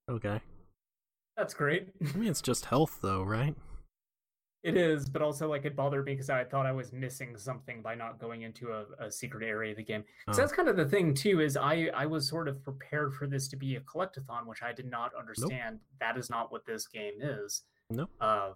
Okay. 0.09 0.40
That's 1.36 1.55
great. 1.55 1.89
I 2.14 2.16
mean, 2.16 2.31
it's 2.31 2.43
just 2.43 2.66
health, 2.66 2.98
though, 3.02 3.22
right? 3.22 3.55
It 4.62 4.77
is, 4.77 5.09
but 5.09 5.22
also 5.22 5.48
like 5.48 5.64
it 5.64 5.74
bothered 5.74 6.05
me 6.05 6.12
because 6.12 6.28
I 6.28 6.44
thought 6.44 6.66
I 6.66 6.72
was 6.72 6.93
missing 6.93 7.35
something 7.39 7.81
by 7.81 7.94
not 7.94 8.18
going 8.18 8.43
into 8.43 8.72
a, 8.72 8.85
a 8.98 9.10
secret 9.10 9.43
area 9.43 9.70
of 9.70 9.78
the 9.78 9.82
game. 9.82 10.05
Oh. 10.28 10.32
So 10.32 10.43
that's 10.43 10.52
kind 10.52 10.68
of 10.68 10.77
the 10.77 10.85
thing 10.85 11.14
too. 11.14 11.40
Is 11.40 11.56
I 11.56 11.89
I 11.94 12.05
was 12.05 12.28
sort 12.28 12.47
of 12.47 12.62
prepared 12.62 13.14
for 13.14 13.27
this 13.27 13.48
to 13.48 13.56
be 13.56 13.77
a 13.77 13.81
collectathon, 13.81 14.47
which 14.47 14.62
I 14.62 14.74
did 14.74 14.90
not 14.90 15.12
understand. 15.18 15.77
Nope. 15.77 15.81
That 16.01 16.18
is 16.18 16.28
not 16.28 16.52
what 16.52 16.66
this 16.66 16.86
game 16.86 17.14
is. 17.22 17.62
No. 17.89 18.02
Nope. 18.02 18.10
Uh, 18.20 18.51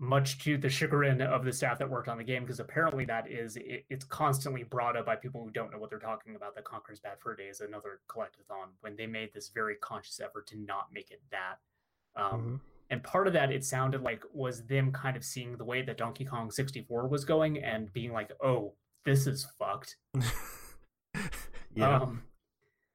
much 0.00 0.42
to 0.42 0.56
the 0.56 0.68
chagrin 0.68 1.20
of 1.20 1.44
the 1.44 1.52
staff 1.52 1.78
that 1.78 1.88
worked 1.88 2.08
on 2.08 2.16
the 2.16 2.24
game, 2.24 2.42
because 2.42 2.58
apparently 2.58 3.04
that 3.04 3.30
is 3.30 3.56
it, 3.56 3.84
it's 3.90 4.04
constantly 4.04 4.64
brought 4.64 4.96
up 4.96 5.04
by 5.04 5.14
people 5.14 5.44
who 5.44 5.50
don't 5.50 5.70
know 5.70 5.78
what 5.78 5.90
they're 5.90 5.98
talking 5.98 6.34
about. 6.34 6.54
That 6.54 6.64
Conker's 6.64 6.98
Bad 6.98 7.18
Fur 7.20 7.36
Day 7.36 7.44
is 7.44 7.60
another 7.60 8.00
collectathon 8.08 8.70
when 8.80 8.96
they 8.96 9.06
made 9.06 9.32
this 9.34 9.50
very 9.50 9.76
conscious 9.76 10.18
effort 10.18 10.46
to 10.48 10.58
not 10.58 10.88
make 10.92 11.10
it 11.10 11.20
that. 11.30 11.58
Um, 12.16 12.32
mm-hmm. 12.32 12.56
And 12.88 13.02
part 13.04 13.28
of 13.28 13.34
that, 13.34 13.52
it 13.52 13.64
sounded 13.64 14.02
like, 14.02 14.24
was 14.32 14.64
them 14.66 14.90
kind 14.90 15.16
of 15.16 15.24
seeing 15.24 15.56
the 15.56 15.64
way 15.64 15.82
that 15.82 15.96
Donkey 15.96 16.24
Kong 16.24 16.50
64 16.50 17.06
was 17.06 17.24
going 17.24 17.62
and 17.62 17.92
being 17.92 18.12
like, 18.12 18.32
oh, 18.42 18.72
this 19.04 19.26
is 19.26 19.46
fucked. 19.58 19.96
yeah. 21.74 22.00
Um, 22.00 22.22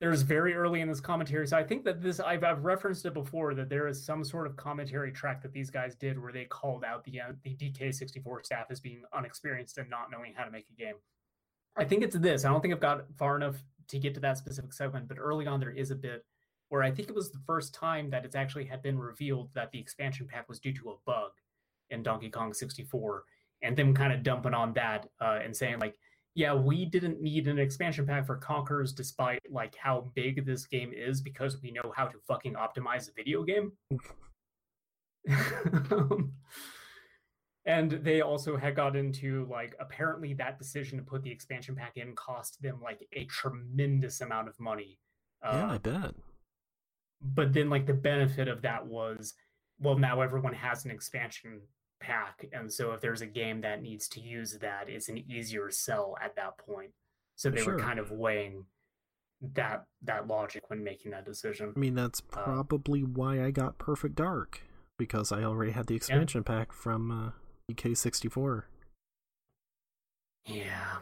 there's 0.05 0.21
very 0.21 0.53
early 0.53 0.81
in 0.81 0.87
this 0.87 0.99
commentary. 0.99 1.47
So 1.47 1.57
I 1.57 1.63
think 1.63 1.83
that 1.85 1.99
this, 1.99 2.19
I've, 2.19 2.43
I've 2.43 2.63
referenced 2.63 3.07
it 3.07 3.15
before, 3.15 3.55
that 3.55 3.69
there 3.69 3.87
is 3.87 4.05
some 4.05 4.23
sort 4.23 4.45
of 4.45 4.55
commentary 4.55 5.11
track 5.11 5.41
that 5.41 5.51
these 5.51 5.71
guys 5.71 5.95
did 5.95 6.21
where 6.21 6.31
they 6.31 6.45
called 6.45 6.83
out 6.83 7.03
the, 7.05 7.21
uh, 7.21 7.31
the 7.41 7.55
DK64 7.55 8.45
staff 8.45 8.67
as 8.69 8.79
being 8.79 9.01
unexperienced 9.13 9.79
and 9.79 9.89
not 9.89 10.11
knowing 10.11 10.31
how 10.35 10.43
to 10.43 10.51
make 10.51 10.67
a 10.69 10.79
game. 10.79 10.93
I 11.75 11.85
think 11.85 12.03
it's 12.03 12.15
this. 12.15 12.45
I 12.45 12.49
don't 12.49 12.61
think 12.61 12.71
I've 12.71 12.79
got 12.79 13.05
far 13.17 13.35
enough 13.35 13.55
to 13.87 13.97
get 13.97 14.13
to 14.13 14.19
that 14.19 14.37
specific 14.37 14.73
segment, 14.73 15.07
but 15.07 15.17
early 15.19 15.47
on 15.47 15.59
there 15.59 15.71
is 15.71 15.89
a 15.89 15.95
bit 15.95 16.23
where 16.69 16.83
I 16.83 16.91
think 16.91 17.09
it 17.09 17.15
was 17.15 17.31
the 17.31 17.41
first 17.47 17.73
time 17.73 18.11
that 18.11 18.25
it's 18.25 18.35
actually 18.35 18.65
had 18.65 18.83
been 18.83 18.99
revealed 18.99 19.49
that 19.55 19.71
the 19.71 19.79
expansion 19.79 20.27
pack 20.27 20.47
was 20.47 20.59
due 20.59 20.73
to 20.73 20.91
a 20.91 20.95
bug 21.07 21.31
in 21.89 22.03
Donkey 22.03 22.29
Kong 22.29 22.53
64, 22.53 23.23
and 23.63 23.75
them 23.75 23.95
kind 23.95 24.13
of 24.13 24.21
dumping 24.21 24.53
on 24.53 24.71
that 24.73 25.07
uh, 25.19 25.39
and 25.43 25.55
saying 25.55 25.79
like, 25.79 25.95
yeah, 26.35 26.53
we 26.53 26.85
didn't 26.85 27.21
need 27.21 27.47
an 27.47 27.57
expansion 27.57 28.05
pack 28.05 28.25
for 28.25 28.37
Conker's 28.37 28.93
despite 28.93 29.41
like 29.49 29.75
how 29.75 30.11
big 30.13 30.45
this 30.45 30.65
game 30.65 30.91
is 30.93 31.21
because 31.21 31.61
we 31.61 31.71
know 31.71 31.93
how 31.95 32.05
to 32.05 32.17
fucking 32.27 32.53
optimize 32.53 33.09
a 33.09 33.13
video 33.13 33.43
game. 33.43 33.71
and 37.65 37.91
they 37.91 38.21
also 38.21 38.55
had 38.57 38.75
got 38.75 38.95
into 38.95 39.47
like 39.49 39.75
apparently 39.79 40.33
that 40.33 40.59
decision 40.59 40.99
to 40.99 41.03
put 41.03 41.23
the 41.23 41.31
expansion 41.31 41.75
pack 41.75 41.97
in 41.97 42.13
cost 42.15 42.61
them 42.61 42.79
like 42.83 43.07
a 43.13 43.25
tremendous 43.25 44.21
amount 44.21 44.47
of 44.47 44.59
money. 44.59 44.99
Yeah, 45.43 45.65
uh, 45.65 45.73
I 45.73 45.77
bet 45.79 46.13
but 47.21 47.53
then 47.53 47.69
like 47.69 47.85
the 47.85 47.93
benefit 47.93 48.47
of 48.47 48.61
that 48.61 48.85
was 48.85 49.33
well 49.79 49.97
now 49.97 50.21
everyone 50.21 50.53
has 50.53 50.85
an 50.85 50.91
expansion 50.91 51.61
pack 52.05 52.45
and 52.53 52.71
so 52.71 52.91
if 52.91 53.01
there's 53.01 53.21
a 53.21 53.25
game 53.27 53.61
that 53.61 53.81
needs 53.81 54.07
to 54.07 54.19
use 54.19 54.57
that 54.59 54.87
it's 54.87 55.09
an 55.09 55.17
easier 55.29 55.71
sell 55.71 56.15
at 56.21 56.35
that 56.35 56.57
point 56.57 56.91
so 57.35 57.49
they 57.49 57.61
sure. 57.61 57.73
were 57.73 57.79
kind 57.79 57.99
of 57.99 58.11
weighing 58.11 58.65
that 59.53 59.85
that 60.01 60.27
logic 60.27 60.69
when 60.69 60.83
making 60.83 61.11
that 61.11 61.25
decision 61.25 61.73
i 61.75 61.79
mean 61.79 61.95
that's 61.95 62.21
uh, 62.33 62.43
probably 62.43 63.03
uh, 63.03 63.07
why 63.13 63.43
i 63.43 63.51
got 63.51 63.77
perfect 63.77 64.15
dark 64.15 64.61
because 64.97 65.31
i 65.31 65.43
already 65.43 65.71
had 65.71 65.87
the 65.87 65.95
expansion 65.95 66.43
yeah. 66.45 66.55
pack 66.55 66.71
from 66.71 67.11
uh, 67.11 67.31
DK64 67.71 68.63
Yeah. 70.45 70.97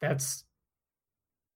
That's 0.00 0.44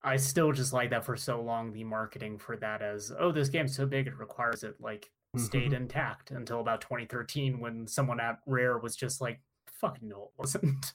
I 0.03 0.17
still 0.17 0.53
just 0.53 0.73
like 0.73 0.91
that 0.91 1.05
for 1.05 1.17
so 1.17 1.43
long 1.43 1.73
the 1.73 1.85
marketing 1.85 2.39
for 2.39 2.57
that 2.57 2.81
as 2.81 3.13
oh 3.19 3.33
this 3.33 3.51
game's 3.51 3.77
so 3.77 3.85
big 3.85 4.07
it 4.07 4.17
requires 4.17 4.65
it 4.65 4.77
like 4.81 5.11
stayed 5.37 5.71
Mhm. 5.73 5.77
intact 5.83 6.31
until 6.31 6.61
about 6.61 6.81
2013 6.81 7.61
when 7.61 7.87
someone 7.87 8.19
at 8.21 8.41
Rare 8.47 8.79
was 8.79 8.97
just 8.97 9.21
like 9.21 9.41
fuck 9.67 10.03
no 10.03 10.25
it 10.25 10.31
wasn't. 10.39 10.95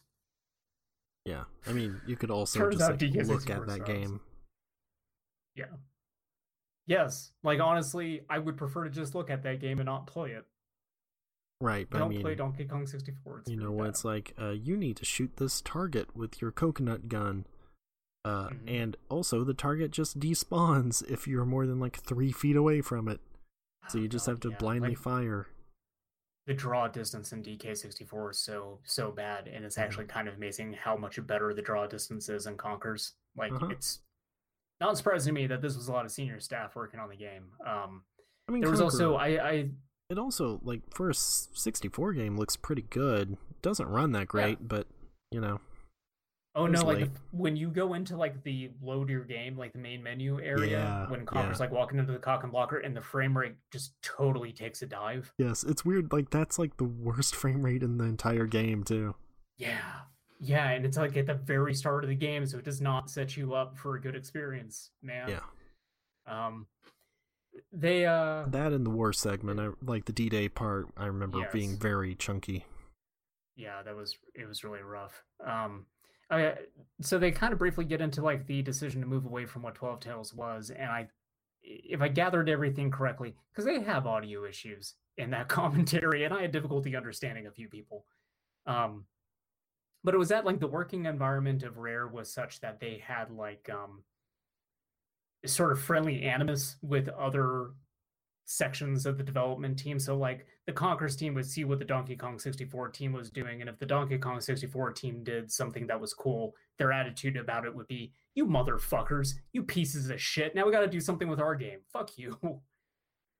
Yeah, 1.25 1.45
I 1.65 1.73
mean, 1.73 1.99
you 2.05 2.15
could 2.15 2.29
also 2.29 2.59
Turns 2.59 2.75
just 2.77 2.89
like, 3.01 3.01
look 3.27 3.49
at 3.49 3.65
that 3.65 3.85
game. 3.85 4.21
yeah. 5.55 5.77
Yes, 6.85 7.31
like 7.43 7.59
honestly, 7.59 8.23
I 8.29 8.37
would 8.37 8.57
prefer 8.57 8.83
to 8.83 8.91
just 8.91 9.15
look 9.15 9.31
at 9.31 9.41
that 9.43 9.59
game 9.59 9.79
and 9.79 9.87
not 9.87 10.05
play 10.05 10.31
it. 10.33 10.45
Right, 11.61 11.89
but 11.89 11.97
Don't 11.99 12.07
I 12.07 12.09
mean, 12.09 12.21
play 12.21 12.35
Donkey 12.35 12.65
Kong 12.65 12.85
64. 12.85 13.39
It's 13.39 13.49
you 13.49 13.55
know 13.57 13.71
when 13.71 13.87
it's 13.87 14.05
like 14.05 14.33
uh, 14.39 14.49
you 14.51 14.77
need 14.77 14.97
to 14.97 15.05
shoot 15.05 15.37
this 15.37 15.61
target 15.61 16.15
with 16.15 16.41
your 16.41 16.51
coconut 16.51 17.07
gun 17.09 17.47
uh, 18.23 18.49
Mhm. 18.49 18.69
and 18.69 18.97
also 19.09 19.43
the 19.43 19.53
target 19.55 19.89
just 19.91 20.19
despawns 20.19 21.01
if 21.09 21.27
you're 21.27 21.45
more 21.45 21.65
than 21.65 21.79
like 21.79 21.95
three 21.95 22.31
feet 22.31 22.55
away 22.55 22.81
from 22.81 23.07
it 23.07 23.19
so 23.87 23.97
you 23.97 24.07
just 24.07 24.27
Oh, 24.27 24.31
have 24.31 24.39
to 24.41 24.49
yeah, 24.51 24.57
blindly 24.57 24.89
like, 24.89 24.97
fire 24.97 25.47
the 26.47 26.53
draw 26.53 26.87
distance 26.87 27.31
in 27.33 27.41
DK64 27.41 28.31
is 28.31 28.37
so 28.39 28.79
so 28.83 29.11
bad, 29.11 29.47
and 29.47 29.65
it's 29.65 29.79
actually 29.79 30.05
kind 30.05 30.27
of 30.27 30.35
amazing 30.35 30.73
how 30.73 30.95
much 30.95 31.19
better 31.25 31.53
the 31.55 31.61
draw 31.61 31.87
distance 31.87 32.29
is 32.29 32.45
in 32.45 32.55
Conkers. 32.55 33.13
Like 33.35 33.51
Uh-huh. 33.51 33.67
it's 33.71 34.01
not 34.79 34.95
surprising 34.95 35.33
to 35.33 35.41
me 35.41 35.47
that 35.47 35.61
this 35.61 35.75
was 35.75 35.87
a 35.87 35.91
lot 35.91 36.05
of 36.05 36.11
senior 36.11 36.39
staff 36.39 36.75
working 36.75 36.99
on 36.99 37.09
the 37.09 37.15
game. 37.15 37.45
Um, 37.65 38.03
i 38.47 38.51
mean 38.51 38.61
there 38.61 38.69
was 38.69 38.81
also 38.81 39.15
I 39.15 39.27
I 39.49 39.69
it 40.11 40.19
also 40.19 40.59
like 40.63 40.81
for 40.93 41.09
a 41.09 41.15
64 41.15 42.13
game 42.13 42.37
looks 42.37 42.55
pretty 42.55 42.83
good 42.83 43.37
doesn't 43.63 43.87
run 43.87 44.11
that 44.11 44.27
great 44.27 44.67
but 44.67 44.85
you 45.31 45.41
know 45.41 45.59
oh 46.55 46.67
no 46.67 46.81
like 46.81 46.99
the, 46.99 47.09
when 47.31 47.55
you 47.55 47.69
go 47.69 47.93
into 47.93 48.15
like 48.15 48.41
the 48.43 48.71
load 48.81 49.09
your 49.09 49.23
game 49.23 49.57
like 49.57 49.73
the 49.73 49.79
main 49.79 50.01
menu 50.01 50.39
area 50.41 50.79
Yeah, 50.79 51.09
when 51.09 51.25
Conker's 51.25 51.59
yeah. 51.59 51.65
like 51.65 51.71
walking 51.71 51.99
into 51.99 52.13
the 52.13 52.19
Cock 52.19 52.43
and 52.43 52.51
Plucker 52.51 52.77
and 52.77 52.95
the 52.95 53.01
frame 53.01 53.37
rate 53.37 53.55
just 53.71 53.93
totally 54.01 54.51
takes 54.51 54.81
a 54.81 54.85
dive. 54.85 55.33
yes 55.37 55.63
it's 55.63 55.83
weird 55.83 56.11
like 56.13 56.29
that's 56.29 56.57
like 56.57 56.77
the 56.77 56.83
worst 56.85 57.35
frame 57.41 57.61
rate 57.63 57.83
in 57.83 57.97
the 57.97 58.05
entire 58.05 58.45
game 58.45 58.83
too 58.83 59.15
Yeah. 59.57 59.77
Yeah, 60.41 60.69
and 60.71 60.85
it's 60.85 60.97
like 60.97 61.15
at 61.15 61.27
the 61.27 61.33
very 61.33 61.73
start 61.73 62.03
of 62.03 62.09
the 62.09 62.15
game, 62.15 62.45
so 62.45 62.57
it 62.57 62.65
does 62.65 62.81
not 62.81 63.09
set 63.09 63.37
you 63.37 63.53
up 63.53 63.77
for 63.77 63.95
a 63.95 64.01
good 64.01 64.15
experience, 64.17 64.91
man. 65.01 65.29
yeah 65.29 65.39
Um 66.27 66.67
they 67.71 68.05
uh 68.05 68.43
that 68.47 68.73
in 68.73 68.83
the 68.83 68.89
war 68.89 69.13
segment 69.13 69.61
I, 69.61 69.69
like 69.81 70.03
the 70.05 70.11
d-day 70.11 70.49
part 70.49 70.89
i 70.97 71.05
remember 71.05 71.47
being 71.53 71.77
very 71.77 72.13
chunky 72.15 72.65
yeah, 73.55 73.81
that 73.83 73.95
was 73.95 74.17
it 74.33 74.45
was 74.45 74.65
really 74.65 74.81
rough. 74.81 75.23
Um 75.45 75.85
So 77.01 77.19
they 77.19 77.31
kind 77.31 77.53
of 77.53 77.59
briefly 77.59 77.85
get 77.85 78.01
into 78.01 78.21
like 78.21 78.47
the 78.47 78.61
decision 78.61 79.01
to 79.01 79.07
move 79.07 79.25
away 79.25 79.45
from 79.45 79.61
what 79.61 79.75
12 79.75 79.99
Tales 79.99 80.33
was 80.33 80.69
and 80.71 80.89
I 80.89 81.07
if 81.61 82.01
I 82.01 82.07
gathered 82.07 82.47
everything 82.47 82.91
correctly 82.91 83.35
cuz 83.53 83.65
they 83.65 83.81
have 83.81 84.05
audio 84.05 84.45
issues 84.45 84.95
in 85.17 85.31
that 85.31 85.47
commentary 85.49 86.23
and 86.23 86.33
I 86.33 86.41
had 86.41 86.51
difficulty 86.51 86.95
understanding 86.95 87.47
a 87.47 87.51
few 87.51 87.69
people. 87.69 88.05
Um 88.65 89.05
but 90.03 90.13
it 90.13 90.19
was 90.19 90.29
that 90.29 90.45
like 90.45 90.59
the 90.59 90.67
working 90.67 91.05
environment 91.05 91.63
of 91.63 91.77
Rare 91.77 92.07
was 92.07 92.31
such 92.31 92.59
that 92.61 92.79
they 92.79 92.99
had 92.99 93.31
like 93.31 93.69
um 93.69 94.03
sort 95.45 95.71
of 95.71 95.81
friendly 95.81 96.23
animus 96.23 96.77
with 96.81 97.07
other 97.09 97.71
sections 98.45 99.05
of 99.05 99.17
the 99.17 99.23
development 99.23 99.77
team. 99.77 99.99
So 99.99 100.15
like 100.17 100.45
the 100.65 100.71
Conkers 100.71 101.15
team 101.15 101.33
would 101.33 101.45
see 101.45 101.65
what 101.65 101.79
the 101.79 101.85
Donkey 101.85 102.15
Kong 102.15 102.39
64 102.39 102.89
team 102.89 103.11
was 103.11 103.29
doing, 103.29 103.61
and 103.61 103.69
if 103.69 103.77
the 103.79 103.85
Donkey 103.85 104.17
Kong 104.17 104.39
64 104.39 104.93
team 104.93 105.23
did 105.23 105.51
something 105.51 105.87
that 105.87 105.99
was 105.99 106.13
cool, 106.13 106.55
their 106.77 106.91
attitude 106.91 107.37
about 107.37 107.65
it 107.65 107.75
would 107.75 107.87
be, 107.87 108.13
"You 108.35 108.45
motherfuckers, 108.45 109.33
you 109.51 109.63
pieces 109.63 110.09
of 110.09 110.21
shit. 110.21 110.55
Now 110.55 110.65
we 110.65 110.71
got 110.71 110.81
to 110.81 110.87
do 110.87 110.99
something 110.99 111.27
with 111.27 111.39
our 111.39 111.55
game. 111.55 111.79
Fuck 111.91 112.17
you." 112.17 112.37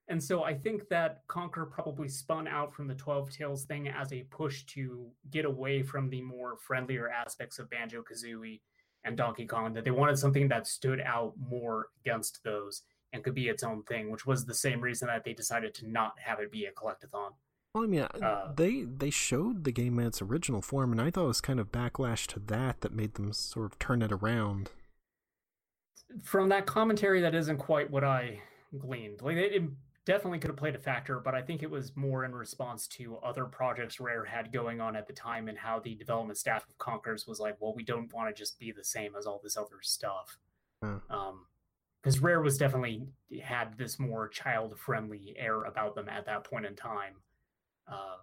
And 0.07 0.23
so 0.23 0.43
I 0.43 0.53
think 0.53 0.87
that 0.89 1.25
Conker 1.27 1.69
probably 1.69 2.07
spun 2.07 2.47
out 2.47 2.73
from 2.73 2.87
the 2.87 2.93
12 2.93 3.31
Tales 3.31 3.65
thing 3.65 3.87
as 3.87 4.13
a 4.13 4.21
push 4.29 4.63
to 4.65 5.09
get 5.31 5.45
away 5.45 5.81
from 5.81 6.09
the 6.09 6.21
more 6.21 6.57
friendlier 6.57 7.09
aspects 7.09 7.57
of 7.57 7.71
Banjo 7.71 8.03
Kazooie 8.03 8.61
and 9.03 9.17
Donkey 9.17 9.47
Kong, 9.47 9.73
that 9.73 9.83
they 9.83 9.91
wanted 9.91 10.19
something 10.19 10.47
that 10.49 10.67
stood 10.67 11.01
out 11.01 11.33
more 11.39 11.87
against 12.01 12.43
those 12.43 12.83
and 13.15 13.23
could 13.23 13.33
be 13.33 13.47
its 13.47 13.63
own 13.63 13.81
thing, 13.83 14.11
which 14.11 14.25
was 14.25 14.45
the 14.45 14.53
same 14.53 14.81
reason 14.81 15.07
that 15.07 15.23
they 15.23 15.33
decided 15.33 15.73
to 15.75 15.89
not 15.89 16.19
have 16.19 16.39
it 16.39 16.51
be 16.51 16.65
a 16.65 16.71
collectathon. 16.71 17.31
Well, 17.73 17.83
I 17.83 17.87
mean, 17.87 18.01
Uh, 18.01 18.53
they 18.55 18.83
they 18.83 19.09
showed 19.09 19.63
the 19.63 19.71
game 19.71 19.99
in 19.99 20.07
its 20.07 20.21
original 20.21 20.61
form, 20.61 20.91
and 20.91 21.01
I 21.01 21.09
thought 21.09 21.25
it 21.25 21.27
was 21.27 21.41
kind 21.41 21.59
of 21.59 21.71
backlash 21.71 22.27
to 22.27 22.39
that 22.39 22.81
that 22.81 22.93
made 22.93 23.15
them 23.15 23.33
sort 23.33 23.65
of 23.65 23.79
turn 23.79 24.01
it 24.01 24.11
around. 24.11 24.71
From 26.23 26.49
that 26.49 26.65
commentary, 26.65 27.21
that 27.21 27.35
isn't 27.35 27.57
quite 27.57 27.89
what 27.89 28.03
I 28.03 28.41
gleaned. 28.77 29.21
Like 29.21 29.37
it, 29.37 29.53
it 29.53 29.63
definitely 30.05 30.39
could 30.39 30.51
have 30.51 30.57
played 30.57 30.75
a 30.75 30.79
factor, 30.79 31.19
but 31.19 31.35
I 31.35 31.41
think 31.41 31.63
it 31.63 31.69
was 31.69 31.95
more 31.95 32.23
in 32.23 32.33
response 32.33 32.87
to 32.89 33.17
other 33.17 33.45
projects 33.45 33.99
Rare 33.99 34.23
had 34.23 34.53
going 34.53 34.79
on 34.79 34.95
at 34.95 35.07
the 35.07 35.13
time 35.13 35.49
and 35.49 35.57
how 35.57 35.79
the 35.79 35.95
development 35.95 36.37
staff 36.37 36.65
of 36.69 36.77
Conkers 36.77 37.27
was 37.27 37.39
like, 37.39 37.57
well, 37.59 37.73
we 37.75 37.83
don't 37.83 38.13
want 38.13 38.33
to 38.33 38.39
just 38.39 38.59
be 38.59 38.71
the 38.71 38.83
same 38.83 39.15
as 39.15 39.25
all 39.25 39.41
this 39.43 39.57
other 39.57 39.81
stuff. 39.81 40.37
Huh. 40.83 40.99
Um, 41.09 41.47
because 42.05 42.19
Rare 42.19 42.39
was 42.39 42.59
definitely 42.59 43.01
had 43.43 43.75
this 43.79 43.97
more 43.97 44.27
child 44.27 44.77
friendly 44.77 45.35
air 45.39 45.63
about 45.63 45.95
them 45.95 46.07
at 46.07 46.27
that 46.27 46.43
point 46.43 46.67
in 46.67 46.75
time. 46.75 47.15
Uh, 47.91 48.17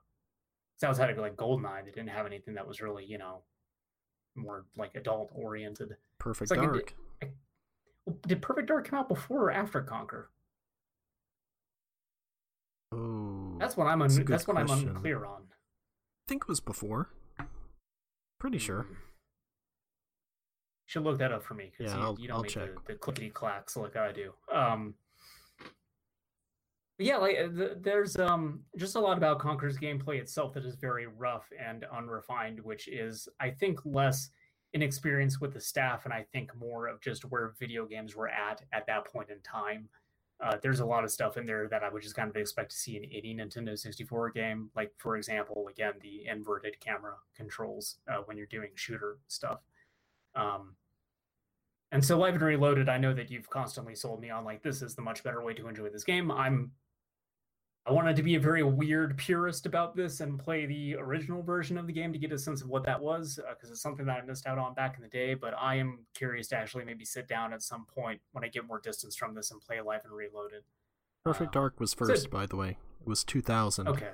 so 0.76 0.86
outside 0.86 1.10
of 1.10 1.18
like 1.18 1.34
Goldeneye, 1.34 1.84
they 1.84 1.90
didn't 1.90 2.10
have 2.10 2.24
anything 2.24 2.54
that 2.54 2.64
was 2.66 2.80
really, 2.80 3.04
you 3.04 3.18
know, 3.18 3.42
more 4.36 4.66
like 4.76 4.94
adult 4.94 5.32
oriented. 5.34 5.96
Perfect 6.20 6.52
like 6.52 6.60
Dark. 6.60 6.94
Well, 8.06 8.16
Did 8.24 8.40
Perfect 8.40 8.68
Dark 8.68 8.86
come 8.86 9.00
out 9.00 9.08
before 9.08 9.46
or 9.46 9.50
after 9.50 9.82
Conker? 9.82 10.26
Oh, 12.92 13.56
That's 13.58 13.76
what 13.76 13.88
I'm 13.88 13.98
That's 13.98 14.16
un- 14.16 14.24
good 14.24 14.32
that's 14.32 14.46
what 14.46 14.58
I'm 14.58 14.70
unclear 14.70 15.24
on. 15.24 15.42
I 15.50 16.28
think 16.28 16.42
it 16.42 16.48
was 16.48 16.60
before. 16.60 17.10
Pretty 18.38 18.58
sure. 18.58 18.82
Hmm. 18.82 18.94
Should 20.92 21.04
look 21.04 21.16
that 21.20 21.32
up 21.32 21.42
for 21.42 21.54
me 21.54 21.72
because 21.74 21.90
Yeah, 21.90 22.00
you, 22.00 22.04
I'll- 22.04 22.18
you 22.20 22.28
don't 22.28 22.36
I'll 22.36 22.42
make 22.42 22.50
check. 22.50 22.68
the, 22.86 22.92
the 22.92 22.98
clickety 22.98 23.30
clacks 23.30 23.78
like 23.78 23.96
I 23.96 24.12
do. 24.12 24.34
Um, 24.52 24.92
yeah, 26.98 27.16
like 27.16 27.38
uh, 27.38 27.48
th- 27.48 27.72
there's 27.80 28.18
um 28.18 28.60
just 28.76 28.94
a 28.94 29.00
lot 29.00 29.16
about 29.16 29.38
Conker's 29.38 29.78
gameplay 29.78 30.20
itself 30.20 30.52
that 30.52 30.66
is 30.66 30.74
very 30.76 31.06
rough 31.06 31.48
and 31.58 31.86
unrefined, 31.96 32.60
which 32.60 32.88
is 32.88 33.26
I 33.40 33.48
think 33.48 33.80
less 33.86 34.28
inexperience 34.74 35.40
with 35.40 35.54
the 35.54 35.60
staff 35.62 36.04
and 36.04 36.12
I 36.12 36.26
think 36.30 36.54
more 36.56 36.88
of 36.88 37.00
just 37.00 37.24
where 37.24 37.54
video 37.58 37.86
games 37.86 38.14
were 38.14 38.28
at 38.28 38.60
at 38.74 38.86
that 38.86 39.06
point 39.06 39.30
in 39.30 39.40
time. 39.40 39.88
Uh, 40.44 40.58
there's 40.62 40.80
a 40.80 40.84
lot 40.86 41.04
of 41.04 41.10
stuff 41.10 41.38
in 41.38 41.46
there 41.46 41.68
that 41.68 41.82
I 41.82 41.88
would 41.88 42.02
just 42.02 42.16
kind 42.16 42.28
of 42.28 42.36
expect 42.36 42.72
to 42.72 42.76
see 42.76 42.98
in 42.98 43.04
any 43.04 43.34
Nintendo 43.34 43.78
64 43.78 44.28
game. 44.32 44.68
Like, 44.76 44.92
for 44.98 45.16
example, 45.16 45.68
again, 45.70 45.94
the 46.02 46.26
inverted 46.26 46.78
camera 46.80 47.14
controls 47.34 47.96
uh, 48.12 48.18
when 48.26 48.36
you're 48.36 48.44
doing 48.46 48.70
shooter 48.74 49.16
stuff. 49.28 49.60
Um, 50.34 50.74
and 51.92 52.04
so, 52.04 52.18
Live 52.18 52.34
and 52.34 52.42
Reloaded, 52.42 52.88
I 52.88 52.98
know 52.98 53.14
that 53.14 53.30
you've 53.30 53.48
constantly 53.48 53.94
sold 53.94 54.20
me 54.20 54.30
on 54.30 54.44
like 54.44 54.62
this 54.62 54.82
is 54.82 54.94
the 54.94 55.02
much 55.02 55.22
better 55.22 55.42
way 55.42 55.54
to 55.54 55.68
enjoy 55.68 55.88
this 55.90 56.04
game. 56.04 56.30
I'm 56.30 56.72
I 57.84 57.90
wanted 57.90 58.14
to 58.16 58.22
be 58.22 58.36
a 58.36 58.40
very 58.40 58.62
weird 58.62 59.16
purist 59.16 59.66
about 59.66 59.96
this 59.96 60.20
and 60.20 60.38
play 60.38 60.66
the 60.66 60.94
original 60.94 61.42
version 61.42 61.76
of 61.76 61.88
the 61.88 61.92
game 61.92 62.12
to 62.12 62.18
get 62.18 62.30
a 62.30 62.38
sense 62.38 62.62
of 62.62 62.68
what 62.68 62.84
that 62.84 63.00
was, 63.00 63.40
because 63.50 63.70
it's 63.70 63.82
something 63.82 64.06
that 64.06 64.22
I 64.22 64.24
missed 64.24 64.46
out 64.46 64.56
on 64.56 64.74
back 64.74 64.94
in 64.96 65.02
the 65.02 65.08
day. 65.08 65.34
But 65.34 65.54
I 65.58 65.76
am 65.76 66.06
curious 66.14 66.46
to 66.48 66.56
actually 66.56 66.84
maybe 66.84 67.04
sit 67.04 67.26
down 67.26 67.52
at 67.52 67.60
some 67.60 67.86
point 67.86 68.20
when 68.30 68.44
I 68.44 68.48
get 68.48 68.66
more 68.66 68.78
distance 68.78 69.16
from 69.16 69.34
this 69.34 69.50
and 69.50 69.60
play 69.60 69.80
Live 69.80 70.02
and 70.04 70.12
Reloaded. 70.12 70.62
Perfect 71.24 71.56
uh, 71.56 71.60
Dark 71.60 71.80
was 71.80 71.90
so- 71.90 71.96
first, 72.06 72.30
by 72.30 72.46
the 72.46 72.56
way. 72.56 72.78
It 73.00 73.08
was 73.08 73.24
2000. 73.24 73.88
Okay, 73.88 74.10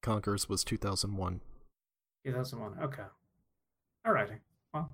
Conker's 0.00 0.48
was 0.48 0.62
2001. 0.62 1.40
2001. 2.24 2.84
Okay, 2.84 3.02
all 4.06 4.12
righty. 4.12 4.34
Well, 4.72 4.92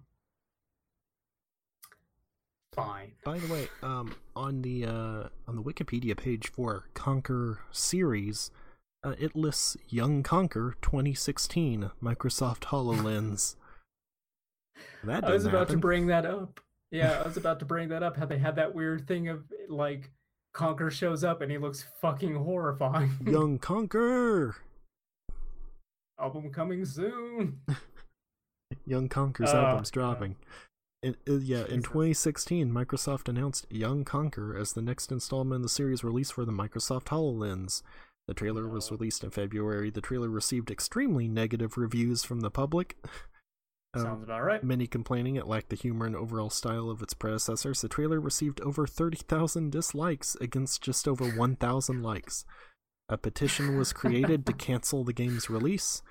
fine. 2.74 3.12
By 3.24 3.38
the 3.38 3.52
way, 3.52 3.68
um, 3.82 4.14
on 4.36 4.62
the 4.62 4.86
uh, 4.86 5.28
on 5.48 5.56
the 5.56 5.62
Wikipedia 5.62 6.16
page 6.16 6.48
for 6.48 6.84
Conker 6.94 7.58
series, 7.70 8.50
uh, 9.04 9.14
it 9.18 9.34
lists 9.36 9.76
Young 9.88 10.22
Conker 10.22 10.74
2016 10.82 11.90
Microsoft 12.02 12.60
Hololens. 12.64 13.56
That 15.04 15.24
I 15.24 15.32
was 15.32 15.44
about 15.44 15.68
to 15.70 15.76
bring 15.76 16.06
that 16.06 16.24
up. 16.24 16.58
Yeah, 16.90 17.20
I 17.22 17.26
was 17.26 17.36
about 17.38 17.58
to 17.58 17.64
bring 17.66 17.90
that 17.90 18.02
up. 18.02 18.16
How 18.16 18.24
they 18.24 18.38
had 18.38 18.56
that 18.56 18.74
weird 18.74 19.06
thing 19.06 19.28
of 19.28 19.44
like 19.68 20.10
Conker 20.54 20.90
shows 20.90 21.22
up 21.22 21.42
and 21.42 21.50
he 21.52 21.58
looks 21.58 21.84
fucking 22.00 22.34
horrifying. 22.34 23.10
Young 23.26 23.58
Conker. 23.58 24.54
Album 26.20 26.50
coming 26.50 26.84
soon. 26.86 27.60
Young 28.86 29.08
Conker's 29.08 29.52
Uh, 29.52 29.56
album's 29.58 29.90
dropping. 29.90 30.36
It- 31.02 31.18
yeah, 31.26 31.64
in 31.66 31.82
2016, 31.82 32.70
Microsoft 32.70 33.28
announced 33.28 33.66
Young 33.70 34.04
Conker 34.04 34.58
as 34.58 34.72
the 34.74 34.82
next 34.82 35.10
installment 35.10 35.56
in 35.56 35.62
the 35.62 35.68
series 35.68 36.04
released 36.04 36.34
for 36.34 36.44
the 36.44 36.52
Microsoft 36.52 37.06
HoloLens. 37.06 37.82
The 38.28 38.34
trailer 38.34 38.68
was 38.68 38.90
released 38.90 39.24
in 39.24 39.30
February. 39.30 39.90
The 39.90 40.02
trailer 40.02 40.28
received 40.28 40.70
extremely 40.70 41.26
negative 41.26 41.76
reviews 41.78 42.22
from 42.22 42.40
the 42.40 42.50
public. 42.50 42.96
Um, 43.92 44.02
Sounds 44.02 44.22
about 44.22 44.44
right. 44.44 44.62
Many 44.62 44.86
complaining 44.86 45.34
it 45.34 45.48
lacked 45.48 45.70
the 45.70 45.74
humor 45.74 46.06
and 46.06 46.14
overall 46.14 46.48
style 46.48 46.90
of 46.90 47.02
its 47.02 47.12
predecessors, 47.12 47.80
the 47.80 47.88
trailer 47.88 48.20
received 48.20 48.60
over 48.60 48.86
30,000 48.86 49.72
dislikes 49.72 50.36
against 50.40 50.80
just 50.80 51.08
over 51.08 51.28
1,000 51.28 52.00
likes. 52.00 52.44
A 53.08 53.18
petition 53.18 53.76
was 53.76 53.92
created 53.92 54.46
to 54.46 54.52
cancel 54.68 55.02
the 55.02 55.12
game's 55.12 55.50
release. 55.50 56.02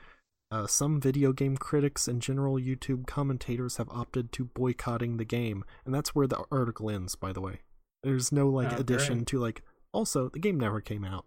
Uh, 0.51 0.65
some 0.65 0.99
video 0.99 1.31
game 1.31 1.55
critics 1.57 2.07
and 2.07 2.21
general 2.23 2.55
YouTube 2.55 3.05
commentators 3.05 3.77
have 3.77 3.87
opted 3.89 4.31
to 4.31 4.45
boycotting 4.45 5.17
the 5.17 5.25
game, 5.25 5.63
and 5.85 5.93
that's 5.93 6.15
where 6.15 6.25
the 6.25 6.43
article 6.51 6.89
ends. 6.89 7.13
By 7.15 7.31
the 7.33 7.41
way, 7.41 7.59
there's 8.01 8.31
no 8.31 8.47
like 8.49 8.73
Oh, 8.73 8.77
addition 8.77 9.17
great. 9.19 9.27
to 9.27 9.39
like. 9.39 9.61
Also, 9.91 10.29
the 10.29 10.39
game 10.39 10.59
never 10.59 10.81
came 10.81 11.03
out. 11.05 11.25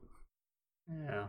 Yeah. 0.88 1.28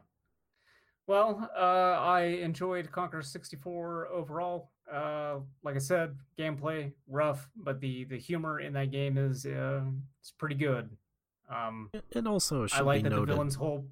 Well, 1.05 1.49
uh, 1.55 1.59
I 1.59 2.21
enjoyed 2.41 2.89
Conker 2.91 3.23
64 3.23 4.07
overall. 4.07 4.71
Uh, 4.91 5.39
like 5.63 5.75
I 5.75 5.79
said, 5.79 6.17
gameplay 6.37 6.91
rough, 7.07 7.47
but 7.55 7.79
the 7.79 8.05
the 8.05 8.17
humor 8.17 8.59
in 8.59 8.73
that 8.73 8.91
game 8.91 9.17
is 9.17 9.45
uh, 9.45 9.81
it's 10.19 10.31
pretty 10.31 10.55
good. 10.55 10.89
Um, 11.49 11.91
And 12.15 12.27
also, 12.27 12.65
I 12.73 12.81
like 12.81 13.03
be 13.03 13.09
that 13.09 13.15
the 13.15 13.25
villain's 13.25 13.55
whole 13.55 13.85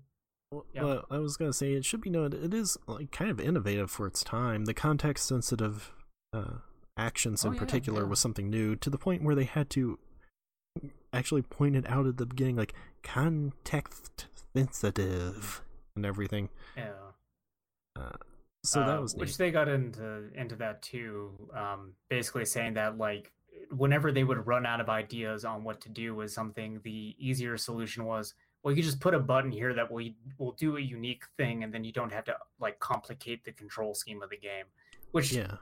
Yeah. 0.73 0.83
well, 0.83 1.05
I 1.09 1.17
was 1.19 1.37
gonna 1.37 1.53
say 1.53 1.71
it 1.73 1.85
should 1.85 2.01
be 2.01 2.09
noted. 2.09 2.43
It 2.43 2.53
is 2.53 2.77
like 2.87 3.11
kind 3.11 3.31
of 3.31 3.39
innovative 3.39 3.89
for 3.89 4.05
its 4.07 4.21
time. 4.23 4.65
The 4.65 4.73
context-sensitive 4.73 5.93
uh, 6.33 6.55
actions, 6.97 7.45
Oh, 7.45 7.49
in 7.49 7.53
yeah, 7.55 7.59
particular, 7.59 8.01
yeah. 8.01 8.07
was 8.09 8.19
something 8.19 8.49
new 8.49 8.75
to 8.77 8.89
the 8.89 8.97
point 8.97 9.23
where 9.23 9.35
they 9.35 9.45
had 9.45 9.69
to 9.71 9.97
actually 11.13 11.41
point 11.41 11.75
it 11.75 11.89
out 11.89 12.07
at 12.07 12.15
the 12.17 12.25
beginning, 12.25 12.55
like 12.57 12.73
context-sensitive 13.03 15.61
and 15.95 16.05
everything. 16.05 16.49
yeah. 16.77 16.91
Uh, 17.99 18.11
so 18.63 18.81
Uh, 18.81 18.87
that 18.87 19.01
was 19.01 19.15
which 19.15 19.37
they 19.37 19.51
got 19.51 19.67
into 19.67 20.29
into 20.35 20.55
that 20.57 20.81
too. 20.81 21.31
Um, 21.53 21.93
basically 22.09 22.45
saying 22.45 22.75
that 22.75 22.97
like 22.97 23.31
whenever 23.75 24.11
they 24.11 24.23
would 24.23 24.45
run 24.47 24.65
out 24.65 24.79
of 24.79 24.89
ideas 24.89 25.43
on 25.45 25.63
what 25.63 25.81
to 25.81 25.89
do 25.89 26.15
with 26.15 26.31
something, 26.31 26.79
the 26.83 27.15
easier 27.17 27.57
solution 27.57 28.05
was 28.05 28.33
well, 28.63 28.75
you 28.75 28.83
just 28.83 28.99
put 28.99 29.13
a 29.13 29.19
button 29.19 29.51
here 29.51 29.73
that 29.73 29.91
will 29.91 30.07
will 30.37 30.51
do 30.53 30.77
a 30.77 30.81
unique 30.81 31.23
thing, 31.37 31.63
and 31.63 31.73
then 31.73 31.83
you 31.83 31.91
don't 31.91 32.11
have 32.11 32.25
to 32.25 32.35
like 32.59 32.79
complicate 32.79 33.43
the 33.43 33.51
control 33.51 33.93
scheme 33.93 34.21
of 34.21 34.29
the 34.29 34.37
game. 34.37 34.65
Which 35.11 35.31
yeah, 35.31 35.55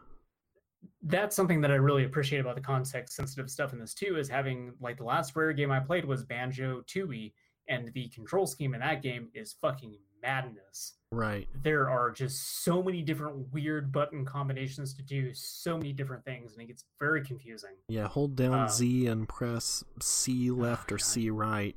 that's 1.03 1.35
something 1.35 1.61
that 1.61 1.71
I 1.71 1.75
really 1.75 2.05
appreciate 2.05 2.39
about 2.39 2.55
the 2.55 2.61
context 2.61 3.15
sensitive 3.15 3.49
stuff 3.49 3.73
in 3.73 3.79
this 3.79 3.93
too, 3.93 4.17
is 4.17 4.27
having 4.27 4.73
like 4.81 4.97
the 4.97 5.05
last 5.05 5.35
rare 5.35 5.53
game 5.53 5.71
I 5.71 5.79
played 5.79 6.05
was 6.05 6.23
Banjo 6.23 6.81
Tooie, 6.81 7.33
and 7.67 7.91
the 7.93 8.09
control 8.09 8.45
scheme 8.45 8.73
in 8.73 8.81
that 8.81 9.01
game 9.01 9.29
is 9.33 9.53
fucking 9.53 9.97
madness 10.21 10.95
right. 11.11 11.47
there 11.63 11.89
are 11.89 12.11
just 12.11 12.63
so 12.63 12.83
many 12.83 13.01
different 13.01 13.53
weird 13.53 13.89
button 13.89 14.25
combinations 14.25 14.93
to 14.93 15.01
do 15.01 15.33
so 15.33 15.77
many 15.77 15.93
different 15.93 16.25
things 16.25 16.53
and 16.53 16.61
it 16.61 16.65
gets 16.65 16.83
very 16.99 17.23
confusing 17.23 17.71
Yeah, 17.87 18.07
hold 18.07 18.35
down 18.35 18.53
Uh, 18.53 18.67
Z 18.67 19.07
and 19.07 19.29
press 19.29 19.83
C 20.01 20.51
left 20.51 20.91
or 20.91 20.97
God. 20.97 21.01
C 21.01 21.29
right. 21.29 21.75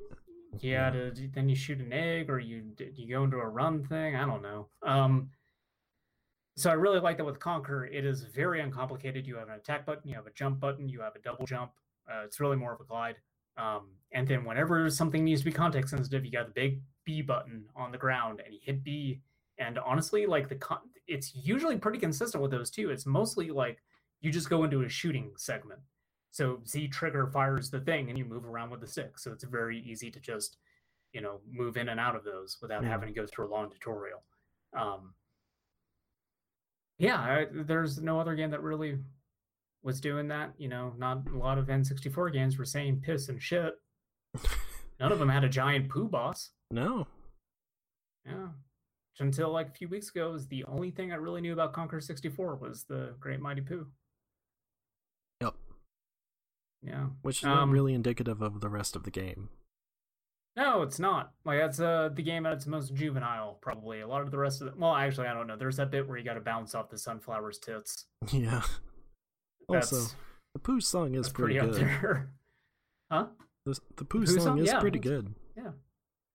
Yeah 0.60 0.90
to, 0.90 1.12
then 1.32 1.48
you 1.48 1.56
shoot 1.56 1.78
an 1.78 1.92
egg 1.92 2.28
or 2.28 2.38
you 2.38 2.62
you 2.94 3.08
go 3.08 3.24
into 3.24 3.38
a 3.38 3.48
run 3.48 3.84
thing? 3.84 4.16
I 4.16 4.26
don't 4.26 4.42
know. 4.42 4.68
Um 4.82 5.30
so 6.54 6.68
i 6.68 6.74
really 6.74 7.00
like 7.00 7.16
that 7.16 7.24
with 7.24 7.38
Conker 7.38 7.88
it 7.90 8.04
is 8.04 8.24
very 8.24 8.60
uncomplicated. 8.60 9.26
You 9.26 9.36
have 9.36 9.48
an 9.48 9.54
attack 9.54 9.86
button 9.86 10.08
you 10.08 10.14
have 10.14 10.26
a 10.26 10.32
jump 10.32 10.60
button 10.60 10.88
you 10.88 11.00
have 11.00 11.16
a 11.16 11.18
double 11.20 11.46
jump 11.46 11.72
uh, 12.10 12.24
it's 12.24 12.40
really 12.40 12.56
more 12.56 12.74
of 12.74 12.80
a 12.80 12.84
glide. 12.84 13.16
Um 13.56 13.92
and 14.12 14.28
then 14.28 14.44
whenever 14.44 14.90
something 14.90 15.24
needs 15.24 15.40
to 15.40 15.46
be 15.46 15.52
context 15.52 15.90
sensitive 15.90 16.24
you 16.24 16.30
got 16.30 16.46
the 16.46 16.52
big 16.52 16.82
b 17.04 17.22
button 17.22 17.64
on 17.74 17.90
the 17.90 17.98
ground 17.98 18.42
and 18.44 18.52
you 18.54 18.60
hit 18.62 18.84
b. 18.84 19.20
And 19.58 19.78
honestly 19.78 20.26
like 20.26 20.48
the 20.48 20.56
con- 20.56 20.90
it's 21.08 21.34
usually 21.34 21.76
pretty 21.78 21.98
consistent 21.98 22.42
with 22.42 22.50
those 22.50 22.70
two. 22.70 22.90
It's 22.90 23.06
mostly 23.06 23.50
like 23.50 23.78
you 24.20 24.30
just 24.30 24.50
go 24.50 24.64
into 24.64 24.82
a 24.82 24.88
shooting 24.88 25.32
segment 25.36 25.80
so 26.32 26.60
Z 26.66 26.88
trigger 26.88 27.28
fires 27.28 27.70
the 27.70 27.80
thing 27.80 28.08
and 28.08 28.18
you 28.18 28.24
move 28.24 28.44
around 28.44 28.70
with 28.70 28.80
the 28.80 28.86
stick. 28.88 29.18
So 29.18 29.30
it's 29.32 29.44
very 29.44 29.78
easy 29.80 30.10
to 30.10 30.18
just, 30.18 30.56
you 31.12 31.20
know, 31.20 31.40
move 31.50 31.76
in 31.76 31.88
and 31.90 32.00
out 32.00 32.16
of 32.16 32.24
those 32.24 32.56
without 32.60 32.82
Yeah. 32.82 32.88
having 32.88 33.08
to 33.08 33.14
go 33.14 33.26
through 33.26 33.48
a 33.48 33.52
long 33.54 33.70
tutorial. 33.70 34.24
Um, 34.74 35.14
yeah, 36.98 37.20
I, 37.20 37.46
there's 37.50 38.00
no 38.00 38.18
other 38.20 38.34
game 38.34 38.50
that 38.50 38.62
really 38.62 38.98
was 39.82 40.00
doing 40.00 40.28
that. 40.28 40.52
You 40.58 40.68
know, 40.68 40.94
not 40.98 41.26
a 41.28 41.36
lot 41.36 41.58
of 41.58 41.66
N64 41.66 42.32
games 42.32 42.58
were 42.58 42.64
saying 42.64 43.02
piss 43.04 43.28
and 43.28 43.42
shit. 43.42 43.74
None 45.00 45.12
of 45.12 45.18
them 45.18 45.28
had 45.28 45.44
a 45.44 45.48
giant 45.48 45.88
poo 45.90 46.08
boss. 46.08 46.50
No. 46.70 47.06
Yeah. 48.24 48.46
Which 48.46 49.20
Until 49.20 49.50
like 49.50 49.68
a 49.68 49.72
few 49.72 49.88
weeks 49.88 50.08
ago 50.10 50.30
was 50.30 50.46
the 50.46 50.64
only 50.64 50.90
thing 50.90 51.12
I 51.12 51.16
really 51.16 51.40
knew 51.40 51.52
about 51.52 51.74
Conker 51.74 52.02
64 52.02 52.54
was 52.56 52.84
the 52.84 53.14
Great 53.20 53.40
Mighty 53.40 53.60
Poo. 53.60 53.86
Yeah. 56.82 57.06
Which 57.22 57.38
is 57.38 57.44
not 57.44 57.58
Um, 57.62 57.70
really 57.70 57.94
indicative 57.94 58.42
of 58.42 58.60
the 58.60 58.68
rest 58.68 58.96
of 58.96 59.04
the 59.04 59.10
game. 59.10 59.48
No, 60.56 60.82
it's 60.82 60.98
not. 60.98 61.32
Like 61.44 61.58
that's 61.60 61.80
uh 61.80 62.10
the 62.12 62.22
game 62.22 62.44
at 62.44 62.52
its 62.52 62.66
most 62.66 62.92
juvenile, 62.94 63.56
probably. 63.62 64.00
A 64.00 64.06
lot 64.06 64.20
of 64.22 64.30
the 64.30 64.38
rest 64.38 64.60
of 64.60 64.70
the 64.70 64.78
well, 64.78 64.94
actually, 64.94 65.28
I 65.28 65.34
don't 65.34 65.46
know. 65.46 65.56
There's 65.56 65.76
that 65.76 65.90
bit 65.90 66.06
where 66.08 66.18
you 66.18 66.24
got 66.24 66.34
to 66.34 66.40
bounce 66.40 66.74
off 66.74 66.90
the 66.90 66.96
sunflower's 66.96 67.58
tits. 67.58 68.06
Yeah. 68.32 68.62
That's, 69.68 69.92
Also, 69.92 70.14
the 70.54 70.58
Pooh 70.58 70.80
song 70.80 71.14
is 71.14 71.28
pretty, 71.30 71.58
pretty, 71.58 71.70
up 71.70 71.72
good. 71.76 71.80
there. 71.88 72.30
huh? 73.10 73.26
The, 73.64 73.78
the 73.96 74.04
Pooh 74.04 74.20
Pooh 74.20 74.26
song, 74.26 74.40
song? 74.40 74.58
is 74.58 74.66
Yeah, 74.66 74.80
pretty 74.80 74.98
good. 74.98 75.34
Yeah, 75.56 75.70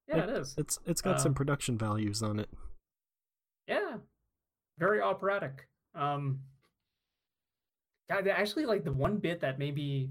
Yeah 0.07 0.23
it 0.23 0.29
is. 0.29 0.55
It's 0.57 0.79
it's 0.85 1.01
got 1.01 1.19
some 1.21 1.33
Uh, 1.33 1.35
production 1.35 1.77
values 1.77 2.23
on 2.23 2.39
it. 2.39 2.49
Yeah, 3.67 3.97
very 4.79 5.01
operatic. 5.01 5.67
Um, 5.93 6.39
God, 8.09 8.27
actually, 8.27 8.65
like 8.65 8.83
the 8.85 8.93
one 8.93 9.17
bit 9.17 9.41
that 9.41 9.59
maybe 9.59 10.09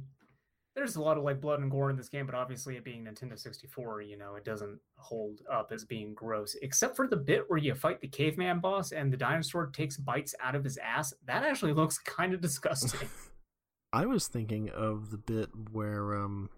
there's 0.77 0.97
a 0.97 1.03
lot 1.03 1.17
of 1.17 1.25
like 1.25 1.41
blood 1.41 1.61
and 1.61 1.71
gore 1.71 1.89
in 1.89 1.97
this 1.97 2.11
game, 2.11 2.27
but 2.27 2.35
obviously 2.35 2.77
it 2.77 2.85
being 2.85 3.05
Nintendo 3.05 3.39
64, 3.39 4.03
you 4.03 4.19
know, 4.19 4.35
it 4.35 4.45
doesn't 4.45 4.79
hold 4.99 5.41
up 5.51 5.73
as 5.73 5.87
being 5.87 6.13
gross, 6.13 6.55
except 6.61 6.95
for 6.95 7.09
the 7.09 7.17
bit 7.17 7.45
where 7.49 7.59
you 7.59 7.75
fight 7.75 8.03
the 8.03 8.09
caveman 8.09 8.61
boss 8.61 8.93
and 8.93 9.11
the 9.11 9.17
dinosaur 9.17 9.67
takes 9.69 9.97
bites 9.97 10.35
out 10.41 10.55
of 10.55 10.63
his 10.63 10.77
ass. 10.77 11.15
That 11.25 11.45
actually 11.45 11.73
looks 11.73 11.99
kind 12.05 12.35
of 12.35 12.43
disgusting. 12.43 13.09
I 13.93 14.05
was 14.05 14.29
thinking 14.29 14.69
of 14.69 15.11
the 15.11 15.17
bit 15.17 15.49
where 15.73 16.15
um 16.15 16.51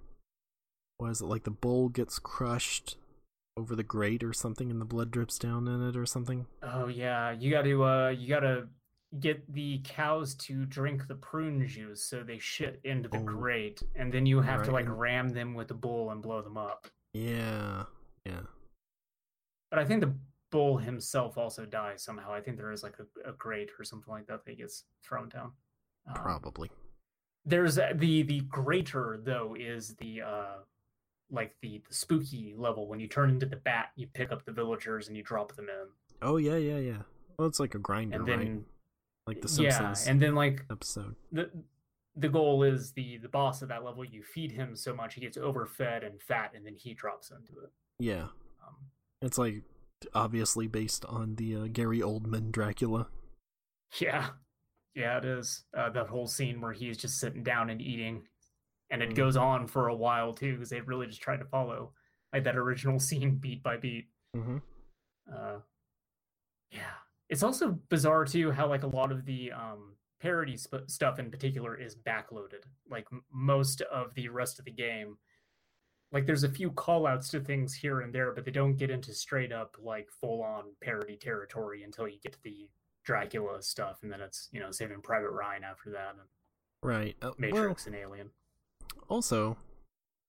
was 0.98 1.20
it 1.20 1.26
like 1.26 1.44
the 1.44 1.52
bull 1.52 1.88
gets 1.88 2.18
crushed 2.18 2.96
over 3.56 3.76
the 3.76 3.84
grate 3.84 4.24
or 4.24 4.32
something 4.32 4.68
and 4.68 4.80
the 4.80 4.84
blood 4.84 5.12
drips 5.12 5.38
down 5.38 5.68
in 5.68 5.86
it 5.88 5.96
or 5.96 6.06
something? 6.06 6.46
oh 6.64 6.88
yeah, 6.88 7.30
you 7.30 7.52
got 7.52 7.62
to 7.62 7.84
uh, 7.84 8.08
you 8.08 8.28
got 8.28 8.40
to 8.40 8.66
get 9.20 9.52
the 9.52 9.80
cows 9.84 10.34
to 10.34 10.66
drink 10.66 11.06
the 11.08 11.14
prune 11.14 11.66
juice 11.66 12.02
so 12.04 12.22
they 12.22 12.38
shit 12.38 12.80
into 12.84 13.08
the 13.08 13.18
Oh, 13.18 13.22
grate, 13.22 13.82
and 13.96 14.12
then 14.12 14.26
you 14.26 14.40
have 14.40 14.64
to 14.64 14.70
like 14.70 14.86
ram 14.88 15.30
them 15.30 15.54
with 15.54 15.68
the 15.68 15.74
bull 15.74 16.10
and 16.10 16.22
blow 16.22 16.42
them 16.42 16.56
up. 16.56 16.88
Yeah. 17.14 17.84
Yeah. 18.24 18.40
But 19.70 19.78
I 19.78 19.84
think 19.84 20.00
the 20.00 20.14
bull 20.50 20.78
himself 20.78 21.38
also 21.38 21.64
dies 21.64 22.02
somehow. 22.02 22.32
I 22.32 22.40
think 22.40 22.56
there 22.56 22.72
is 22.72 22.82
like 22.82 22.96
a, 22.98 23.30
a 23.30 23.32
grate 23.32 23.70
or 23.78 23.84
something 23.84 24.12
like 24.12 24.26
that 24.26 24.44
that 24.44 24.58
gets 24.58 24.84
thrown 25.04 25.28
down. 25.28 25.52
Um, 26.06 26.14
Probably. 26.14 26.70
There's 27.44 27.76
the 27.76 28.22
the 28.22 28.40
greater 28.48 29.18
though 29.22 29.56
is 29.58 29.94
the 29.96 30.22
uh 30.22 30.56
like 31.30 31.54
the, 31.60 31.82
the 31.86 31.94
spooky 31.94 32.54
level 32.56 32.88
when 32.88 33.00
you 33.00 33.06
turn 33.06 33.30
into 33.30 33.46
the 33.46 33.56
bat, 33.56 33.90
you 33.96 34.06
pick 34.06 34.32
up 34.32 34.44
the 34.44 34.52
villagers 34.52 35.08
and 35.08 35.16
you 35.16 35.22
drop 35.22 35.54
them 35.56 35.68
in, 35.68 35.88
Oh 36.20 36.36
yeah, 36.36 36.56
yeah, 36.56 36.78
yeah. 36.78 37.02
Well 37.38 37.48
it's 37.48 37.60
like 37.60 37.74
a 37.74 37.78
grinder, 37.78 38.16
and 38.16 38.28
right? 38.28 38.60
Like 39.28 39.42
the 39.42 39.62
yeah, 39.62 39.70
Simpsons 39.70 40.06
and 40.08 40.20
then 40.20 40.34
like 40.34 40.64
episode. 40.70 41.14
the 41.30 41.50
the 42.16 42.28
goal 42.28 42.62
is 42.64 42.92
the 42.92 43.18
the 43.18 43.28
boss 43.28 43.62
of 43.62 43.68
that 43.68 43.84
level. 43.84 44.04
You 44.04 44.22
feed 44.24 44.50
him 44.52 44.74
so 44.74 44.94
much 44.94 45.14
he 45.14 45.20
gets 45.20 45.36
overfed 45.36 46.02
and 46.04 46.20
fat, 46.20 46.52
and 46.56 46.64
then 46.66 46.74
he 46.76 46.94
drops 46.94 47.30
into 47.30 47.52
it. 47.62 47.70
Yeah. 48.00 48.24
Um, 48.66 48.76
It's 49.22 49.38
like 49.38 49.62
obviously 50.14 50.66
based 50.66 51.04
on 51.04 51.34
the 51.36 51.54
uh, 51.56 51.66
Gary 51.70 52.00
Oldman 52.00 52.50
Dracula. 52.50 53.08
Yeah, 54.00 54.30
yeah, 54.94 55.18
it 55.18 55.24
is. 55.24 55.64
Uh, 55.76 55.90
that 55.90 56.08
whole 56.08 56.26
scene 56.26 56.60
where 56.60 56.72
he's 56.72 56.96
just 56.96 57.18
sitting 57.20 57.42
down 57.42 57.70
and 57.70 57.80
eating, 57.82 58.26
and 58.90 59.02
it 59.02 59.10
Mm. 59.10 59.14
goes 59.16 59.36
on 59.36 59.66
for 59.66 59.88
a 59.88 59.94
while 59.94 60.32
too, 60.32 60.54
because 60.54 60.70
they 60.70 60.80
really 60.80 61.06
just 61.06 61.20
tried 61.20 61.38
to 61.40 61.44
follow 61.46 61.92
like 62.32 62.44
that 62.44 62.56
original 62.56 62.98
scene 63.08 63.36
beat 63.36 63.62
by 63.62 63.76
beat. 63.76 64.08
Mm-hmm. 64.36 64.58
Uh, 65.30 65.58
yeah, 66.70 66.94
it's 67.28 67.42
also 67.42 67.78
bizarre 67.88 68.24
too 68.24 68.50
how 68.50 68.68
like 68.68 68.82
a 68.82 68.88
lot 68.88 69.12
of 69.12 69.24
the 69.26 69.52
um, 69.52 69.94
parody 70.20 70.56
sp- 70.56 70.86
stuff 70.88 71.18
in 71.18 71.30
particular 71.30 71.76
is 71.76 71.94
backloaded. 71.96 72.64
Like 72.90 73.06
m- 73.12 73.22
most 73.32 73.80
of 73.82 74.14
the 74.14 74.28
rest 74.28 74.58
of 74.58 74.64
the 74.64 74.70
game, 74.70 75.18
like 76.10 76.26
there's 76.26 76.44
a 76.44 76.48
few 76.48 76.70
call 76.70 77.06
outs 77.06 77.28
to 77.30 77.40
things 77.40 77.74
here 77.74 78.00
and 78.00 78.12
there, 78.14 78.32
but 78.32 78.44
they 78.44 78.50
don't 78.50 78.76
get 78.76 78.90
into 78.90 79.12
straight 79.12 79.52
up 79.52 79.76
like 79.80 80.08
full 80.20 80.42
on 80.42 80.64
parody 80.82 81.16
territory 81.16 81.82
until 81.82 82.08
you 82.08 82.18
get 82.22 82.32
to 82.32 82.42
the 82.42 82.68
Dracula 83.04 83.62
stuff, 83.62 83.98
and 84.02 84.12
then 84.12 84.20
it's 84.20 84.48
you 84.52 84.60
know 84.60 84.70
Saving 84.70 85.00
Private 85.02 85.30
Ryan 85.30 85.64
after 85.64 85.90
that, 85.90 86.10
and 86.10 86.28
Right. 86.82 87.16
Uh, 87.20 87.26
well, 87.26 87.34
Matrix 87.38 87.86
and 87.86 87.96
Alien. 87.96 88.30
also, 89.08 89.56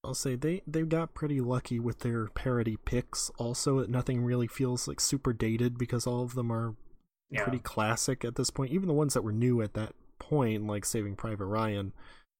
I'll 0.03 0.13
say 0.13 0.35
they 0.35 0.61
they 0.65 0.81
got 0.84 1.13
pretty 1.13 1.41
lucky 1.41 1.80
with 1.80 1.99
their 1.99 2.27
parody 2.27 2.77
picks. 2.77 3.30
Also, 3.38 3.85
nothing 3.85 4.23
really 4.23 4.47
feels 4.47 4.88
like 4.88 4.99
super 4.99 5.34
dated 5.34 5.77
because 5.77 6.07
all 6.07 6.23
of 6.23 6.35
them 6.35 6.51
are 6.51 6.76
Yeah, 7.31 7.43
pretty 7.43 7.60
classic 7.60 8.26
at 8.26 8.35
this 8.35 8.49
point. 8.49 8.72
Even 8.72 8.88
the 8.88 8.93
ones 8.93 9.14
that 9.14 9.23
were 9.23 9.31
new 9.31 9.61
at 9.61 9.73
that 9.76 9.93
point, 10.18 10.65
like 10.65 10.84
Saving 10.85 11.15
Private 11.15 11.45
Ryan 11.45 11.93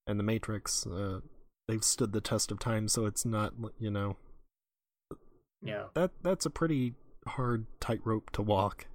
and 0.08 0.20
The 0.20 0.24
Matrix, 0.24 0.88
uh, 0.88 1.20
they've 1.68 1.84
stood 1.84 2.12
the 2.12 2.22
test 2.22 2.52
of 2.52 2.60
time. 2.60 2.88
So 2.88 3.06
it's 3.06 3.26
not, 3.26 3.54
you 3.78 3.92
know, 3.92 4.18
Yeah. 5.62 5.86
that 5.94 6.12
that's 6.24 6.46
a 6.46 6.50
pretty 6.50 6.96
hard 7.28 7.68
tightrope 7.80 8.32
to 8.32 8.42
walk. 8.42 8.88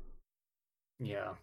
Yeah. 0.99 1.35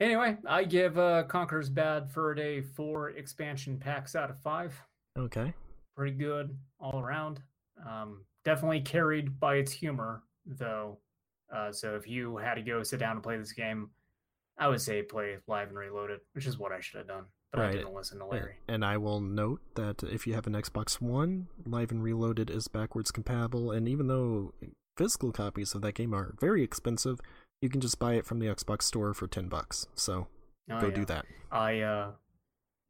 Anyway, 0.00 0.38
I 0.46 0.64
give 0.64 0.98
uh, 0.98 1.24
Conker's 1.24 1.68
Bad 1.70 2.10
Fur 2.10 2.34
Day 2.34 2.60
four 2.62 3.10
expansion 3.10 3.78
packs 3.78 4.16
out 4.16 4.30
of 4.30 4.38
five. 4.40 4.74
Okay. 5.18 5.52
Pretty 5.96 6.16
good 6.16 6.56
all 6.80 6.98
around. 7.00 7.40
Um, 7.86 8.24
definitely 8.44 8.80
carried 8.80 9.38
by 9.38 9.56
its 9.56 9.70
humor, 9.72 10.22
though. 10.46 10.98
Uh, 11.54 11.70
so 11.72 11.94
if 11.96 12.08
you 12.08 12.36
had 12.36 12.54
to 12.54 12.62
go 12.62 12.82
sit 12.82 12.98
down 13.00 13.12
and 13.12 13.22
play 13.22 13.36
this 13.38 13.52
game, 13.52 13.90
I 14.58 14.68
would 14.68 14.80
say 14.80 15.02
play 15.02 15.36
live 15.46 15.68
and 15.68 15.78
reloaded, 15.78 16.20
which 16.32 16.46
is 16.46 16.58
what 16.58 16.72
I 16.72 16.80
should 16.80 16.98
have 16.98 17.08
done. 17.08 17.24
But 17.52 17.62
I 17.62 17.72
didn't 17.72 17.94
listen 17.94 18.18
to 18.18 18.26
Larry. 18.26 18.56
And 18.66 18.84
I 18.84 18.96
will 18.96 19.20
note 19.20 19.60
that 19.76 20.02
if 20.02 20.26
you 20.26 20.34
have 20.34 20.48
an 20.48 20.54
Xbox 20.54 21.00
One, 21.00 21.46
Live 21.64 21.92
and 21.92 22.02
Reloaded 22.02 22.50
is 22.50 22.66
backwards 22.66 23.12
compatible, 23.12 23.70
and 23.70 23.88
even 23.88 24.08
though 24.08 24.52
physical 24.96 25.30
copies 25.30 25.72
of 25.72 25.80
that 25.82 25.94
game 25.94 26.12
are 26.12 26.34
very 26.40 26.64
expensive, 26.64 27.20
you 27.60 27.68
can 27.68 27.80
just 27.80 28.00
buy 28.00 28.14
it 28.14 28.26
from 28.26 28.40
the 28.40 28.46
Xbox 28.46 28.82
store 28.82 29.14
for 29.14 29.28
ten 29.28 29.48
bucks. 29.48 29.86
So 29.94 30.26
Oh, 30.70 30.80
go 30.80 30.88
yeah. 30.88 30.94
do 30.94 31.04
that. 31.04 31.26
I 31.52 31.80
uh 31.80 32.10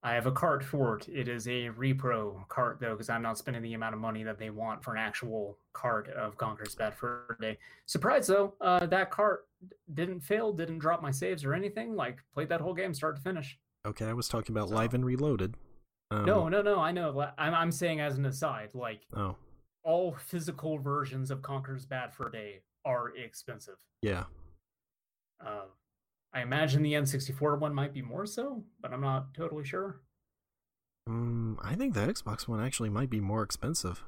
I 0.06 0.12
have 0.12 0.26
a 0.26 0.32
cart 0.32 0.62
for 0.62 0.98
it. 0.98 1.08
It 1.08 1.28
is 1.28 1.48
a 1.48 1.70
repro 1.70 2.46
cart 2.48 2.78
though, 2.78 2.90
because 2.92 3.08
I'm 3.08 3.22
not 3.22 3.38
spending 3.38 3.62
the 3.62 3.72
amount 3.72 3.94
of 3.94 4.00
money 4.00 4.22
that 4.22 4.38
they 4.38 4.50
want 4.50 4.84
for 4.84 4.92
an 4.92 4.98
actual 4.98 5.58
cart 5.72 6.08
of 6.10 6.36
Conker's 6.36 6.74
Bad 6.74 6.94
Fur 6.94 7.36
Day. 7.40 7.56
Surprise 7.86 8.26
though, 8.26 8.52
uh, 8.60 8.84
that 8.86 9.10
cart 9.10 9.46
didn't 9.94 10.20
fail, 10.20 10.52
didn't 10.52 10.78
drop 10.78 11.00
my 11.00 11.10
saves 11.10 11.42
or 11.42 11.54
anything. 11.54 11.96
Like 11.96 12.18
played 12.34 12.50
that 12.50 12.60
whole 12.60 12.74
game 12.74 12.92
start 12.92 13.16
to 13.16 13.22
finish. 13.22 13.58
Okay, 13.86 14.04
I 14.06 14.12
was 14.12 14.28
talking 14.28 14.54
about 14.54 14.68
So- 14.68 14.74
Live 14.74 14.92
and 14.94 15.04
Reloaded. 15.06 15.56
Um, 16.10 16.26
no, 16.26 16.48
no, 16.50 16.60
no. 16.60 16.78
I 16.80 16.92
know. 16.92 17.26
I'm 17.38 17.54
I'm 17.54 17.72
saying 17.72 18.00
as 18.00 18.18
an 18.18 18.26
aside, 18.26 18.74
like 18.74 19.00
Oh, 19.16 19.36
all 19.84 20.12
physical 20.12 20.78
versions 20.78 21.30
of 21.30 21.40
Conker's 21.40 21.86
Bad 21.86 22.12
Fur 22.14 22.28
Day 22.28 22.60
are 22.84 23.16
expensive. 23.16 23.76
yeah. 24.02 24.24
Uh, 25.44 25.64
I 26.34 26.42
imagine 26.42 26.82
the 26.82 26.94
N64 26.94 27.58
one 27.60 27.74
might 27.74 27.94
be 27.94 28.02
more 28.02 28.26
so, 28.26 28.64
but 28.80 28.92
I'm 28.92 29.00
not 29.00 29.32
totally 29.34 29.64
sure. 29.64 30.00
Um, 31.06 31.58
I 31.62 31.74
think 31.76 31.94
the 31.94 32.00
Xbox 32.00 32.48
One 32.48 32.60
actually 32.64 32.88
might 32.90 33.10
be 33.10 33.20
more 33.20 33.42
expensive. 33.42 34.02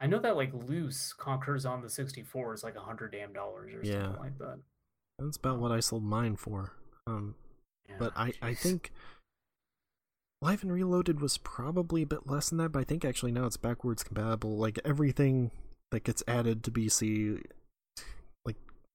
I 0.00 0.06
know 0.06 0.18
that 0.18 0.36
like 0.36 0.52
loose 0.52 1.12
Conker's 1.14 1.64
on 1.64 1.80
the 1.80 1.88
64 1.88 2.52
is 2.54 2.62
like 2.64 2.74
a 2.76 2.80
hundred 2.80 3.12
damn 3.12 3.32
dollars 3.32 3.72
or 3.74 3.80
Yeah. 3.82 4.02
something 4.02 4.20
like 4.20 4.38
that. 4.38 4.58
That's 5.18 5.38
about 5.38 5.58
what 5.58 5.72
I 5.72 5.80
sold 5.80 6.04
mine 6.04 6.36
for. 6.36 6.72
Um, 7.06 7.36
Yeah, 7.88 7.94
but 7.98 8.12
I, 8.16 8.34
I 8.42 8.52
think 8.52 8.92
Live 10.42 10.62
and 10.62 10.72
Reloaded 10.72 11.20
was 11.20 11.38
probably 11.38 12.02
a 12.02 12.06
bit 12.06 12.26
less 12.26 12.50
than 12.50 12.58
that, 12.58 12.72
but 12.72 12.80
I 12.80 12.84
think 12.84 13.04
actually 13.04 13.32
now 13.32 13.46
it's 13.46 13.56
backwards 13.56 14.02
compatible. 14.04 14.58
Like 14.58 14.78
everything 14.84 15.50
that 15.92 16.04
gets 16.04 16.22
added 16.28 16.62
to 16.64 16.70
BC 16.70 17.42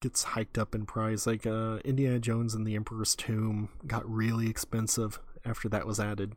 gets 0.01 0.23
hiked 0.23 0.57
up 0.57 0.75
in 0.75 0.85
price. 0.85 1.25
Like 1.25 1.45
uh 1.45 1.77
Indiana 1.85 2.19
Jones 2.19 2.53
and 2.53 2.65
the 2.65 2.75
Emperor's 2.75 3.15
Tomb 3.15 3.69
got 3.87 4.09
really 4.09 4.49
expensive 4.49 5.19
after 5.45 5.69
that 5.69 5.87
was 5.87 5.99
added. 5.99 6.35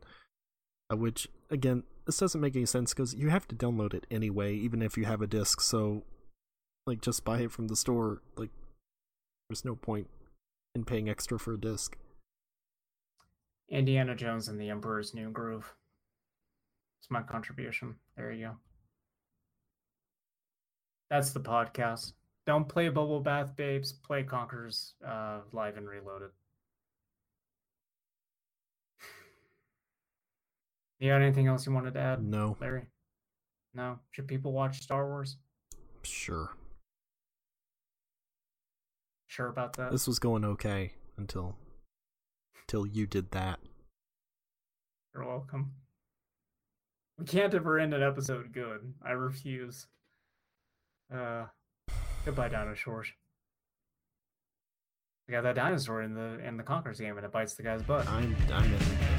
Uh, 0.91 0.97
which 0.97 1.27
again, 1.49 1.83
this 2.05 2.17
doesn't 2.17 2.41
make 2.41 2.55
any 2.55 2.65
sense 2.65 2.93
because 2.93 3.15
you 3.15 3.29
have 3.29 3.47
to 3.47 3.55
download 3.55 3.93
it 3.93 4.05
anyway, 4.11 4.55
even 4.55 4.81
if 4.81 4.97
you 4.97 5.05
have 5.05 5.21
a 5.21 5.27
disc. 5.27 5.61
So, 5.61 6.03
like, 6.85 7.01
just 7.01 7.25
buy 7.25 7.39
it 7.39 7.51
from 7.51 7.67
the 7.67 7.75
store. 7.75 8.21
Like, 8.37 8.51
there's 9.49 9.65
no 9.65 9.75
point 9.75 10.07
in 10.75 10.85
paying 10.85 11.09
extra 11.09 11.39
for 11.39 11.53
a 11.55 11.59
disc. 11.59 11.97
Indiana 13.69 14.15
Jones 14.15 14.47
and 14.47 14.59
the 14.59 14.69
Emperor's 14.69 15.15
New 15.15 15.31
Groove. 15.31 15.73
It's 17.01 17.09
my 17.09 17.23
contribution. 17.23 17.95
There 18.15 18.31
you 18.31 18.47
go. 18.47 18.51
That's 21.09 21.31
the 21.31 21.39
podcast. 21.39 22.13
Don't 22.45 22.67
play 22.69 22.89
Bubble 22.89 23.19
Bath 23.21 23.55
Babes. 23.55 23.91
Play 23.91 24.23
Conker's 24.23 24.93
uh, 25.05 25.39
Live 25.51 25.77
and 25.77 25.87
Reloaded. 25.87 26.29
You 30.99 31.09
got 31.11 31.21
anything 31.21 31.47
else 31.47 31.65
you 31.65 31.73
wanted 31.73 31.93
to 31.95 31.99
add, 31.99 32.23
No, 32.23 32.55
Larry? 32.61 32.87
No. 33.73 33.99
Should 34.11 34.27
people 34.29 34.53
watch 34.53 34.81
Star 34.81 35.05
Wars? 35.05 35.37
sure. 36.03 36.51
Sure 39.27 39.47
about 39.49 39.73
that? 39.75 39.91
This 39.91 40.07
was 40.07 40.17
going 40.19 40.45
okay 40.45 40.93
until 41.17 41.57
until 42.61 42.85
you 42.87 43.05
did 43.05 43.31
that. 43.31 43.59
You're 45.13 45.25
welcome. 45.25 45.73
We 47.19 47.25
can't 47.25 47.53
ever 47.53 47.77
end 47.77 47.93
an 47.93 48.01
episode 48.01 48.53
good. 48.53 48.93
I 49.05 49.11
refuse. 49.11 49.87
Uh, 51.13 51.45
goodbye, 52.25 52.49
dinosaurs. 52.49 53.07
We 55.27 55.31
got 55.31 55.41
that 55.43 55.55
dinosaur 55.55 56.01
in 56.01 56.13
the 56.13 56.39
in 56.45 56.57
the 56.57 56.63
Conker's 56.63 56.99
game, 56.99 57.15
and 57.17 57.25
it 57.25 57.31
bites 57.31 57.53
the 57.53 57.63
guy's 57.63 57.81
butt. 57.83 58.07
I'm 58.07 58.35
I'm. 58.51 59.14